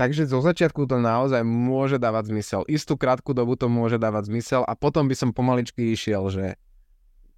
Takže 0.00 0.24
zo 0.24 0.40
začiatku 0.40 0.88
to 0.88 0.96
naozaj 0.96 1.44
môže 1.44 2.00
dávať 2.00 2.32
zmysel. 2.32 2.64
Istú 2.64 2.96
krátku 2.96 3.36
dobu 3.36 3.52
to 3.52 3.68
môže 3.68 4.00
dávať 4.00 4.32
zmysel 4.32 4.64
a 4.64 4.72
potom 4.72 5.04
by 5.04 5.12
som 5.12 5.28
pomaličky 5.28 5.92
išiel, 5.92 6.32
že 6.32 6.56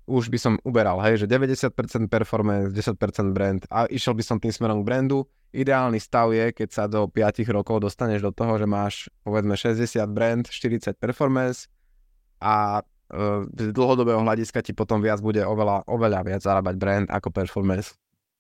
už 0.07 0.31
by 0.31 0.39
som 0.39 0.55
uberal, 0.63 1.03
hej, 1.03 1.19
že 1.19 1.27
90% 1.27 1.75
performance, 2.07 2.71
10% 2.71 3.35
brand 3.35 3.67
a 3.67 3.91
išiel 3.91 4.15
by 4.15 4.23
som 4.23 4.39
tým 4.39 4.55
smerom 4.55 4.87
k 4.87 4.95
brandu. 4.95 5.27
Ideálny 5.53 6.01
stav 6.01 6.33
je, 6.33 6.49
keď 6.57 6.69
sa 6.73 6.85
do 6.89 7.05
5 7.05 7.45
rokov 7.53 7.85
dostaneš 7.85 8.25
do 8.25 8.33
toho, 8.33 8.57
že 8.57 8.65
máš 8.65 8.95
povedzme 9.21 9.53
60 9.53 9.85
brand, 10.09 10.45
40 10.49 10.97
performance 10.97 11.69
a 12.41 12.81
e, 12.81 13.47
z 13.53 13.71
dlhodobého 13.77 14.25
hľadiska 14.25 14.65
ti 14.65 14.73
potom 14.73 15.05
viac 15.05 15.21
bude 15.21 15.45
oveľa, 15.45 15.85
oveľa 15.85 16.21
viac 16.25 16.41
zarábať 16.41 16.75
brand 16.81 17.07
ako 17.13 17.29
performance. 17.29 17.93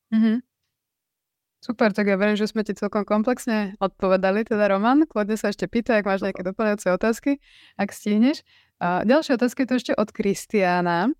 Mm-hmm. 0.08 0.40
Super, 1.62 1.94
tak 1.94 2.10
ja 2.10 2.18
verím, 2.18 2.34
že 2.34 2.50
sme 2.50 2.66
ti 2.66 2.74
celkom 2.74 3.06
komplexne 3.06 3.78
odpovedali, 3.78 4.42
teda 4.42 4.66
Roman. 4.66 5.06
Kľudne 5.06 5.38
sa 5.38 5.54
ešte 5.54 5.70
pýta, 5.70 5.94
ak 5.94 6.08
máš 6.10 6.26
nejaké 6.26 6.42
doplňujúce 6.42 6.90
otázky, 6.90 7.38
ak 7.78 7.94
stihneš. 7.94 8.42
A 8.82 9.06
ďalšia 9.06 9.38
otázka 9.38 9.62
je 9.62 9.68
to 9.70 9.76
ešte 9.78 9.92
od 9.94 10.10
Kristiána. 10.10 11.14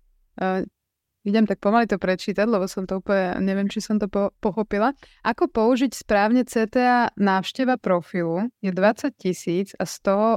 Idem 1.23 1.47
tak 1.47 1.63
pomaly 1.63 1.87
to 1.87 1.95
prečítať, 1.95 2.43
lebo 2.43 2.67
som 2.67 2.83
to 2.83 2.99
úplne, 2.99 3.39
neviem, 3.39 3.71
či 3.71 3.79
som 3.79 3.95
to 3.97 4.11
po- 4.11 4.35
pochopila. 4.43 4.91
Ako 5.23 5.47
použiť 5.47 5.95
správne 5.95 6.43
CTA 6.43 7.15
návšteva 7.15 7.79
profilu 7.79 8.51
je 8.59 8.71
20 8.71 9.15
tisíc 9.15 9.71
a 9.79 9.87
z 9.87 9.95
toho 10.03 10.29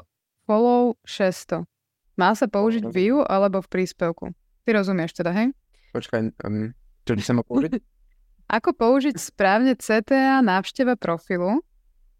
follow 0.46 0.94
600. 1.02 1.66
Má 2.16 2.32
sa 2.32 2.46
použiť 2.48 2.86
v 2.86 2.92
view 2.94 3.16
alebo 3.26 3.60
v 3.60 3.68
príspevku? 3.68 4.32
Ty 4.64 4.70
rozumieš 4.80 5.18
teda, 5.18 5.34
hej? 5.34 5.52
Počkaj, 5.92 6.20
um, 6.46 6.72
čo 7.04 7.12
by 7.12 7.22
sa 7.22 7.32
mal 7.36 7.44
použiť? 7.44 7.70
Ako 8.56 8.78
použiť 8.78 9.18
správne 9.18 9.74
CTA 9.74 10.38
návšteva 10.38 10.94
profilu 10.94 11.66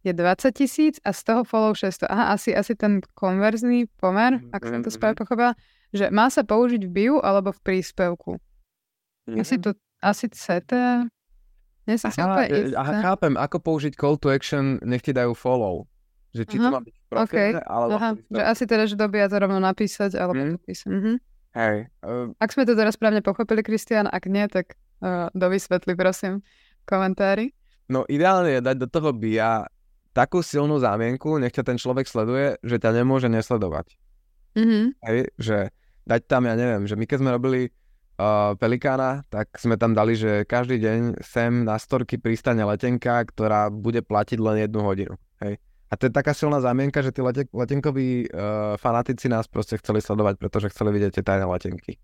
je 0.03 0.11
20 0.11 0.51
tisíc 0.55 0.95
a 1.07 1.15
z 1.15 1.23
toho 1.23 1.43
follow 1.47 1.71
600. 1.75 2.07
Aha, 2.07 2.35
asi, 2.35 2.51
asi 2.51 2.75
ten 2.75 2.99
konverzný 3.15 3.87
pomer, 3.99 4.43
ak 4.51 4.63
som 4.63 4.83
to 4.83 4.91
správne 4.91 5.19
pochopila, 5.19 5.55
že 5.95 6.11
má 6.11 6.27
sa 6.31 6.43
použiť 6.43 6.83
v 6.87 6.91
bio 6.91 7.17
alebo 7.23 7.55
v 7.55 7.63
príspevku. 7.63 8.43
Asi 9.35 9.59
to, 9.59 9.75
asi 9.99 10.31
CTA... 10.31 11.11
Nie 11.87 12.03
som 12.03 12.11
aha, 12.11 12.51
e, 12.51 12.75
aha, 12.75 12.93
chápem, 12.99 13.39
ako 13.39 13.63
použiť 13.63 13.95
call 13.95 14.19
to 14.19 14.27
action, 14.27 14.83
nech 14.83 15.07
ti 15.07 15.15
dajú 15.15 15.39
follow. 15.39 15.87
Že 16.35 16.43
či 16.51 16.57
aha, 16.59 16.65
to 16.67 16.69
má 16.75 16.81
byť 16.83 16.95
v 16.99 17.05
profile, 17.07 17.23
okay. 17.23 17.51
alebo 17.63 17.95
aha, 17.95 18.11
že 18.19 18.43
asi 18.43 18.65
teda, 18.67 18.85
že 18.91 18.99
dobia 18.99 19.31
to 19.31 19.39
rovno 19.39 19.63
napísať, 19.63 20.19
alebo 20.19 20.43
mm. 20.43 20.67
písať. 20.67 20.91
Mm-hmm. 20.91 21.17
Hej. 21.55 21.77
Uh... 22.03 22.35
Ak 22.43 22.51
sme 22.51 22.67
to 22.67 22.75
teraz 22.75 22.99
správne 22.99 23.23
pochopili, 23.23 23.63
Kristian, 23.63 24.11
ak 24.11 24.27
nie, 24.27 24.51
tak 24.51 24.75
uh, 24.99 25.31
dovysvetli, 25.31 25.95
prosím, 25.95 26.43
komentári. 26.91 27.55
No 27.87 28.03
ideálne 28.11 28.59
je 28.59 28.67
dať 28.67 28.77
do 28.83 28.89
toho 28.91 29.15
BIA 29.15 29.71
takú 30.11 30.43
silnú 30.43 30.83
zámienku, 30.83 31.39
nech 31.39 31.55
ťa 31.55 31.71
ten 31.71 31.79
človek 31.79 32.11
sleduje, 32.11 32.59
že 32.67 32.83
ťa 32.83 32.99
nemôže 32.99 33.31
nesledovať. 33.31 33.95
Mm-hmm. 34.59 34.85
Hej, 35.07 35.19
že 35.39 35.57
dať 36.03 36.21
tam, 36.27 36.51
ja 36.51 36.59
neviem, 36.59 36.83
že 36.91 36.99
my 36.99 37.07
keď 37.07 37.19
sme 37.23 37.31
robili 37.31 37.71
Pelikána, 38.57 39.29
tak 39.29 39.53
sme 39.61 39.77
tam 39.77 39.93
dali, 39.93 40.17
že 40.17 40.49
každý 40.49 40.81
deň 40.81 41.21
sem 41.21 41.69
na 41.69 41.77
storky 41.77 42.17
pristane 42.17 42.65
letenka, 42.65 43.21
ktorá 43.29 43.69
bude 43.69 44.01
platiť 44.01 44.41
len 44.41 44.65
jednu 44.65 44.81
hodinu. 44.81 45.15
Hej. 45.45 45.61
A 45.87 46.01
to 46.01 46.09
je 46.09 46.17
taká 46.17 46.33
silná 46.33 46.59
zámienka, 46.59 47.05
že 47.05 47.13
tí 47.13 47.21
lete- 47.21 47.53
letenkoví 47.53 48.27
uh, 48.27 48.75
fanatici 48.81 49.29
nás 49.29 49.45
proste 49.47 49.77
chceli 49.79 50.01
sledovať, 50.01 50.41
pretože 50.41 50.73
chceli 50.73 50.97
vidieť 50.97 51.21
tie 51.21 51.25
tajné 51.29 51.45
letenky. 51.45 52.01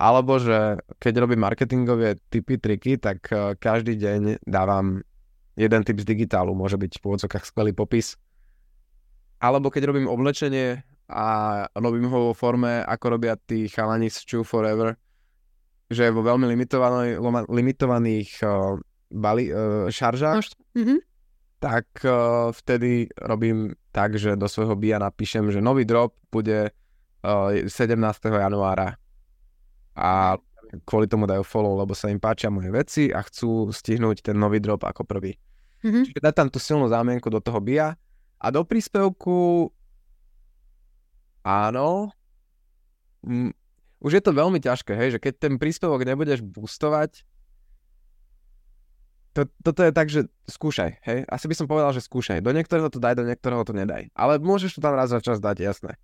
Alebo 0.00 0.40
že 0.40 0.80
keď 0.96 1.22
robím 1.22 1.44
marketingové 1.44 2.18
typy, 2.32 2.56
triky, 2.56 2.96
tak 2.96 3.28
uh, 3.28 3.52
každý 3.54 4.00
deň 4.00 4.48
dávam 4.48 5.04
jeden 5.54 5.82
typ 5.84 6.00
z 6.00 6.08
digitálu, 6.08 6.56
môže 6.56 6.80
byť 6.80 6.98
v 6.98 7.02
pôvodzokách 7.04 7.44
skvelý 7.44 7.76
popis. 7.76 8.16
Alebo 9.44 9.68
keď 9.68 9.92
robím 9.92 10.08
oblečenie 10.08 10.82
a 11.06 11.26
robím 11.76 12.08
ho 12.08 12.32
vo 12.32 12.34
forme, 12.34 12.80
ako 12.80 13.20
robia 13.20 13.36
tí 13.36 13.68
chalani 13.68 14.08
z 14.08 14.24
Chew 14.24 14.42
Forever, 14.42 14.96
že 15.94 16.10
vo 16.10 16.26
veľmi 16.26 16.50
limitovaných, 16.50 17.16
limitovaných 17.48 18.30
uh, 18.42 18.76
bali, 19.08 19.48
uh, 19.48 19.86
šaržách, 19.88 20.42
mm-hmm. 20.74 20.98
tak 21.62 21.86
uh, 22.02 22.50
vtedy 22.50 23.08
robím 23.16 23.72
tak, 23.94 24.18
že 24.18 24.34
do 24.34 24.50
svojho 24.50 24.74
BIA 24.74 24.98
napíšem, 24.98 25.54
že 25.54 25.62
nový 25.62 25.86
drop 25.86 26.18
bude 26.28 26.74
uh, 27.22 27.48
17. 27.70 27.70
januára 28.26 28.98
a 29.94 30.36
kvôli 30.82 31.06
tomu 31.06 31.30
dajú 31.30 31.46
follow, 31.46 31.78
lebo 31.78 31.94
sa 31.94 32.10
im 32.10 32.18
páčia 32.18 32.50
moje 32.50 32.74
veci 32.74 33.04
a 33.14 33.22
chcú 33.22 33.70
stihnúť 33.70 34.26
ten 34.26 34.34
nový 34.34 34.58
drop 34.58 34.82
ako 34.82 35.06
prvý. 35.06 35.38
Mm-hmm. 35.86 36.04
Čiže 36.10 36.20
dať 36.20 36.34
tam 36.34 36.48
tú 36.50 36.58
silnú 36.58 36.90
zámienku 36.90 37.30
do 37.30 37.38
toho 37.38 37.62
BIA 37.62 37.94
a 38.42 38.46
do 38.50 38.66
príspevku 38.66 39.70
áno, 41.44 42.10
m, 43.22 43.52
už 44.00 44.10
je 44.18 44.22
to 44.22 44.32
veľmi 44.32 44.58
ťažké, 44.58 44.92
hej, 44.94 45.18
že 45.18 45.22
keď 45.22 45.32
ten 45.38 45.54
príspevok 45.58 46.02
nebudeš 46.02 46.42
boostovať, 46.42 47.22
to, 49.34 49.50
toto 49.66 49.82
je 49.82 49.90
tak, 49.90 50.06
že 50.06 50.30
skúšaj, 50.46 51.02
hej. 51.02 51.26
Asi 51.26 51.50
by 51.50 51.54
som 51.58 51.66
povedal, 51.66 51.90
že 51.90 52.06
skúšaj. 52.06 52.38
Do 52.38 52.54
niektorého 52.54 52.86
to 52.86 53.02
daj, 53.02 53.18
do 53.18 53.26
niektorého 53.26 53.66
to 53.66 53.74
nedaj. 53.74 54.06
Ale 54.14 54.38
môžeš 54.38 54.78
to 54.78 54.80
tam 54.80 54.94
raz 54.94 55.10
za 55.10 55.18
čas 55.18 55.42
dať, 55.42 55.58
jasné. 55.58 55.98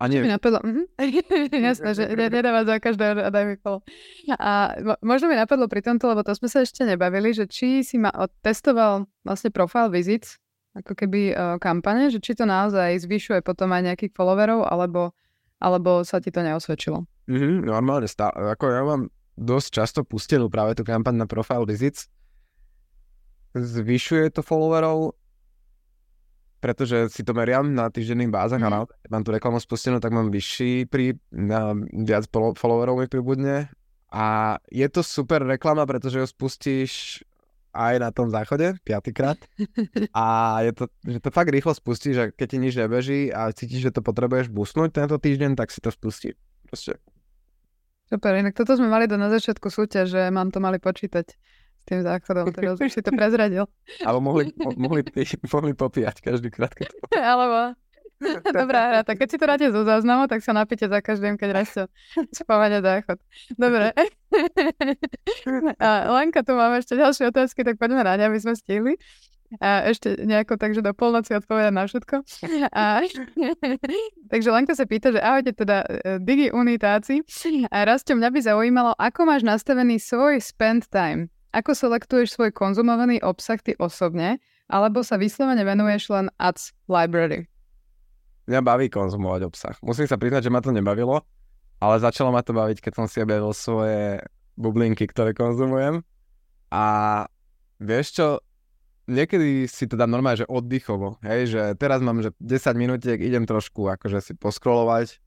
A 0.00 0.08
nie... 0.08 0.24
mi 0.24 0.32
napadlo, 0.32 0.64
mm-hmm. 0.64 0.86
jasné, 1.68 1.90
že 1.92 2.04
nedáva 2.08 2.64
za 2.64 2.80
každého 2.80 3.20
a 3.20 3.28
daj 3.28 3.44
mi 3.44 3.56
kolo. 3.60 3.84
A 4.32 4.72
možno 5.04 5.28
mi 5.28 5.36
napadlo 5.36 5.68
pri 5.68 5.84
tomto, 5.84 6.08
lebo 6.08 6.24
to 6.24 6.32
sme 6.32 6.48
sa 6.48 6.64
ešte 6.64 6.88
nebavili, 6.88 7.36
že 7.36 7.44
či 7.44 7.84
si 7.84 8.00
ma 8.00 8.08
testoval 8.40 9.04
vlastne 9.28 9.52
profile 9.52 9.92
visits, 9.92 10.40
ako 10.72 10.96
keby 10.96 11.36
uh, 11.36 11.60
kampane, 11.60 12.08
že 12.08 12.16
či 12.16 12.32
to 12.32 12.48
naozaj 12.48 12.96
zvyšuje 13.04 13.44
potom 13.44 13.76
aj 13.76 13.92
nejakých 13.92 14.16
followerov, 14.16 14.64
alebo, 14.64 15.12
alebo 15.60 16.02
sa 16.02 16.18
ti 16.18 16.32
to 16.32 16.40
neosvedčilo. 16.40 17.04
Mm-hmm, 17.28 17.68
normálne, 17.68 18.08
stá- 18.08 18.32
ako 18.32 18.64
ja 18.72 18.82
mám 18.82 19.02
dosť 19.36 19.68
často 19.70 20.00
pustenú 20.02 20.48
práve 20.48 20.74
tú 20.74 20.82
kampaň 20.82 21.20
na 21.20 21.26
profile 21.28 21.68
visits. 21.68 22.08
Zvyšuje 23.52 24.32
to 24.34 24.40
followerov, 24.40 25.14
pretože 26.60 27.12
si 27.12 27.24
to 27.24 27.32
meriam 27.32 27.72
na 27.72 27.88
týždenných 27.88 28.30
bázach 28.30 28.60
mm. 28.60 28.66
a 28.68 28.72
naozaj, 28.72 28.96
keď 29.00 29.10
mám 29.10 29.24
tú 29.24 29.30
reklamu 29.32 29.58
spustenú, 29.60 29.96
tak 29.96 30.12
mám 30.12 30.28
vyšší 30.28 30.86
pri, 30.86 31.16
na 31.32 31.72
viac 32.04 32.28
followerov 32.32 33.00
mi 33.00 33.08
pribudne 33.08 33.72
a 34.10 34.58
je 34.68 34.86
to 34.90 35.06
super 35.06 35.46
reklama, 35.46 35.86
pretože 35.86 36.18
ho 36.18 36.26
spustíš 36.26 37.22
aj 37.70 37.94
na 38.02 38.10
tom 38.10 38.28
záchode, 38.30 38.74
piatýkrát. 38.82 39.38
A 40.16 40.58
je 40.66 40.72
to, 40.74 40.84
že 41.06 41.18
to 41.22 41.30
fakt 41.30 41.50
rýchlo 41.50 41.74
spustíš 41.74 42.16
a 42.18 42.24
keď 42.30 42.46
ti 42.50 42.58
nič 42.58 42.74
nebeží 42.74 43.20
a 43.30 43.50
cítiš, 43.54 43.90
že 43.90 43.94
to 43.94 44.00
potrebuješ 44.02 44.50
busnúť 44.50 44.90
tento 45.02 45.16
týždeň, 45.16 45.54
tak 45.54 45.70
si 45.70 45.78
to 45.78 45.90
spustí. 45.90 46.34
Proste. 46.66 46.98
Super, 48.10 48.34
inak 48.42 48.58
toto 48.58 48.74
sme 48.74 48.90
mali 48.90 49.06
do 49.06 49.14
na 49.14 49.30
začiatku 49.30 49.70
súťaž, 49.70 50.10
že 50.10 50.20
mám 50.34 50.50
to 50.50 50.58
mali 50.58 50.82
počítať 50.82 51.26
s 51.80 51.84
tým 51.86 52.02
záchodom, 52.02 52.50
teraz 52.50 52.76
už 52.82 52.90
si 52.90 53.00
to 53.00 53.14
prezradil. 53.14 53.70
Alebo 54.06 54.20
mohli, 54.20 54.50
mohli, 54.76 55.06
mohli 55.46 55.72
popíjať 55.72 56.16
každý 56.20 56.50
krát. 56.50 56.74
Keď 56.74 56.90
to... 56.90 56.96
Alebo... 57.34 57.78
Dobrá 58.52 58.92
hra, 58.92 59.00
tak 59.00 59.16
keď 59.16 59.28
si 59.32 59.40
to 59.40 59.48
dáte 59.48 59.66
zo 59.72 59.80
záznamu, 59.80 60.28
tak 60.28 60.44
sa 60.44 60.52
napíte 60.52 60.84
za 60.84 61.00
každým, 61.00 61.40
keď 61.40 61.56
raz 61.56 61.72
to 61.72 61.88
spomane 62.36 62.84
záchod. 62.84 63.16
Dobre. 63.56 63.96
Lenka, 66.14 66.40
tu 66.46 66.52
máme 66.54 66.78
ešte 66.80 66.94
ďalšie 66.94 67.30
otázky, 67.30 67.66
tak 67.66 67.76
poďme 67.76 68.06
na 68.06 68.14
ne, 68.16 68.24
aby 68.30 68.38
sme 68.38 68.54
stihli. 68.54 68.96
A 69.58 69.90
ešte 69.90 70.14
nejako 70.14 70.54
takže 70.54 70.78
do 70.78 70.94
polnoci 70.94 71.34
odpovedať 71.34 71.74
na 71.74 71.82
všetko. 71.82 72.22
A, 72.70 73.02
takže 74.32 74.48
Lenka 74.54 74.78
sa 74.78 74.86
pýta, 74.86 75.10
že 75.10 75.18
ahojte 75.18 75.50
teda 75.58 75.82
e, 75.82 76.22
digi 76.22 76.54
unitáci. 76.54 77.26
A 77.66 77.82
Rasto, 77.82 78.14
mňa 78.14 78.30
by 78.30 78.40
zaujímalo, 78.46 78.94
ako 78.94 79.26
máš 79.26 79.42
nastavený 79.42 79.98
svoj 79.98 80.38
spend 80.38 80.86
time? 80.86 81.34
Ako 81.50 81.74
selektuješ 81.74 82.38
svoj 82.38 82.54
konzumovaný 82.54 83.18
obsah 83.26 83.58
ty 83.58 83.74
osobne? 83.82 84.38
Alebo 84.70 85.02
sa 85.02 85.18
vyslovene 85.18 85.66
venuješ 85.66 86.14
len 86.14 86.30
ads 86.38 86.70
library? 86.86 87.50
Mňa 88.46 88.62
baví 88.62 88.86
konzumovať 88.86 89.50
obsah. 89.50 89.74
Musím 89.82 90.06
sa 90.06 90.14
priznať, 90.14 90.46
že 90.46 90.52
ma 90.54 90.62
to 90.62 90.70
nebavilo, 90.70 91.26
ale 91.80 91.96
začalo 91.96 92.28
ma 92.28 92.44
to 92.44 92.52
baviť, 92.52 92.84
keď 92.84 92.92
som 92.92 93.06
si 93.08 93.24
objavil 93.24 93.56
svoje 93.56 94.20
bublinky, 94.54 95.08
ktoré 95.08 95.32
konzumujem. 95.32 96.04
A 96.68 96.84
vieš 97.80 98.20
čo, 98.20 98.26
niekedy 99.08 99.64
si 99.64 99.88
to 99.88 99.96
dám 99.96 100.12
normálne, 100.12 100.44
že 100.44 100.50
oddychovo, 100.52 101.18
hej, 101.24 101.50
že 101.50 101.62
teraz 101.80 102.04
mám, 102.04 102.20
že 102.20 102.30
10 102.38 102.76
minútiek, 102.76 103.18
idem 103.18 103.48
trošku 103.48 103.88
akože 103.88 104.20
si 104.20 104.32
poskrolovať. 104.36 105.18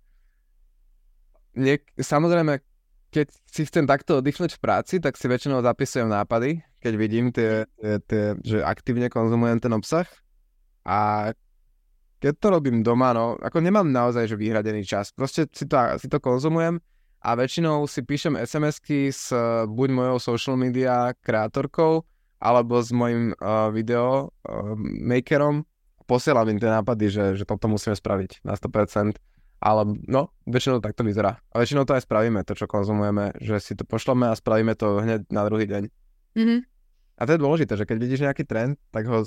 Niek- 1.58 1.90
samozrejme, 1.98 2.62
keď 3.14 3.28
si 3.46 3.62
chcem 3.70 3.86
takto 3.86 4.22
oddychnúť 4.22 4.58
v 4.58 4.64
práci, 4.64 4.96
tak 4.98 5.18
si 5.18 5.30
väčšinou 5.30 5.62
zapisujem 5.62 6.10
nápady, 6.10 6.66
keď 6.82 6.94
vidím 6.98 7.30
tie, 7.30 7.70
tie, 7.78 8.02
tie 8.06 8.24
že 8.42 8.66
aktívne 8.66 9.10
konzumujem 9.10 9.62
ten 9.62 9.74
obsah. 9.74 10.10
A 10.82 11.32
keď 12.24 12.40
to 12.40 12.48
robím 12.56 12.88
doma, 12.88 13.12
no, 13.12 13.36
ako 13.36 13.60
nemám 13.60 13.92
naozaj 13.92 14.32
že 14.32 14.40
vyhradený 14.40 14.88
čas. 14.88 15.12
Proste 15.12 15.44
si 15.52 15.68
to, 15.68 15.76
si 16.00 16.08
to 16.08 16.24
konzumujem 16.24 16.80
a 17.20 17.30
väčšinou 17.36 17.84
si 17.84 18.00
píšem 18.00 18.40
SMS-ky 18.40 19.12
s 19.12 19.36
buď 19.68 19.90
mojou 19.92 20.18
social 20.24 20.56
media 20.56 21.12
kreatorkou, 21.20 22.08
alebo 22.40 22.80
s 22.80 22.96
mojim 22.96 23.36
uh, 23.36 23.68
video 23.76 24.32
uh, 24.48 24.72
makerom 24.80 25.68
posielam 26.04 26.48
im 26.52 26.60
tie 26.60 26.72
nápady, 26.72 27.06
že, 27.12 27.26
že 27.40 27.44
toto 27.44 27.68
musíme 27.68 27.96
spraviť 27.96 28.44
na 28.44 28.56
100%. 28.56 29.20
Ale 29.64 29.88
no, 30.12 30.36
väčšinou 30.44 30.84
tak 30.84 30.92
to 30.92 31.08
vyzerá. 31.08 31.40
A 31.56 31.64
väčšinou 31.64 31.88
to 31.88 31.96
aj 31.96 32.04
spravíme, 32.04 32.44
to 32.44 32.52
čo 32.52 32.68
konzumujeme, 32.68 33.32
že 33.40 33.64
si 33.64 33.74
to 33.80 33.88
pošleme 33.88 34.28
a 34.28 34.36
spravíme 34.36 34.76
to 34.76 35.00
hneď 35.00 35.24
na 35.32 35.48
druhý 35.48 35.64
deň. 35.64 35.84
Mm-hmm. 36.36 36.60
A 37.16 37.22
to 37.24 37.32
je 37.32 37.40
dôležité, 37.40 37.74
že 37.80 37.88
keď 37.88 37.98
vidíš 38.04 38.24
nejaký 38.28 38.44
trend, 38.44 38.76
tak 38.92 39.08
ho 39.08 39.24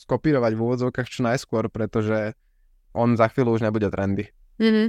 skopírovať 0.00 0.52
v 0.56 0.62
úvodzovkách 0.64 1.08
čo 1.12 1.20
najskôr, 1.28 1.68
pretože 1.68 2.32
on 2.96 3.20
za 3.20 3.28
chvíľu 3.28 3.60
už 3.60 3.62
nebude 3.68 3.86
trendy. 3.92 4.32
Mm-hmm. 4.56 4.88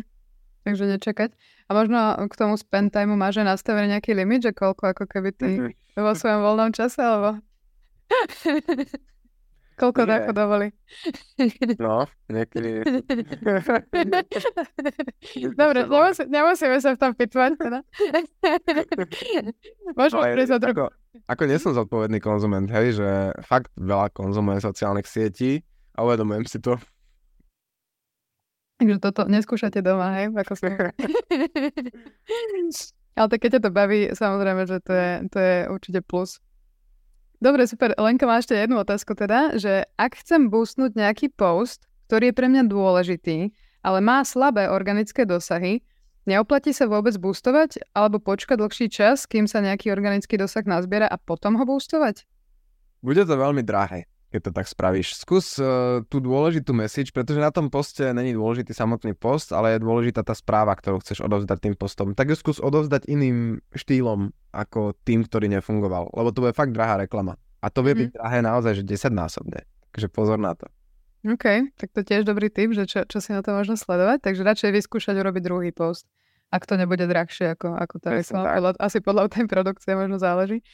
Takže 0.62 0.84
nečakať. 0.98 1.30
A 1.68 1.72
možno 1.74 1.98
k 2.30 2.34
tomu 2.38 2.56
spend 2.56 2.96
time 2.96 3.18
máš 3.20 3.44
aj 3.44 3.58
nastavený 3.58 3.98
nejaký 3.98 4.16
limit, 4.16 4.48
že 4.48 4.52
koľko 4.56 4.96
ako 4.96 5.04
keby 5.10 5.30
ty 5.36 5.50
mm-hmm. 5.60 6.00
vo 6.00 6.12
svojom 6.16 6.40
voľnom 6.40 6.72
čase, 6.72 7.02
alebo 7.04 7.44
Koľko 9.80 10.04
dovolí? 10.36 10.76
No, 11.80 12.04
niekedy... 12.28 12.84
Dobre, 15.60 15.80
nemusí, 15.88 16.24
nemusíme 16.28 16.78
sa 16.84 16.94
v 16.94 17.00
tom 17.00 17.16
pitvať, 17.16 17.52
teda. 17.58 17.80
Môžeme 19.98 20.22
no, 20.22 20.34
prísť 20.36 20.54
ako, 20.60 20.92
ako 21.28 21.44
nie 21.48 21.58
som 21.58 21.74
zodpovedný 21.74 22.20
konzument, 22.20 22.70
hej, 22.70 22.94
že 23.00 23.10
fakt 23.48 23.72
veľa 23.80 24.10
konzumujem 24.12 24.62
sociálnych 24.62 25.08
sietí 25.08 25.64
a 25.96 26.04
uvedomujem 26.06 26.46
si 26.46 26.60
to. 26.60 26.78
Takže 28.82 28.98
toto 28.98 29.30
neskúšate 29.30 29.86
doma, 29.86 30.10
hej? 30.18 30.34
Ako 30.34 30.58
Ale 33.12 33.28
tak 33.28 33.44
keď 33.44 33.60
ťa 33.60 33.62
to 33.68 33.70
baví, 33.70 34.08
samozrejme, 34.10 34.64
že 34.66 34.80
to 34.82 34.94
je, 34.96 35.10
to 35.30 35.38
je 35.38 35.70
určite 35.70 36.02
plus. 36.02 36.42
Dobre, 37.42 37.66
super. 37.66 37.98
Lenka 37.98 38.30
má 38.30 38.38
ešte 38.38 38.54
jednu 38.54 38.78
otázku 38.86 39.18
teda, 39.18 39.58
že 39.58 39.90
ak 39.98 40.22
chcem 40.22 40.54
boostnúť 40.54 40.94
nejaký 40.94 41.34
post, 41.34 41.90
ktorý 42.06 42.30
je 42.30 42.38
pre 42.38 42.46
mňa 42.46 42.70
dôležitý, 42.70 43.50
ale 43.82 43.98
má 43.98 44.22
slabé 44.22 44.70
organické 44.70 45.26
dosahy, 45.26 45.82
neoplatí 46.30 46.70
sa 46.70 46.86
vôbec 46.86 47.18
boostovať 47.18 47.82
alebo 47.98 48.22
počkať 48.22 48.62
dlhší 48.62 48.88
čas, 48.94 49.26
kým 49.26 49.50
sa 49.50 49.58
nejaký 49.58 49.90
organický 49.90 50.38
dosah 50.38 50.62
nazbiera 50.70 51.10
a 51.10 51.18
potom 51.18 51.58
ho 51.58 51.66
boostovať? 51.66 52.30
Bude 53.02 53.26
to 53.26 53.34
veľmi 53.34 53.66
drahé 53.66 54.06
keď 54.32 54.42
to 54.48 54.52
tak 54.56 54.66
spravíš. 54.72 55.20
Skús 55.20 55.60
uh, 55.60 56.00
tú 56.08 56.24
dôležitú 56.24 56.72
message, 56.72 57.12
pretože 57.12 57.44
na 57.44 57.52
tom 57.52 57.68
poste 57.68 58.16
není 58.16 58.32
dôležitý 58.32 58.72
samotný 58.72 59.12
post, 59.14 59.52
ale 59.52 59.76
je 59.76 59.84
dôležitá 59.84 60.24
tá 60.24 60.32
správa, 60.32 60.72
ktorú 60.72 61.04
chceš 61.04 61.20
odovzdať 61.22 61.60
tým 61.60 61.76
postom. 61.76 62.16
Tak 62.16 62.32
ju 62.32 62.36
skús 62.40 62.58
odovzdať 62.64 63.12
iným 63.12 63.60
štýlom 63.76 64.32
ako 64.56 64.96
tým, 65.04 65.28
ktorý 65.28 65.52
nefungoval, 65.52 66.10
lebo 66.16 66.32
to 66.32 66.48
bude 66.48 66.56
fakt 66.56 66.72
drahá 66.72 67.04
reklama. 67.04 67.36
A 67.62 67.68
to 67.68 67.84
vie 67.84 67.94
mm-hmm. 67.94 68.10
byť 68.10 68.18
drahé 68.18 68.40
naozaj, 68.42 68.74
že 68.82 68.84
10 68.88 69.14
násobne. 69.14 69.60
Takže 69.92 70.08
pozor 70.08 70.40
na 70.40 70.56
to. 70.56 70.66
OK, 71.22 71.70
tak 71.78 71.94
to 71.94 72.02
tiež 72.02 72.26
dobrý 72.26 72.50
tip, 72.50 72.74
že 72.74 72.90
čo, 72.90 73.06
čo 73.06 73.22
si 73.22 73.30
na 73.30 73.46
to 73.46 73.54
možno 73.54 73.78
sledovať. 73.78 74.26
Takže 74.26 74.42
radšej 74.42 74.72
vyskúšať 74.74 75.16
urobiť 75.22 75.44
druhý 75.46 75.70
post. 75.70 76.10
Ak 76.50 76.66
to 76.66 76.76
nebude 76.76 77.06
drahšie 77.06 77.54
ako, 77.54 77.78
ako 77.78 77.96
tá 78.02 78.18
reklama. 78.18 78.58
Podľa, 78.58 78.72
asi 78.82 78.98
podľa 79.00 79.24
tej 79.30 79.46
produkcie 79.46 79.94
možno 79.94 80.18
záleží, 80.18 80.66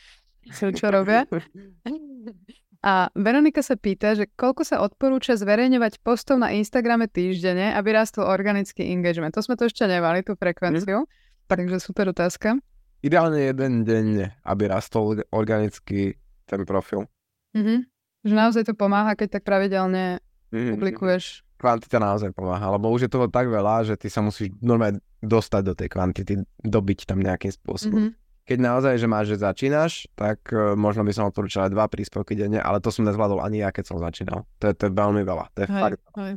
čo 0.56 0.88
robia. 0.88 1.28
A 2.86 3.10
Veronika 3.18 3.66
sa 3.66 3.74
pýta, 3.74 4.14
že 4.14 4.30
koľko 4.38 4.62
sa 4.62 4.86
odporúča 4.86 5.34
zverejňovať 5.34 5.98
postov 6.06 6.38
na 6.38 6.54
Instagrame 6.54 7.10
týždenne, 7.10 7.74
aby 7.74 7.90
rástol 7.94 8.30
organický 8.30 8.86
engagement. 8.94 9.34
To 9.34 9.42
sme 9.42 9.58
to 9.58 9.66
ešte 9.66 9.90
nemali, 9.90 10.22
tú 10.22 10.38
frekvenciu. 10.38 11.04
Mm. 11.04 11.10
Tak, 11.50 11.58
takže 11.66 11.82
super 11.82 12.14
otázka. 12.14 12.62
Ideálne 13.02 13.50
jeden 13.50 13.82
deň, 13.86 14.06
aby 14.46 14.64
rastol 14.70 15.26
organický 15.34 16.18
ten 16.46 16.62
profil. 16.66 17.10
Mm-hmm. 17.58 17.80
Že 18.26 18.34
naozaj 18.34 18.64
to 18.70 18.74
pomáha, 18.78 19.18
keď 19.18 19.40
tak 19.40 19.44
pravidelne 19.46 20.22
mm-hmm. 20.54 20.78
publikuješ. 20.78 21.46
Kvantita 21.58 21.98
naozaj 21.98 22.30
pomáha, 22.38 22.70
lebo 22.70 22.94
už 22.94 23.10
je 23.10 23.14
toho 23.14 23.26
tak 23.26 23.50
veľa, 23.50 23.90
že 23.90 23.98
ty 23.98 24.14
sa 24.14 24.22
musíš 24.22 24.54
normálne 24.62 25.02
dostať 25.26 25.62
do 25.66 25.74
tej 25.74 25.90
kvantity, 25.90 26.34
dobiť 26.62 27.10
tam 27.10 27.26
nejakým 27.26 27.50
spôsobom. 27.50 28.14
Mm-hmm 28.14 28.27
keď 28.48 28.58
naozaj, 28.64 28.96
že 28.96 29.08
máš, 29.12 29.36
že 29.36 29.44
začínaš, 29.44 30.08
tak 30.16 30.40
uh, 30.56 30.72
možno 30.80 31.04
by 31.04 31.12
som 31.12 31.28
odporúčal 31.28 31.68
aj 31.68 31.76
dva 31.76 31.86
príspevky 31.92 32.32
denne, 32.32 32.64
ale 32.64 32.80
to 32.80 32.88
som 32.96 33.04
nezvládol 33.04 33.44
ani 33.44 33.60
ja, 33.60 33.76
keď 33.76 33.84
som 33.92 34.00
začínal. 34.00 34.48
To 34.64 34.72
je, 34.72 34.74
to 34.74 34.88
je 34.88 34.92
veľmi 34.96 35.22
veľa. 35.28 35.46
To 35.52 35.60
je 35.64 35.68
hej, 35.68 35.84
fakt. 35.84 36.00
Hej. 36.16 36.34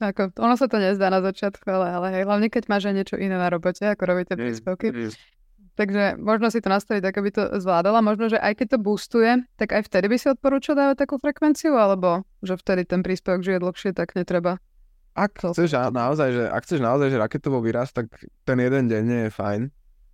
Ako, 0.00 0.32
ono 0.40 0.54
sa 0.60 0.68
to 0.68 0.76
nezdá 0.76 1.08
na 1.08 1.24
začiatku, 1.24 1.64
ale, 1.64 1.88
ale 1.88 2.06
hej, 2.20 2.22
hlavne 2.28 2.52
keď 2.52 2.68
máš 2.68 2.88
aj 2.88 2.94
niečo 3.00 3.16
iné 3.16 3.36
na 3.36 3.48
robote, 3.48 3.84
ako 3.84 4.02
robíte 4.04 4.36
príspevky. 4.36 4.92
Mm, 4.92 5.08
mm. 5.08 5.12
Takže 5.72 6.20
možno 6.20 6.52
si 6.52 6.60
to 6.60 6.68
nastaviť 6.68 7.00
tak, 7.00 7.16
aby 7.16 7.30
to 7.32 7.48
zvládala. 7.56 8.04
Možno, 8.04 8.28
že 8.28 8.36
aj 8.36 8.60
keď 8.60 8.76
to 8.76 8.78
boostuje, 8.84 9.40
tak 9.56 9.72
aj 9.72 9.88
vtedy 9.88 10.12
by 10.12 10.16
si 10.20 10.28
odporúčal 10.28 10.76
dávať 10.76 11.08
takú 11.08 11.16
frekvenciu, 11.16 11.72
alebo 11.80 12.28
že 12.44 12.60
vtedy 12.60 12.84
ten 12.84 13.00
príspevok 13.00 13.40
žije 13.40 13.56
dlhšie, 13.56 13.90
tak 13.96 14.12
netreba. 14.12 14.60
Ak 15.16 15.40
chceš 15.40 15.72
naozaj, 15.72 16.28
že, 16.32 16.44
ak 16.48 16.62
chceš 16.64 16.80
naozaj, 16.80 17.08
že 17.12 17.20
raketovo 17.20 17.64
výraz, 17.64 17.92
tak 17.92 18.12
ten 18.44 18.60
jeden 18.60 18.88
deň 18.88 19.02
nie 19.04 19.20
je 19.28 19.30
fajn 19.32 19.60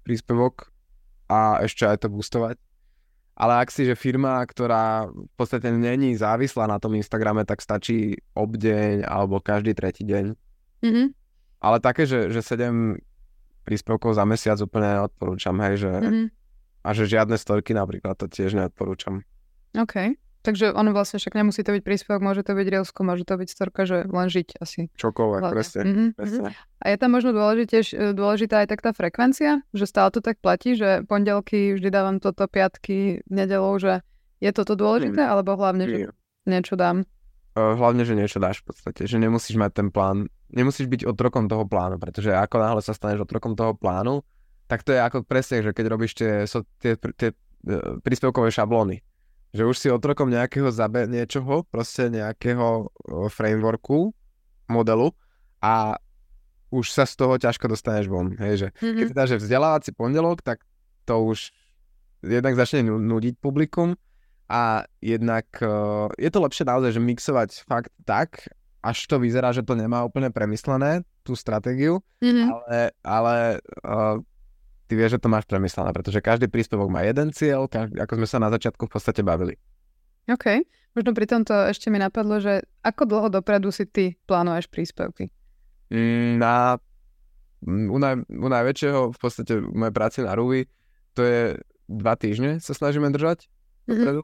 príspevok, 0.07 0.71
a 1.29 1.63
ešte 1.63 1.85
aj 1.85 2.05
to 2.05 2.09
boostovať. 2.09 2.57
Ale 3.39 3.63
ak 3.63 3.71
si, 3.71 3.87
že 3.87 3.95
firma, 3.95 4.43
ktorá 4.43 5.07
v 5.07 5.31
podstate 5.39 5.71
není 5.71 6.19
závislá 6.19 6.67
na 6.67 6.83
tom 6.83 6.99
Instagrame, 6.99 7.47
tak 7.47 7.63
stačí 7.63 8.19
obdeň 8.35 9.07
alebo 9.07 9.39
každý 9.39 9.79
tretí 9.79 10.03
deň. 10.03 10.35
Mm-hmm. 10.83 11.07
Ale 11.63 11.77
také, 11.79 12.03
že, 12.03 12.35
že 12.35 12.43
7 12.43 12.99
príspevkov 13.63 14.19
za 14.19 14.27
mesiac 14.27 14.59
úplne 14.59 14.99
neodporúčam, 14.99 15.55
hej, 15.63 15.87
že 15.87 15.93
mm-hmm. 15.93 16.27
a 16.83 16.89
že 16.91 17.05
žiadne 17.07 17.39
storky 17.39 17.79
napríklad 17.79 18.19
to 18.19 18.27
tiež 18.27 18.59
neodporúčam. 18.59 19.23
OK. 19.79 20.19
Takže 20.39 20.71
ono 20.71 20.95
vlastne 20.95 21.19
však 21.19 21.35
nemusí 21.35 21.67
to 21.67 21.75
byť 21.75 21.83
príspevok, 21.83 22.23
môže 22.23 22.47
to 22.47 22.55
byť 22.55 22.67
reelsko, 22.71 23.03
môže 23.03 23.27
to 23.27 23.35
byť 23.35 23.49
storka, 23.51 23.83
že 23.85 24.07
len 24.07 24.31
žiť 24.31 24.63
asi. 24.63 24.87
Čokoľvek, 24.95 25.43
presne, 25.51 25.83
mm-hmm. 25.83 26.09
presne. 26.15 26.55
A 26.79 26.85
je 26.95 26.97
tam 26.97 27.11
možno 27.11 27.35
dôležitě, 27.35 27.79
dôležitá 28.15 28.63
aj 28.63 28.69
tak 28.71 28.81
tá 28.87 28.91
frekvencia, 28.95 29.67
že 29.75 29.85
stále 29.91 30.15
to 30.15 30.23
tak 30.23 30.39
platí, 30.39 30.79
že 30.79 31.03
pondelky 31.11 31.75
vždy 31.75 31.91
dávam 31.91 32.23
toto, 32.23 32.47
piatky, 32.47 33.27
nedelou, 33.27 33.83
že 33.83 34.07
je 34.39 34.51
toto 34.55 34.79
dôležité, 34.79 35.27
mm. 35.27 35.31
alebo 35.35 35.59
hlavne, 35.59 35.85
že 35.91 35.99
niečo 36.47 36.79
dám? 36.79 37.03
Hlavne, 37.59 38.07
že 38.07 38.15
niečo 38.15 38.39
dáš 38.39 38.63
v 38.63 38.71
podstate, 38.71 39.11
že 39.11 39.19
nemusíš 39.19 39.59
mať 39.59 39.75
ten 39.75 39.89
plán, 39.91 40.31
nemusíš 40.55 40.87
byť 40.87 41.03
otrokom 41.11 41.51
toho 41.51 41.67
plánu, 41.67 41.99
pretože 41.99 42.31
ako 42.31 42.57
náhle 42.63 42.81
sa 42.87 42.95
staneš 42.95 43.27
otrokom 43.27 43.59
toho 43.59 43.75
plánu, 43.75 44.23
tak 44.71 44.87
to 44.87 44.95
je 44.95 45.03
ako 45.03 45.27
presne, 45.27 45.67
že 45.67 45.75
keď 45.75 45.85
robíš 45.91 46.15
tie, 46.15 46.47
so, 46.47 46.63
tie, 46.79 46.95
tie, 46.95 47.11
tie 47.19 47.31
príspevkové 48.07 48.55
šablóny, 48.55 49.03
že 49.53 49.63
už 49.65 49.77
si 49.77 49.89
otrokom 49.89 50.29
nejakého 50.29 50.69
zabe, 50.69 51.09
niečoho, 51.09 51.65
proste 51.69 52.13
nejakého 52.13 52.93
frameworku, 53.33 54.13
modelu 54.69 55.11
a 55.65 55.97
už 56.69 56.93
sa 56.93 57.09
z 57.09 57.17
toho 57.17 57.41
ťažko 57.41 57.73
dostaneš 57.73 58.13
von. 58.13 58.37
Hej, 58.37 58.55
že 58.61 58.69
mm-hmm. 58.77 58.99
Keď 59.01 59.07
teda, 59.17 59.25
že 59.25 59.41
vzdelávací 59.41 59.91
pondelok, 59.97 60.45
tak 60.45 60.61
to 61.09 61.25
už 61.25 61.49
jednak 62.21 62.53
začne 62.61 62.85
nudiť 62.85 63.41
publikum 63.41 63.97
a 64.53 64.85
jednak 65.01 65.49
uh, 65.65 66.13
je 66.21 66.29
to 66.29 66.45
lepšie 66.45 66.65
naozaj, 66.69 66.93
že 66.93 67.01
mixovať 67.01 67.49
fakt 67.65 67.93
tak, 68.05 68.53
až 68.85 68.99
to 69.09 69.17
vyzerá, 69.17 69.53
že 69.53 69.65
to 69.65 69.73
nemá 69.73 70.05
úplne 70.05 70.29
premyslené, 70.29 71.05
tú 71.25 71.37
stratégiu, 71.37 72.01
mm-hmm. 72.21 72.47
ale, 72.49 72.77
ale 73.05 73.35
uh, 73.85 74.17
ty 74.89 74.97
vieš, 74.97 75.21
že 75.21 75.23
to 75.23 75.29
máš 75.29 75.45
premyslené, 75.45 75.93
pretože 75.93 76.25
každý 76.25 76.49
príspevok 76.49 76.89
má 76.89 77.05
jeden 77.05 77.31
cieľ, 77.31 77.69
každý, 77.69 78.01
ako 78.01 78.25
sme 78.25 78.27
sa 78.27 78.39
na 78.41 78.49
začiatku 78.49 78.89
v 78.89 78.93
podstate 78.93 79.21
bavili. 79.21 79.61
OK. 80.33 80.65
Možno 80.97 81.13
pri 81.13 81.27
tomto 81.29 81.55
ešte 81.69 81.93
mi 81.93 82.01
napadlo, 82.01 82.41
že 82.41 82.65
ako 82.81 83.03
dlho 83.05 83.29
dopredu 83.29 83.69
si 83.69 83.85
ty 83.85 84.17
plánuješ 84.25 84.73
príspevky? 84.73 85.29
Mm, 85.93 86.41
na, 86.41 86.81
u, 87.69 87.99
naj, 88.01 88.25
u 88.27 88.49
najväčšieho 88.49 89.01
v 89.13 89.19
podstate 89.21 89.61
moje 89.61 89.93
práce 89.93 90.19
na 90.25 90.33
Ruby 90.33 90.69
to 91.17 91.23
je 91.25 91.43
dva 91.89 92.15
týždne 92.15 92.63
sa 92.63 92.73
snažíme 92.77 93.11
držať 93.11 93.45
mm-hmm. 93.45 93.91
dopredu. 93.91 94.23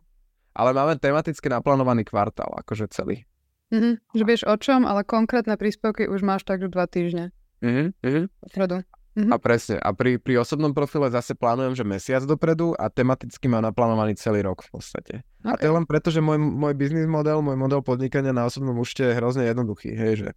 Ale 0.54 0.70
máme 0.70 0.94
tematicky 1.02 1.50
naplánovaný 1.50 2.06
kvartál, 2.06 2.54
akože 2.62 2.86
celý. 2.94 3.26
Mm-hmm. 3.74 3.94
Že 4.14 4.22
vieš 4.22 4.42
o 4.46 4.54
čom, 4.54 4.86
ale 4.86 5.02
konkrétne 5.02 5.58
príspevky 5.58 6.06
už 6.06 6.22
máš 6.22 6.46
tak 6.46 6.62
dva 6.70 6.86
týždne. 6.86 7.34
Mm-hmm. 7.58 8.30
Dopredu. 8.46 8.86
Mm-hmm. 9.14 9.30
A 9.30 9.36
presne. 9.38 9.76
A 9.78 9.94
pri, 9.94 10.18
pri 10.18 10.42
osobnom 10.42 10.74
profile 10.74 11.06
zase 11.06 11.38
plánujem, 11.38 11.78
že 11.78 11.86
mesiac 11.86 12.26
dopredu 12.26 12.74
a 12.74 12.90
tematicky 12.90 13.46
mám 13.46 13.62
naplánovaný 13.62 14.18
celý 14.18 14.42
rok 14.42 14.66
v 14.66 14.70
podstate. 14.74 15.14
Okay. 15.46 15.54
A 15.54 15.54
to 15.54 15.70
je 15.70 15.76
len 15.78 15.86
preto, 15.86 16.10
že 16.10 16.18
môj, 16.18 16.42
môj 16.42 16.74
biznis 16.74 17.06
model, 17.06 17.38
môj 17.38 17.54
model 17.54 17.78
podnikania 17.78 18.34
na 18.34 18.50
osobnom 18.50 18.74
účte 18.74 19.06
je 19.06 19.14
hrozne 19.14 19.46
jednoduchý. 19.46 19.94
Hej, 19.94 20.12
že 20.18 20.28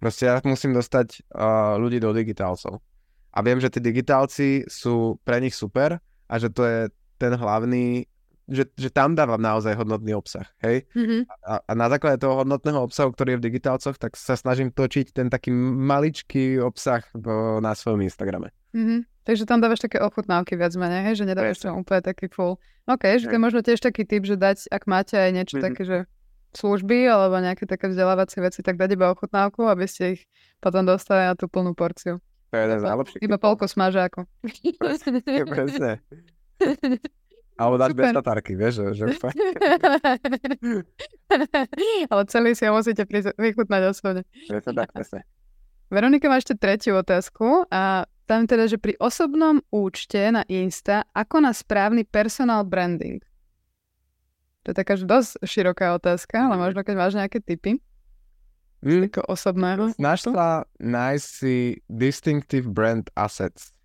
proste 0.00 0.32
ja 0.32 0.40
musím 0.48 0.72
dostať 0.72 1.28
uh, 1.28 1.76
ľudí 1.76 2.00
do 2.00 2.16
digitálcov. 2.16 2.80
A 3.36 3.38
viem, 3.44 3.60
že 3.60 3.68
tí 3.68 3.84
digitálci 3.84 4.64
sú 4.64 5.20
pre 5.20 5.36
nich 5.44 5.52
super 5.52 6.00
a 6.24 6.34
že 6.40 6.48
to 6.48 6.64
je 6.64 6.88
ten 7.20 7.36
hlavný 7.36 8.08
že, 8.46 8.64
že 8.78 8.88
tam 8.94 9.18
dávam 9.18 9.42
naozaj 9.42 9.74
hodnotný 9.74 10.14
obsah, 10.14 10.46
hej? 10.62 10.86
Mm-hmm. 10.94 11.20
A, 11.42 11.54
a 11.66 11.72
na 11.74 11.86
základe 11.90 12.22
toho 12.22 12.46
hodnotného 12.46 12.78
obsahu, 12.78 13.10
ktorý 13.10 13.36
je 13.36 13.38
v 13.42 13.46
digitálcoch, 13.50 13.98
tak 13.98 14.14
sa 14.14 14.38
snažím 14.38 14.70
točiť 14.70 15.10
ten 15.10 15.26
taký 15.26 15.50
maličký 15.54 16.62
obsah 16.62 17.02
na 17.58 17.74
svojom 17.74 18.06
Instagrame. 18.06 18.54
Mm-hmm. 18.70 19.00
Takže 19.26 19.42
tam 19.42 19.58
dávaš 19.58 19.82
také 19.82 19.98
ochutnávky 19.98 20.54
viac 20.54 20.70
menej, 20.78 21.10
hej? 21.10 21.14
Že 21.18 21.24
nedávaš 21.34 21.58
tam 21.58 21.82
úplne 21.82 22.02
taký 22.06 22.30
full. 22.30 22.62
OK, 22.86 23.18
že 23.18 23.26
to 23.26 23.34
je 23.34 23.42
možno 23.42 23.60
tiež 23.66 23.82
taký 23.82 24.06
typ, 24.06 24.22
že 24.22 24.38
dať, 24.38 24.70
ak 24.70 24.86
máte 24.86 25.18
aj 25.18 25.30
niečo 25.34 25.58
mm-hmm. 25.58 25.66
také, 25.66 25.82
že 25.82 25.98
služby 26.54 27.10
alebo 27.10 27.36
nejaké 27.42 27.66
také 27.66 27.90
vzdelávacie 27.90 28.40
veci, 28.40 28.62
tak 28.62 28.78
dať 28.78 28.94
iba 28.94 29.10
ochutnávku, 29.10 29.66
aby 29.66 29.84
ste 29.90 30.16
ich 30.16 30.22
potom 30.62 30.86
dostali 30.86 31.26
na 31.26 31.34
tú 31.34 31.50
plnú 31.50 31.74
porciu. 31.74 32.22
To 32.50 32.54
je 32.54 32.62
jeden 32.62 32.78
z 32.78 32.84
najlepších. 32.86 33.20
Iba 33.26 33.36
polko 33.36 33.66
smažáku. 33.66 34.24
Presne. 35.52 36.00
Alebo 37.56 37.80
dať 37.80 37.96
bez 37.96 38.12
tatárky, 38.12 38.52
vieš, 38.52 38.92
že, 38.92 39.00
že 39.00 39.04
Ale 42.12 42.22
celý 42.28 42.52
si 42.52 42.68
ho 42.68 42.76
musíte 42.76 43.08
vychutnať 43.40 43.82
osobne. 43.88 44.28
Presne 44.44 44.72
tak, 44.76 44.92
presne. 44.92 45.24
Veronika 45.88 46.28
má 46.28 46.36
ešte 46.36 46.58
tretiu 46.58 47.00
otázku 47.00 47.64
a 47.72 48.04
tam 48.26 48.44
teda, 48.44 48.66
že 48.66 48.76
pri 48.76 48.98
osobnom 48.98 49.62
účte 49.70 50.18
na 50.34 50.42
Insta, 50.50 51.06
ako 51.14 51.46
na 51.46 51.54
správny 51.54 52.02
personal 52.02 52.66
branding? 52.66 53.22
To 54.66 54.74
je 54.74 54.76
taká 54.82 54.98
dosť 54.98 55.46
široká 55.46 55.94
otázka, 55.94 56.50
ale 56.50 56.58
možno 56.58 56.82
keď 56.82 56.94
máš 56.98 57.14
nejaké 57.14 57.38
tipy. 57.38 57.78
Mm. 58.82 59.06
Ako 59.08 59.22
osobného. 59.30 59.94
Snaž 59.94 60.26
sa 60.26 60.66
nájsť 60.82 61.26
si 61.26 61.78
distinctive 61.86 62.66
brand 62.66 63.06
assets. 63.14 63.75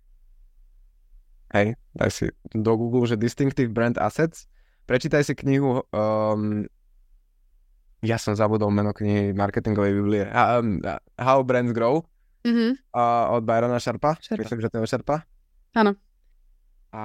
Hej, 1.52 1.76
daj 1.92 2.10
si 2.10 2.26
do 2.56 2.72
Google, 2.80 3.04
že 3.04 3.20
Distinctive 3.20 3.68
Brand 3.68 4.00
Assets. 4.00 4.48
Prečítaj 4.88 5.20
si 5.20 5.36
knihu, 5.36 5.84
um, 5.92 6.64
ja 8.00 8.16
som 8.16 8.32
zabudol 8.32 8.72
meno 8.72 8.96
knihy 8.96 9.36
marketingovej 9.36 9.92
biblie, 9.92 10.24
um, 10.32 10.80
How 11.20 11.44
Brands 11.44 11.76
Grow 11.76 12.08
mm-hmm. 12.48 12.72
uh, 12.96 13.36
od 13.36 13.44
Byrona 13.44 13.76
Sharpa. 13.76 14.16
Sharpa. 14.16 14.48
Myslím, 14.48 14.64
že 14.64 14.68
to 14.72 14.80
je 14.80 14.88
Sharpa. 14.88 15.28
Áno. 15.76 15.92
A 16.88 17.04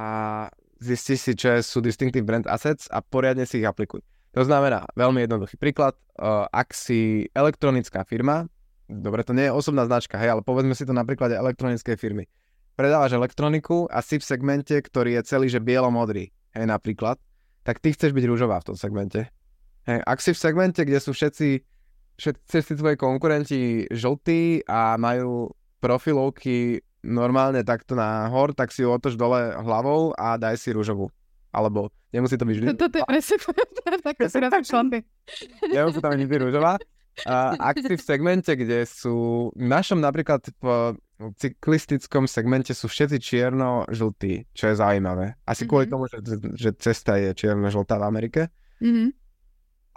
zisti 0.80 1.20
si, 1.20 1.36
čo 1.36 1.60
sú 1.60 1.84
Distinctive 1.84 2.24
Brand 2.24 2.48
Assets 2.48 2.88
a 2.88 3.04
poriadne 3.04 3.44
si 3.44 3.60
ich 3.60 3.68
aplikuj. 3.68 4.00
To 4.32 4.48
znamená, 4.48 4.88
veľmi 4.96 5.28
jednoduchý 5.28 5.60
príklad, 5.60 6.00
uh, 6.24 6.48
ak 6.56 6.72
si 6.72 7.28
elektronická 7.36 8.08
firma, 8.08 8.48
dobre, 8.88 9.28
to 9.28 9.36
nie 9.36 9.52
je 9.52 9.54
osobná 9.54 9.84
značka, 9.84 10.16
hej, 10.16 10.40
ale 10.40 10.42
povedzme 10.42 10.72
si 10.72 10.88
to 10.88 10.96
na 10.96 11.04
príklade 11.04 11.36
elektronickej 11.36 12.00
firmy 12.00 12.32
predávaš 12.78 13.18
elektroniku 13.18 13.90
a 13.90 14.06
si 14.06 14.22
v 14.22 14.24
segmente, 14.24 14.78
ktorý 14.78 15.18
je 15.18 15.22
celý, 15.26 15.50
že 15.50 15.58
bielo-modrý, 15.58 16.30
hej, 16.30 16.66
napríklad, 16.70 17.18
tak 17.66 17.82
ty 17.82 17.92
chceš 17.92 18.14
byť 18.14 18.24
rúžová 18.30 18.62
v 18.62 18.68
tom 18.72 18.78
segmente. 18.78 19.34
Hej, 19.90 20.06
ak 20.06 20.20
si 20.22 20.32
v 20.32 20.40
segmente, 20.40 20.86
kde 20.86 21.02
sú 21.02 21.12
všetci, 21.12 21.66
všetci 22.22 22.74
tvoji 22.78 22.96
konkurenti 22.96 23.90
žltí 23.90 24.62
a 24.70 24.94
majú 25.02 25.50
profilovky 25.82 26.86
normálne 27.02 27.66
takto 27.66 27.98
nahor, 27.98 28.54
tak 28.54 28.70
si 28.70 28.86
ju 28.86 28.94
otoč 28.94 29.18
dole 29.18 29.58
hlavou 29.58 30.14
a 30.14 30.38
daj 30.38 30.62
si 30.62 30.70
rúžovú. 30.70 31.10
Alebo 31.50 31.90
nemusí 32.14 32.38
to 32.38 32.46
byť 32.46 32.56
vždy. 32.56 32.66
Toto 32.78 32.94
je 32.94 33.04
presne 33.08 33.38
tak 34.06 34.16
si 34.22 34.38
rozmýšľam. 34.38 34.88
Nemusí 35.74 36.00
tam 36.04 36.12
byť 36.14 36.22
vždy 36.22 36.38
rúžová. 36.46 36.78
A 37.26 37.58
ak 37.58 37.82
si 37.82 37.94
v 37.98 38.04
segmente, 38.04 38.54
kde 38.54 38.86
sú, 38.86 39.50
v 39.58 39.66
našom 39.66 39.98
napríklad 39.98 40.46
v 40.62 40.94
cyklistickom 41.18 42.30
segmente 42.30 42.78
sú 42.78 42.86
všetci 42.86 43.18
čierno-žltí, 43.18 44.54
čo 44.54 44.70
je 44.70 44.76
zaujímavé. 44.78 45.34
Asi 45.44 45.66
mm-hmm. 45.66 45.70
kvôli 45.70 45.86
tomu, 45.90 46.06
že, 46.06 46.22
že 46.54 46.70
cesta 46.78 47.18
je 47.18 47.34
čierno-žltá 47.34 47.98
v 47.98 48.06
Amerike. 48.06 48.42
Mm-hmm. 48.78 49.10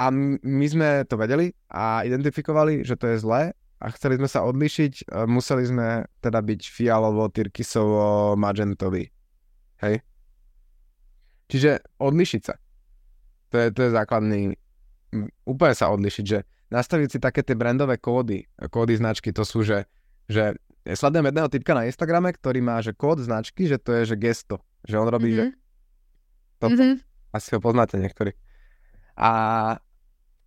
A 0.00 0.04
my 0.40 0.66
sme 0.66 0.88
to 1.04 1.20
vedeli 1.20 1.52
a 1.68 2.00
identifikovali, 2.08 2.88
že 2.88 2.96
to 2.96 3.12
je 3.12 3.20
zlé 3.20 3.52
a 3.84 3.86
chceli 3.92 4.16
sme 4.16 4.28
sa 4.32 4.48
odlišiť, 4.48 5.12
museli 5.28 5.64
sme 5.68 6.08
teda 6.24 6.40
byť 6.40 6.60
fialovo, 6.72 7.28
tyrkisovo, 7.28 8.32
magentový. 8.32 9.12
Hej? 9.84 10.00
Čiže 11.52 12.00
odlišiť 12.00 12.42
sa. 12.44 12.56
To 13.52 13.56
je, 13.60 13.66
to 13.76 13.80
je 13.84 13.90
základný, 13.92 14.40
úplne 15.44 15.74
sa 15.76 15.92
odlišiť, 15.92 16.24
že 16.24 16.48
nastaviť 16.72 17.08
si 17.12 17.18
také 17.20 17.44
tie 17.44 17.58
brandové 17.58 18.00
kódy, 18.00 18.46
kódy 18.72 18.96
značky, 18.96 19.36
to 19.36 19.44
sú, 19.44 19.66
že, 19.66 19.84
že 20.30 20.56
ja 20.84 20.94
sledujem 20.96 21.28
jedného 21.28 21.48
typka 21.52 21.76
na 21.76 21.84
Instagrame, 21.84 22.32
ktorý 22.32 22.60
má, 22.64 22.80
že 22.80 22.96
kód 22.96 23.20
značky, 23.20 23.68
že 23.68 23.76
to 23.76 23.92
je, 24.00 24.14
že 24.14 24.16
gesto, 24.16 24.64
že 24.88 24.96
on 24.96 25.08
robí, 25.08 25.36
mm-hmm. 25.36 25.50
že 25.52 25.60
toto. 26.56 26.80
Mm-hmm. 26.80 26.94
Asi 27.36 27.48
ho 27.54 27.60
poznáte 27.60 28.00
niektorí. 28.00 28.32
A 29.20 29.30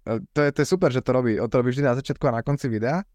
e, 0.04 0.20
to 0.34 0.40
je, 0.44 0.50
to 0.52 0.60
je 0.66 0.68
super, 0.68 0.90
že 0.90 1.06
to 1.06 1.14
robí. 1.14 1.38
On 1.38 1.48
to 1.48 1.62
robí 1.62 1.70
vždy 1.70 1.86
na 1.86 1.96
začiatku 1.96 2.26
a 2.28 2.38
na 2.38 2.42
konci 2.42 2.68
videa. 2.68 3.06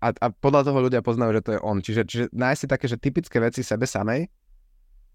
A, 0.00 0.06
a 0.16 0.26
podľa 0.32 0.72
toho 0.72 0.78
ľudia 0.80 1.04
poznajú, 1.04 1.36
že 1.36 1.44
to 1.44 1.50
je 1.56 1.60
on. 1.60 1.78
Čiže, 1.84 2.02
čiže 2.08 2.24
nájsť 2.32 2.60
si 2.64 2.66
také, 2.66 2.86
že 2.88 2.96
typické 2.96 3.36
veci 3.36 3.60
sebe 3.60 3.84
samej, 3.84 4.32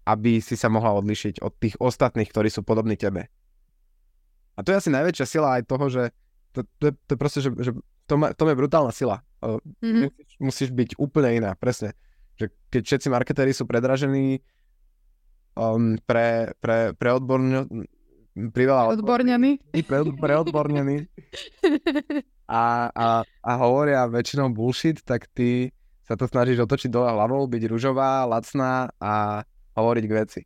aby 0.06 0.38
si 0.38 0.54
sa 0.54 0.70
mohla 0.70 0.94
odlišiť 1.02 1.42
od 1.42 1.52
tých 1.58 1.74
ostatných, 1.82 2.30
ktorí 2.30 2.46
sú 2.46 2.62
podobní 2.62 2.94
tebe. 2.94 3.26
A 4.54 4.62
to 4.62 4.70
je 4.70 4.78
asi 4.78 4.90
najväčšia 4.94 5.26
sila 5.26 5.58
aj 5.58 5.66
toho, 5.66 5.90
že 5.90 6.02
to, 6.54 6.62
to, 6.78 6.84
je, 6.88 6.92
to 6.94 7.10
je 7.12 7.18
proste, 7.18 7.40
že, 7.42 7.50
že 7.58 7.70
to, 8.06 8.14
má, 8.14 8.30
to 8.32 8.46
je 8.46 8.54
brutálna 8.56 8.94
sila. 8.94 9.20
Mm-hmm. 9.46 10.02
Musíš, 10.02 10.32
musíš 10.40 10.70
byť 10.74 10.90
úplne 10.98 11.30
iná, 11.38 11.50
presne. 11.54 11.94
Že 12.36 12.52
keď 12.68 12.82
všetci 12.84 13.08
marketéri 13.08 13.52
sú 13.54 13.64
predražení 13.64 14.42
um, 15.56 15.96
pre, 16.04 16.52
pre, 16.60 16.92
pre 16.92 17.08
odborňo, 17.16 17.64
priveľa 18.52 19.00
odbornení. 19.00 19.62
Pre, 19.72 19.98
pre 20.20 20.34
odbornení. 20.36 21.08
a, 22.50 22.92
a, 22.92 23.06
a 23.24 23.52
hovoria 23.56 24.04
väčšinou 24.04 24.52
bullshit, 24.52 25.00
tak 25.00 25.30
ty 25.32 25.72
sa 26.06 26.14
to 26.14 26.28
snažíš 26.30 26.62
otočiť 26.62 26.92
dole 26.92 27.10
hlavou, 27.10 27.42
byť 27.50 27.62
ružová, 27.66 28.28
lacná 28.28 28.92
a 29.02 29.42
hovoriť 29.74 30.04
k 30.06 30.12
veci. 30.12 30.40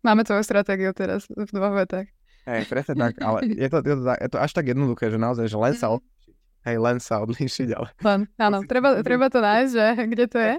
Máme 0.00 0.24
tvoju 0.24 0.40
stratégiu 0.40 0.96
teraz 0.96 1.28
v 1.28 1.50
dvoch 1.52 1.76
vetách. 1.76 2.08
Hej, 2.48 2.72
presne 2.72 2.96
tak, 2.96 3.20
ale 3.20 3.44
je 3.52 3.68
to, 3.68 3.84
je, 3.84 3.96
to, 4.00 4.04
je 4.16 4.28
to 4.32 4.38
až 4.40 4.50
tak 4.56 4.64
jednoduché, 4.72 5.12
že 5.12 5.20
naozaj, 5.20 5.44
že 5.44 5.58
len 5.60 5.76
sa 5.76 5.92
mhm. 5.92 6.00
Hej, 6.68 6.76
len 6.76 7.00
sa 7.00 7.24
odlíšiť, 7.24 7.68
ale... 7.72 7.88
Len, 8.04 8.20
áno, 8.36 8.60
treba, 8.68 9.00
treba 9.00 9.32
to 9.32 9.40
nájsť, 9.40 9.70
že 9.72 9.86
kde 10.12 10.26
to 10.28 10.38
je. 10.38 10.54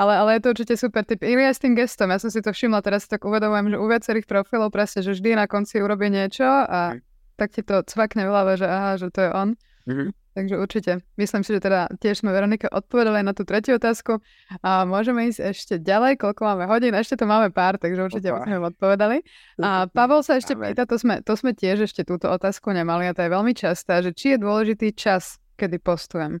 Ale, 0.00 0.12
ale 0.16 0.30
je 0.38 0.40
to 0.42 0.48
určite 0.56 0.74
super 0.80 1.04
tip. 1.04 1.20
I 1.22 1.36
s 1.36 1.60
tým 1.60 1.76
gestom, 1.76 2.08
ja 2.08 2.18
som 2.18 2.32
si 2.32 2.40
to 2.40 2.50
všimla, 2.50 2.80
teraz 2.80 3.04
tak 3.04 3.22
uvedomujem, 3.22 3.74
že 3.74 3.76
u 3.76 3.86
viacerých 3.86 4.26
profilov 4.26 4.72
presne, 4.72 5.04
že 5.04 5.12
vždy 5.12 5.36
na 5.36 5.46
konci 5.46 5.82
urobí 5.82 6.08
niečo 6.08 6.46
a 6.46 6.96
mm. 6.96 7.00
tak 7.36 7.52
ti 7.52 7.62
to 7.62 7.84
cvakne 7.84 8.24
v 8.26 8.30
hlave, 8.32 8.52
že 8.56 8.66
aha, 8.66 8.96
že 8.96 9.12
to 9.12 9.20
je 9.28 9.30
on. 9.30 9.48
Mm-hmm. 9.86 10.08
Takže 10.30 10.54
určite. 10.62 10.92
Myslím 11.18 11.42
si, 11.42 11.50
že 11.58 11.58
teda 11.58 11.90
tiež 11.98 12.22
sme 12.22 12.30
Veronike 12.30 12.70
odpovedali 12.70 13.26
na 13.26 13.34
tú 13.34 13.42
tretiu 13.42 13.82
otázku 13.82 14.22
a 14.62 14.86
môžeme 14.86 15.26
ísť 15.26 15.40
ešte 15.42 15.74
ďalej, 15.82 16.22
koľko 16.22 16.46
máme 16.46 16.70
hodín. 16.70 16.94
Ešte 16.94 17.18
to 17.18 17.26
máme 17.26 17.50
pár, 17.50 17.82
takže 17.82 17.98
určite 17.98 18.30
Opa. 18.30 18.46
sme 18.46 18.62
odpovedali. 18.70 19.26
A 19.58 19.90
Pavel 19.90 20.22
sa 20.22 20.38
ešte 20.38 20.54
pýta, 20.54 20.86
to 20.86 21.02
sme, 21.02 21.18
to 21.26 21.34
sme 21.34 21.50
tiež 21.50 21.90
ešte 21.90 22.06
túto 22.06 22.30
otázku 22.30 22.70
nemali 22.70 23.10
a 23.10 23.14
to 23.14 23.26
je 23.26 23.34
veľmi 23.34 23.58
častá, 23.58 23.98
že 24.06 24.14
či 24.14 24.38
je 24.38 24.38
dôležitý 24.38 24.94
čas, 24.94 25.42
kedy 25.58 25.82
postujem. 25.82 26.38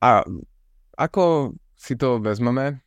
A 0.00 0.24
ako 0.96 1.52
si 1.76 1.92
to 2.00 2.16
vezmeme, 2.24 2.80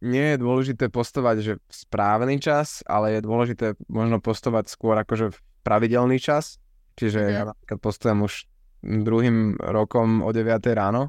nie 0.00 0.32
je 0.32 0.40
dôležité 0.40 0.88
postovať, 0.88 1.36
že 1.44 1.52
v 1.60 1.72
správny 1.72 2.40
čas, 2.40 2.80
ale 2.88 3.20
je 3.20 3.20
dôležité 3.20 3.66
možno 3.92 4.16
postovať 4.16 4.72
skôr 4.72 4.96
akože 4.96 5.36
v 5.36 5.38
pravidelný 5.60 6.16
čas, 6.16 6.56
Čiže 7.00 7.20
mm-hmm. 7.24 7.36
ja 7.40 7.42
napríklad 7.48 7.80
postujem 7.80 8.18
už 8.20 8.44
druhým 8.84 9.56
rokom 9.56 10.20
o 10.20 10.28
9 10.28 10.60
ráno. 10.76 11.08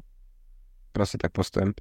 Proste 0.96 1.20
tak 1.20 1.36
postujem. 1.36 1.76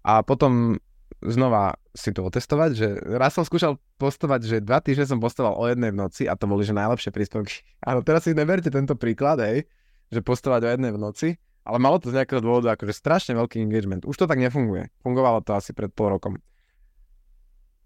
A 0.00 0.24
potom 0.24 0.80
znova 1.20 1.76
si 1.92 2.14
to 2.14 2.24
otestovať, 2.24 2.70
že 2.72 2.88
raz 3.20 3.36
som 3.36 3.44
skúšal 3.44 3.76
postovať, 4.00 4.40
že 4.48 4.56
dva 4.64 4.80
týždne 4.80 5.04
som 5.04 5.18
postoval 5.20 5.58
o 5.60 5.64
jednej 5.68 5.92
v 5.92 6.00
noci 6.00 6.24
a 6.24 6.38
to 6.38 6.48
boli 6.48 6.64
že 6.64 6.72
najlepšie 6.72 7.12
príspevky. 7.12 7.60
Áno, 7.88 8.00
teraz 8.00 8.24
si 8.24 8.32
neberte 8.32 8.72
tento 8.72 8.96
príklad, 8.96 9.44
hej, 9.44 9.68
že 10.08 10.24
postovať 10.24 10.60
o 10.64 10.72
jednej 10.72 10.92
v 10.94 11.00
noci, 11.00 11.28
ale 11.68 11.76
malo 11.76 12.00
to 12.00 12.08
z 12.08 12.22
nejakého 12.22 12.40
dôvodu 12.40 12.72
akože 12.72 12.96
strašne 12.96 13.36
veľký 13.36 13.60
engagement. 13.60 14.08
Už 14.08 14.16
to 14.16 14.24
tak 14.24 14.40
nefunguje. 14.40 14.88
Fungovalo 15.04 15.44
to 15.44 15.52
asi 15.52 15.76
pred 15.76 15.92
pol 15.92 16.16
rokom. 16.16 16.40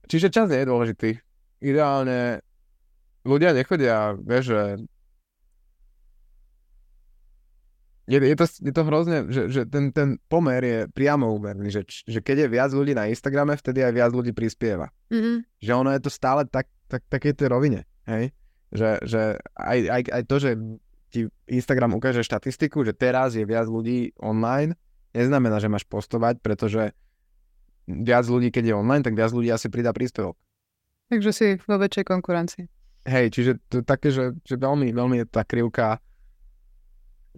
Čiže 0.06 0.30
čas 0.30 0.46
nie 0.46 0.62
je 0.62 0.70
dôležitý. 0.70 1.10
Ideálne 1.62 2.42
ľudia 3.26 3.54
nechodia, 3.54 4.14
vieš, 4.18 4.54
že 4.54 4.60
je, 8.06 8.18
je, 8.18 8.36
to, 8.36 8.46
je 8.46 8.72
to 8.74 8.82
hrozne, 8.82 9.18
že, 9.30 9.42
že 9.46 9.62
ten, 9.70 9.94
ten 9.94 10.18
pomer 10.26 10.62
je 10.62 10.78
priamo 10.90 11.30
úmerný, 11.30 11.70
že, 11.70 11.86
že 11.86 12.18
keď 12.18 12.46
je 12.46 12.48
viac 12.50 12.70
ľudí 12.74 12.98
na 12.98 13.06
Instagrame, 13.06 13.54
vtedy 13.54 13.78
aj 13.86 13.92
viac 13.94 14.10
ľudí 14.10 14.34
prispieva. 14.34 14.90
Mm-hmm. 15.14 15.62
Že 15.62 15.72
ono 15.72 15.90
je 15.94 16.00
to 16.02 16.10
stále 16.10 16.42
tak, 16.50 16.66
tak, 16.90 17.06
takej 17.06 17.38
tej 17.38 17.48
rovine, 17.54 17.86
hej? 18.10 18.34
Že, 18.74 18.90
že 19.06 19.22
aj, 19.54 19.78
aj, 19.86 20.02
aj 20.10 20.22
to, 20.26 20.36
že 20.42 20.50
ti 21.12 21.20
Instagram 21.46 21.94
ukáže 21.94 22.24
štatistiku, 22.24 22.82
že 22.82 22.96
teraz 22.96 23.36
je 23.38 23.44
viac 23.44 23.68
ľudí 23.68 24.16
online, 24.18 24.74
neznamená, 25.12 25.60
že 25.60 25.68
máš 25.70 25.84
postovať, 25.86 26.40
pretože 26.40 26.96
viac 27.86 28.24
ľudí, 28.26 28.48
keď 28.50 28.72
je 28.72 28.74
online, 28.74 29.04
tak 29.04 29.14
viac 29.14 29.30
ľudí 29.30 29.52
asi 29.52 29.68
pridá 29.68 29.92
príspevok. 29.92 30.34
Takže 31.12 31.30
si 31.30 31.46
vo 31.68 31.76
väčšej 31.76 32.04
konkurencii. 32.08 32.64
Hej, 33.04 33.34
čiže 33.34 33.52
to 33.68 33.82
je 33.82 33.84
také, 33.84 34.08
že, 34.08 34.32
že 34.46 34.56
veľmi, 34.56 34.94
veľmi 34.94 35.16
je 35.22 35.26
tá 35.28 35.44
krivka 35.44 36.00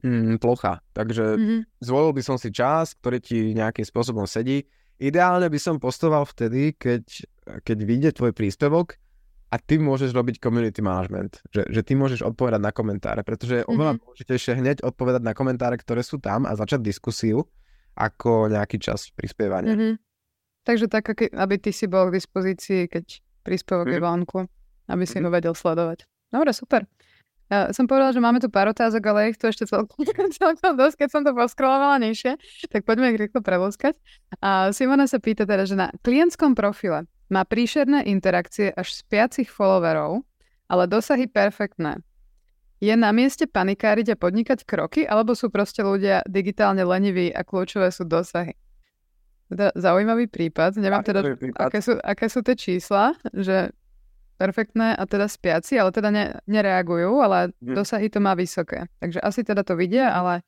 mm, 0.03 0.41
plocha. 0.43 0.81
Takže 0.97 1.25
mm-hmm. 1.39 1.61
zvolil 1.85 2.11
by 2.17 2.23
som 2.25 2.37
si 2.41 2.51
čas, 2.51 2.97
ktorý 2.99 3.19
ti 3.21 3.53
nejakým 3.55 3.85
spôsobom 3.85 4.25
sedí. 4.25 4.65
Ideálne 4.99 5.51
by 5.51 5.59
som 5.59 5.77
postoval 5.83 6.25
vtedy, 6.25 6.75
keď, 6.75 7.03
keď 7.67 7.79
vyjde 7.83 8.11
tvoj 8.15 8.33
príspevok 8.33 8.97
a 9.51 9.61
ty 9.61 9.79
môžeš 9.79 10.11
robiť 10.11 10.43
community 10.43 10.83
management. 10.83 11.43
Že, 11.55 11.63
že 11.71 11.81
ty 11.87 11.93
môžeš 11.95 12.27
odpovedať 12.27 12.63
na 12.63 12.75
komentáre, 12.75 13.23
pretože 13.23 13.61
je 13.61 13.63
mm-hmm. 13.63 13.75
oveľa 13.75 13.93
dôležitejšie 14.03 14.53
hneď 14.59 14.77
odpovedať 14.83 15.23
na 15.23 15.35
komentáre, 15.35 15.79
ktoré 15.79 16.03
sú 16.03 16.19
tam 16.19 16.47
a 16.47 16.59
začať 16.59 16.83
diskusiu, 16.83 17.47
ako 17.95 18.51
nejaký 18.51 18.83
čas 18.83 19.15
prispievania. 19.15 19.75
Mm-hmm. 19.75 19.95
Takže 20.65 20.87
tak, 20.89 21.13
aby 21.15 21.55
ty 21.61 21.71
si 21.71 21.87
bol 21.87 22.09
k 22.09 22.19
dispozícii, 22.19 22.89
keď 22.89 23.21
príspevok 23.45 23.87
mm-hmm. 23.87 24.01
je 24.01 24.03
mhm. 24.03 24.09
vonku, 24.09 24.41
aby 24.89 25.05
si 25.05 25.21
mm-hmm. 25.21 25.27
ho 25.29 25.37
vedel 25.37 25.55
sledovať. 25.55 25.99
Dobre, 26.33 26.51
super. 26.51 26.83
Ja 27.53 27.69
som 27.77 27.85
povedala, 27.85 28.17
že 28.17 28.25
máme 28.25 28.41
tu 28.41 28.49
pár 28.49 28.73
otázok, 28.73 29.05
ale 29.13 29.35
ich 29.35 29.39
tu 29.39 29.45
ešte 29.49 29.69
celkom, 29.73 30.01
celkom 30.33 30.73
dosť, 30.81 31.05
keď 31.05 31.09
som 31.13 31.23
to 31.23 31.37
poskrolovala 31.37 32.01
nižšie, 32.01 32.41
tak 32.73 32.89
poďme 32.89 33.13
ich 33.13 33.21
rýchlo 33.21 33.45
prevozkať. 33.45 34.01
A 34.41 34.73
Simona 34.73 35.05
sa 35.05 35.21
pýta 35.21 35.45
teda, 35.45 35.69
že 35.69 35.77
na 35.77 35.93
klientskom 36.01 36.57
profile 36.57 37.05
má 37.29 37.45
príšerné 37.45 38.09
interakcie 38.09 38.73
až 38.73 38.93
z 38.97 39.01
piacich 39.09 39.49
followerov, 39.49 40.25
ale 40.69 40.89
dosahy 40.89 41.29
perfektné. 41.29 42.01
Je 42.83 42.93
na 42.93 43.15
mieste 43.17 43.49
panikáriť 43.49 44.13
a 44.13 44.21
podnikať 44.21 44.69
kroky, 44.69 45.09
alebo 45.09 45.33
sú 45.33 45.49
proste 45.49 45.81
ľudia 45.81 46.21
digitálne 46.29 46.85
leniví 46.85 47.33
a 47.33 47.41
kľúčové 47.41 47.89
sú 47.89 48.05
dosahy? 48.05 48.53
Teda 49.49 49.73
zaujímavý 49.77 50.29
prípad. 50.29 50.77
Neviem 50.81 51.05
teda, 51.05 51.21
aké 51.61 51.81
sú, 51.81 51.97
aké 52.01 52.27
sú 52.29 52.41
tie 52.45 52.57
čísla, 52.57 53.17
že 53.33 53.73
perfektné 54.35 54.99
a 54.99 55.03
teda 55.07 55.31
spiaci, 55.31 55.79
ale 55.79 55.91
teda 55.95 56.11
ne, 56.11 56.25
nereagujú, 56.51 57.23
ale 57.23 57.55
hm. 57.63 57.75
dosahy 57.75 58.11
to 58.11 58.19
má 58.19 58.35
vysoké. 58.35 58.87
Takže 58.99 59.23
asi 59.23 59.41
teda 59.47 59.63
to 59.63 59.79
vidia, 59.79 60.11
ale, 60.11 60.43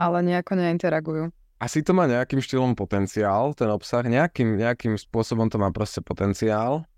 ale 0.00 0.24
nejako 0.24 0.56
neinteragujú. 0.56 1.24
Asi 1.60 1.84
to 1.84 1.92
má 1.92 2.08
nejakým 2.08 2.40
štýlom 2.40 2.72
potenciál, 2.72 3.52
ten 3.52 3.68
obsah, 3.68 4.00
nejakým, 4.00 4.56
nejakým 4.56 4.96
spôsobom 4.96 5.52
to 5.52 5.60
má 5.60 5.68
proste 5.68 6.00
potenciál, 6.00 6.88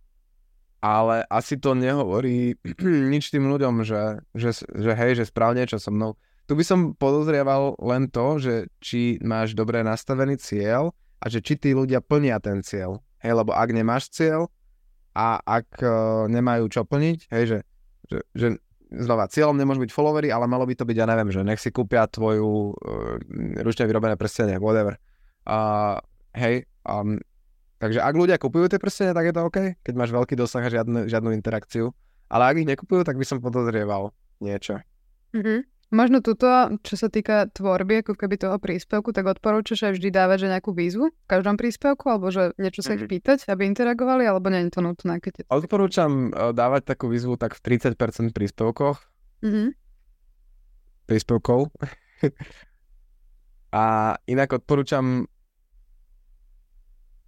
ale 0.83 1.27
asi 1.27 1.59
to 1.59 1.75
nehovorí 1.75 2.55
nič 3.13 3.31
tým 3.35 3.51
ľuďom, 3.51 3.83
že, 3.83 4.23
že, 4.35 4.51
že 4.63 4.93
hej, 4.95 5.19
že 5.19 5.31
správne 5.31 5.67
čo 5.67 5.83
so 5.83 5.91
mnou. 5.91 6.15
Tu 6.51 6.59
by 6.59 6.65
som 6.67 6.95
podozrieval 6.99 7.79
len 7.79 8.11
to, 8.11 8.39
že 8.43 8.55
či 8.83 9.19
máš 9.23 9.55
dobre 9.55 9.83
nastavený 9.87 10.39
cieľ 10.43 10.91
a 11.23 11.31
že 11.31 11.39
či 11.39 11.55
tí 11.55 11.71
ľudia 11.71 12.03
plnia 12.03 12.43
ten 12.43 12.67
cieľ. 12.67 12.99
Hej, 13.23 13.39
lebo 13.39 13.55
ak 13.55 13.71
nemáš 13.71 14.11
cieľ, 14.11 14.51
a 15.13 15.41
ak 15.41 15.69
uh, 15.85 16.25
nemajú 16.29 16.69
čo 16.73 16.89
plniť, 16.89 17.19
hej, 17.33 17.45
že, 17.45 17.59
že, 18.09 18.19
že 18.33 18.47
znova, 18.93 19.29
cieľom 19.29 19.57
nemôžu 19.57 19.85
byť 19.89 19.93
followery, 19.93 20.29
ale 20.29 20.45
malo 20.49 20.69
by 20.69 20.77
to 20.77 20.85
byť, 20.85 20.97
ja 20.97 21.07
neviem, 21.09 21.33
že 21.33 21.45
nech 21.45 21.61
si 21.61 21.73
kúpia 21.73 22.09
tvoju 22.09 22.77
uh, 22.77 23.17
ručne 23.65 23.89
vyrobené 23.89 24.17
prstenie, 24.17 24.61
whatever. 24.61 24.97
Uh, 25.49 26.01
hej, 26.37 26.69
um, 26.85 27.21
takže 27.81 28.01
ak 28.01 28.15
ľudia 28.17 28.37
kupujú 28.37 28.69
tie 28.73 28.81
prstenie, 28.81 29.13
tak 29.17 29.29
je 29.29 29.35
to 29.37 29.45
OK, 29.45 29.59
keď 29.81 29.95
máš 29.97 30.13
veľký 30.13 30.35
dosah 30.37 30.65
a 30.65 30.73
žiadne, 30.73 31.09
žiadnu 31.09 31.33
interakciu. 31.37 31.93
Ale 32.33 32.49
ak 32.49 32.57
ich 32.65 32.69
nekupujú, 32.69 33.05
tak 33.05 33.21
by 33.21 33.25
som 33.29 33.45
podozrieval 33.45 34.13
niečo. 34.41 34.81
Mm-hmm. 35.37 35.72
Možno 35.93 36.25
tuto, 36.25 36.49
čo 36.81 36.97
sa 36.97 37.13
týka 37.13 37.53
tvorby, 37.53 38.01
ako 38.01 38.17
keby 38.17 38.41
toho 38.41 38.57
príspevku, 38.57 39.13
tak 39.13 39.29
odporúčaš 39.29 39.93
aj 39.93 40.01
vždy 40.01 40.09
dávať, 40.09 40.49
že 40.49 40.53
nejakú 40.57 40.73
výzvu 40.73 41.13
v 41.13 41.27
každom 41.29 41.61
príspevku, 41.61 42.09
alebo 42.09 42.33
že 42.33 42.57
niečo 42.57 42.81
sa 42.81 42.97
ich 42.97 43.05
mhm. 43.05 43.13
pýtať, 43.13 43.45
aby 43.53 43.69
interagovali, 43.69 44.25
alebo 44.25 44.49
nie 44.49 44.65
je 44.67 44.73
to 44.73 44.81
nutné? 44.81 45.21
Keď 45.21 45.33
je... 45.37 45.43
Odporúčam 45.53 46.33
eh, 46.33 46.57
dávať 46.57 46.89
takú 46.89 47.13
výzvu 47.13 47.37
tak 47.37 47.61
v 47.61 47.77
30% 47.77 48.33
príspevkoch. 48.33 49.05
Mm-hmm. 49.45 49.69
Príspevkov. 51.05 51.69
A 53.73 54.17
inak 54.29 54.53
odporúčam 54.53 55.29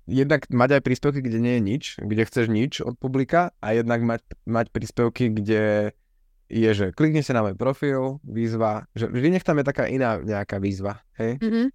jednak 0.04 0.44
mať 0.52 0.80
aj 0.80 0.82
príspevky, 0.84 1.20
kde 1.24 1.38
nie 1.40 1.54
je 1.56 1.62
nič, 1.64 1.84
kde 2.00 2.22
chceš 2.28 2.46
nič 2.52 2.84
od 2.84 3.00
publika 3.00 3.56
a 3.64 3.72
jednak 3.72 4.04
mať, 4.04 4.20
mať 4.44 4.66
príspevky, 4.68 5.32
kde 5.32 5.96
je, 6.48 6.70
že 6.70 6.86
klikni 6.92 7.24
sa 7.24 7.36
na 7.36 7.42
môj 7.44 7.56
profil, 7.56 8.20
výzva, 8.20 8.84
že 8.92 9.08
vždy 9.08 9.38
nech 9.38 9.46
tam 9.46 9.58
je 9.60 9.64
taká 9.64 9.88
iná 9.88 10.20
nejaká 10.20 10.60
výzva, 10.60 11.00
hej? 11.16 11.40
Mm-hmm. 11.40 11.66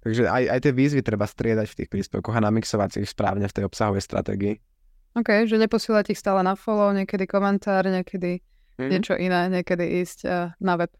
Takže 0.00 0.22
aj, 0.32 0.44
aj 0.48 0.58
tie 0.64 0.72
výzvy 0.72 1.00
treba 1.04 1.28
striedať 1.28 1.66
v 1.68 1.76
tých 1.84 1.88
príspevkoch 1.92 2.32
a 2.32 2.40
namixovať 2.40 3.04
ich 3.04 3.12
správne 3.12 3.44
v 3.44 3.54
tej 3.54 3.64
obsahovej 3.68 4.00
stratégii. 4.00 4.54
OK, 5.12 5.44
že 5.44 5.60
neposielať 5.60 6.14
ich 6.14 6.20
stále 6.22 6.40
na 6.40 6.56
follow, 6.56 6.94
niekedy 6.94 7.28
komentár, 7.28 7.84
niekedy 7.84 8.40
mm-hmm. 8.40 8.90
niečo 8.90 9.14
iné, 9.18 9.52
niekedy 9.52 10.00
ísť 10.00 10.18
uh, 10.24 10.54
na 10.62 10.74
web. 10.80 10.90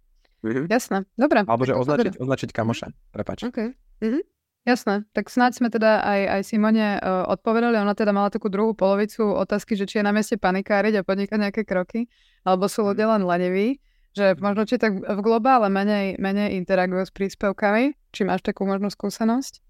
Mm-hmm. 0.45 0.67
Jasné, 0.69 0.99
dobre. 1.17 1.49
Alebo 1.49 1.65
že 1.65 1.75
označiť, 1.77 2.21
označiť 2.21 2.51
kamoša, 2.53 2.93
prepač. 3.13 3.49
OK. 3.49 3.73
Mm-hmm. 4.05 4.23
Jasné, 4.69 5.09
tak 5.17 5.33
snáď 5.33 5.57
sme 5.57 5.69
teda 5.73 6.05
aj, 6.05 6.21
aj 6.37 6.41
Simone 6.45 7.01
uh, 7.01 7.25
odpovedali, 7.33 7.81
ona 7.81 7.97
teda 7.97 8.13
mala 8.13 8.29
takú 8.29 8.53
druhú 8.53 8.77
polovicu 8.77 9.25
otázky, 9.25 9.73
že 9.73 9.89
či 9.89 9.99
je 10.01 10.05
na 10.05 10.13
mieste 10.13 10.37
panikáriť 10.37 11.01
a 11.01 11.07
podnikať 11.07 11.39
nejaké 11.41 11.63
kroky, 11.65 12.13
alebo 12.45 12.69
sú 12.69 12.85
ľudia 12.85 13.09
len 13.09 13.25
leneví, 13.25 13.81
že 14.13 14.37
možno 14.37 14.69
či 14.69 14.77
tak 14.77 15.01
v 15.01 15.21
globále 15.25 15.73
menej, 15.73 16.21
menej 16.21 16.61
interagujú 16.61 17.09
s 17.09 17.13
príspevkami, 17.15 17.97
či 18.13 18.21
máš 18.29 18.45
takú 18.45 18.69
možnú 18.69 18.93
skúsenosť? 18.93 19.65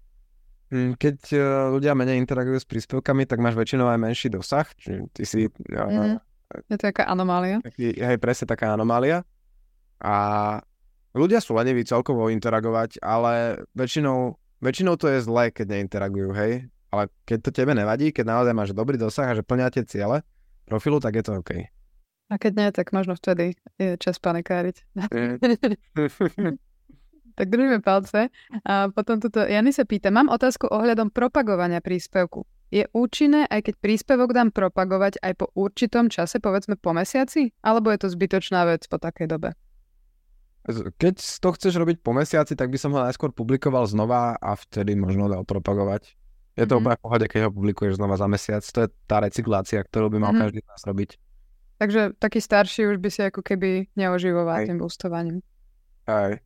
Hm, 0.75 0.99
keď 0.99 1.17
uh, 1.39 1.41
ľudia 1.71 1.95
menej 1.95 2.19
interagujú 2.19 2.59
s 2.59 2.67
príspevkami, 2.67 3.23
tak 3.23 3.39
máš 3.39 3.55
väčšinou 3.55 3.87
aj 3.87 3.99
menší 3.99 4.27
dosah, 4.27 4.67
či 4.75 5.07
ty 5.15 5.23
si... 5.23 5.47
Uh, 5.71 5.87
mm-hmm. 5.87 6.19
Je 6.67 6.75
to 6.75 6.91
taká 6.91 7.07
anomália. 7.07 7.63
Taký, 7.63 7.95
hej, 7.95 8.19
presne 8.19 8.43
taká 8.43 8.75
anomália. 8.75 9.23
A 10.03 10.59
ľudia 11.15 11.39
sú 11.39 11.55
leniví 11.55 11.87
celkovo 11.87 12.27
interagovať, 12.27 12.99
ale 12.99 13.63
väčšinou 13.71 14.40
väčšinou 14.61 14.95
to 14.95 15.09
je 15.09 15.25
zlé, 15.25 15.49
keď 15.51 15.77
neinteragujú, 15.77 16.31
hej. 16.37 16.71
Ale 16.91 17.07
keď 17.25 17.37
to 17.43 17.49
tebe 17.55 17.73
nevadí, 17.73 18.11
keď 18.13 18.25
naozaj 18.27 18.53
máš 18.53 18.71
dobrý 18.75 18.99
dosah 18.99 19.31
a 19.31 19.37
že 19.37 19.43
plňáte 19.43 19.83
ciele 19.87 20.23
profilu, 20.67 20.99
tak 21.01 21.19
je 21.19 21.23
to 21.23 21.39
OK. 21.39 21.51
A 22.31 22.39
keď 22.39 22.51
nie, 22.55 22.69
tak 22.71 22.95
možno 22.95 23.19
vtedy 23.19 23.59
je 23.75 23.99
čas 23.99 24.15
panikáriť. 24.19 24.87
Mm. 24.95 25.35
tak 27.37 27.47
držíme 27.49 27.81
palce. 27.83 28.29
A 28.63 28.87
potom 28.91 29.19
tuto, 29.19 29.43
Jany 29.43 29.71
sa 29.75 29.83
pýta, 29.83 30.11
mám 30.11 30.31
otázku 30.31 30.67
ohľadom 30.67 31.11
propagovania 31.11 31.83
príspevku. 31.83 32.47
Je 32.71 32.87
účinné, 32.95 33.51
aj 33.51 33.67
keď 33.67 33.75
príspevok 33.83 34.31
dám 34.31 34.55
propagovať 34.55 35.19
aj 35.19 35.33
po 35.43 35.51
určitom 35.59 36.07
čase, 36.07 36.39
povedzme 36.39 36.79
po 36.79 36.95
mesiaci? 36.95 37.51
Alebo 37.59 37.91
je 37.91 37.99
to 37.99 38.07
zbytočná 38.07 38.63
vec 38.63 38.87
po 38.87 38.95
takej 38.95 39.27
dobe? 39.27 39.59
Keď 40.69 41.15
to 41.41 41.49
chceš 41.57 41.73
robiť 41.73 42.05
po 42.05 42.13
mesiaci, 42.13 42.53
tak 42.53 42.69
by 42.69 42.77
som 42.77 42.93
ho 42.93 43.01
najskôr 43.01 43.33
publikoval 43.33 43.89
znova 43.89 44.37
a 44.37 44.53
vtedy 44.53 44.93
možno 44.93 45.25
dal 45.25 45.41
propagovať. 45.41 46.13
Je 46.53 46.67
to 46.67 46.77
mm-hmm. 46.77 46.79
úplne 46.83 46.97
v 46.99 47.03
pohode, 47.03 47.25
keď 47.25 47.39
ho 47.47 47.55
publikuješ 47.55 47.97
znova 47.97 48.19
za 48.19 48.27
mesiac. 48.29 48.61
To 48.61 48.79
je 48.85 48.89
tá 49.09 49.17
recyklácia, 49.23 49.81
ktorú 49.81 50.13
by 50.13 50.17
mal 50.21 50.31
mm-hmm. 50.31 50.43
každý 50.45 50.59
z 50.61 50.69
nás 50.69 50.83
robiť. 50.85 51.09
Takže 51.81 52.01
taký 52.21 52.37
starší 52.37 52.93
už 52.93 53.01
by 53.01 53.09
si 53.09 53.21
ako 53.25 53.41
keby 53.41 53.89
neoživoval 53.97 54.61
Aj. 54.61 54.67
tým 54.69 54.77
boostovaním. 54.77 55.41
Aj. 56.05 56.37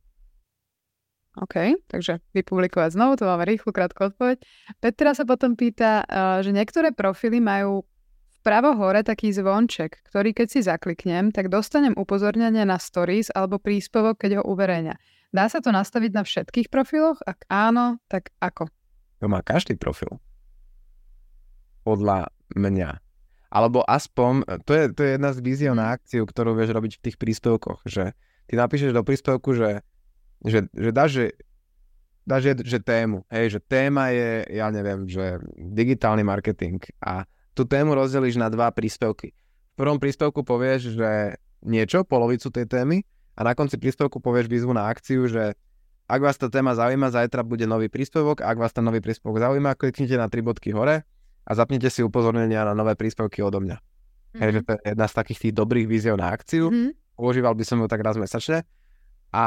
OK, 1.36 1.76
takže 1.92 2.24
vypublikovať 2.32 2.96
znovu, 2.96 3.20
to 3.20 3.28
máme 3.28 3.44
rýchlu, 3.44 3.68
krátku 3.68 4.08
odpoveď. 4.08 4.40
Petra 4.80 5.12
sa 5.12 5.28
potom 5.28 5.52
pýta, 5.52 6.00
eh, 6.08 6.40
že 6.40 6.56
niektoré 6.56 6.96
profily 6.96 7.44
majú 7.44 7.84
Vpravo 8.46 8.78
hore 8.78 9.02
taký 9.02 9.34
zvonček, 9.34 10.06
ktorý 10.06 10.30
keď 10.30 10.46
si 10.46 10.62
zakliknem, 10.62 11.34
tak 11.34 11.50
dostanem 11.50 11.98
upozornenie 11.98 12.62
na 12.62 12.78
stories 12.78 13.26
alebo 13.34 13.58
príspevok, 13.58 14.22
keď 14.22 14.38
ho 14.38 14.42
uverejňa. 14.46 14.94
Dá 15.34 15.50
sa 15.50 15.58
to 15.58 15.74
nastaviť 15.74 16.14
na 16.14 16.22
všetkých 16.22 16.70
profiloch? 16.70 17.18
Ak 17.26 17.42
áno, 17.50 17.98
tak 18.06 18.30
ako? 18.38 18.70
To 19.18 19.26
má 19.26 19.42
každý 19.42 19.74
profil. 19.74 20.22
podľa 21.82 22.30
mňa. 22.54 23.02
Alebo 23.50 23.82
aspoň, 23.82 24.62
to 24.62 24.78
je, 24.78 24.84
to 24.94 25.00
je 25.02 25.10
jedna 25.18 25.34
z 25.34 25.38
víziev 25.42 25.74
na 25.74 25.98
akciu, 25.98 26.22
ktorú 26.22 26.54
vieš 26.54 26.70
robiť 26.70 26.98
v 26.98 27.02
tých 27.02 27.16
príspevkoch, 27.18 27.82
že 27.82 28.14
ty 28.46 28.54
napíšeš 28.54 28.94
do 28.94 29.02
príspevku, 29.02 29.58
že, 29.58 29.82
že, 30.46 30.70
že 30.70 30.90
dáš, 30.94 31.10
že, 31.18 31.26
dáš 32.22 32.54
že 32.62 32.78
tému, 32.78 33.26
hej, 33.26 33.58
že 33.58 33.60
téma 33.62 34.14
je, 34.14 34.46
ja 34.54 34.70
neviem, 34.70 35.10
že 35.10 35.42
digitálny 35.58 36.22
marketing 36.22 36.78
a 37.02 37.26
tú 37.56 37.64
tému 37.64 37.96
rozdelíš 37.96 38.36
na 38.36 38.52
dva 38.52 38.68
príspevky. 38.68 39.32
V 39.32 39.74
prvom 39.80 39.96
príspevku 39.96 40.44
povieš, 40.44 40.92
že 40.92 41.40
niečo, 41.64 42.04
polovicu 42.04 42.52
tej 42.52 42.68
témy 42.68 43.00
a 43.32 43.40
na 43.48 43.56
konci 43.56 43.80
príspevku 43.80 44.20
povieš 44.20 44.52
výzvu 44.52 44.76
na 44.76 44.92
akciu, 44.92 45.24
že 45.24 45.56
ak 46.06 46.20
vás 46.22 46.36
tá 46.38 46.46
téma 46.46 46.76
zaujíma, 46.76 47.10
zajtra 47.10 47.42
bude 47.42 47.66
nový 47.66 47.90
príspevok, 47.90 48.44
ak 48.44 48.56
vás 48.60 48.70
ten 48.70 48.84
nový 48.84 49.02
príspevok 49.02 49.42
zaujíma, 49.42 49.74
kliknite 49.74 50.14
na 50.14 50.30
tri 50.30 50.44
bodky 50.44 50.70
hore 50.70 51.02
a 51.42 51.50
zapnite 51.56 51.90
si 51.90 52.04
upozornenia 52.04 52.62
na 52.62 52.76
nové 52.76 52.94
príspevky 52.94 53.42
odo 53.42 53.58
mňa. 53.58 53.76
Mm-hmm. 53.80 54.38
Hej, 54.38 54.50
že 54.52 54.60
to 54.62 54.70
je 54.76 54.80
jedna 54.92 55.06
z 55.08 55.14
takých 55.16 55.38
tých 55.48 55.54
dobrých 55.56 55.86
víziev 55.88 56.14
na 56.20 56.30
akciu. 56.30 56.68
Mhm. 56.70 56.92
Používal 57.16 57.56
by 57.56 57.64
som 57.64 57.80
ju 57.80 57.88
tak 57.88 58.04
raz 58.04 58.20
mesačne 58.20 58.68
a 59.32 59.44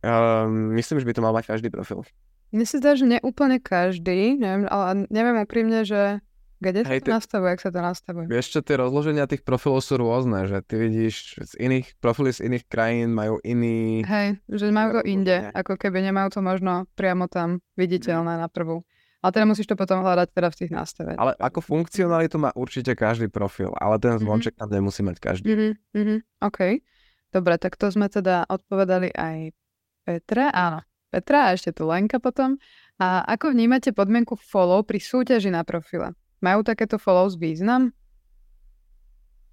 um, 0.00 0.72
myslím, 0.72 0.96
že 0.96 1.06
by 1.06 1.12
to 1.12 1.20
mal 1.20 1.36
mať 1.36 1.44
každý 1.52 1.68
profil. 1.68 2.08
Mne 2.48 2.64
sa 2.64 2.80
zdá, 2.80 2.96
že 2.96 3.04
neúplne 3.04 3.60
každý, 3.60 4.40
neviem, 4.40 4.64
ale 4.72 5.04
neviem 5.12 5.36
úprimne, 5.44 5.84
že 5.84 6.24
kde 6.58 6.82
Hej, 6.82 7.00
to 7.00 7.04
ty- 7.04 7.14
nastavuje, 7.14 7.48
jak 7.50 7.62
sa 7.62 7.70
to 7.70 7.80
nastavuje. 7.80 8.26
Vieš 8.26 8.46
čo, 8.50 8.60
tie 8.60 8.76
rozloženia 8.76 9.24
tých 9.24 9.40
profilov 9.40 9.78
sú 9.78 9.94
rôzne, 9.94 10.44
že 10.44 10.58
ty 10.60 10.74
vidíš 10.76 11.14
z 11.40 11.52
iných, 11.56 11.96
profily 11.96 12.30
z 12.30 12.44
iných 12.44 12.64
krajín 12.66 13.10
majú 13.10 13.38
iný... 13.40 14.02
Hej, 14.02 14.42
že 14.44 14.68
majú 14.68 14.98
to 14.98 15.02
inde, 15.04 15.50
ako 15.52 15.74
keby 15.74 16.02
nemajú 16.02 16.28
to 16.30 16.40
možno 16.40 16.72
priamo 16.92 17.26
tam 17.26 17.58
viditeľné 17.74 18.36
na 18.36 18.46
prvú. 18.46 18.82
Ale 19.18 19.30
teda 19.32 19.46
musíš 19.46 19.66
to 19.66 19.74
potom 19.74 19.98
hľadať 19.98 20.30
teda 20.30 20.48
v 20.48 20.56
tých 20.56 20.72
nastaveniach. 20.72 21.18
Ale 21.18 21.32
ako 21.36 21.58
funkcionalitu 21.60 22.36
má 22.36 22.54
určite 22.54 22.94
každý 22.94 23.26
profil, 23.26 23.74
ale 23.74 23.96
ten 23.96 24.14
Mhm. 24.14 24.20
zvonček 24.20 24.54
tam 24.54 24.68
nemusí 24.68 25.02
mať 25.02 25.16
každý. 25.16 25.46
Mhm, 25.48 25.70
mhm, 25.94 26.16
OK. 26.40 26.82
Dobre, 27.28 27.54
tak 27.56 27.74
to 27.74 27.86
sme 27.88 28.06
teda 28.06 28.46
odpovedali 28.46 29.10
aj 29.10 29.52
Petre. 30.02 30.48
Áno, 30.48 30.82
Petra 31.06 31.38
a 31.44 31.52
ešte 31.52 31.70
tu 31.70 31.84
Lenka 31.84 32.18
potom. 32.18 32.58
A 32.96 33.22
ako 33.24 33.52
vnímate 33.52 33.90
podmienku 33.90 34.34
follow 34.34 34.82
pri 34.82 34.98
súťaži 34.98 35.48
na 35.48 35.62
profile? 35.62 36.17
Majú 36.38 36.62
takéto 36.62 36.96
follows 36.96 37.34
význam? 37.34 37.90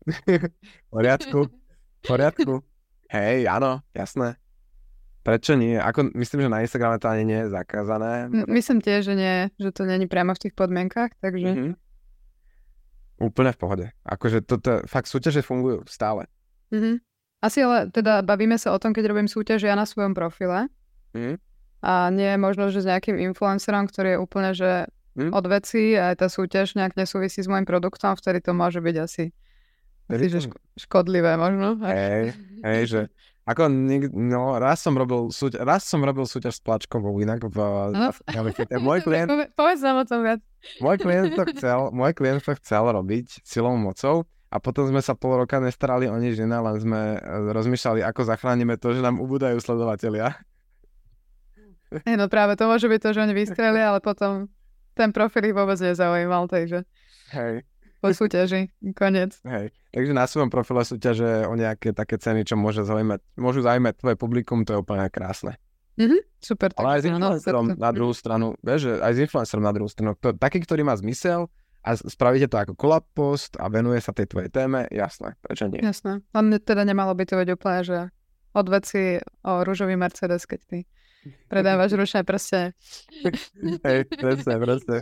V 0.05 0.49
poriadku, 0.93 1.49
v 1.49 2.03
poriadku. 2.05 2.53
Hej, 3.09 3.49
áno, 3.49 3.81
jasné. 3.93 4.37
Prečo 5.25 5.57
nie? 5.57 5.73
Ako, 5.81 6.13
myslím, 6.13 6.45
že 6.45 6.53
na 6.53 6.61
Instagrame 6.61 7.01
to 7.01 7.09
ani 7.09 7.25
nie 7.25 7.39
je 7.45 7.49
zakázané. 7.49 8.29
Myslím 8.45 8.77
tiež, 8.77 9.09
že 9.09 9.15
nie, 9.17 9.49
že 9.57 9.73
to 9.73 9.89
není 9.89 10.05
priamo 10.05 10.37
v 10.37 10.41
tých 10.45 10.53
podmienkach, 10.53 11.17
takže... 11.17 11.49
Mhm. 11.49 11.71
Úplne 13.15 13.51
v 13.55 13.57
pohode. 13.57 13.85
Akože 14.05 14.43
toto, 14.43 14.83
fakt 14.85 15.07
súťaže 15.09 15.41
fungujú 15.41 15.81
stále. 15.89 16.29
Mhm. 16.69 17.01
Asi 17.41 17.61
ale 17.65 17.89
teda 17.89 18.21
bavíme 18.21 18.57
sa 18.61 18.73
o 18.73 18.81
tom, 18.81 18.93
keď 18.93 19.09
robím 19.09 19.29
súťaž 19.29 19.65
ja 19.65 19.73
na 19.73 19.85
svojom 19.89 20.13
profile 20.13 20.69
Mhm. 21.17 21.39
a 21.81 22.11
nie 22.13 22.29
možno, 22.37 22.69
že 22.69 22.83
s 22.83 22.89
nejakým 22.89 23.17
influencerom, 23.31 23.87
ktorý 23.89 24.17
je 24.17 24.21
úplne, 24.21 24.51
že 24.53 24.85
Mhm. 25.15 25.31
od 25.31 25.45
veci 25.45 25.93
a 25.93 26.11
aj 26.11 26.15
tá 26.17 26.27
súťaž 26.27 26.75
nejak 26.75 26.93
nesúvisí 26.93 27.39
s 27.39 27.47
môjim 27.47 27.63
produktom, 27.63 28.13
vtedy 28.13 28.39
to 28.39 28.51
môže 28.51 28.77
byť 28.77 28.95
asi, 28.97 29.31
asi 30.05 30.25
že 30.27 30.39
ško- 30.43 30.59
škodlivé 30.77 31.33
možno. 31.35 31.79
Hej, 31.81 32.35
hej, 32.61 32.81
že 32.85 33.01
ako 33.43 33.69
nik, 33.69 34.09
no, 34.09 34.57
raz 34.57 34.79
som 34.79 34.91
robil 34.91 35.29
súťaž, 35.29 35.61
raz 35.61 35.81
som 35.81 36.01
robil 36.01 36.25
súťaž 36.25 36.57
s 36.57 36.61
plačkovou 36.61 37.15
inak 37.17 37.41
v, 37.41 37.57
No. 37.91 38.09
môj 38.75 38.99
klient, 39.05 39.29
Pove- 39.29 39.49
Povedz 39.51 39.79
nám 39.79 40.01
o 40.01 40.05
tom 40.05 40.19
viac. 40.19 40.41
môj 40.77 40.97
klient 40.97 41.31
to 41.31 41.45
chcel, 41.53 41.89
môj 41.89 42.11
klient 42.11 42.41
to 42.41 42.57
chcel 42.57 42.83
robiť 42.85 43.39
silou 43.41 43.71
mocou 43.73 44.25
a 44.47 44.57
potom 44.57 44.83
sme 44.83 44.99
sa 44.99 45.13
pol 45.13 45.37
roka 45.37 45.57
nestarali 45.57 46.05
o 46.05 46.15
nič 46.15 46.35
iné, 46.37 46.55
len 46.55 46.75
sme 46.75 47.15
e, 47.15 47.19
rozmýšľali, 47.51 48.01
ako 48.03 48.21
zachránime 48.25 48.75
to, 48.75 48.91
že 48.91 48.99
nám 48.99 49.17
ubúdajú 49.17 49.55
sledovatelia. 49.57 50.41
No 52.03 52.25
práve 52.25 52.55
to 52.55 52.65
môže 52.65 52.85
byť 52.85 52.99
to, 52.99 53.09
že 53.11 53.19
oni 53.21 53.33
vystrelia, 53.33 53.87
ale 53.87 53.99
potom 53.99 54.49
ten 54.95 55.11
profil 55.11 55.51
ich 55.51 55.55
vôbec 55.55 55.77
nezaujímal, 55.77 56.47
takže 56.47 56.87
Hej, 57.35 57.67
po 57.99 58.09
súťaži, 58.15 58.71
koniec. 58.95 59.37
hej. 59.43 59.69
Takže 59.91 60.11
na 60.11 60.27
svojom 60.27 60.51
profile 60.51 60.83
súťaže 60.83 61.47
o 61.47 61.55
nejaké 61.55 61.91
také 61.95 62.19
ceny, 62.19 62.47
čo 62.47 62.55
môže 62.55 62.83
zaujímať, 62.83 63.19
môžu 63.39 63.63
zaujímať 63.63 63.93
tvoje 63.99 64.15
publikum, 64.19 64.63
to 64.63 64.75
je 64.75 64.79
úplne 64.79 65.07
krásne. 65.07 65.55
Super. 66.43 66.75
Ale 66.75 66.99
aj 66.99 67.01
s 67.01 67.05
influencerom 67.07 67.65
na 67.79 67.89
druhú 67.95 68.11
stranu, 68.11 68.59
vieš, 68.59 68.91
že 68.91 68.93
aj 68.99 69.11
s 69.15 69.19
influencerom 69.23 69.63
na 69.63 69.73
druhú 69.73 69.87
stranu, 69.87 70.11
to, 70.19 70.35
taký, 70.35 70.59
ktorý 70.61 70.83
má 70.83 70.93
zmysel 70.99 71.47
a 71.81 71.95
spravíte 71.95 72.51
to 72.51 72.59
ako 72.59 72.73
collab 72.75 73.07
post 73.15 73.55
a 73.55 73.71
venuje 73.71 74.03
sa 74.03 74.11
tej 74.11 74.27
tvojej 74.27 74.51
téme, 74.51 74.85
jasné, 74.91 75.39
prečo 75.39 75.71
nie? 75.71 75.79
Jasné. 75.79 76.19
Len 76.35 76.45
teda 76.59 76.83
nemalo 76.83 77.15
by 77.15 77.23
to 77.23 77.39
byť 77.39 77.49
úplne, 77.55 77.81
že 77.87 77.99
od 78.51 78.67
veci 78.67 79.23
o 79.47 79.63
rúžový 79.63 79.95
Mercedes, 79.95 80.43
keď 80.43 80.59
ty 80.67 80.79
predávaš 81.47 81.93
ručné 81.95 82.21
prste. 82.25 82.73
Hej, 83.85 84.09
presne, 84.09 84.53
presne. 84.59 84.97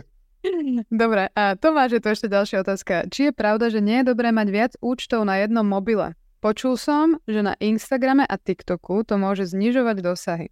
Dobre, 0.92 1.32
a 1.32 1.56
Tomáš, 1.56 1.96
je 1.96 2.00
tu 2.04 2.08
ešte 2.12 2.28
ďalšia 2.28 2.60
otázka. 2.60 3.08
Či 3.08 3.30
je 3.30 3.32
pravda, 3.32 3.72
že 3.72 3.80
nie 3.80 4.04
je 4.04 4.12
dobré 4.12 4.28
mať 4.28 4.48
viac 4.52 4.72
účtov 4.84 5.24
na 5.24 5.40
jednom 5.40 5.64
mobile? 5.64 6.12
Počul 6.44 6.76
som, 6.76 7.16
že 7.24 7.40
na 7.40 7.56
Instagrame 7.56 8.28
a 8.28 8.36
TikToku 8.36 9.08
to 9.08 9.16
môže 9.16 9.48
znižovať 9.48 9.96
dosahy. 10.04 10.48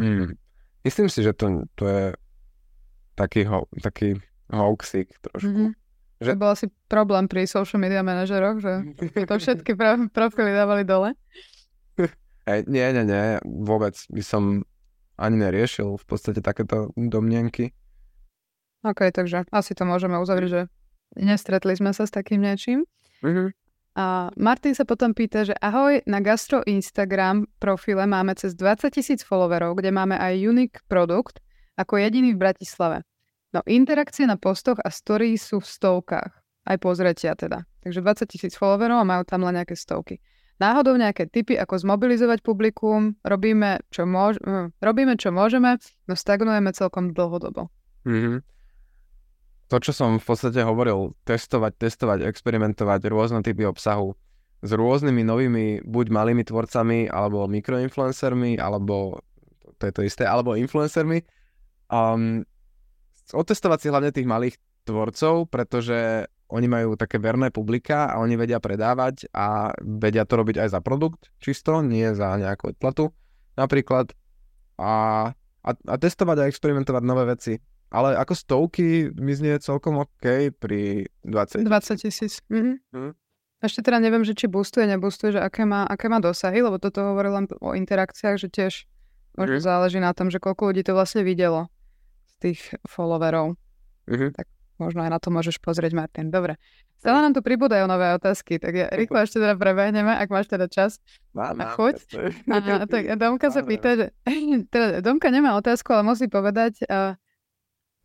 Hmm. 0.00 0.40
Myslím 0.80 1.12
si, 1.12 1.20
že 1.20 1.36
to, 1.36 1.68
to 1.76 1.84
je 1.84 2.04
taký, 3.12 3.44
ho, 3.44 3.68
taký 3.84 4.16
hoaxik 4.48 5.12
trošku. 5.20 5.52
Mhm. 5.52 5.72
To 6.22 6.38
bol 6.38 6.54
asi 6.54 6.70
problém 6.86 7.26
pri 7.26 7.50
social 7.50 7.82
media 7.82 7.98
manažeroch, 8.00 8.62
že 8.62 8.72
to 9.26 9.34
všetky 9.42 9.74
pro- 9.74 10.06
profily 10.14 10.54
dávali 10.54 10.86
dole. 10.86 11.18
Hej, 12.48 12.70
nie, 12.70 12.86
nie, 12.94 13.04
nie, 13.06 13.26
vôbec 13.42 13.98
by 14.06 14.22
som 14.22 14.62
ani 15.16 15.36
neriešil 15.40 15.96
v 16.00 16.04
podstate 16.04 16.40
takéto 16.40 16.90
domnienky. 16.96 17.72
OK, 18.82 19.14
takže 19.14 19.46
asi 19.54 19.72
to 19.78 19.86
môžeme 19.86 20.18
uzavrieť, 20.18 20.50
že 20.50 20.62
nestretli 21.18 21.78
sme 21.78 21.94
sa 21.94 22.08
s 22.08 22.12
takým 22.12 22.42
niečím. 22.42 22.82
Mhm. 23.22 23.54
A 23.92 24.32
Martin 24.40 24.72
sa 24.72 24.88
potom 24.88 25.12
pýta, 25.12 25.44
že 25.44 25.52
ahoj, 25.60 26.00
na 26.08 26.24
Gastro 26.24 26.64
Instagram 26.64 27.44
profile 27.60 28.08
máme 28.08 28.32
cez 28.40 28.56
20 28.56 28.88
tisíc 28.88 29.20
followerov, 29.20 29.76
kde 29.76 29.92
máme 29.92 30.16
aj 30.16 30.32
unique 30.40 30.80
produkt 30.88 31.44
ako 31.76 32.00
jediný 32.00 32.32
v 32.32 32.40
Bratislave. 32.40 33.04
No 33.52 33.60
interakcie 33.68 34.24
na 34.24 34.40
postoch 34.40 34.80
a 34.80 34.88
stories 34.88 35.44
sú 35.44 35.60
v 35.60 35.68
stovkách. 35.68 36.32
Aj 36.62 36.76
pozretia 36.80 37.36
teda. 37.36 37.68
Takže 37.84 38.00
20 38.00 38.32
tisíc 38.32 38.52
followerov 38.56 39.04
a 39.04 39.04
majú 39.04 39.28
tam 39.28 39.44
len 39.44 39.60
nejaké 39.60 39.76
stovky. 39.76 40.24
Náhodou 40.60 40.94
nejaké 40.94 41.26
tipy, 41.26 41.56
ako 41.58 41.80
zmobilizovať 41.80 42.44
publikum, 42.44 43.16
robíme 43.24 43.82
čo, 43.88 44.04
môž- 44.04 44.40
hm, 44.42 44.76
robíme, 44.78 45.16
čo 45.16 45.32
môžeme, 45.32 45.80
no 46.06 46.14
stagnujeme 46.14 46.70
celkom 46.72 47.12
dlhodobo. 47.14 47.72
Mhm. 48.04 48.42
To, 49.72 49.76
čo 49.80 49.96
som 49.96 50.20
v 50.20 50.24
podstate 50.28 50.60
hovoril, 50.60 51.16
testovať, 51.24 51.72
testovať, 51.80 52.18
experimentovať 52.28 53.08
rôzne 53.08 53.40
typy 53.40 53.64
obsahu 53.64 54.12
s 54.60 54.70
rôznymi 54.70 55.22
novými, 55.24 55.66
buď 55.82 56.06
malými 56.12 56.44
tvorcami, 56.44 57.08
alebo 57.08 57.48
mikroinfluencermi, 57.48 58.60
alebo 58.60 59.24
to 59.80 59.88
je 59.88 59.92
to 59.96 60.02
isté, 60.04 60.28
alebo 60.28 60.54
influencermi. 60.54 61.24
Um, 61.88 62.44
otestovať 63.32 63.78
si 63.80 63.88
hlavne 63.88 64.12
tých 64.12 64.28
malých 64.28 64.60
tvorcov, 64.84 65.48
pretože 65.50 66.28
oni 66.52 66.68
majú 66.68 66.94
také 66.94 67.16
verné 67.16 67.48
publika 67.48 68.12
a 68.12 68.20
oni 68.20 68.36
vedia 68.36 68.60
predávať 68.60 69.24
a 69.32 69.72
vedia 69.80 70.28
to 70.28 70.36
robiť 70.36 70.60
aj 70.60 70.68
za 70.68 70.80
produkt 70.84 71.32
čisto, 71.40 71.80
nie 71.80 72.12
za 72.12 72.36
nejakú 72.36 72.76
odplatu 72.76 73.08
napríklad. 73.56 74.12
A, 74.76 74.92
a, 75.64 75.70
a 75.72 75.94
testovať 75.96 76.36
a 76.44 76.48
experimentovať 76.48 77.02
nové 77.02 77.24
veci. 77.24 77.56
Ale 77.88 78.16
ako 78.16 78.32
stovky 78.32 79.12
mi 79.12 79.32
znie 79.32 79.60
celkom 79.60 80.00
OK 80.00 80.52
pri 80.56 81.04
20. 81.24 81.64
20 81.64 82.04
tisíc. 82.04 82.40
Mhm. 82.48 82.80
Mhm. 82.92 83.10
Ešte 83.62 83.80
teda 83.80 84.02
neviem, 84.02 84.26
že 84.26 84.34
či 84.34 84.50
boostuje, 84.50 84.90
neboostuje, 84.90 85.38
že 85.38 85.40
aké 85.40 85.62
má, 85.62 85.86
aké 85.86 86.10
má 86.10 86.18
dosahy, 86.18 86.58
lebo 86.60 86.82
toto 86.82 86.98
hovoril 86.98 87.30
len 87.32 87.46
o 87.62 87.72
interakciách, 87.72 88.36
že 88.36 88.48
tiež 88.50 88.72
možno 89.38 89.56
Mhm. 89.56 89.64
záleží 89.64 89.98
na 90.02 90.10
tom, 90.12 90.28
že 90.28 90.42
koľko 90.42 90.72
ľudí 90.72 90.82
to 90.82 90.92
vlastne 90.92 91.22
videlo 91.22 91.70
z 92.26 92.34
tých 92.42 92.60
followerov. 92.84 93.54
Mhm. 94.10 94.34
Možno 94.82 95.06
aj 95.06 95.10
na 95.14 95.18
to 95.22 95.30
môžeš 95.30 95.62
pozrieť, 95.62 95.94
Martin. 95.94 96.34
Dobre. 96.34 96.58
Stále 97.02 97.18
nám 97.18 97.34
tu 97.34 97.42
pribúdajú 97.42 97.82
nové 97.90 98.14
otázky, 98.14 98.62
tak 98.62 98.78
ja 98.78 98.86
rýchlo 98.94 99.26
ešte 99.26 99.42
teda 99.42 99.58
prebehneme, 99.58 100.14
ak 100.14 100.30
máš 100.30 100.46
teda 100.46 100.70
čas. 100.70 101.02
Mám, 101.34 101.58
A 101.58 101.74
chuť? 101.74 101.94
A, 102.54 102.86
tak 102.86 103.18
Domka 103.18 103.50
sa 103.50 103.66
pýta, 103.66 103.98
že... 103.98 104.06
Teda 104.72 105.02
Domka 105.02 105.26
nemá 105.34 105.58
otázku, 105.58 105.90
ale 105.90 106.06
musí 106.06 106.30
povedať... 106.30 106.86
A, 106.86 107.18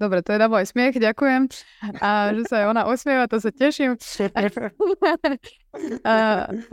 dobre, 0.02 0.26
to 0.26 0.34
je 0.34 0.42
na 0.42 0.50
môj 0.50 0.66
smiech, 0.66 0.98
ďakujem. 0.98 1.46
A 2.02 2.34
že 2.34 2.42
sa 2.50 2.66
aj 2.66 2.66
ona 2.74 2.90
usmieva, 2.90 3.30
to 3.30 3.38
sa 3.38 3.54
teším. 3.54 4.02
A 6.02 6.14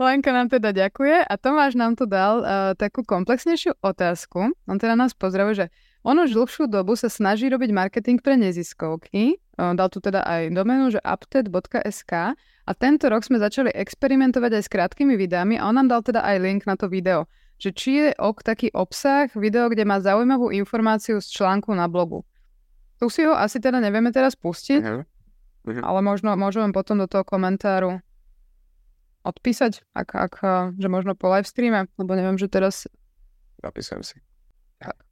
Lenka 0.01 0.33
nám 0.33 0.49
teda 0.49 0.73
ďakuje 0.73 1.29
a 1.29 1.33
Tomáš 1.37 1.77
nám 1.77 1.93
tu 1.93 2.09
dal 2.09 2.41
uh, 2.41 2.73
takú 2.73 3.05
komplexnejšiu 3.05 3.77
otázku. 3.77 4.49
On 4.65 4.77
teda 4.81 4.97
nás 4.97 5.13
pozdravuje, 5.13 5.61
že 5.61 5.67
on 6.01 6.17
už 6.17 6.33
dlhšiu 6.33 6.65
dobu 6.65 6.97
sa 6.97 7.05
snaží 7.09 7.45
robiť 7.49 7.69
marketing 7.69 8.17
pre 8.17 8.33
neziskovky 8.33 9.37
dal 9.55 9.87
tu 9.87 10.03
teda 10.03 10.23
aj 10.27 10.51
doménu, 10.51 10.91
že 10.91 10.99
upted.sk 10.99 12.35
a 12.65 12.71
tento 12.75 13.05
rok 13.07 13.23
sme 13.23 13.39
začali 13.39 13.71
experimentovať 13.71 14.51
aj 14.59 14.63
s 14.67 14.69
krátkými 14.69 15.15
videami 15.15 15.55
a 15.55 15.71
on 15.71 15.79
nám 15.79 15.87
dal 15.87 16.01
teda 16.03 16.21
aj 16.23 16.37
link 16.43 16.61
na 16.67 16.75
to 16.75 16.91
video, 16.91 17.29
že 17.55 17.71
či 17.71 17.91
je 17.99 18.07
ok 18.19 18.43
taký 18.43 18.67
obsah, 18.75 19.31
video, 19.31 19.71
kde 19.71 19.87
má 19.87 20.03
zaujímavú 20.03 20.51
informáciu 20.51 21.23
z 21.23 21.27
článku 21.31 21.71
na 21.71 21.87
blogu. 21.87 22.27
Tu 22.99 23.07
si 23.11 23.23
ho 23.23 23.35
asi 23.35 23.59
teda 23.59 23.79
nevieme 23.79 24.11
teraz 24.11 24.35
pustiť, 24.35 24.81
uh-huh. 24.83 25.03
Uh-huh. 25.67 25.83
ale 25.83 25.99
možno 26.03 26.35
môžeme 26.35 26.75
potom 26.75 26.99
do 26.99 27.07
toho 27.07 27.23
komentáru 27.23 27.99
odpísať, 29.25 29.81
ak, 29.97 30.09
ak, 30.13 30.33
že 30.77 30.87
možno 30.91 31.17
po 31.17 31.31
live 31.33 31.49
streame, 31.49 31.89
lebo 31.97 32.11
neviem, 32.13 32.37
že 32.37 32.45
teraz... 32.45 32.85
Zapísam 33.57 34.05
si 34.05 34.21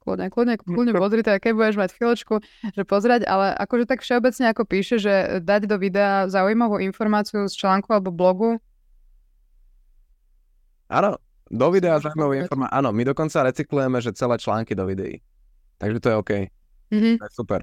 kľudne, 0.04 0.28
kľudne, 0.28 0.54
kľudne 0.60 0.92
pozri 0.92 1.24
to, 1.24 1.32
keď 1.40 1.52
budeš 1.56 1.76
mať 1.80 1.90
chvíľočku, 1.96 2.34
že 2.76 2.82
pozrieť, 2.84 3.24
ale 3.24 3.56
akože 3.56 3.88
tak 3.88 4.04
všeobecne 4.04 4.52
ako 4.52 4.62
píše, 4.68 4.96
že 5.00 5.14
dať 5.40 5.66
do 5.66 5.76
videa 5.80 6.28
zaujímavú 6.28 6.78
informáciu 6.84 7.48
z 7.48 7.54
článku 7.56 7.88
alebo 7.90 8.12
blogu. 8.12 8.60
Áno, 10.92 11.16
do 11.48 11.66
videa 11.72 11.96
zaujímavú 11.98 12.36
informáciu. 12.36 12.76
Áno, 12.76 12.92
my 12.92 13.02
dokonca 13.08 13.48
recyklujeme, 13.48 13.98
že 14.04 14.12
celé 14.12 14.36
články 14.36 14.76
do 14.76 14.84
videí. 14.84 15.24
Takže 15.80 15.98
to 15.98 16.08
je 16.12 16.16
OK. 16.16 16.32
Mm-hmm. 16.92 17.14
To 17.18 17.24
je 17.24 17.32
super. 17.32 17.60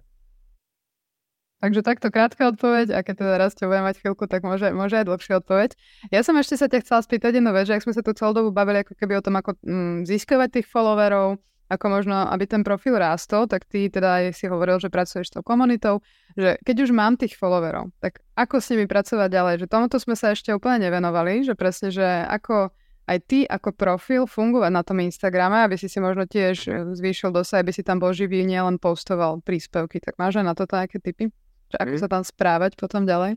Takže 1.61 1.85
takto 1.85 2.09
krátka 2.09 2.49
odpoveď 2.49 2.89
a 2.89 3.05
keď 3.05 3.15
teda 3.21 3.33
raz 3.37 3.53
budem 3.53 3.85
mať 3.85 4.01
chvíľku, 4.01 4.25
tak 4.25 4.41
môže, 4.41 4.73
môže 4.73 4.97
aj 4.97 5.05
dlhšia 5.05 5.45
odpoveď. 5.45 5.77
Ja 6.09 6.25
som 6.25 6.33
ešte 6.41 6.57
sa 6.57 6.65
ťa 6.65 6.81
chcela 6.81 7.05
spýtať 7.05 7.37
jednu 7.37 7.53
vec, 7.53 7.69
že 7.69 7.77
ak 7.77 7.85
sme 7.85 7.93
sa 7.93 8.01
tu 8.01 8.17
celú 8.17 8.33
dobu 8.33 8.49
bavili 8.49 8.81
ako 8.81 8.97
keby 8.97 9.21
o 9.21 9.23
tom, 9.23 9.37
ako 9.37 9.53
mm, 9.61 10.09
získavať 10.09 10.57
tých 10.57 10.67
followerov, 10.73 11.37
ako 11.71 11.85
možno, 11.87 12.27
aby 12.27 12.43
ten 12.43 12.67
profil 12.67 12.99
rástol, 12.99 13.47
tak 13.47 13.63
ty 13.63 13.87
teda 13.87 14.27
si 14.35 14.51
hovoril, 14.51 14.75
že 14.83 14.91
pracuješ 14.91 15.31
s 15.31 15.33
tou 15.39 15.43
komunitou, 15.43 16.03
že 16.35 16.59
keď 16.67 16.83
už 16.83 16.91
mám 16.91 17.15
tých 17.15 17.39
followerov, 17.39 17.95
tak 18.03 18.19
ako 18.35 18.59
s 18.59 18.75
nimi 18.75 18.91
pracovať 18.91 19.31
ďalej? 19.31 19.55
Že 19.63 19.67
tomuto 19.71 19.95
sme 19.95 20.19
sa 20.19 20.35
ešte 20.35 20.51
úplne 20.51 20.91
nevenovali, 20.91 21.47
že 21.47 21.55
presne, 21.55 21.95
že 21.95 22.03
ako 22.27 22.75
aj 23.07 23.17
ty 23.27 23.39
ako 23.47 23.73
profil 23.73 24.23
fungovať 24.27 24.71
na 24.71 24.83
tom 24.83 24.99
Instagrame, 24.99 25.63
aby 25.63 25.75
si 25.79 25.87
si 25.87 25.97
možno 25.97 26.27
tiež 26.29 26.55
e, 26.67 26.71
zvýšil 26.95 27.33
dosah, 27.33 27.63
aby 27.63 27.73
si 27.73 27.81
tam 27.81 27.97
bol 27.97 28.13
živý, 28.13 28.45
nielen 28.45 28.77
postoval 28.77 29.41
príspevky. 29.41 29.99
Tak 29.99 30.15
máš 30.21 30.39
aj 30.39 30.45
na 30.45 30.53
toto 30.53 30.77
nejaké 30.77 31.01
typy? 31.01 31.31
Že 31.73 31.77
ako 31.81 31.95
mm. 31.97 32.01
sa 32.03 32.07
tam 32.07 32.23
správať 32.23 32.71
potom 32.77 33.03
ďalej? 33.03 33.35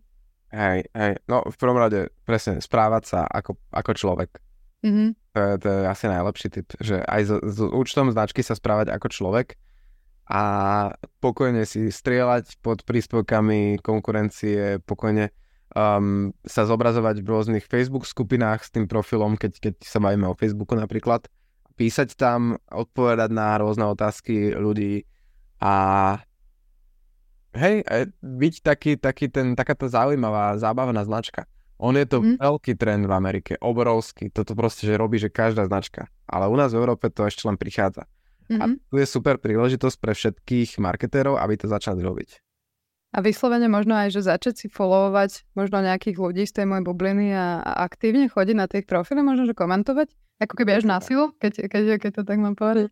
Hej, 0.55 0.87
hej, 0.95 1.13
no 1.27 1.43
v 1.43 1.57
prvom 1.59 1.75
rade 1.75 2.15
presne 2.23 2.63
správať 2.63 3.03
sa 3.03 3.21
ako, 3.27 3.59
ako 3.75 3.91
človek. 3.99 4.31
Mm-hmm. 4.85 5.09
To, 5.33 5.39
je, 5.41 5.53
to 5.65 5.69
je 5.73 5.81
asi 5.89 6.05
najlepší 6.13 6.49
typ, 6.53 6.69
že 6.77 7.01
aj 7.01 7.23
s, 7.25 7.33
s 7.41 7.59
účtom 7.65 8.13
značky 8.13 8.45
sa 8.45 8.53
správať 8.53 8.93
ako 8.93 9.09
človek 9.09 9.57
a 10.29 10.43
pokojne 11.25 11.65
si 11.65 11.89
strieľať 11.89 12.61
pod 12.61 12.85
príspevkami 12.85 13.81
konkurencie, 13.81 14.85
pokojne 14.85 15.33
um, 15.73 16.33
sa 16.45 16.69
zobrazovať 16.69 17.21
v 17.21 17.29
rôznych 17.29 17.65
Facebook 17.65 18.09
skupinách 18.09 18.65
s 18.65 18.73
tým 18.73 18.85
profilom, 18.89 19.37
keď, 19.37 19.53
keď 19.61 19.75
sa 19.85 20.01
bavíme 20.01 20.29
o 20.29 20.37
Facebooku 20.37 20.77
napríklad, 20.77 21.29
písať 21.77 22.17
tam, 22.17 22.61
odpovedať 22.69 23.33
na 23.33 23.57
rôzne 23.61 23.85
otázky 23.89 24.55
ľudí 24.55 25.05
a 25.61 25.75
hej, 27.57 27.85
byť 28.21 28.55
taký, 28.61 28.93
taký 28.97 29.27
ten, 29.29 29.57
takáto 29.57 29.89
zaujímavá, 29.89 30.57
zábavná 30.57 31.05
značka. 31.05 31.49
On 31.79 31.95
je 31.95 32.07
to 32.07 32.23
mm. 32.23 32.39
veľký 32.39 32.79
trend 32.79 33.05
v 33.07 33.13
Amerike, 33.13 33.53
obrovský. 33.59 34.31
Toto 34.31 34.55
proste, 34.55 34.87
že 34.87 34.95
robí, 34.95 35.19
že 35.19 35.31
každá 35.31 35.67
značka. 35.67 36.07
Ale 36.31 36.47
u 36.47 36.55
nás 36.55 36.71
v 36.71 36.79
Európe 36.79 37.11
to 37.11 37.27
ešte 37.27 37.45
len 37.51 37.59
prichádza. 37.59 38.07
Mm-hmm. 38.47 38.61
A 38.61 38.65
tu 38.77 38.95
je 39.01 39.07
super 39.09 39.41
príležitosť 39.41 39.97
pre 39.99 40.13
všetkých 40.13 40.79
marketérov, 40.79 41.41
aby 41.41 41.59
to 41.59 41.67
začali 41.67 42.05
robiť. 42.05 42.45
A 43.15 43.23
vyslovene 43.23 43.71
možno 43.71 43.95
aj, 43.95 44.11
že 44.11 44.27
začať 44.27 44.55
si 44.59 44.67
followovať 44.67 45.47
možno 45.55 45.79
nejakých 45.79 46.19
ľudí 46.19 46.43
z 46.51 46.53
tej 46.61 46.67
mojej 46.67 46.83
bubliny 46.83 47.31
a, 47.31 47.63
a 47.63 47.87
aktívne 47.87 48.27
chodiť 48.27 48.57
na 48.59 48.67
tých 48.67 48.91
profily, 48.91 49.23
možno, 49.23 49.47
že 49.47 49.55
komentovať? 49.55 50.11
Ako 50.43 50.59
keby 50.59 50.83
až 50.83 50.85
na 50.91 50.99
silu, 50.99 51.31
keď, 51.39 51.71
keď, 51.71 51.83
keď 52.03 52.11
to 52.11 52.23
tak 52.27 52.43
mám 52.43 52.59
povedať. 52.59 52.91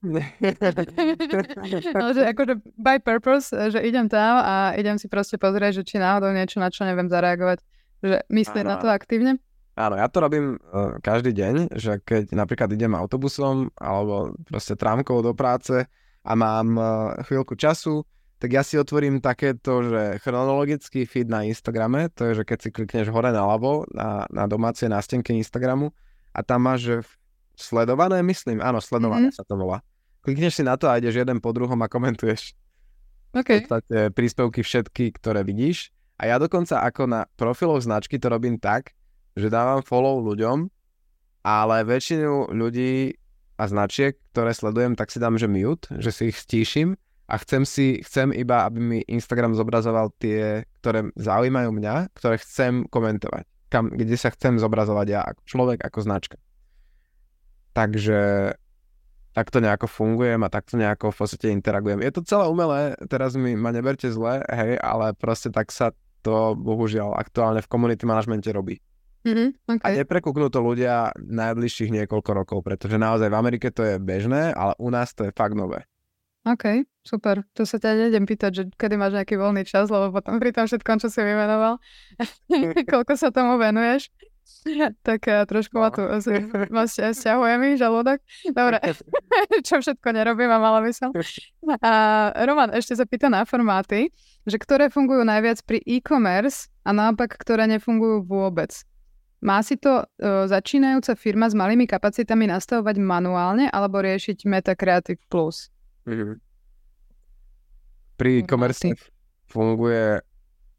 no, 1.98 2.06
že 2.14 2.22
akože 2.30 2.54
by 2.78 3.02
purpose, 3.02 3.50
že 3.50 3.82
idem 3.82 4.06
tam 4.06 4.38
a 4.38 4.78
idem 4.78 4.94
si 4.94 5.10
proste 5.10 5.42
pozrieť, 5.42 5.82
že 5.82 5.90
či 5.90 5.96
náhodou 5.98 6.30
niečo, 6.30 6.62
na 6.62 6.70
čo 6.70 6.86
neviem 6.86 7.10
zareagovať 7.10 7.66
že 8.02 8.26
myslieť 8.28 8.64
na 8.66 8.76
to 8.82 8.90
aktívne? 8.90 9.38
Áno, 9.72 9.96
ja 9.96 10.04
to 10.12 10.20
robím 10.20 10.60
uh, 10.60 11.00
každý 11.00 11.32
deň, 11.32 11.72
že 11.80 11.96
keď 12.04 12.36
napríklad 12.36 12.68
idem 12.76 12.92
autobusom 12.92 13.72
alebo 13.80 14.36
proste 14.44 14.76
trámkou 14.76 15.24
do 15.24 15.32
práce 15.32 15.88
a 16.20 16.32
mám 16.36 16.76
uh, 16.76 17.16
chvíľku 17.24 17.56
času, 17.56 18.04
tak 18.36 18.52
ja 18.52 18.66
si 18.66 18.76
otvorím 18.76 19.22
takéto, 19.22 19.86
že 19.86 20.18
chronologický 20.20 21.06
feed 21.06 21.30
na 21.30 21.46
Instagrame, 21.46 22.10
to 22.12 22.26
je, 22.28 22.42
že 22.42 22.44
keď 22.44 22.58
si 22.58 22.68
klikneš 22.74 23.08
hore 23.14 23.30
naľavo 23.30 23.86
na, 23.94 24.26
na 24.28 24.44
domácej 24.50 24.90
nástenke 24.90 25.30
Instagramu 25.32 25.94
a 26.34 26.42
tam 26.44 26.66
máš, 26.66 26.80
že 26.84 26.96
sledované, 27.54 28.20
myslím, 28.26 28.58
áno, 28.58 28.82
sledované 28.82 29.30
mm-hmm. 29.30 29.40
sa 29.40 29.48
to 29.48 29.54
volá. 29.54 29.78
Klikneš 30.26 30.58
si 30.58 30.66
na 30.66 30.74
to 30.74 30.90
a 30.90 30.98
ideš 30.98 31.22
jeden 31.22 31.38
po 31.38 31.54
druhom 31.54 31.78
a 31.80 31.88
komentuješ. 31.88 32.58
Okay. 33.32 33.62
V 33.62 33.70
podstate 33.70 33.98
príspevky 34.12 34.60
všetky, 34.60 35.16
ktoré 35.16 35.46
vidíš 35.46 35.94
a 36.22 36.30
ja 36.30 36.38
dokonca 36.38 36.86
ako 36.86 37.10
na 37.10 37.26
profiloch 37.34 37.82
značky 37.82 38.14
to 38.22 38.30
robím 38.30 38.54
tak, 38.54 38.94
že 39.34 39.50
dávam 39.50 39.82
follow 39.82 40.22
ľuďom, 40.22 40.70
ale 41.42 41.82
väčšinu 41.82 42.54
ľudí 42.54 43.18
a 43.58 43.66
značiek, 43.66 44.14
ktoré 44.30 44.54
sledujem, 44.54 44.94
tak 44.94 45.10
si 45.10 45.18
dám, 45.18 45.34
že 45.34 45.50
mute, 45.50 45.90
že 45.98 46.14
si 46.14 46.30
ich 46.30 46.38
stíšim 46.38 46.94
a 47.26 47.34
chcem 47.42 47.66
si, 47.66 47.98
chcem 48.06 48.30
iba, 48.30 48.62
aby 48.62 48.78
mi 48.78 48.98
Instagram 49.10 49.58
zobrazoval 49.58 50.14
tie, 50.22 50.62
ktoré 50.78 51.10
zaujímajú 51.18 51.74
mňa, 51.74 52.14
ktoré 52.14 52.38
chcem 52.38 52.86
komentovať, 52.86 53.42
kam, 53.66 53.90
kde 53.90 54.14
sa 54.14 54.30
chcem 54.30 54.62
zobrazovať 54.62 55.06
ja 55.10 55.26
ako 55.26 55.40
človek, 55.42 55.82
ako 55.82 55.98
značka. 56.06 56.38
Takže 57.74 58.52
takto 59.32 59.58
nejako 59.58 59.88
fungujem 59.88 60.44
a 60.44 60.52
takto 60.52 60.76
nejako 60.76 61.10
v 61.10 61.18
podstate 61.18 61.46
interagujem. 61.50 62.04
Je 62.04 62.12
to 62.14 62.22
celé 62.22 62.46
umelé, 62.46 62.94
teraz 63.08 63.34
mi 63.34 63.56
ma 63.56 63.72
neberte 63.72 64.06
zle, 64.12 64.44
hej, 64.44 64.78
ale 64.78 65.16
proste 65.16 65.48
tak 65.48 65.72
sa 65.72 65.90
to 66.22 66.54
bohužiaľ 66.56 67.18
aktuálne 67.18 67.60
v 67.60 67.70
community 67.70 68.06
manažmente 68.06 68.48
robí. 68.54 68.78
Mm-hmm, 69.22 69.48
okay. 69.78 69.86
A 69.86 70.02
neprekúknú 70.02 70.50
to 70.50 70.58
ľudia 70.58 71.14
najbližších 71.14 71.94
niekoľko 71.94 72.30
rokov, 72.34 72.58
pretože 72.66 72.98
naozaj 72.98 73.30
v 73.30 73.38
Amerike 73.38 73.70
to 73.70 73.86
je 73.86 74.02
bežné, 74.02 74.50
ale 74.50 74.74
u 74.82 74.90
nás 74.90 75.14
to 75.14 75.30
je 75.30 75.32
fakt 75.34 75.54
nové. 75.54 75.86
OK, 76.42 76.82
super. 77.06 77.46
To 77.54 77.62
sa 77.62 77.78
ťa 77.78 78.10
nejdem 78.10 78.26
pýtať, 78.26 78.50
že 78.50 78.62
kedy 78.74 78.98
máš 78.98 79.14
nejaký 79.14 79.38
voľný 79.38 79.62
čas, 79.62 79.86
lebo 79.94 80.10
potom 80.10 80.42
pri 80.42 80.50
tom 80.50 80.66
všetkom, 80.66 80.98
čo 80.98 81.06
si 81.06 81.22
vymenoval, 81.22 81.78
koľko 82.90 83.14
sa 83.14 83.30
tomu 83.30 83.62
venuješ, 83.62 84.10
tak 85.06 85.22
uh, 85.30 85.46
trošku 85.46 85.78
no. 85.78 85.86
ma 85.86 85.88
tu 85.94 86.02
ma 86.74 86.82
stiahuje 86.90 87.54
mi 87.62 87.78
žalúdok. 87.78 88.18
Dobre, 88.50 88.78
čo 89.66 89.78
všetko 89.78 90.08
nerobím 90.10 90.50
a 90.50 90.58
mala 90.58 90.82
by 90.82 90.90
som. 90.90 91.14
A 91.78 91.92
Roman 92.42 92.74
ešte 92.74 92.98
sa 92.98 93.06
pýta 93.06 93.30
na 93.30 93.46
formáty 93.46 94.10
že 94.46 94.56
ktoré 94.58 94.90
fungujú 94.90 95.22
najviac 95.22 95.62
pri 95.62 95.78
e-commerce 95.86 96.70
a 96.82 96.90
naopak, 96.90 97.34
ktoré 97.38 97.70
nefungujú 97.70 98.26
vôbec. 98.26 98.74
Má 99.42 99.58
si 99.66 99.74
to 99.74 100.02
e, 100.02 100.46
začínajúca 100.46 101.18
firma 101.18 101.50
s 101.50 101.54
malými 101.58 101.90
kapacitami 101.90 102.46
nastavovať 102.46 102.96
manuálne 103.02 103.66
alebo 103.74 103.98
riešiť 103.98 104.46
Meta 104.46 104.78
Creative 104.78 105.18
Plus? 105.26 105.66
Mm-hmm. 106.06 106.34
Pri 108.22 108.30
e-commerce 108.42 108.94
funguje 109.50 110.22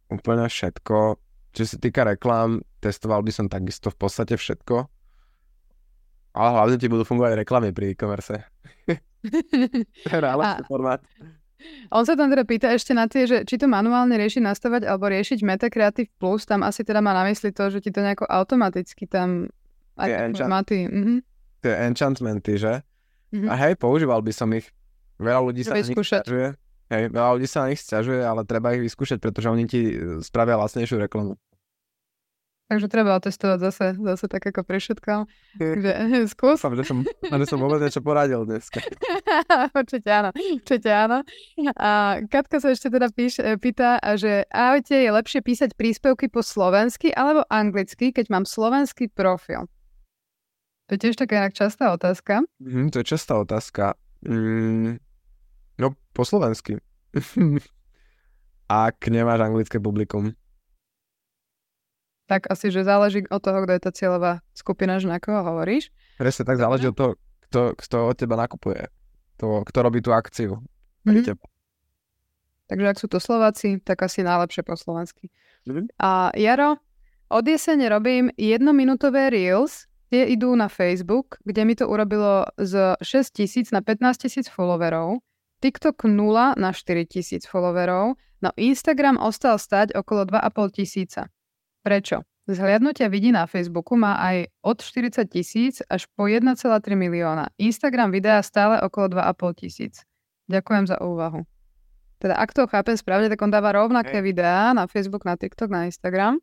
úplne 0.07 0.47
všetko. 0.47 1.19
Čo 1.53 1.63
sa 1.67 1.77
týka 1.77 2.07
reklám, 2.07 2.63
testoval 2.79 3.19
by 3.19 3.31
som 3.35 3.51
takisto 3.51 3.91
v 3.91 3.97
podstate 3.99 4.39
všetko. 4.39 4.87
Ale 6.33 6.49
hlavne 6.55 6.79
ti 6.79 6.87
budú 6.87 7.03
fungovať 7.03 7.43
reklamy 7.43 7.75
pri 7.75 7.93
e-commerce. 7.93 8.47
to 10.03 10.09
je 10.09 10.19
a... 10.23 10.63
formát. 10.67 11.01
On 11.91 12.03
sa 12.03 12.17
tam 12.17 12.27
teda 12.31 12.43
pýta 12.43 12.71
ešte 12.73 12.91
na 12.91 13.05
tie, 13.07 13.27
že 13.27 13.47
či 13.47 13.55
to 13.55 13.69
manuálne 13.69 14.13
rieši 14.15 14.43
nastavať 14.43 14.87
alebo 14.87 15.07
riešiť 15.07 15.39
Meta 15.45 15.67
Creative 15.69 16.09
Plus, 16.17 16.43
tam 16.43 16.63
asi 16.63 16.83
teda 16.83 16.99
má 16.99 17.15
na 17.15 17.23
mysli 17.29 17.53
to, 17.53 17.69
že 17.71 17.79
ti 17.83 17.89
to 17.93 18.03
nejako 18.03 18.27
automaticky 18.27 19.07
tam 19.07 19.51
aj 19.97 20.09
enchant- 20.33 20.71
mhm. 20.89 21.21
Tie 21.63 21.73
enchantmenty, 21.73 22.59
že? 22.59 22.83
Mm-hmm. 23.33 23.49
A 23.49 23.53
hej, 23.55 23.73
používal 23.79 24.21
by 24.21 24.33
som 24.35 24.51
ich. 24.53 24.69
Veľa 25.17 25.41
ľudí 25.41 25.63
sa 25.63 25.79
stiažuje. 25.79 26.59
Hej, 26.91 27.03
veľa 27.09 27.29
ľudí 27.39 27.47
sa 27.47 27.65
na 27.65 27.67
nich 27.73 27.81
stiažuje, 27.81 28.21
ale 28.21 28.43
treba 28.43 28.75
ich 28.75 28.83
vyskúšať, 28.83 29.17
pretože 29.23 29.47
oni 29.47 29.65
ti 29.65 29.95
spravia 30.21 30.59
lacnejšiu 30.59 31.01
reklamu. 31.07 31.39
Takže 32.71 32.87
treba 32.87 33.19
otestovať 33.19 33.59
zase, 33.59 33.85
zase 33.99 34.25
tak 34.31 34.43
ako 34.49 34.63
pri 34.63 34.79
všetkom. 34.79 35.19
Takže 35.59 35.91
skús. 36.31 36.57
Dúfam, 36.57 36.75
že 36.79 36.83
som, 36.87 36.97
že 37.03 37.45
som 37.45 37.59
vôbec 37.59 37.83
niečo 37.83 37.99
poradil 37.99 38.47
dneska. 38.47 38.79
určite 39.79 40.09
áno, 40.09 40.29
určite 40.31 40.89
áno. 40.89 41.27
A 41.75 42.23
Katka 42.31 42.63
sa 42.63 42.71
ešte 42.71 42.87
teda 42.87 43.11
píš, 43.11 43.43
e, 43.43 43.59
pýta, 43.59 43.99
že 44.15 44.47
ahojte, 44.47 44.95
je 44.95 45.11
lepšie 45.11 45.39
písať 45.43 45.75
príspevky 45.75 46.31
po 46.31 46.39
slovensky 46.39 47.11
alebo 47.11 47.43
anglicky, 47.51 48.15
keď 48.15 48.31
mám 48.31 48.45
slovenský 48.47 49.11
profil? 49.11 49.67
To 50.87 50.95
je 50.95 50.99
tiež 51.03 51.19
taká 51.19 51.43
inak 51.43 51.53
častá 51.55 51.91
otázka. 51.91 52.47
Mm, 52.63 52.95
to 52.95 53.03
je 53.03 53.05
častá 53.11 53.39
otázka. 53.39 53.99
Mm, 54.23 55.03
no, 55.77 55.87
po 56.15 56.23
slovensky. 56.23 56.79
ak 58.73 58.97
nemáš 59.11 59.39
anglické 59.45 59.77
publikum. 59.77 60.33
Tak 62.27 62.47
asi, 62.47 62.71
že 62.71 62.87
záleží 62.87 63.27
od 63.27 63.41
toho, 63.43 63.67
kto 63.67 63.71
je 63.75 63.81
tá 63.83 63.91
cieľová 63.91 64.39
skupina, 64.55 64.95
že 64.97 65.11
na 65.11 65.19
koho 65.19 65.43
hovoríš. 65.43 65.91
Presne 66.15 66.47
tak 66.47 66.57
záleží 66.57 66.87
od 66.87 66.95
toho, 66.95 67.11
kto, 67.49 67.59
kto 67.75 67.97
od 68.09 68.15
teba 68.15 68.35
nakupuje. 68.39 68.87
To, 69.43 69.67
kto 69.67 69.77
robí 69.83 69.99
tú 69.99 70.15
akciu. 70.15 70.63
Mm-hmm. 71.03 71.35
Takže 72.71 72.85
ak 72.87 72.97
sú 72.97 73.07
to 73.11 73.19
Slováci, 73.19 73.83
tak 73.83 74.01
asi 74.07 74.23
najlepšie 74.23 74.63
po 74.63 74.79
slovensky. 74.79 75.27
Mm-hmm. 75.67 75.99
A 75.99 76.31
Jaro, 76.39 76.79
od 77.27 77.43
jesene 77.43 77.91
robím 77.91 78.31
jednominútové 78.39 79.27
Reels, 79.27 79.91
tie 80.13 80.29
idú 80.29 80.53
na 80.53 80.69
Facebook, 80.69 81.41
kde 81.41 81.65
mi 81.65 81.73
to 81.73 81.89
urobilo 81.89 82.45
z 82.61 82.93
6 83.01 83.33
tisíc 83.33 83.67
na 83.73 83.81
15 83.81 84.29
tisíc 84.29 84.45
followerov, 84.45 85.19
TikTok 85.57 86.05
0 86.05 86.53
na 86.61 86.69
4 86.69 87.09
tisíc 87.09 87.49
followerov, 87.49 88.13
no 88.45 88.49
Instagram 88.53 89.17
ostal 89.17 89.57
stať 89.57 89.97
okolo 89.97 90.29
2,5 90.29 90.77
tisíca. 90.77 91.33
Prečo? 91.83 92.23
Zhliadnutia 92.47 93.07
vidí 93.07 93.31
na 93.31 93.47
Facebooku 93.47 93.95
má 93.95 94.19
aj 94.19 94.51
od 94.63 94.79
40 94.79 95.27
tisíc 95.31 95.79
až 95.87 96.07
po 96.15 96.27
1,3 96.27 96.59
milióna. 96.95 97.51
Instagram 97.55 98.11
videa 98.11 98.39
stále 98.43 98.79
okolo 98.83 99.19
2,5 99.19 99.59
tisíc. 99.63 100.03
Ďakujem 100.51 100.91
za 100.91 100.99
úvahu. 100.99 101.43
Teda 102.19 102.39
ak 102.39 102.55
to 102.55 102.67
chápem 102.67 102.95
správne, 102.95 103.27
tak 103.27 103.39
on 103.43 103.51
dáva 103.51 103.75
rovnaké 103.75 104.19
okay. 104.19 104.27
videá 104.27 104.71
na 104.75 104.87
Facebook, 104.87 105.23
na 105.27 105.35
TikTok, 105.35 105.71
na 105.71 105.87
Instagram. 105.87 106.39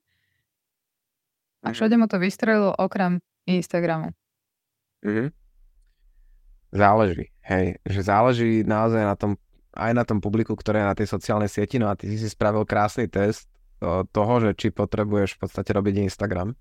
A 1.65 1.73
mhm. 1.73 1.75
všade 1.77 1.95
mu 1.97 2.09
to 2.09 2.17
vystrelilo 2.21 2.73
okrem 2.77 3.21
Instagramu. 3.45 4.13
Mm-hmm. 5.05 5.29
Záleží, 6.71 7.33
hej. 7.49 7.81
Že 7.85 8.01
záleží 8.05 8.51
naozaj 8.65 9.03
na 9.05 9.17
tom, 9.17 9.41
aj 9.73 9.93
na 9.97 10.05
tom 10.05 10.21
publiku, 10.21 10.53
ktoré 10.53 10.85
je 10.85 10.91
na 10.93 10.97
tej 10.97 11.09
sociálnej 11.09 11.49
sieti. 11.49 11.81
No 11.81 11.89
a 11.89 11.97
ty 11.97 12.09
si 12.13 12.29
spravil 12.29 12.69
krásny 12.69 13.09
test 13.09 13.49
toho, 14.13 14.35
že 14.45 14.51
či 14.55 14.69
potrebuješ 14.71 15.37
v 15.37 15.41
podstate 15.41 15.71
robiť 15.73 16.05
Instagram. 16.05 16.53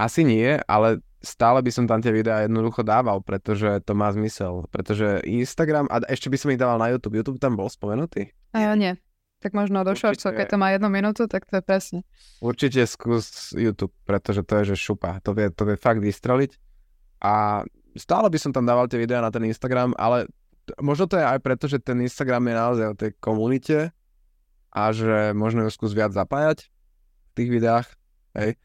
Asi 0.00 0.24
nie, 0.24 0.56
ale 0.66 1.04
stále 1.22 1.62
by 1.62 1.70
som 1.70 1.84
tam 1.86 2.02
tie 2.02 2.10
videá 2.10 2.42
jednoducho 2.42 2.82
dával, 2.82 3.22
pretože 3.22 3.84
to 3.86 3.92
má 3.94 4.10
zmysel. 4.10 4.66
Pretože 4.72 5.22
Instagram, 5.22 5.86
a 5.92 6.02
ešte 6.10 6.32
by 6.32 6.36
som 6.40 6.50
ich 6.50 6.58
dával 6.58 6.80
na 6.80 6.90
YouTube. 6.90 7.20
YouTube 7.20 7.38
tam 7.38 7.54
bol 7.54 7.70
spomenutý? 7.70 8.32
A 8.56 8.66
ja 8.66 8.72
nie. 8.74 8.98
Tak 9.42 9.54
možno 9.58 9.82
do 9.82 9.94
shortsov, 9.94 10.38
keď 10.38 10.54
to 10.54 10.56
má 10.58 10.70
jednu 10.70 10.86
minútu, 10.86 11.26
tak 11.26 11.46
to 11.46 11.58
je 11.58 11.62
presne. 11.62 12.00
Určite 12.38 12.86
skús 12.86 13.50
YouTube, 13.54 13.94
pretože 14.06 14.46
to 14.46 14.62
je 14.62 14.74
že 14.74 14.76
šupa. 14.78 15.18
To 15.26 15.34
vie, 15.34 15.50
to 15.50 15.66
vie 15.66 15.74
fakt 15.78 15.98
vystreliť. 15.98 16.54
A 17.22 17.62
stále 17.98 18.26
by 18.30 18.38
som 18.38 18.50
tam 18.54 18.66
dával 18.66 18.86
tie 18.86 19.02
videá 19.02 19.18
na 19.18 19.34
ten 19.34 19.42
Instagram, 19.46 19.94
ale 19.98 20.30
možno 20.78 21.10
to 21.10 21.18
je 21.18 21.26
aj 21.26 21.38
preto, 21.42 21.66
že 21.66 21.82
ten 21.82 21.98
Instagram 22.02 22.42
je 22.48 22.54
naozaj 22.54 22.86
o 22.86 22.98
tej 22.98 23.10
komunite 23.18 23.90
a 24.72 24.88
že 24.90 25.36
možno 25.36 25.68
ju 25.68 25.70
skús 25.70 25.92
viac 25.92 26.16
zapájať 26.16 26.64
v 26.64 27.30
tých 27.36 27.50
videách, 27.52 27.88
hej. 28.40 28.56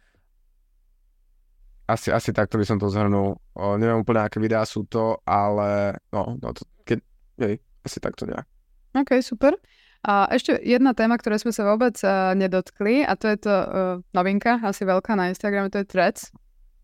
Asi, 1.88 2.12
asi 2.12 2.36
takto 2.36 2.60
by 2.60 2.68
som 2.68 2.80
to 2.80 2.92
zhrnul. 2.92 3.40
O, 3.56 3.80
neviem 3.80 4.04
úplne, 4.04 4.28
aké 4.28 4.44
videá 4.44 4.68
sú 4.68 4.84
to, 4.88 5.24
ale 5.24 5.96
no, 6.12 6.36
no 6.40 6.52
to, 6.52 6.68
keď, 6.84 7.00
hej, 7.44 7.56
asi 7.84 7.98
takto 8.04 8.28
nejak. 8.28 8.44
OK, 8.92 9.24
super. 9.24 9.56
A 10.04 10.28
ešte 10.32 10.56
jedna 10.64 10.92
téma, 10.92 11.16
ktoré 11.16 11.40
sme 11.40 11.56
sa 11.56 11.68
vôbec 11.68 11.96
uh, 12.04 12.36
nedotkli, 12.36 13.04
a 13.08 13.16
to 13.16 13.32
je 13.32 13.38
to 13.40 13.54
uh, 13.56 13.68
novinka, 14.12 14.60
asi 14.64 14.84
veľká 14.84 15.16
na 15.16 15.32
Instagrame, 15.32 15.72
to 15.72 15.84
je 15.84 15.88
Threads. 15.88 16.32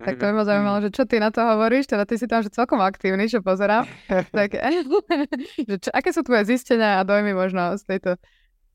Tak 0.03 0.19
to 0.19 0.27
by 0.27 0.33
ma 0.35 0.43
zaujímalo, 0.43 0.83
že 0.83 0.91
čo 0.91 1.07
ty 1.07 1.15
na 1.15 1.31
to 1.31 1.39
hovoríš, 1.39 1.87
teda 1.87 2.03
ty 2.03 2.19
si 2.19 2.27
tam 2.27 2.43
že 2.43 2.51
celkom 2.51 2.83
aktívny, 2.83 3.31
čo 3.31 3.39
pozerám. 3.39 3.87
tak, 4.35 4.59
že 5.69 5.75
čo, 5.79 5.89
aké 5.95 6.11
sú 6.11 6.27
tvoje 6.27 6.51
zistenia 6.51 6.99
a 6.99 7.07
dojmy 7.07 7.31
možno 7.31 7.79
z 7.79 7.83
tejto 7.87 8.19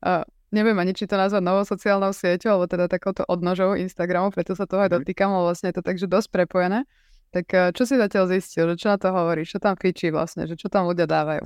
uh, 0.01 0.25
neviem 0.49 0.77
ani, 0.77 0.93
či 0.97 1.05
to 1.05 1.15
nazvať 1.15 1.41
novou 1.45 1.63
sociálnou 1.65 2.11
sieťou, 2.13 2.57
alebo 2.59 2.65
teda 2.69 2.85
takouto 2.89 3.25
odnožou 3.25 3.77
Instagramu, 3.77 4.33
preto 4.33 4.53
sa 4.53 4.65
toho 4.65 4.85
aj 4.85 4.91
mhm. 4.91 4.95
dotýkam, 5.01 5.29
lebo 5.33 5.49
vlastne 5.49 5.69
je 5.73 5.77
to 5.77 5.83
takže 5.85 6.05
dosť 6.09 6.27
prepojené. 6.33 6.85
Tak 7.29 7.45
eh, 7.53 7.69
čo 7.73 7.85
si 7.85 7.95
zatiaľ 7.95 8.25
zistil, 8.33 8.65
že 8.73 8.75
čo 8.81 8.87
na 8.89 8.97
to 8.97 9.13
hovoríš, 9.13 9.57
čo 9.57 9.59
tam 9.61 9.77
fičí 9.77 10.09
vlastne, 10.09 10.49
že 10.49 10.57
čo 10.57 10.65
tam 10.67 10.89
ľudia 10.89 11.05
dávajú? 11.05 11.45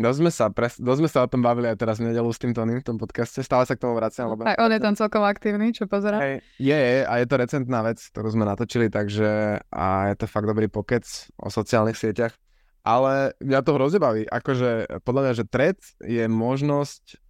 Dosť 0.00 0.18
sme 0.24 0.32
sa, 0.32 0.48
pres, 0.48 0.80
dosť 0.80 0.98
sme 1.04 1.10
sa 1.12 1.20
o 1.20 1.28
tom 1.28 1.44
bavili 1.44 1.68
aj 1.68 1.76
teraz 1.76 2.00
v 2.00 2.08
nedelu 2.08 2.24
s 2.32 2.40
tým 2.40 2.56
Toným 2.56 2.80
v 2.80 2.86
tom 2.88 2.96
podcaste, 2.96 3.44
stále 3.44 3.68
sa 3.68 3.76
k 3.76 3.84
tomu 3.84 3.92
vraciam. 3.92 4.32
Lebo... 4.32 4.48
Aj 4.48 4.56
on 4.56 4.72
je 4.72 4.80
tam 4.80 4.96
celkom 4.96 5.20
aktívny, 5.20 5.76
čo 5.76 5.84
pozerá? 5.84 6.16
Hey, 6.16 6.40
je, 6.56 6.72
je, 6.72 7.04
a 7.04 7.12
je 7.20 7.26
to 7.28 7.36
recentná 7.36 7.84
vec, 7.84 8.00
ktorú 8.00 8.32
sme 8.32 8.48
natočili, 8.48 8.88
takže 8.88 9.60
a 9.60 9.84
je 10.08 10.16
to 10.16 10.24
fakt 10.24 10.48
dobrý 10.48 10.72
pokec 10.72 11.04
o 11.36 11.52
sociálnych 11.52 12.00
sieťach. 12.00 12.32
Ale 12.80 13.36
mňa 13.44 13.60
to 13.60 13.76
hrozne 13.76 14.00
baví, 14.00 14.24
akože 14.24 15.04
podľa 15.04 15.20
mňa, 15.20 15.32
že 15.36 15.44
thread 15.44 15.76
je 16.00 16.24
možnosť 16.32 17.20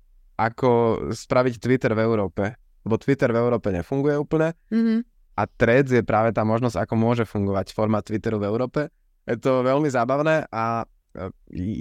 ako 0.40 0.70
spraviť 1.12 1.60
Twitter 1.60 1.92
v 1.92 2.00
Európe. 2.00 2.56
Lebo 2.80 2.96
Twitter 2.96 3.28
v 3.28 3.40
Európe 3.44 3.68
nefunguje 3.68 4.16
úplne 4.16 4.56
mm-hmm. 4.72 4.98
a 5.36 5.42
Threads 5.44 5.92
je 5.92 6.00
práve 6.00 6.32
tá 6.32 6.48
možnosť, 6.48 6.80
ako 6.80 6.94
môže 6.96 7.24
fungovať 7.28 7.76
formát 7.76 8.00
Twitteru 8.00 8.40
v 8.40 8.48
Európe. 8.48 8.88
Je 9.28 9.36
to 9.36 9.60
veľmi 9.60 9.84
zábavné 9.92 10.48
a 10.48 10.88
e, 11.12 11.28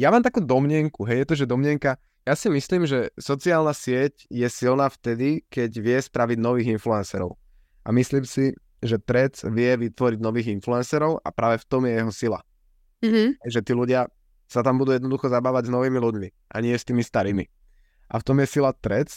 ja 0.03 0.11
mám 0.11 0.19
takú 0.19 0.43
domnienku, 0.43 1.07
hej, 1.07 1.23
je 1.23 1.27
to, 1.31 1.35
že 1.39 1.45
domnienka, 1.47 1.95
ja 2.27 2.35
si 2.35 2.51
myslím, 2.51 2.83
že 2.83 3.15
sociálna 3.15 3.71
sieť 3.71 4.27
je 4.27 4.43
silná 4.51 4.91
vtedy, 4.91 5.47
keď 5.47 5.71
vie 5.79 5.97
spraviť 6.03 6.37
nových 6.37 6.67
influencerov. 6.75 7.39
A 7.87 7.95
myslím 7.95 8.27
si, 8.27 8.51
že 8.83 8.99
Threads 8.99 9.47
vie 9.47 9.71
vytvoriť 9.79 10.19
nových 10.19 10.51
influencerov 10.51 11.23
a 11.23 11.29
práve 11.31 11.63
v 11.63 11.65
tom 11.71 11.87
je 11.87 11.95
jeho 11.95 12.11
sila. 12.11 12.39
Mm-hmm. 12.99 13.39
Že 13.47 13.59
tí 13.63 13.71
ľudia 13.71 14.11
sa 14.51 14.67
tam 14.67 14.83
budú 14.83 14.91
jednoducho 14.99 15.31
zabávať 15.31 15.69
s 15.69 15.73
novými 15.73 15.95
ľuďmi 15.95 16.27
a 16.51 16.55
nie 16.59 16.75
s 16.75 16.83
tými 16.83 17.07
starými. 17.07 17.47
A 18.09 18.17
v 18.17 18.25
tom 18.25 18.41
je 18.41 18.47
sila 18.49 18.73
trec, 18.73 19.09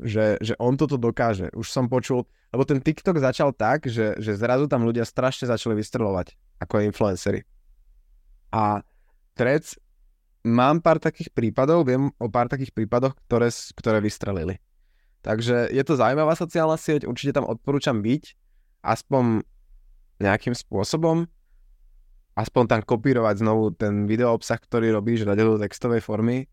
že, 0.00 0.40
že 0.42 0.58
on 0.58 0.74
toto 0.74 0.98
dokáže. 0.98 1.52
Už 1.54 1.70
som 1.70 1.86
počul, 1.86 2.26
lebo 2.50 2.66
ten 2.66 2.82
TikTok 2.82 3.20
začal 3.22 3.54
tak, 3.54 3.86
že, 3.86 4.18
že 4.18 4.34
zrazu 4.34 4.66
tam 4.66 4.82
ľudia 4.82 5.06
strašne 5.06 5.46
začali 5.46 5.78
vystrelovať 5.78 6.34
ako 6.58 6.82
influencery. 6.82 7.46
A 8.50 8.82
trec, 9.38 9.78
mám 10.42 10.82
pár 10.82 10.98
takých 10.98 11.30
prípadov, 11.30 11.86
viem 11.86 12.10
o 12.18 12.26
pár 12.26 12.50
takých 12.50 12.74
prípadoch, 12.74 13.14
ktoré, 13.28 13.52
ktoré 13.78 13.98
vystrelili. 14.02 14.58
Takže 15.20 15.68
je 15.68 15.82
to 15.84 16.00
zaujímavá 16.00 16.32
sociálna 16.32 16.80
sieť, 16.80 17.04
určite 17.04 17.36
tam 17.36 17.44
odporúčam 17.44 18.00
byť, 18.00 18.34
aspoň 18.80 19.44
nejakým 20.20 20.56
spôsobom, 20.56 21.28
aspoň 22.34 22.64
tam 22.66 22.80
kopírovať 22.80 23.44
znovu 23.44 23.76
ten 23.76 24.08
video 24.08 24.32
obsah, 24.32 24.56
ktorý 24.56 24.96
robíš, 24.96 25.28
dať 25.28 25.38
do 25.38 25.60
textovej 25.60 26.00
formy 26.00 26.48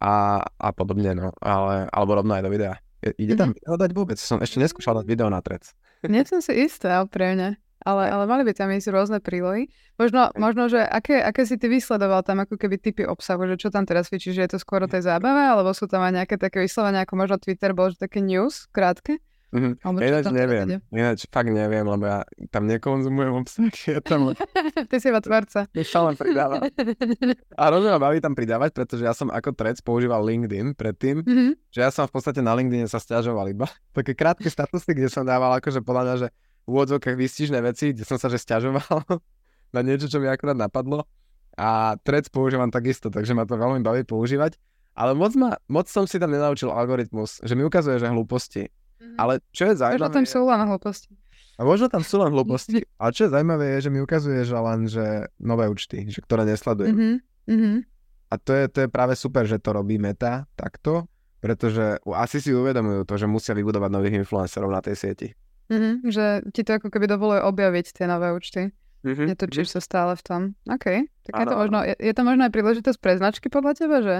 a, 0.00 0.40
a 0.44 0.68
podobne, 0.72 1.16
no. 1.16 1.32
Ale, 1.40 1.88
alebo 1.88 2.18
rovno 2.20 2.36
aj 2.36 2.44
do 2.44 2.50
videa. 2.52 2.76
Ide 3.04 3.38
tam 3.38 3.52
mm-hmm. 3.52 3.58
video 3.62 3.74
dať 3.78 3.90
vôbec? 3.94 4.18
Som 4.18 4.42
ešte 4.42 4.58
neskúšal 4.58 4.98
dať 5.02 5.06
video 5.06 5.28
na 5.30 5.38
trec. 5.44 5.70
Nie 6.06 6.26
som 6.26 6.42
si 6.42 6.52
istá, 6.56 7.04
úprimne. 7.04 7.60
Ale, 7.86 8.10
ale 8.10 8.26
mali 8.26 8.42
by 8.42 8.50
tam 8.50 8.74
ísť 8.74 8.90
rôzne 8.90 9.18
prílohy. 9.22 9.70
Možno, 9.94 10.34
možno 10.34 10.66
že 10.66 10.82
aké, 10.82 11.22
aké 11.22 11.46
si 11.46 11.54
ty 11.54 11.70
vysledoval 11.70 12.26
tam 12.26 12.42
ako 12.42 12.58
keby 12.58 12.82
typy 12.82 13.06
obsahu, 13.06 13.46
že 13.46 13.62
čo 13.62 13.70
tam 13.70 13.86
teraz 13.86 14.10
fičíš, 14.10 14.34
že 14.34 14.42
je 14.42 14.50
to 14.56 14.58
skôr 14.58 14.82
o 14.82 14.90
tej 14.90 15.06
zábave, 15.06 15.38
alebo 15.38 15.70
sú 15.70 15.86
tam 15.86 16.02
aj 16.02 16.18
nejaké 16.18 16.34
také 16.34 16.66
vyslovenia, 16.66 17.06
ako 17.06 17.14
možno 17.14 17.38
Twitter 17.38 17.70
bol, 17.78 17.94
že 17.94 18.02
také 18.02 18.18
news, 18.18 18.66
krátke? 18.74 19.22
Mm-hmm. 19.54 20.02
Ináč 20.02 20.26
neviem, 20.34 20.66
ináč 20.90 21.30
fakt 21.30 21.54
neviem, 21.54 21.86
lebo 21.86 22.02
ja 22.02 22.26
tam 22.50 22.66
nekonzumujem 22.66 23.30
obsah, 23.30 23.70
ja 23.86 24.02
tam... 24.02 24.34
Ty 24.90 24.96
si 24.98 25.06
iba 25.06 25.22
tvorca. 25.22 25.70
Ja 25.70 25.84
sa 25.86 26.02
len 26.02 26.18
pridávam. 26.18 26.66
A 27.54 27.62
hrozne 27.70 27.94
ma 27.94 28.00
baví 28.02 28.18
tam 28.18 28.34
pridávať, 28.34 28.74
pretože 28.74 29.06
ja 29.06 29.14
som 29.14 29.30
ako 29.30 29.54
trec 29.54 29.78
používal 29.86 30.26
LinkedIn 30.26 30.74
predtým, 30.74 31.22
mm-hmm. 31.22 31.50
že 31.70 31.78
ja 31.78 31.94
som 31.94 32.10
v 32.10 32.18
podstate 32.18 32.42
na 32.42 32.58
LinkedIn 32.58 32.90
sa 32.90 32.98
stiažoval 32.98 33.46
iba. 33.54 33.70
Také 33.96 34.18
krátke 34.18 34.50
statusy, 34.50 34.98
kde 34.98 35.08
som 35.08 35.22
dával 35.22 35.54
akože 35.62 35.78
podľa 35.86 36.02
mňa, 36.02 36.14
že 36.26 36.28
v 36.66 36.68
úvodzovkách 36.74 37.14
vystižné 37.14 37.62
veci, 37.62 37.94
kde 37.94 38.02
som 38.02 38.18
sa 38.18 38.26
že 38.26 38.42
stiažoval 38.42 39.06
na 39.74 39.80
niečo, 39.86 40.10
čo 40.10 40.18
mi 40.18 40.26
akurát 40.26 40.58
napadlo. 40.58 41.06
A 41.54 41.94
trec 42.02 42.28
používam 42.28 42.68
takisto, 42.68 43.08
takže 43.08 43.32
ma 43.32 43.46
to 43.46 43.54
veľmi 43.54 43.80
baví 43.80 44.02
používať. 44.02 44.58
Ale 44.96 45.14
moc, 45.14 45.32
ma, 45.38 45.54
moc 45.70 45.86
som 45.86 46.04
si 46.04 46.18
tam 46.18 46.32
nenaučil 46.32 46.72
algoritmus, 46.72 47.40
že 47.44 47.52
mi 47.54 47.64
ukazuje, 47.64 48.00
že 48.00 48.08
hlúposti 48.08 48.68
Mm-hmm. 48.96 49.16
Ale 49.20 49.32
čo 49.52 49.68
je 49.68 49.74
zaujímavé... 49.76 50.00
Možno 50.00 50.16
tam 50.16 50.26
sú 50.26 50.40
len 50.48 50.60
hlúposti. 50.64 51.12
A 51.56 51.60
možno 51.64 51.86
tam 51.88 52.02
sú 52.04 52.16
len 52.20 52.30
hlúposti. 52.32 52.78
Ale 53.00 53.10
čo 53.16 53.28
je 53.28 53.30
zaujímavé 53.32 53.64
je, 53.76 53.88
že 53.88 53.90
mi 53.92 54.00
ukazuje, 54.04 54.40
že 54.44 54.56
len 54.56 54.80
že 54.84 55.28
nové 55.40 55.64
účty, 55.68 56.04
že 56.12 56.20
ktoré 56.20 56.44
nesledujem. 56.44 56.92
Mm-hmm. 56.92 57.14
Mm-hmm. 57.48 57.76
A 58.26 58.34
to 58.42 58.52
je, 58.52 58.64
to 58.68 58.78
je 58.84 58.88
práve 58.90 59.14
super, 59.16 59.46
že 59.46 59.62
to 59.62 59.70
robí 59.72 59.96
Meta 59.96 60.44
takto, 60.58 61.06
pretože 61.40 62.02
asi 62.12 62.42
si 62.42 62.50
uvedomujú 62.50 63.06
to, 63.06 63.14
že 63.16 63.30
musia 63.30 63.54
vybudovať 63.54 63.90
nových 63.92 64.18
influencerov 64.20 64.68
na 64.68 64.82
tej 64.82 64.96
sieti. 64.98 65.28
Mm-hmm, 65.70 65.94
že 66.10 66.24
ti 66.52 66.62
to 66.66 66.78
ako 66.78 66.90
keby 66.90 67.06
dovoluje 67.08 67.40
objaviť 67.42 67.86
tie 67.94 68.06
nové 68.10 68.34
účty. 68.34 68.74
Mm-hmm. 69.06 69.26
Netočíš 69.30 69.70
mm-hmm. 69.70 69.78
sa 69.78 69.80
stále 69.80 70.12
v 70.18 70.22
tom. 70.26 70.40
OK. 70.66 70.86
Tak 71.30 71.32
je 71.38 71.46
to, 71.46 71.56
možno, 71.56 71.78
je, 71.86 71.94
je 71.94 72.12
to 72.12 72.22
možno 72.26 72.42
aj 72.46 72.52
príležitosť 72.52 72.98
pre 72.98 73.12
značky 73.16 73.46
podľa 73.46 73.72
teba, 73.78 73.96
že 74.02 74.16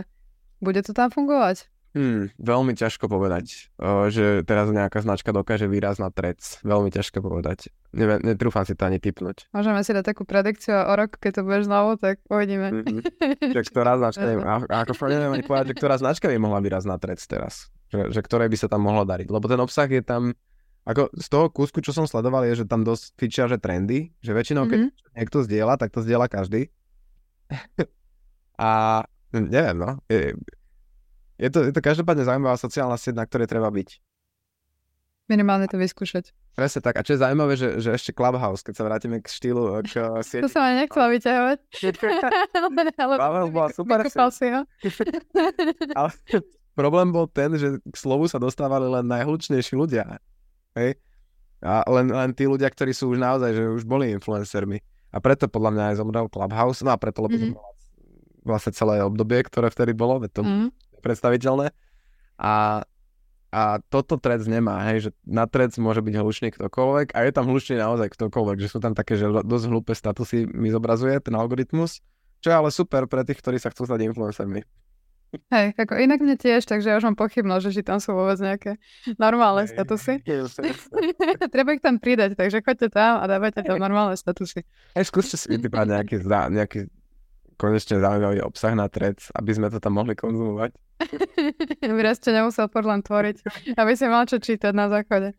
bude 0.63 0.81
to 0.81 0.95
tam 0.95 1.11
fungovať? 1.11 1.67
Hmm, 1.97 2.29
veľmi 2.37 2.77
ťažko 2.77 3.09
povedať, 3.09 3.73
že 4.13 4.45
teraz 4.45 4.69
nejaká 4.69 5.01
značka 5.01 5.33
dokáže 5.33 5.65
výraz 5.65 5.97
na 5.97 6.13
trec. 6.13 6.61
Veľmi 6.61 6.93
ťažko 6.93 7.25
povedať. 7.25 7.73
Neviem, 7.97 8.21
netrúfam 8.21 8.69
si 8.69 8.77
to 8.77 8.85
ani 8.85 9.01
typnúť. 9.01 9.49
Môžeme 9.57 9.81
si 9.81 9.97
dať 9.97 10.13
takú 10.13 10.29
predikciu 10.29 10.77
a 10.77 10.93
o 10.93 10.95
rok, 10.99 11.17
keď 11.17 11.41
to 11.41 11.43
budeš 11.49 11.65
znovu, 11.65 11.97
tak 11.97 12.21
uvidíme. 12.29 12.69
Mm-hmm. 12.69 13.01
že 13.57 13.61
ktorá 13.73 13.97
značka, 13.97 14.29
neviem, 14.29 14.45
ako 14.45 14.93
neviem 15.09 15.33
ani 15.41 15.45
povedať, 15.49 15.73
že 15.73 15.77
ktorá 15.81 15.97
značka 15.97 16.29
by 16.29 16.37
mohla 16.37 16.61
výraz 16.61 16.85
na 16.85 17.01
trec 17.01 17.17
teraz. 17.25 17.73
Že, 17.89 18.13
že 18.13 18.21
ktoré 18.21 18.53
by 18.53 18.57
sa 18.61 18.69
tam 18.69 18.85
mohlo 18.85 19.09
dariť. 19.09 19.33
Lebo 19.33 19.49
ten 19.49 19.61
obsah 19.65 19.89
je 19.89 20.05
tam, 20.05 20.37
ako 20.85 21.09
z 21.17 21.27
toho 21.33 21.49
kúsku, 21.49 21.81
čo 21.81 21.97
som 21.97 22.05
sledoval, 22.05 22.45
je, 22.45 22.61
že 22.61 22.69
tam 22.69 22.85
dosť 22.85 23.17
fičia, 23.17 23.49
že 23.49 23.57
trendy, 23.57 24.13
že 24.21 24.37
väčšinou, 24.37 24.69
keď 24.69 24.79
mm-hmm. 24.85 25.17
niekto 25.17 25.39
zdieľa, 25.49 25.81
tak 25.81 25.97
to 25.97 26.05
zdieľa 26.05 26.29
každý. 26.29 26.69
a 28.61 29.01
neviem, 29.33 29.77
no. 29.81 29.97
Je, 30.13 30.37
je 31.37 31.49
to, 31.53 31.69
je 31.69 31.73
to 31.73 31.81
každopádne 31.85 32.25
zaujímavá 32.25 32.57
sociálna 32.57 32.97
sieť, 32.97 33.17
na 33.21 33.25
ktorej 33.29 33.49
treba 33.49 33.69
byť. 33.69 34.01
Minimálne 35.27 35.67
to 35.67 35.75
vyskúšať. 35.75 36.31
Presne 36.55 36.81
tak. 36.81 36.97
A 36.97 37.05
čo 37.05 37.19
je 37.19 37.21
zaujímavé, 37.21 37.59
že, 37.59 37.83
že 37.83 37.91
ešte 37.93 38.15
Clubhouse, 38.15 38.63
keď 38.63 38.75
sa 38.79 38.87
vrátime 38.87 39.19
k 39.19 39.27
štýlu, 39.27 39.83
k 39.83 39.99
uh, 39.99 40.23
sieti. 40.23 40.47
To 40.47 40.51
som 40.55 40.63
aj 40.63 40.75
nechcela 40.87 41.07
vyťahovať. 41.11 41.59
Clubhouse 42.97 43.51
bola 43.51 43.69
super. 43.75 43.99
si 44.31 44.47
ho. 44.55 44.63
ale 45.99 46.11
problém 46.79 47.11
bol 47.11 47.27
ten, 47.27 47.59
že 47.59 47.83
k 47.83 47.97
slovu 47.99 48.31
sa 48.31 48.39
dostávali 48.39 48.87
len 48.87 49.03
najhlučnejší 49.03 49.75
ľudia. 49.75 50.23
Hej? 50.79 50.95
A 51.59 51.83
len, 51.91 52.07
len 52.07 52.31
tí 52.31 52.47
ľudia, 52.47 52.71
ktorí 52.71 52.95
sú 52.95 53.11
už 53.11 53.19
naozaj, 53.19 53.51
že 53.51 53.67
už 53.67 53.83
boli 53.83 54.15
influencermi. 54.15 54.79
A 55.11 55.19
preto 55.19 55.51
podľa 55.51 55.75
mňa 55.75 55.85
aj 55.91 55.97
zomrel 55.99 56.31
Clubhouse. 56.31 56.87
No 56.87 56.95
a 56.95 57.01
preto, 57.03 57.27
lebo 57.27 57.35
mm-hmm. 57.35 58.47
vlastne 58.47 58.71
celé 58.71 59.03
obdobie, 59.03 59.43
ktoré 59.43 59.75
vtedy 59.75 59.91
bolo, 59.91 60.23
to 60.31 60.47
mm-hmm 60.47 60.86
predstaviteľné. 61.07 61.71
A, 62.37 62.83
a 63.55 63.63
toto 63.87 64.19
trec 64.19 64.43
nemá, 64.51 64.83
hej, 64.91 65.09
že 65.09 65.11
na 65.23 65.47
trec 65.47 65.73
môže 65.79 66.03
byť 66.03 66.15
hlučný 66.19 66.49
ktokoľvek 66.51 67.15
a 67.15 67.19
je 67.23 67.33
tam 67.33 67.47
hlučný 67.47 67.79
naozaj 67.79 68.11
ktokoľvek, 68.13 68.59
že 68.59 68.69
sú 68.69 68.83
tam 68.83 68.93
také, 68.93 69.15
že 69.15 69.31
dosť 69.31 69.67
hlúpe 69.71 69.95
statusy 69.95 70.51
mi 70.51 70.69
zobrazuje 70.75 71.17
ten 71.23 71.33
algoritmus, 71.39 72.03
čo 72.43 72.47
je 72.51 72.57
ale 72.59 72.75
super 72.75 73.07
pre 73.07 73.23
tých, 73.23 73.39
ktorí 73.41 73.57
sa 73.63 73.71
chcú 73.71 73.87
stať 73.87 74.05
influencermi. 74.11 74.61
Hej, 75.51 75.75
ako 75.75 75.99
inak 75.99 76.23
mne 76.23 76.39
tiež, 76.39 76.65
takže 76.65 76.87
ja 76.87 76.97
už 76.97 77.13
mám 77.13 77.19
pochybnosť, 77.19 77.63
že 77.69 77.71
či 77.75 77.83
tam 77.83 77.99
sú 77.99 78.15
vôbec 78.15 78.39
nejaké 78.39 78.79
normálne 79.19 79.67
statusy. 79.67 80.23
Treba 81.55 81.71
ich 81.75 81.83
tam 81.83 81.99
pridať, 81.99 82.39
takže 82.39 82.63
choďte 82.63 82.95
tam 82.95 83.21
a 83.21 83.25
dávajte 83.27 83.67
tam 83.67 83.77
normálne 83.83 84.15
statusy. 84.15 84.63
Hej, 84.95 85.05
skúste 85.11 85.37
si 85.37 85.51
vytýpať 85.51 85.87
nejaký, 85.93 86.17
nejaký 86.27 86.81
konečne 87.57 88.01
zaujímavý 88.01 88.41
obsah 88.45 88.77
na 88.77 88.87
trec, 88.89 89.21
aby 89.33 89.51
sme 89.53 89.73
to 89.73 89.81
tam 89.81 89.97
mohli 89.99 90.17
konzumovať. 90.17 90.73
Vyraz 91.97 92.21
ste 92.21 92.33
nemusel 92.33 92.69
podľa 92.73 93.05
tvoriť, 93.05 93.37
aby 93.77 93.93
si 93.93 94.05
mal 94.09 94.25
čo 94.25 94.41
čítať 94.41 94.73
na 94.73 94.89
záchode. 94.89 95.37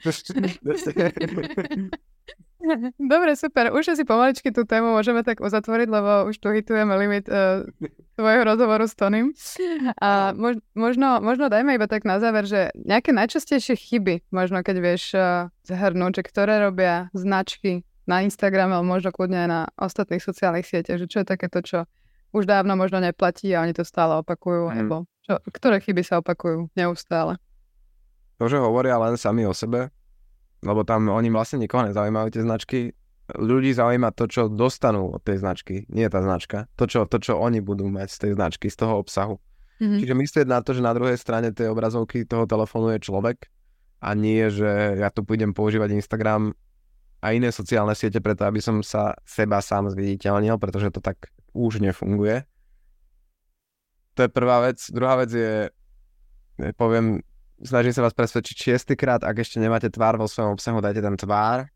Dobre, 3.00 3.38
super. 3.40 3.72
Už 3.72 3.96
si 3.96 4.04
pomaličky 4.04 4.52
tú 4.52 4.68
tému 4.68 4.92
môžeme 4.92 5.24
tak 5.24 5.40
uzatvoriť, 5.40 5.88
lebo 5.88 6.28
už 6.28 6.36
tu 6.42 6.52
hitujeme 6.52 6.92
limit 7.00 7.30
uh, 7.32 7.64
tvojho 8.20 8.44
rozhovoru 8.44 8.84
s 8.84 8.98
Tonym. 8.98 9.32
A 10.02 10.36
možno, 10.76 11.24
možno 11.24 11.48
dajme 11.48 11.78
iba 11.80 11.88
tak 11.88 12.04
na 12.04 12.20
záver, 12.20 12.44
že 12.44 12.74
nejaké 12.76 13.16
najčastejšie 13.16 13.78
chyby, 13.78 14.16
možno 14.36 14.66
keď 14.66 14.76
vieš 14.84 15.16
uh, 15.16 15.48
zhrnúť, 15.64 16.20
že 16.20 16.24
ktoré 16.28 16.60
robia 16.60 17.08
značky 17.16 17.88
na 18.08 18.24
Instagrame, 18.24 18.72
ale 18.72 18.88
možno 18.88 19.12
kľudne 19.12 19.48
aj 19.48 19.50
na 19.52 19.62
ostatných 19.80 20.24
sociálnych 20.24 20.68
sieťach, 20.68 20.98
že 20.98 21.08
čo 21.12 21.22
je 21.22 21.28
takéto, 21.28 21.60
čo 21.60 21.78
už 22.38 22.46
dávno 22.46 22.78
možno 22.78 23.02
neplatí 23.02 23.52
a 23.58 23.66
oni 23.66 23.74
to 23.74 23.82
stále 23.82 24.22
opakujú, 24.22 24.70
mm. 24.70 24.72
alebo 24.72 24.96
čo, 25.26 25.42
ktoré 25.50 25.82
chyby 25.82 26.02
sa 26.06 26.22
opakujú 26.22 26.70
neustále? 26.78 27.36
To, 28.38 28.46
že 28.46 28.62
hovoria 28.62 29.02
len 29.02 29.18
sami 29.18 29.44
o 29.50 29.52
sebe, 29.52 29.90
lebo 30.62 30.86
tam 30.86 31.10
oni 31.10 31.34
vlastne 31.34 31.58
nikoho 31.58 31.90
nezaujímajú 31.90 32.28
tie 32.32 32.44
značky, 32.46 32.80
ľudí 33.36 33.76
zaujíma 33.76 34.16
to, 34.16 34.30
čo 34.32 34.48
dostanú 34.48 35.12
od 35.12 35.22
tej 35.26 35.44
značky, 35.44 35.84
nie 35.92 36.08
tá 36.08 36.24
značka, 36.24 36.72
to 36.80 36.88
čo, 36.88 37.04
to, 37.10 37.20
čo 37.20 37.36
oni 37.36 37.60
budú 37.60 37.92
mať 37.92 38.08
z 38.08 38.18
tej 38.24 38.32
značky, 38.40 38.68
z 38.72 38.78
toho 38.80 39.04
obsahu. 39.04 39.36
Mm-hmm. 39.78 40.00
Čiže 40.02 40.14
myslieť 40.16 40.48
na 40.48 40.60
to, 40.64 40.72
že 40.74 40.82
na 40.82 40.96
druhej 40.96 41.20
strane 41.20 41.52
tej 41.52 41.70
obrazovky 41.70 42.24
toho 42.24 42.48
telefónu 42.48 42.96
je 42.96 43.04
človek 43.04 43.52
a 44.00 44.16
nie, 44.16 44.48
že 44.50 44.98
ja 44.98 45.12
tu 45.12 45.28
pôjdem 45.28 45.52
používať 45.52 45.94
Instagram 45.94 46.56
a 47.22 47.34
iné 47.34 47.50
sociálne 47.50 47.94
siete 47.94 48.22
preto, 48.22 48.46
aby 48.46 48.62
som 48.62 48.82
sa 48.82 49.14
seba 49.26 49.62
sám 49.62 49.90
zviditeľnil, 49.92 50.58
pretože 50.58 50.94
to 50.94 51.02
tak 51.02 51.30
už 51.58 51.82
nefunguje. 51.82 52.46
To 54.14 54.26
je 54.26 54.30
prvá 54.30 54.62
vec. 54.62 54.78
Druhá 54.94 55.18
vec 55.18 55.34
je, 55.34 55.70
poviem, 56.78 57.22
snažím 57.62 57.94
sa 57.94 58.06
vás 58.06 58.14
presvedčiť 58.14 58.56
šiestýkrát, 58.58 59.22
ak 59.26 59.42
ešte 59.42 59.58
nemáte 59.58 59.90
tvár 59.90 60.18
vo 60.22 60.30
svojom 60.30 60.58
obsahu, 60.58 60.82
dajte 60.82 61.02
tam 61.02 61.18
tvár. 61.18 61.70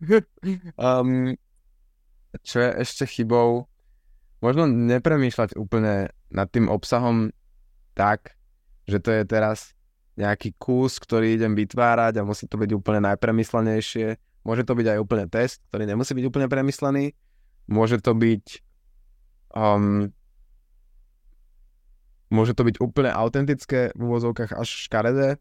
um, 0.76 1.36
čo 2.44 2.56
je 2.60 2.70
ešte 2.84 3.04
chybou? 3.08 3.68
Možno 4.40 4.64
nepremýšľať 4.68 5.56
úplne 5.60 6.12
nad 6.32 6.48
tým 6.48 6.72
obsahom 6.72 7.32
tak, 7.92 8.36
že 8.88 9.00
to 9.00 9.12
je 9.12 9.22
teraz 9.28 9.76
nejaký 10.16 10.56
kus, 10.56 11.00
ktorý 11.00 11.36
idem 11.36 11.52
vytvárať 11.56 12.20
a 12.20 12.26
musí 12.26 12.48
to 12.48 12.56
byť 12.60 12.70
úplne 12.76 13.04
najpremyslenejšie. 13.08 14.16
Môže 14.44 14.64
to 14.64 14.72
byť 14.72 14.86
aj 14.96 14.98
úplne 15.00 15.26
test, 15.28 15.60
ktorý 15.68 15.84
nemusí 15.84 16.12
byť 16.16 16.24
úplne 16.24 16.48
premyslený. 16.48 17.12
Môže 17.68 18.00
to 18.00 18.16
byť 18.16 18.44
um, 19.54 20.10
môže 22.30 22.54
to 22.54 22.62
byť 22.62 22.76
úplne 22.78 23.10
autentické, 23.10 23.90
v 23.92 24.00
úvozovkách 24.06 24.54
až 24.54 24.68
škaredé 24.86 25.36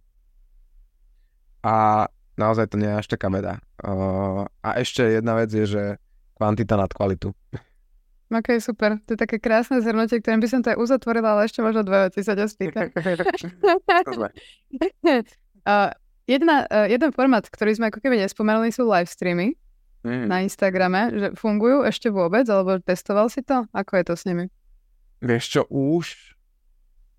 a 1.62 2.08
naozaj 2.40 2.72
to 2.74 2.80
nie 2.82 2.90
je 2.90 3.00
až 3.00 3.08
taká 3.08 3.30
veda. 3.30 3.62
Uh, 3.80 4.50
a 4.66 4.82
ešte 4.82 5.06
jedna 5.06 5.38
vec 5.38 5.54
je, 5.54 5.66
že 5.70 5.84
kvantita 6.40 6.80
nad 6.80 6.90
kvalitu. 6.90 7.36
Ok, 8.30 8.62
super. 8.62 9.02
To 9.10 9.18
je 9.18 9.20
také 9.20 9.42
krásne 9.42 9.82
zhrnutie, 9.82 10.22
ktorým 10.22 10.38
by 10.38 10.50
som 10.50 10.62
to 10.62 10.70
aj 10.70 10.78
uzatvorila, 10.78 11.34
ale 11.34 11.50
ešte 11.50 11.66
možno 11.66 11.82
dve 11.82 12.10
veci 12.10 12.22
sa 12.22 12.38
ťa 12.38 12.46
spýtam. 12.46 12.94
uh, 15.66 15.90
jedna, 16.34 16.56
uh, 16.70 16.86
jeden 16.86 17.10
formát, 17.10 17.44
ktorý 17.50 17.74
sme 17.74 17.90
ako 17.90 18.00
keby 18.06 18.22
nespomenuli, 18.22 18.70
sú 18.70 18.86
live 18.86 19.10
streamy 19.10 19.58
mm. 20.04 20.26
na 20.28 20.44
Instagrame, 20.44 21.02
že 21.16 21.28
fungujú 21.36 21.84
ešte 21.84 22.12
vôbec, 22.12 22.46
alebo 22.48 22.80
testoval 22.80 23.28
si 23.28 23.44
to? 23.44 23.66
Ako 23.72 24.00
je 24.00 24.04
to 24.06 24.14
s 24.16 24.24
nimi? 24.28 24.46
Vieš 25.20 25.44
čo, 25.48 25.62
už 25.68 26.36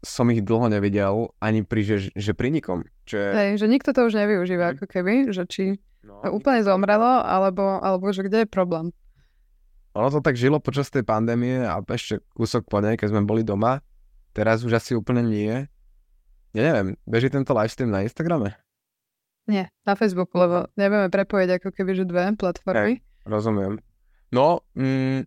som 0.01 0.33
ich 0.33 0.41
dlho 0.41 0.73
nevidel 0.73 1.29
ani 1.45 1.61
pri, 1.61 1.85
že, 1.85 1.97
že 2.17 2.33
pri 2.33 2.49
nikom. 2.49 2.89
Je... 3.05 3.21
Hej, 3.21 3.61
že 3.61 3.67
nikto 3.69 3.93
to 3.93 4.09
už 4.09 4.17
nevyužíva, 4.17 4.73
mm. 4.73 4.73
ako 4.77 4.87
keby, 4.89 5.15
že 5.35 5.45
či 5.45 5.77
no, 6.01 6.25
úplne 6.33 6.65
zomrelo, 6.65 7.21
alebo, 7.21 7.81
alebo 7.85 8.09
že 8.09 8.25
kde 8.25 8.45
je 8.45 8.49
problém. 8.49 8.89
Ono 9.99 10.09
to 10.09 10.23
tak 10.23 10.39
žilo 10.39 10.63
počas 10.63 10.87
tej 10.89 11.03
pandémie 11.03 11.67
a 11.67 11.83
ešte 11.83 12.23
kúsok 12.33 12.71
po 12.71 12.79
nej, 12.79 12.95
keď 12.95 13.11
sme 13.11 13.27
boli 13.27 13.43
doma. 13.43 13.83
Teraz 14.31 14.63
už 14.63 14.79
asi 14.79 14.95
úplne 14.95 15.27
nie. 15.27 15.67
Ja 16.55 16.63
neviem, 16.71 16.95
beží 17.03 17.27
tento 17.27 17.51
livestream 17.51 17.91
na 17.91 18.07
Instagrame? 18.07 18.55
Nie, 19.51 19.67
na 19.83 19.99
Facebooku, 19.99 20.39
lebo 20.39 20.71
nevieme 20.79 21.11
prepojiť 21.11 21.59
ako 21.59 21.69
keby 21.75 21.99
že 21.99 22.07
dve 22.07 22.31
platformy. 22.39 23.03
Hey, 23.03 23.27
rozumiem. 23.27 23.83
No, 24.31 24.63
mm, 24.79 25.27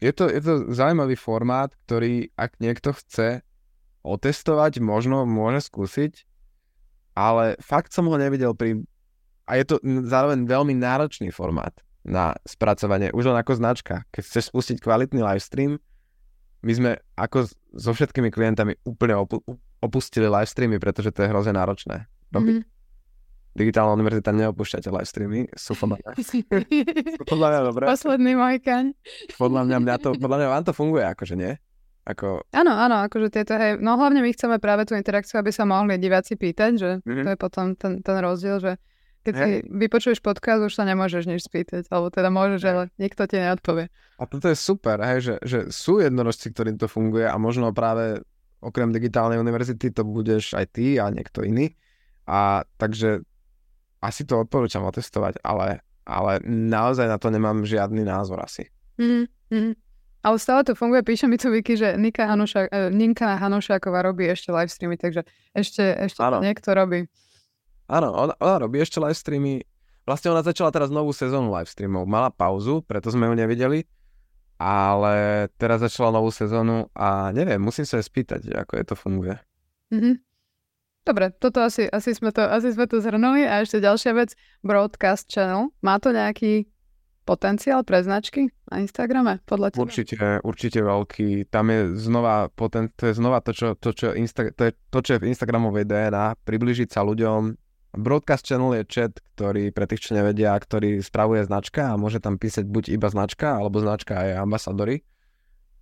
je, 0.00 0.12
to, 0.16 0.32
je 0.32 0.40
to 0.40 0.72
zaujímavý 0.72 1.12
formát, 1.12 1.68
ktorý 1.84 2.32
ak 2.40 2.56
niekto 2.56 2.96
chce 2.96 3.44
otestovať, 4.00 4.80
možno 4.80 5.28
môže 5.28 5.68
skúsiť, 5.68 6.24
ale 7.12 7.60
fakt 7.60 7.92
som 7.92 8.08
ho 8.08 8.16
nevidel 8.16 8.56
pri... 8.56 8.80
A 9.44 9.60
je 9.60 9.76
to 9.76 9.76
zároveň 10.08 10.48
veľmi 10.48 10.72
náročný 10.72 11.28
formát 11.28 11.76
na 12.00 12.32
spracovanie, 12.48 13.12
už 13.12 13.28
len 13.28 13.36
ako 13.36 13.60
značka. 13.60 14.08
Keď 14.08 14.22
chceš 14.24 14.48
spustiť 14.48 14.80
kvalitný 14.80 15.20
livestream, 15.20 15.76
my 16.64 16.72
sme 16.72 16.90
ako 17.20 17.44
so 17.76 17.92
všetkými 17.92 18.32
klientami 18.32 18.80
úplne 18.88 19.20
opu- 19.20 19.44
opustili 19.84 20.32
livestreamy, 20.32 20.80
pretože 20.80 21.12
to 21.12 21.28
je 21.28 21.28
hrozne 21.28 21.60
náročné 21.60 22.08
robiť. 22.32 22.56
Mm-hmm 22.56 22.79
digitálna 23.54 23.98
univerzita 23.98 24.30
neopúšťate 24.30 24.88
live 24.90 25.08
streamy, 25.08 25.40
sú 25.58 25.74
podľa 25.74 25.98
mňa, 25.98 26.10
sú 26.22 27.24
podľa 27.32 27.46
mňa 27.50 27.60
dobré. 27.66 27.84
Posledný 27.90 28.32
Majkaň. 28.38 28.84
Podľa 29.34 29.62
mňa, 29.66 29.76
mňa 29.82 29.96
to, 29.98 30.08
podľa 30.16 30.36
mňa 30.38 30.48
vám 30.48 30.64
to 30.64 30.72
funguje, 30.72 31.04
akože 31.04 31.34
nie? 31.34 31.52
Ako... 32.06 32.42
Áno, 32.56 32.72
áno, 32.72 33.04
akože 33.06 33.28
tieto, 33.28 33.54
hej, 33.54 33.76
no 33.78 33.94
hlavne 34.00 34.24
my 34.24 34.30
chceme 34.32 34.56
práve 34.56 34.88
tú 34.88 34.96
interakciu, 34.96 35.38
aby 35.38 35.52
sa 35.52 35.68
mohli 35.68 36.00
diváci 36.00 36.34
pýtať, 36.34 36.72
že 36.78 36.90
mm-hmm. 37.04 37.24
to 37.26 37.28
je 37.34 37.38
potom 37.38 37.64
ten, 37.76 38.00
ten 38.00 38.16
rozdiel, 38.18 38.56
že 38.58 38.72
keď 39.20 39.34
hey. 39.36 39.44
si 39.44 39.50
vypočuješ 39.68 40.24
podcast, 40.24 40.64
už 40.64 40.72
sa 40.72 40.88
nemôžeš 40.88 41.28
nič 41.28 41.44
spýtať, 41.44 41.92
alebo 41.92 42.08
teda 42.08 42.32
môžeš, 42.32 42.60
ale 42.64 42.82
nikto 42.96 43.28
ti 43.28 43.36
neodpovie. 43.36 43.92
A 44.16 44.24
toto 44.24 44.48
je 44.48 44.56
super, 44.56 44.96
hej, 45.04 45.20
že, 45.20 45.34
že 45.44 45.58
sú 45.68 46.00
jednorožci, 46.00 46.56
ktorým 46.56 46.80
to 46.80 46.88
funguje 46.88 47.28
a 47.28 47.36
možno 47.36 47.68
práve 47.76 48.24
okrem 48.64 48.92
digitálnej 48.92 49.40
univerzity 49.40 49.92
to 49.92 50.04
budeš 50.04 50.56
aj 50.56 50.72
ty 50.72 50.96
a 50.96 51.12
niekto 51.12 51.44
iný. 51.44 51.76
A 52.28 52.64
takže 52.80 53.24
asi 54.00 54.24
to 54.24 54.40
odporúčam 54.40 54.84
otestovať, 54.88 55.44
ale, 55.44 55.84
ale 56.08 56.40
naozaj 56.48 57.06
na 57.06 57.20
to 57.20 57.28
nemám 57.28 57.64
žiadny 57.68 58.04
názor 58.04 58.40
asi. 58.40 58.68
Mm-hmm. 58.96 59.76
Ale 60.20 60.36
stále 60.36 60.60
to 60.68 60.76
funguje, 60.76 61.00
píše 61.00 61.24
mi 61.24 61.40
tu 61.40 61.48
Viki, 61.48 61.80
že 61.80 61.96
Nika, 61.96 62.28
Hanuša, 62.28 62.92
Ninka 62.92 63.40
Hanušáková 63.40 64.04
robí 64.04 64.28
ešte 64.28 64.52
live 64.52 64.68
streamy, 64.68 65.00
takže 65.00 65.24
ešte, 65.56 65.96
ešte 65.96 66.20
to 66.20 66.44
niekto 66.44 66.76
robí. 66.76 67.08
Áno, 67.88 68.12
ona, 68.12 68.36
ona 68.36 68.56
robí 68.60 68.84
ešte 68.84 69.00
live 69.00 69.16
streamy. 69.16 69.64
Vlastne 70.04 70.32
ona 70.32 70.44
začala 70.44 70.68
teraz 70.68 70.92
novú 70.92 71.16
sezónu 71.16 71.48
live 71.48 71.72
streamov. 71.72 72.04
Mala 72.04 72.28
pauzu, 72.28 72.84
preto 72.84 73.08
sme 73.08 73.32
ju 73.32 73.34
nevideli, 73.36 73.88
ale 74.60 75.48
teraz 75.56 75.80
začala 75.80 76.12
novú 76.12 76.28
sezónu 76.28 76.92
a 76.92 77.32
neviem, 77.32 77.56
musím 77.56 77.88
sa 77.88 77.96
aj 77.96 78.04
spýtať, 78.04 78.40
ako 78.60 78.72
je 78.76 78.84
to 78.84 78.94
funguje. 78.96 79.34
Mm-hmm. 79.88 80.14
Dobre, 81.00 81.32
toto 81.32 81.64
asi, 81.64 81.88
asi, 81.88 82.12
sme 82.12 82.28
to, 82.28 82.44
asi 82.44 82.76
sme 82.76 82.84
to 82.84 83.00
zhrnuli 83.00 83.48
a 83.48 83.64
ešte 83.64 83.80
ďalšia 83.80 84.12
vec, 84.12 84.36
Broadcast 84.60 85.32
Channel. 85.32 85.72
Má 85.80 85.96
to 85.96 86.12
nejaký 86.12 86.68
potenciál 87.24 87.80
pre 87.88 88.04
značky 88.04 88.52
na 88.68 88.84
Instagrame, 88.84 89.40
podľa 89.48 89.72
teba? 89.72 89.88
Určite, 89.88 90.44
určite 90.44 90.80
veľký. 90.84 91.48
Tam 91.48 91.72
je 91.72 91.96
znova, 91.96 92.52
poten, 92.52 92.92
to 92.92 93.08
je 93.08 93.14
znova 93.16 93.40
to, 93.40 93.56
čo, 93.56 93.78
to, 93.80 93.96
čo, 93.96 94.12
Insta, 94.12 94.52
to, 94.52 94.68
je, 94.68 94.72
to, 94.92 94.98
čo 95.00 95.10
je 95.16 95.22
v 95.24 95.28
Instagramovej 95.32 95.88
DNA, 95.88 96.36
približiť 96.44 96.92
sa 96.92 97.00
ľuďom. 97.00 97.56
Broadcast 97.96 98.46
channel 98.46 98.76
je 98.76 98.84
chat, 98.86 99.16
ktorý 99.34 99.72
pre 99.72 99.88
tých, 99.88 100.04
čo 100.04 100.14
nevedia, 100.14 100.52
ktorý 100.52 101.00
spravuje 101.00 101.42
značka 101.48 101.90
a 101.90 101.98
môže 101.98 102.20
tam 102.20 102.36
písať 102.36 102.68
buď 102.68 102.92
iba 102.92 103.08
značka, 103.08 103.56
alebo 103.56 103.80
značka 103.80 104.20
aj 104.20 104.44
ambasadory. 104.46 105.02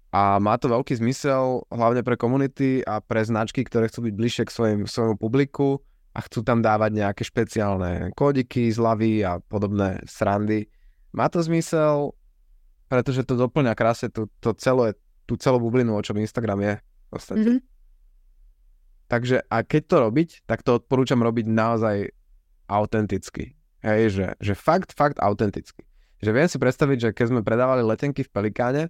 A 0.08 0.40
má 0.40 0.56
to 0.56 0.72
veľký 0.72 0.96
zmysel, 0.96 1.68
hlavne 1.68 2.00
pre 2.00 2.16
komunity 2.16 2.80
a 2.80 3.04
pre 3.04 3.20
značky, 3.20 3.60
ktoré 3.60 3.92
chcú 3.92 4.08
byť 4.08 4.14
bližšie 4.16 4.44
k 4.48 4.54
svojim, 4.54 4.80
svojmu 4.88 5.20
publiku 5.20 5.84
a 6.16 6.24
chcú 6.24 6.40
tam 6.40 6.64
dávať 6.64 6.96
nejaké 6.96 7.22
špeciálne 7.28 8.16
kódiky, 8.16 8.72
zľavy 8.72 9.20
a 9.20 9.36
podobné 9.44 10.00
srandy 10.08 10.64
má 11.12 11.26
to 11.32 11.40
zmysel, 11.40 12.12
pretože 12.88 13.24
to 13.24 13.36
doplňa 13.36 13.72
krásne 13.76 14.08
tú, 14.12 14.28
to 14.40 14.52
celé, 14.56 14.96
tú 15.24 15.36
celú 15.40 15.60
bublinu, 15.60 15.96
o 15.96 16.04
čom 16.04 16.16
Instagram 16.20 16.60
je 16.62 16.74
v 16.78 17.08
podstate. 17.10 17.48
Mm-hmm. 17.48 17.60
Takže 19.08 19.36
a 19.48 19.56
keď 19.64 19.82
to 19.88 19.96
robiť, 20.04 20.28
tak 20.44 20.60
to 20.60 20.76
odporúčam 20.76 21.24
robiť 21.24 21.48
naozaj 21.48 22.12
autenticky. 22.68 23.56
Hej, 23.80 24.02
že, 24.12 24.26
že 24.36 24.52
fakt, 24.52 24.92
fakt 24.92 25.16
autenticky. 25.16 25.80
Že 26.20 26.30
viem 26.34 26.48
si 26.50 26.60
predstaviť, 26.60 26.98
že 27.00 27.10
keď 27.16 27.26
sme 27.32 27.40
predávali 27.46 27.80
letenky 27.80 28.20
v 28.26 28.30
Pelikáne, 28.30 28.82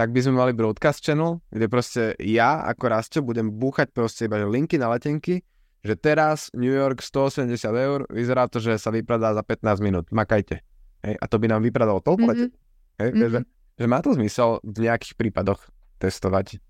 tak 0.00 0.16
by 0.16 0.20
sme 0.24 0.40
mali 0.40 0.56
broadcast 0.56 1.04
channel, 1.04 1.44
kde 1.52 1.68
proste 1.68 2.16
ja 2.24 2.64
ako 2.64 2.84
Rasto 2.88 3.20
budem 3.20 3.52
búchať 3.52 3.92
proste 3.92 4.32
iba 4.32 4.40
linky 4.40 4.80
na 4.80 4.88
letenky, 4.88 5.44
že 5.84 5.92
teraz 5.92 6.48
New 6.56 6.72
York 6.72 7.04
180 7.04 7.52
eur, 7.68 8.08
vyzerá 8.08 8.48
to, 8.48 8.64
že 8.64 8.80
sa 8.80 8.88
vypredá 8.88 9.36
za 9.36 9.44
15 9.44 9.84
minút, 9.84 10.08
makajte. 10.08 10.64
Hej, 11.04 11.14
a 11.20 11.24
to 11.28 11.36
by 11.36 11.52
nám 11.52 11.60
vypradalo 11.60 12.00
toľko 12.00 12.32
mm-hmm. 12.32 12.48
hej, 12.96 13.10
mm-hmm. 13.12 13.28
že, 13.28 13.38
že 13.76 13.84
má 13.84 14.00
to 14.00 14.16
zmysel 14.16 14.64
v 14.64 14.88
nejakých 14.88 15.20
prípadoch 15.20 15.60
testovať. 16.00 16.64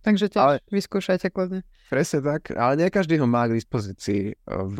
Takže 0.00 0.32
tiež 0.32 0.40
ale, 0.40 0.56
vyskúšajte 0.72 1.28
kľudne. 1.28 1.60
Presne 1.92 2.24
tak, 2.24 2.56
ale 2.56 2.80
nie 2.80 2.88
každý 2.88 3.20
ho 3.20 3.28
má 3.28 3.52
k 3.52 3.60
dispozícii, 3.60 4.32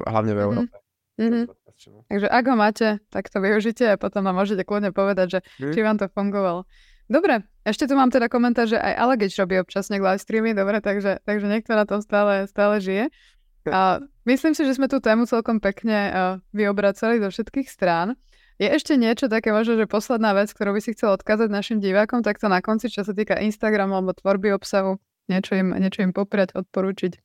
hlavne 0.08 0.32
v 0.32 0.40
mhm. 0.40 0.46
Európe. 0.48 0.76
Mm-hmm. 1.20 1.44
Takže 2.08 2.28
ak 2.32 2.44
ho 2.48 2.56
máte, 2.56 2.88
tak 3.12 3.28
to 3.28 3.36
využite 3.36 3.84
a 3.84 4.00
potom 4.00 4.24
nám 4.24 4.40
môžete 4.40 4.64
kľudne 4.64 4.96
povedať, 4.96 5.26
že 5.28 5.40
mm. 5.60 5.72
či 5.76 5.80
vám 5.84 6.00
to 6.00 6.08
fungovalo. 6.08 6.64
Dobre, 7.06 7.46
ešte 7.62 7.86
tu 7.86 7.94
mám 7.94 8.10
teda 8.10 8.26
komentár, 8.26 8.66
že 8.66 8.74
aj 8.82 8.94
Alegeč 8.98 9.38
robí 9.38 9.54
občas 9.62 9.86
nejak 9.94 10.02
live 10.02 10.22
streamy, 10.22 10.50
dobre, 10.58 10.82
takže, 10.82 11.22
takže 11.22 11.46
niekto 11.46 11.78
na 11.78 11.86
tom 11.86 12.02
stále, 12.02 12.50
stále 12.50 12.82
žije. 12.82 13.04
A 13.70 14.02
myslím 14.26 14.58
si, 14.58 14.66
že 14.66 14.74
sme 14.74 14.90
tú 14.90 14.98
tému 14.98 15.26
celkom 15.26 15.62
pekne 15.62 15.98
uh, 16.10 16.14
vyobracali 16.50 17.22
do 17.22 17.30
všetkých 17.30 17.70
strán. 17.70 18.18
Je 18.58 18.66
ešte 18.66 18.98
niečo 18.98 19.30
také 19.30 19.52
možno, 19.52 19.78
že 19.78 19.86
posledná 19.86 20.34
vec, 20.34 20.50
ktorú 20.50 20.74
by 20.74 20.80
si 20.82 20.96
chcel 20.96 21.14
odkázať 21.14 21.46
našim 21.46 21.78
divákom, 21.78 22.26
tak 22.26 22.42
to 22.42 22.50
na 22.50 22.58
konci, 22.58 22.90
čo 22.90 23.06
sa 23.06 23.12
týka 23.14 23.38
Instagramu 23.38 24.00
alebo 24.00 24.16
tvorby 24.16 24.50
obsahu, 24.56 24.98
niečo 25.28 25.54
im, 25.54 25.76
niečo 25.76 26.02
im 26.02 26.10
popriať, 26.10 26.56
odporúčiť. 26.58 27.20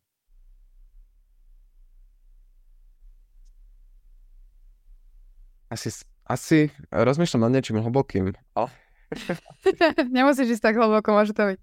Asi, 5.71 5.89
asi 6.27 6.67
rozmýšľam 6.91 7.47
nad 7.47 7.51
niečím 7.55 7.79
hlbokým. 7.79 8.35
Oh. 8.59 8.67
Nemusíš 10.15 10.59
ísť 10.59 10.63
tak 10.71 10.75
hlboko, 10.79 11.11
môže 11.11 11.35
to 11.35 11.53
byť. 11.53 11.59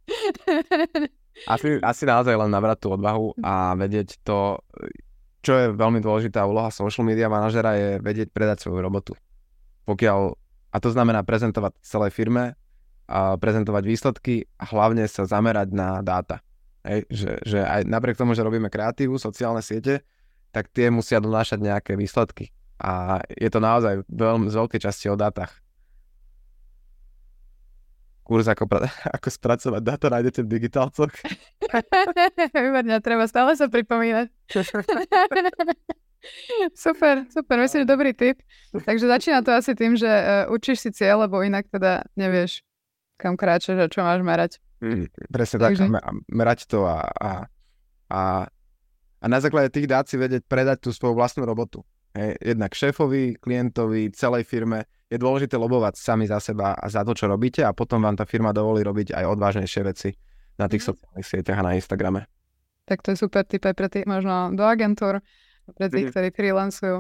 asi, 1.55 1.81
asi 1.81 2.03
naozaj 2.05 2.35
len 2.35 2.51
nabrať 2.53 2.85
tú 2.85 2.89
odvahu 2.95 3.37
a 3.41 3.73
vedieť 3.79 4.21
to, 4.21 4.61
čo 5.41 5.53
je 5.57 5.67
veľmi 5.73 6.03
dôležitá 6.05 6.45
úloha 6.45 6.69
social 6.69 7.09
media 7.09 7.33
manažera, 7.33 7.79
je 7.79 7.91
vedieť 8.05 8.29
predať 8.35 8.67
svoju 8.67 8.85
robotu 8.85 9.17
pokiaľ, 9.89 10.37
a 10.69 10.77
to 10.85 10.93
znamená 10.93 11.25
prezentovať 11.25 11.81
celej 11.81 12.13
firme, 12.13 12.53
a 13.09 13.41
prezentovať 13.41 13.83
výsledky 13.89 14.45
a 14.61 14.69
hlavne 14.69 15.09
sa 15.09 15.25
zamerať 15.25 15.73
na 15.73 16.05
dáta. 16.05 16.45
Hej, 16.85 17.09
že, 17.09 17.31
že 17.41 17.59
aj 17.65 17.89
napriek 17.89 18.21
tomu, 18.21 18.37
že 18.37 18.45
robíme 18.45 18.69
kreatívu, 18.69 19.17
sociálne 19.17 19.65
siete, 19.65 20.05
tak 20.53 20.69
tie 20.69 20.93
musia 20.93 21.17
donášať 21.17 21.57
nejaké 21.65 21.97
výsledky. 21.97 22.53
A 22.77 23.25
je 23.33 23.49
to 23.49 23.65
naozaj 23.65 24.05
veľmi 24.13 24.53
z 24.53 24.55
veľkej 24.61 24.81
časti 24.85 25.09
o 25.09 25.17
dátach. 25.17 25.57
Kurs 28.29 28.45
ako, 28.45 28.69
pra- 28.69 28.93
ako 29.17 29.29
spracovať 29.33 29.81
dáta 29.81 30.13
nájdete 30.13 30.45
v 30.45 30.49
digitálcoch. 30.53 31.13
Výborne, 32.53 33.01
treba 33.01 33.25
stále 33.25 33.57
sa 33.57 33.73
pripomínať. 33.73 34.29
Super, 36.75 37.31
super, 37.31 37.57
myslím, 37.63 37.87
dobrý 37.87 38.11
tip. 38.11 38.43
Takže 38.75 39.07
začína 39.07 39.41
to 39.47 39.55
asi 39.55 39.73
tým, 39.79 39.95
že 39.95 40.11
uh, 40.11 40.51
učíš 40.51 40.83
si 40.83 40.91
cieľ, 40.91 41.25
lebo 41.25 41.47
inak 41.47 41.71
teda 41.71 42.05
nevieš, 42.19 42.67
kam 43.15 43.39
kráčaš 43.39 43.87
a 43.87 43.89
čo 43.89 44.03
máš 44.03 44.21
merať. 44.27 44.53
Mm, 44.83 45.07
presne 45.31 45.57
Takže... 45.63 45.87
tak, 45.87 45.95
a 45.95 46.11
merať 46.29 46.67
to 46.67 46.85
a, 46.91 47.07
a, 47.07 47.31
a, 48.11 48.21
a 49.23 49.25
na 49.31 49.39
základe 49.39 49.71
tých 49.71 49.87
dát 49.87 50.11
si 50.11 50.19
vedieť 50.19 50.43
predať 50.51 50.85
tú 50.85 50.91
svoju 50.91 51.15
vlastnú 51.15 51.47
robotu. 51.47 51.87
Hej, 52.19 52.35
jednak 52.43 52.75
šéfovi, 52.75 53.39
klientovi, 53.39 54.11
celej 54.11 54.43
firme 54.43 54.91
je 55.09 55.17
dôležité 55.17 55.57
lobovať 55.57 55.97
sami 55.97 56.29
za 56.29 56.37
seba 56.39 56.77
a 56.77 56.87
za 56.93 57.01
to, 57.01 57.17
čo 57.17 57.25
robíte 57.27 57.65
a 57.65 57.73
potom 57.73 58.05
vám 58.05 58.17
tá 58.17 58.29
firma 58.29 58.53
dovolí 58.53 58.85
robiť 58.85 59.17
aj 59.17 59.25
odvážnejšie 59.25 59.83
veci 59.85 60.13
na 60.61 60.69
tých 60.69 60.85
mm. 60.85 60.89
sociálnych 60.93 61.27
sieťach 61.27 61.59
a 61.59 61.67
na 61.67 61.73
Instagrame. 61.77 62.29
Tak 62.85 63.05
to 63.05 63.13
je 63.13 63.21
super 63.21 63.45
tip 63.45 63.65
aj 63.65 63.75
pre 63.77 63.89
tých 63.89 64.09
možno 64.09 64.53
do 64.53 64.65
agentúr 64.65 65.21
pre 65.77 65.93
tých, 65.93 66.09
mhm. 66.09 66.13
ktorí 66.13 66.29
freelancujú. 66.33 66.97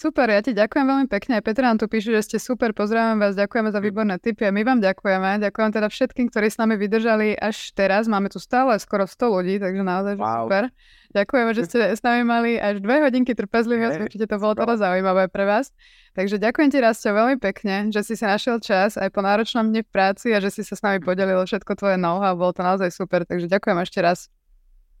Super, 0.00 0.32
ja 0.32 0.40
ti 0.40 0.56
ďakujem 0.56 0.88
veľmi 0.88 1.06
pekne. 1.12 1.36
Aj 1.36 1.44
Petra 1.44 1.68
nám 1.68 1.76
tu 1.76 1.84
píše, 1.84 2.08
že 2.08 2.24
ste 2.24 2.38
super, 2.40 2.72
pozdravím 2.72 3.20
vás, 3.20 3.36
ďakujeme 3.36 3.68
za 3.68 3.84
výborné 3.84 4.16
tipy 4.16 4.48
a 4.48 4.52
my 4.56 4.64
vám 4.64 4.80
ďakujeme. 4.80 5.44
Ďakujem 5.44 5.70
teda 5.76 5.92
všetkým, 5.92 6.32
ktorí 6.32 6.48
s 6.48 6.56
nami 6.56 6.80
vydržali 6.80 7.36
až 7.36 7.76
teraz. 7.76 8.08
Máme 8.08 8.32
tu 8.32 8.40
stále 8.40 8.80
skoro 8.80 9.04
100 9.04 9.20
ľudí, 9.28 9.54
takže 9.60 9.84
naozaj 9.84 10.16
wow. 10.16 10.48
super. 10.48 10.72
Ďakujeme, 11.12 11.50
že 11.52 11.62
ste 11.68 11.78
s 11.98 12.00
nami 12.00 12.24
mali 12.24 12.56
až 12.56 12.80
dve 12.80 12.96
hodinky 13.04 13.36
trpezlivosť, 13.36 14.08
určite 14.08 14.24
to 14.24 14.40
bolo 14.40 14.56
toho 14.56 14.72
zaujímavé 14.80 15.28
pre 15.28 15.44
vás. 15.44 15.68
Takže 16.16 16.40
ďakujem 16.40 16.68
ti 16.72 16.78
Rastio 16.80 17.12
veľmi 17.12 17.36
pekne, 17.36 17.92
že 17.92 18.00
si 18.00 18.16
sa 18.16 18.32
našiel 18.32 18.56
čas 18.56 18.96
aj 18.96 19.12
po 19.12 19.20
náročnom 19.20 19.68
dne 19.68 19.84
v 19.84 19.90
práci 19.92 20.32
a 20.32 20.40
že 20.40 20.48
si 20.48 20.64
sa 20.64 20.80
s 20.80 20.82
nami 20.82 21.04
podelil 21.04 21.44
všetko 21.44 21.76
tvoje 21.76 22.00
know-how, 22.00 22.32
bolo 22.40 22.56
to 22.56 22.64
naozaj 22.64 22.88
super, 22.88 23.28
takže 23.28 23.52
ďakujem 23.52 23.76
ešte 23.84 24.00
raz. 24.00 24.32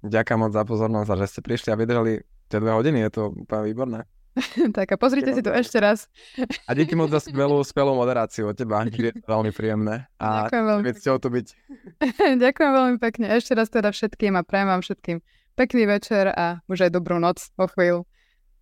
Ďakujem 0.04 0.38
moc 0.44 0.52
za 0.52 0.60
pozornosť 0.68 1.08
a 1.08 1.16
že 1.24 1.26
ste 1.32 1.40
prišli 1.40 1.72
a 1.72 1.80
vydržali 1.80 2.12
tie 2.52 2.60
dve 2.60 2.72
hodiny, 2.76 3.00
je 3.08 3.10
to 3.16 3.22
úplne 3.32 3.64
výborné. 3.64 4.00
tak 4.76 4.86
a 4.94 4.96
pozrite 4.96 5.34
si 5.34 5.42
to 5.42 5.50
ešte 5.50 5.78
raz. 5.82 6.06
a 6.68 6.70
díky 6.72 6.94
moc 6.94 7.10
za 7.10 7.18
skvelú, 7.18 7.62
skvelú 7.66 7.92
moderáciu 7.98 8.50
od 8.50 8.56
teba, 8.56 8.86
je 8.86 9.10
to 9.10 9.26
veľmi 9.26 9.50
príjemné. 9.50 10.06
A 10.22 10.46
Ďakujem 10.46 10.64
veľmi 10.66 10.84
pekne. 10.86 11.18
to 11.18 11.28
byť. 11.28 11.46
Ďakujem 12.44 12.72
veľmi 12.72 12.96
pekne. 13.02 13.26
Ešte 13.34 13.52
raz 13.58 13.68
teda 13.68 13.90
všetkým 13.90 14.38
a 14.38 14.42
prajem 14.46 14.68
vám 14.70 14.82
všetkým 14.86 15.18
pekný 15.58 15.84
večer 15.84 16.30
a 16.30 16.62
už 16.70 16.88
aj 16.88 16.90
dobrú 16.94 17.18
noc 17.18 17.42
po 17.58 17.66
chvíľu. 17.68 18.06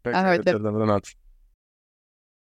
Pekný 0.03 0.19
Ahojte. 0.19 0.51
večer, 0.51 0.63
dobrú 0.65 0.85
noc. 0.89 1.28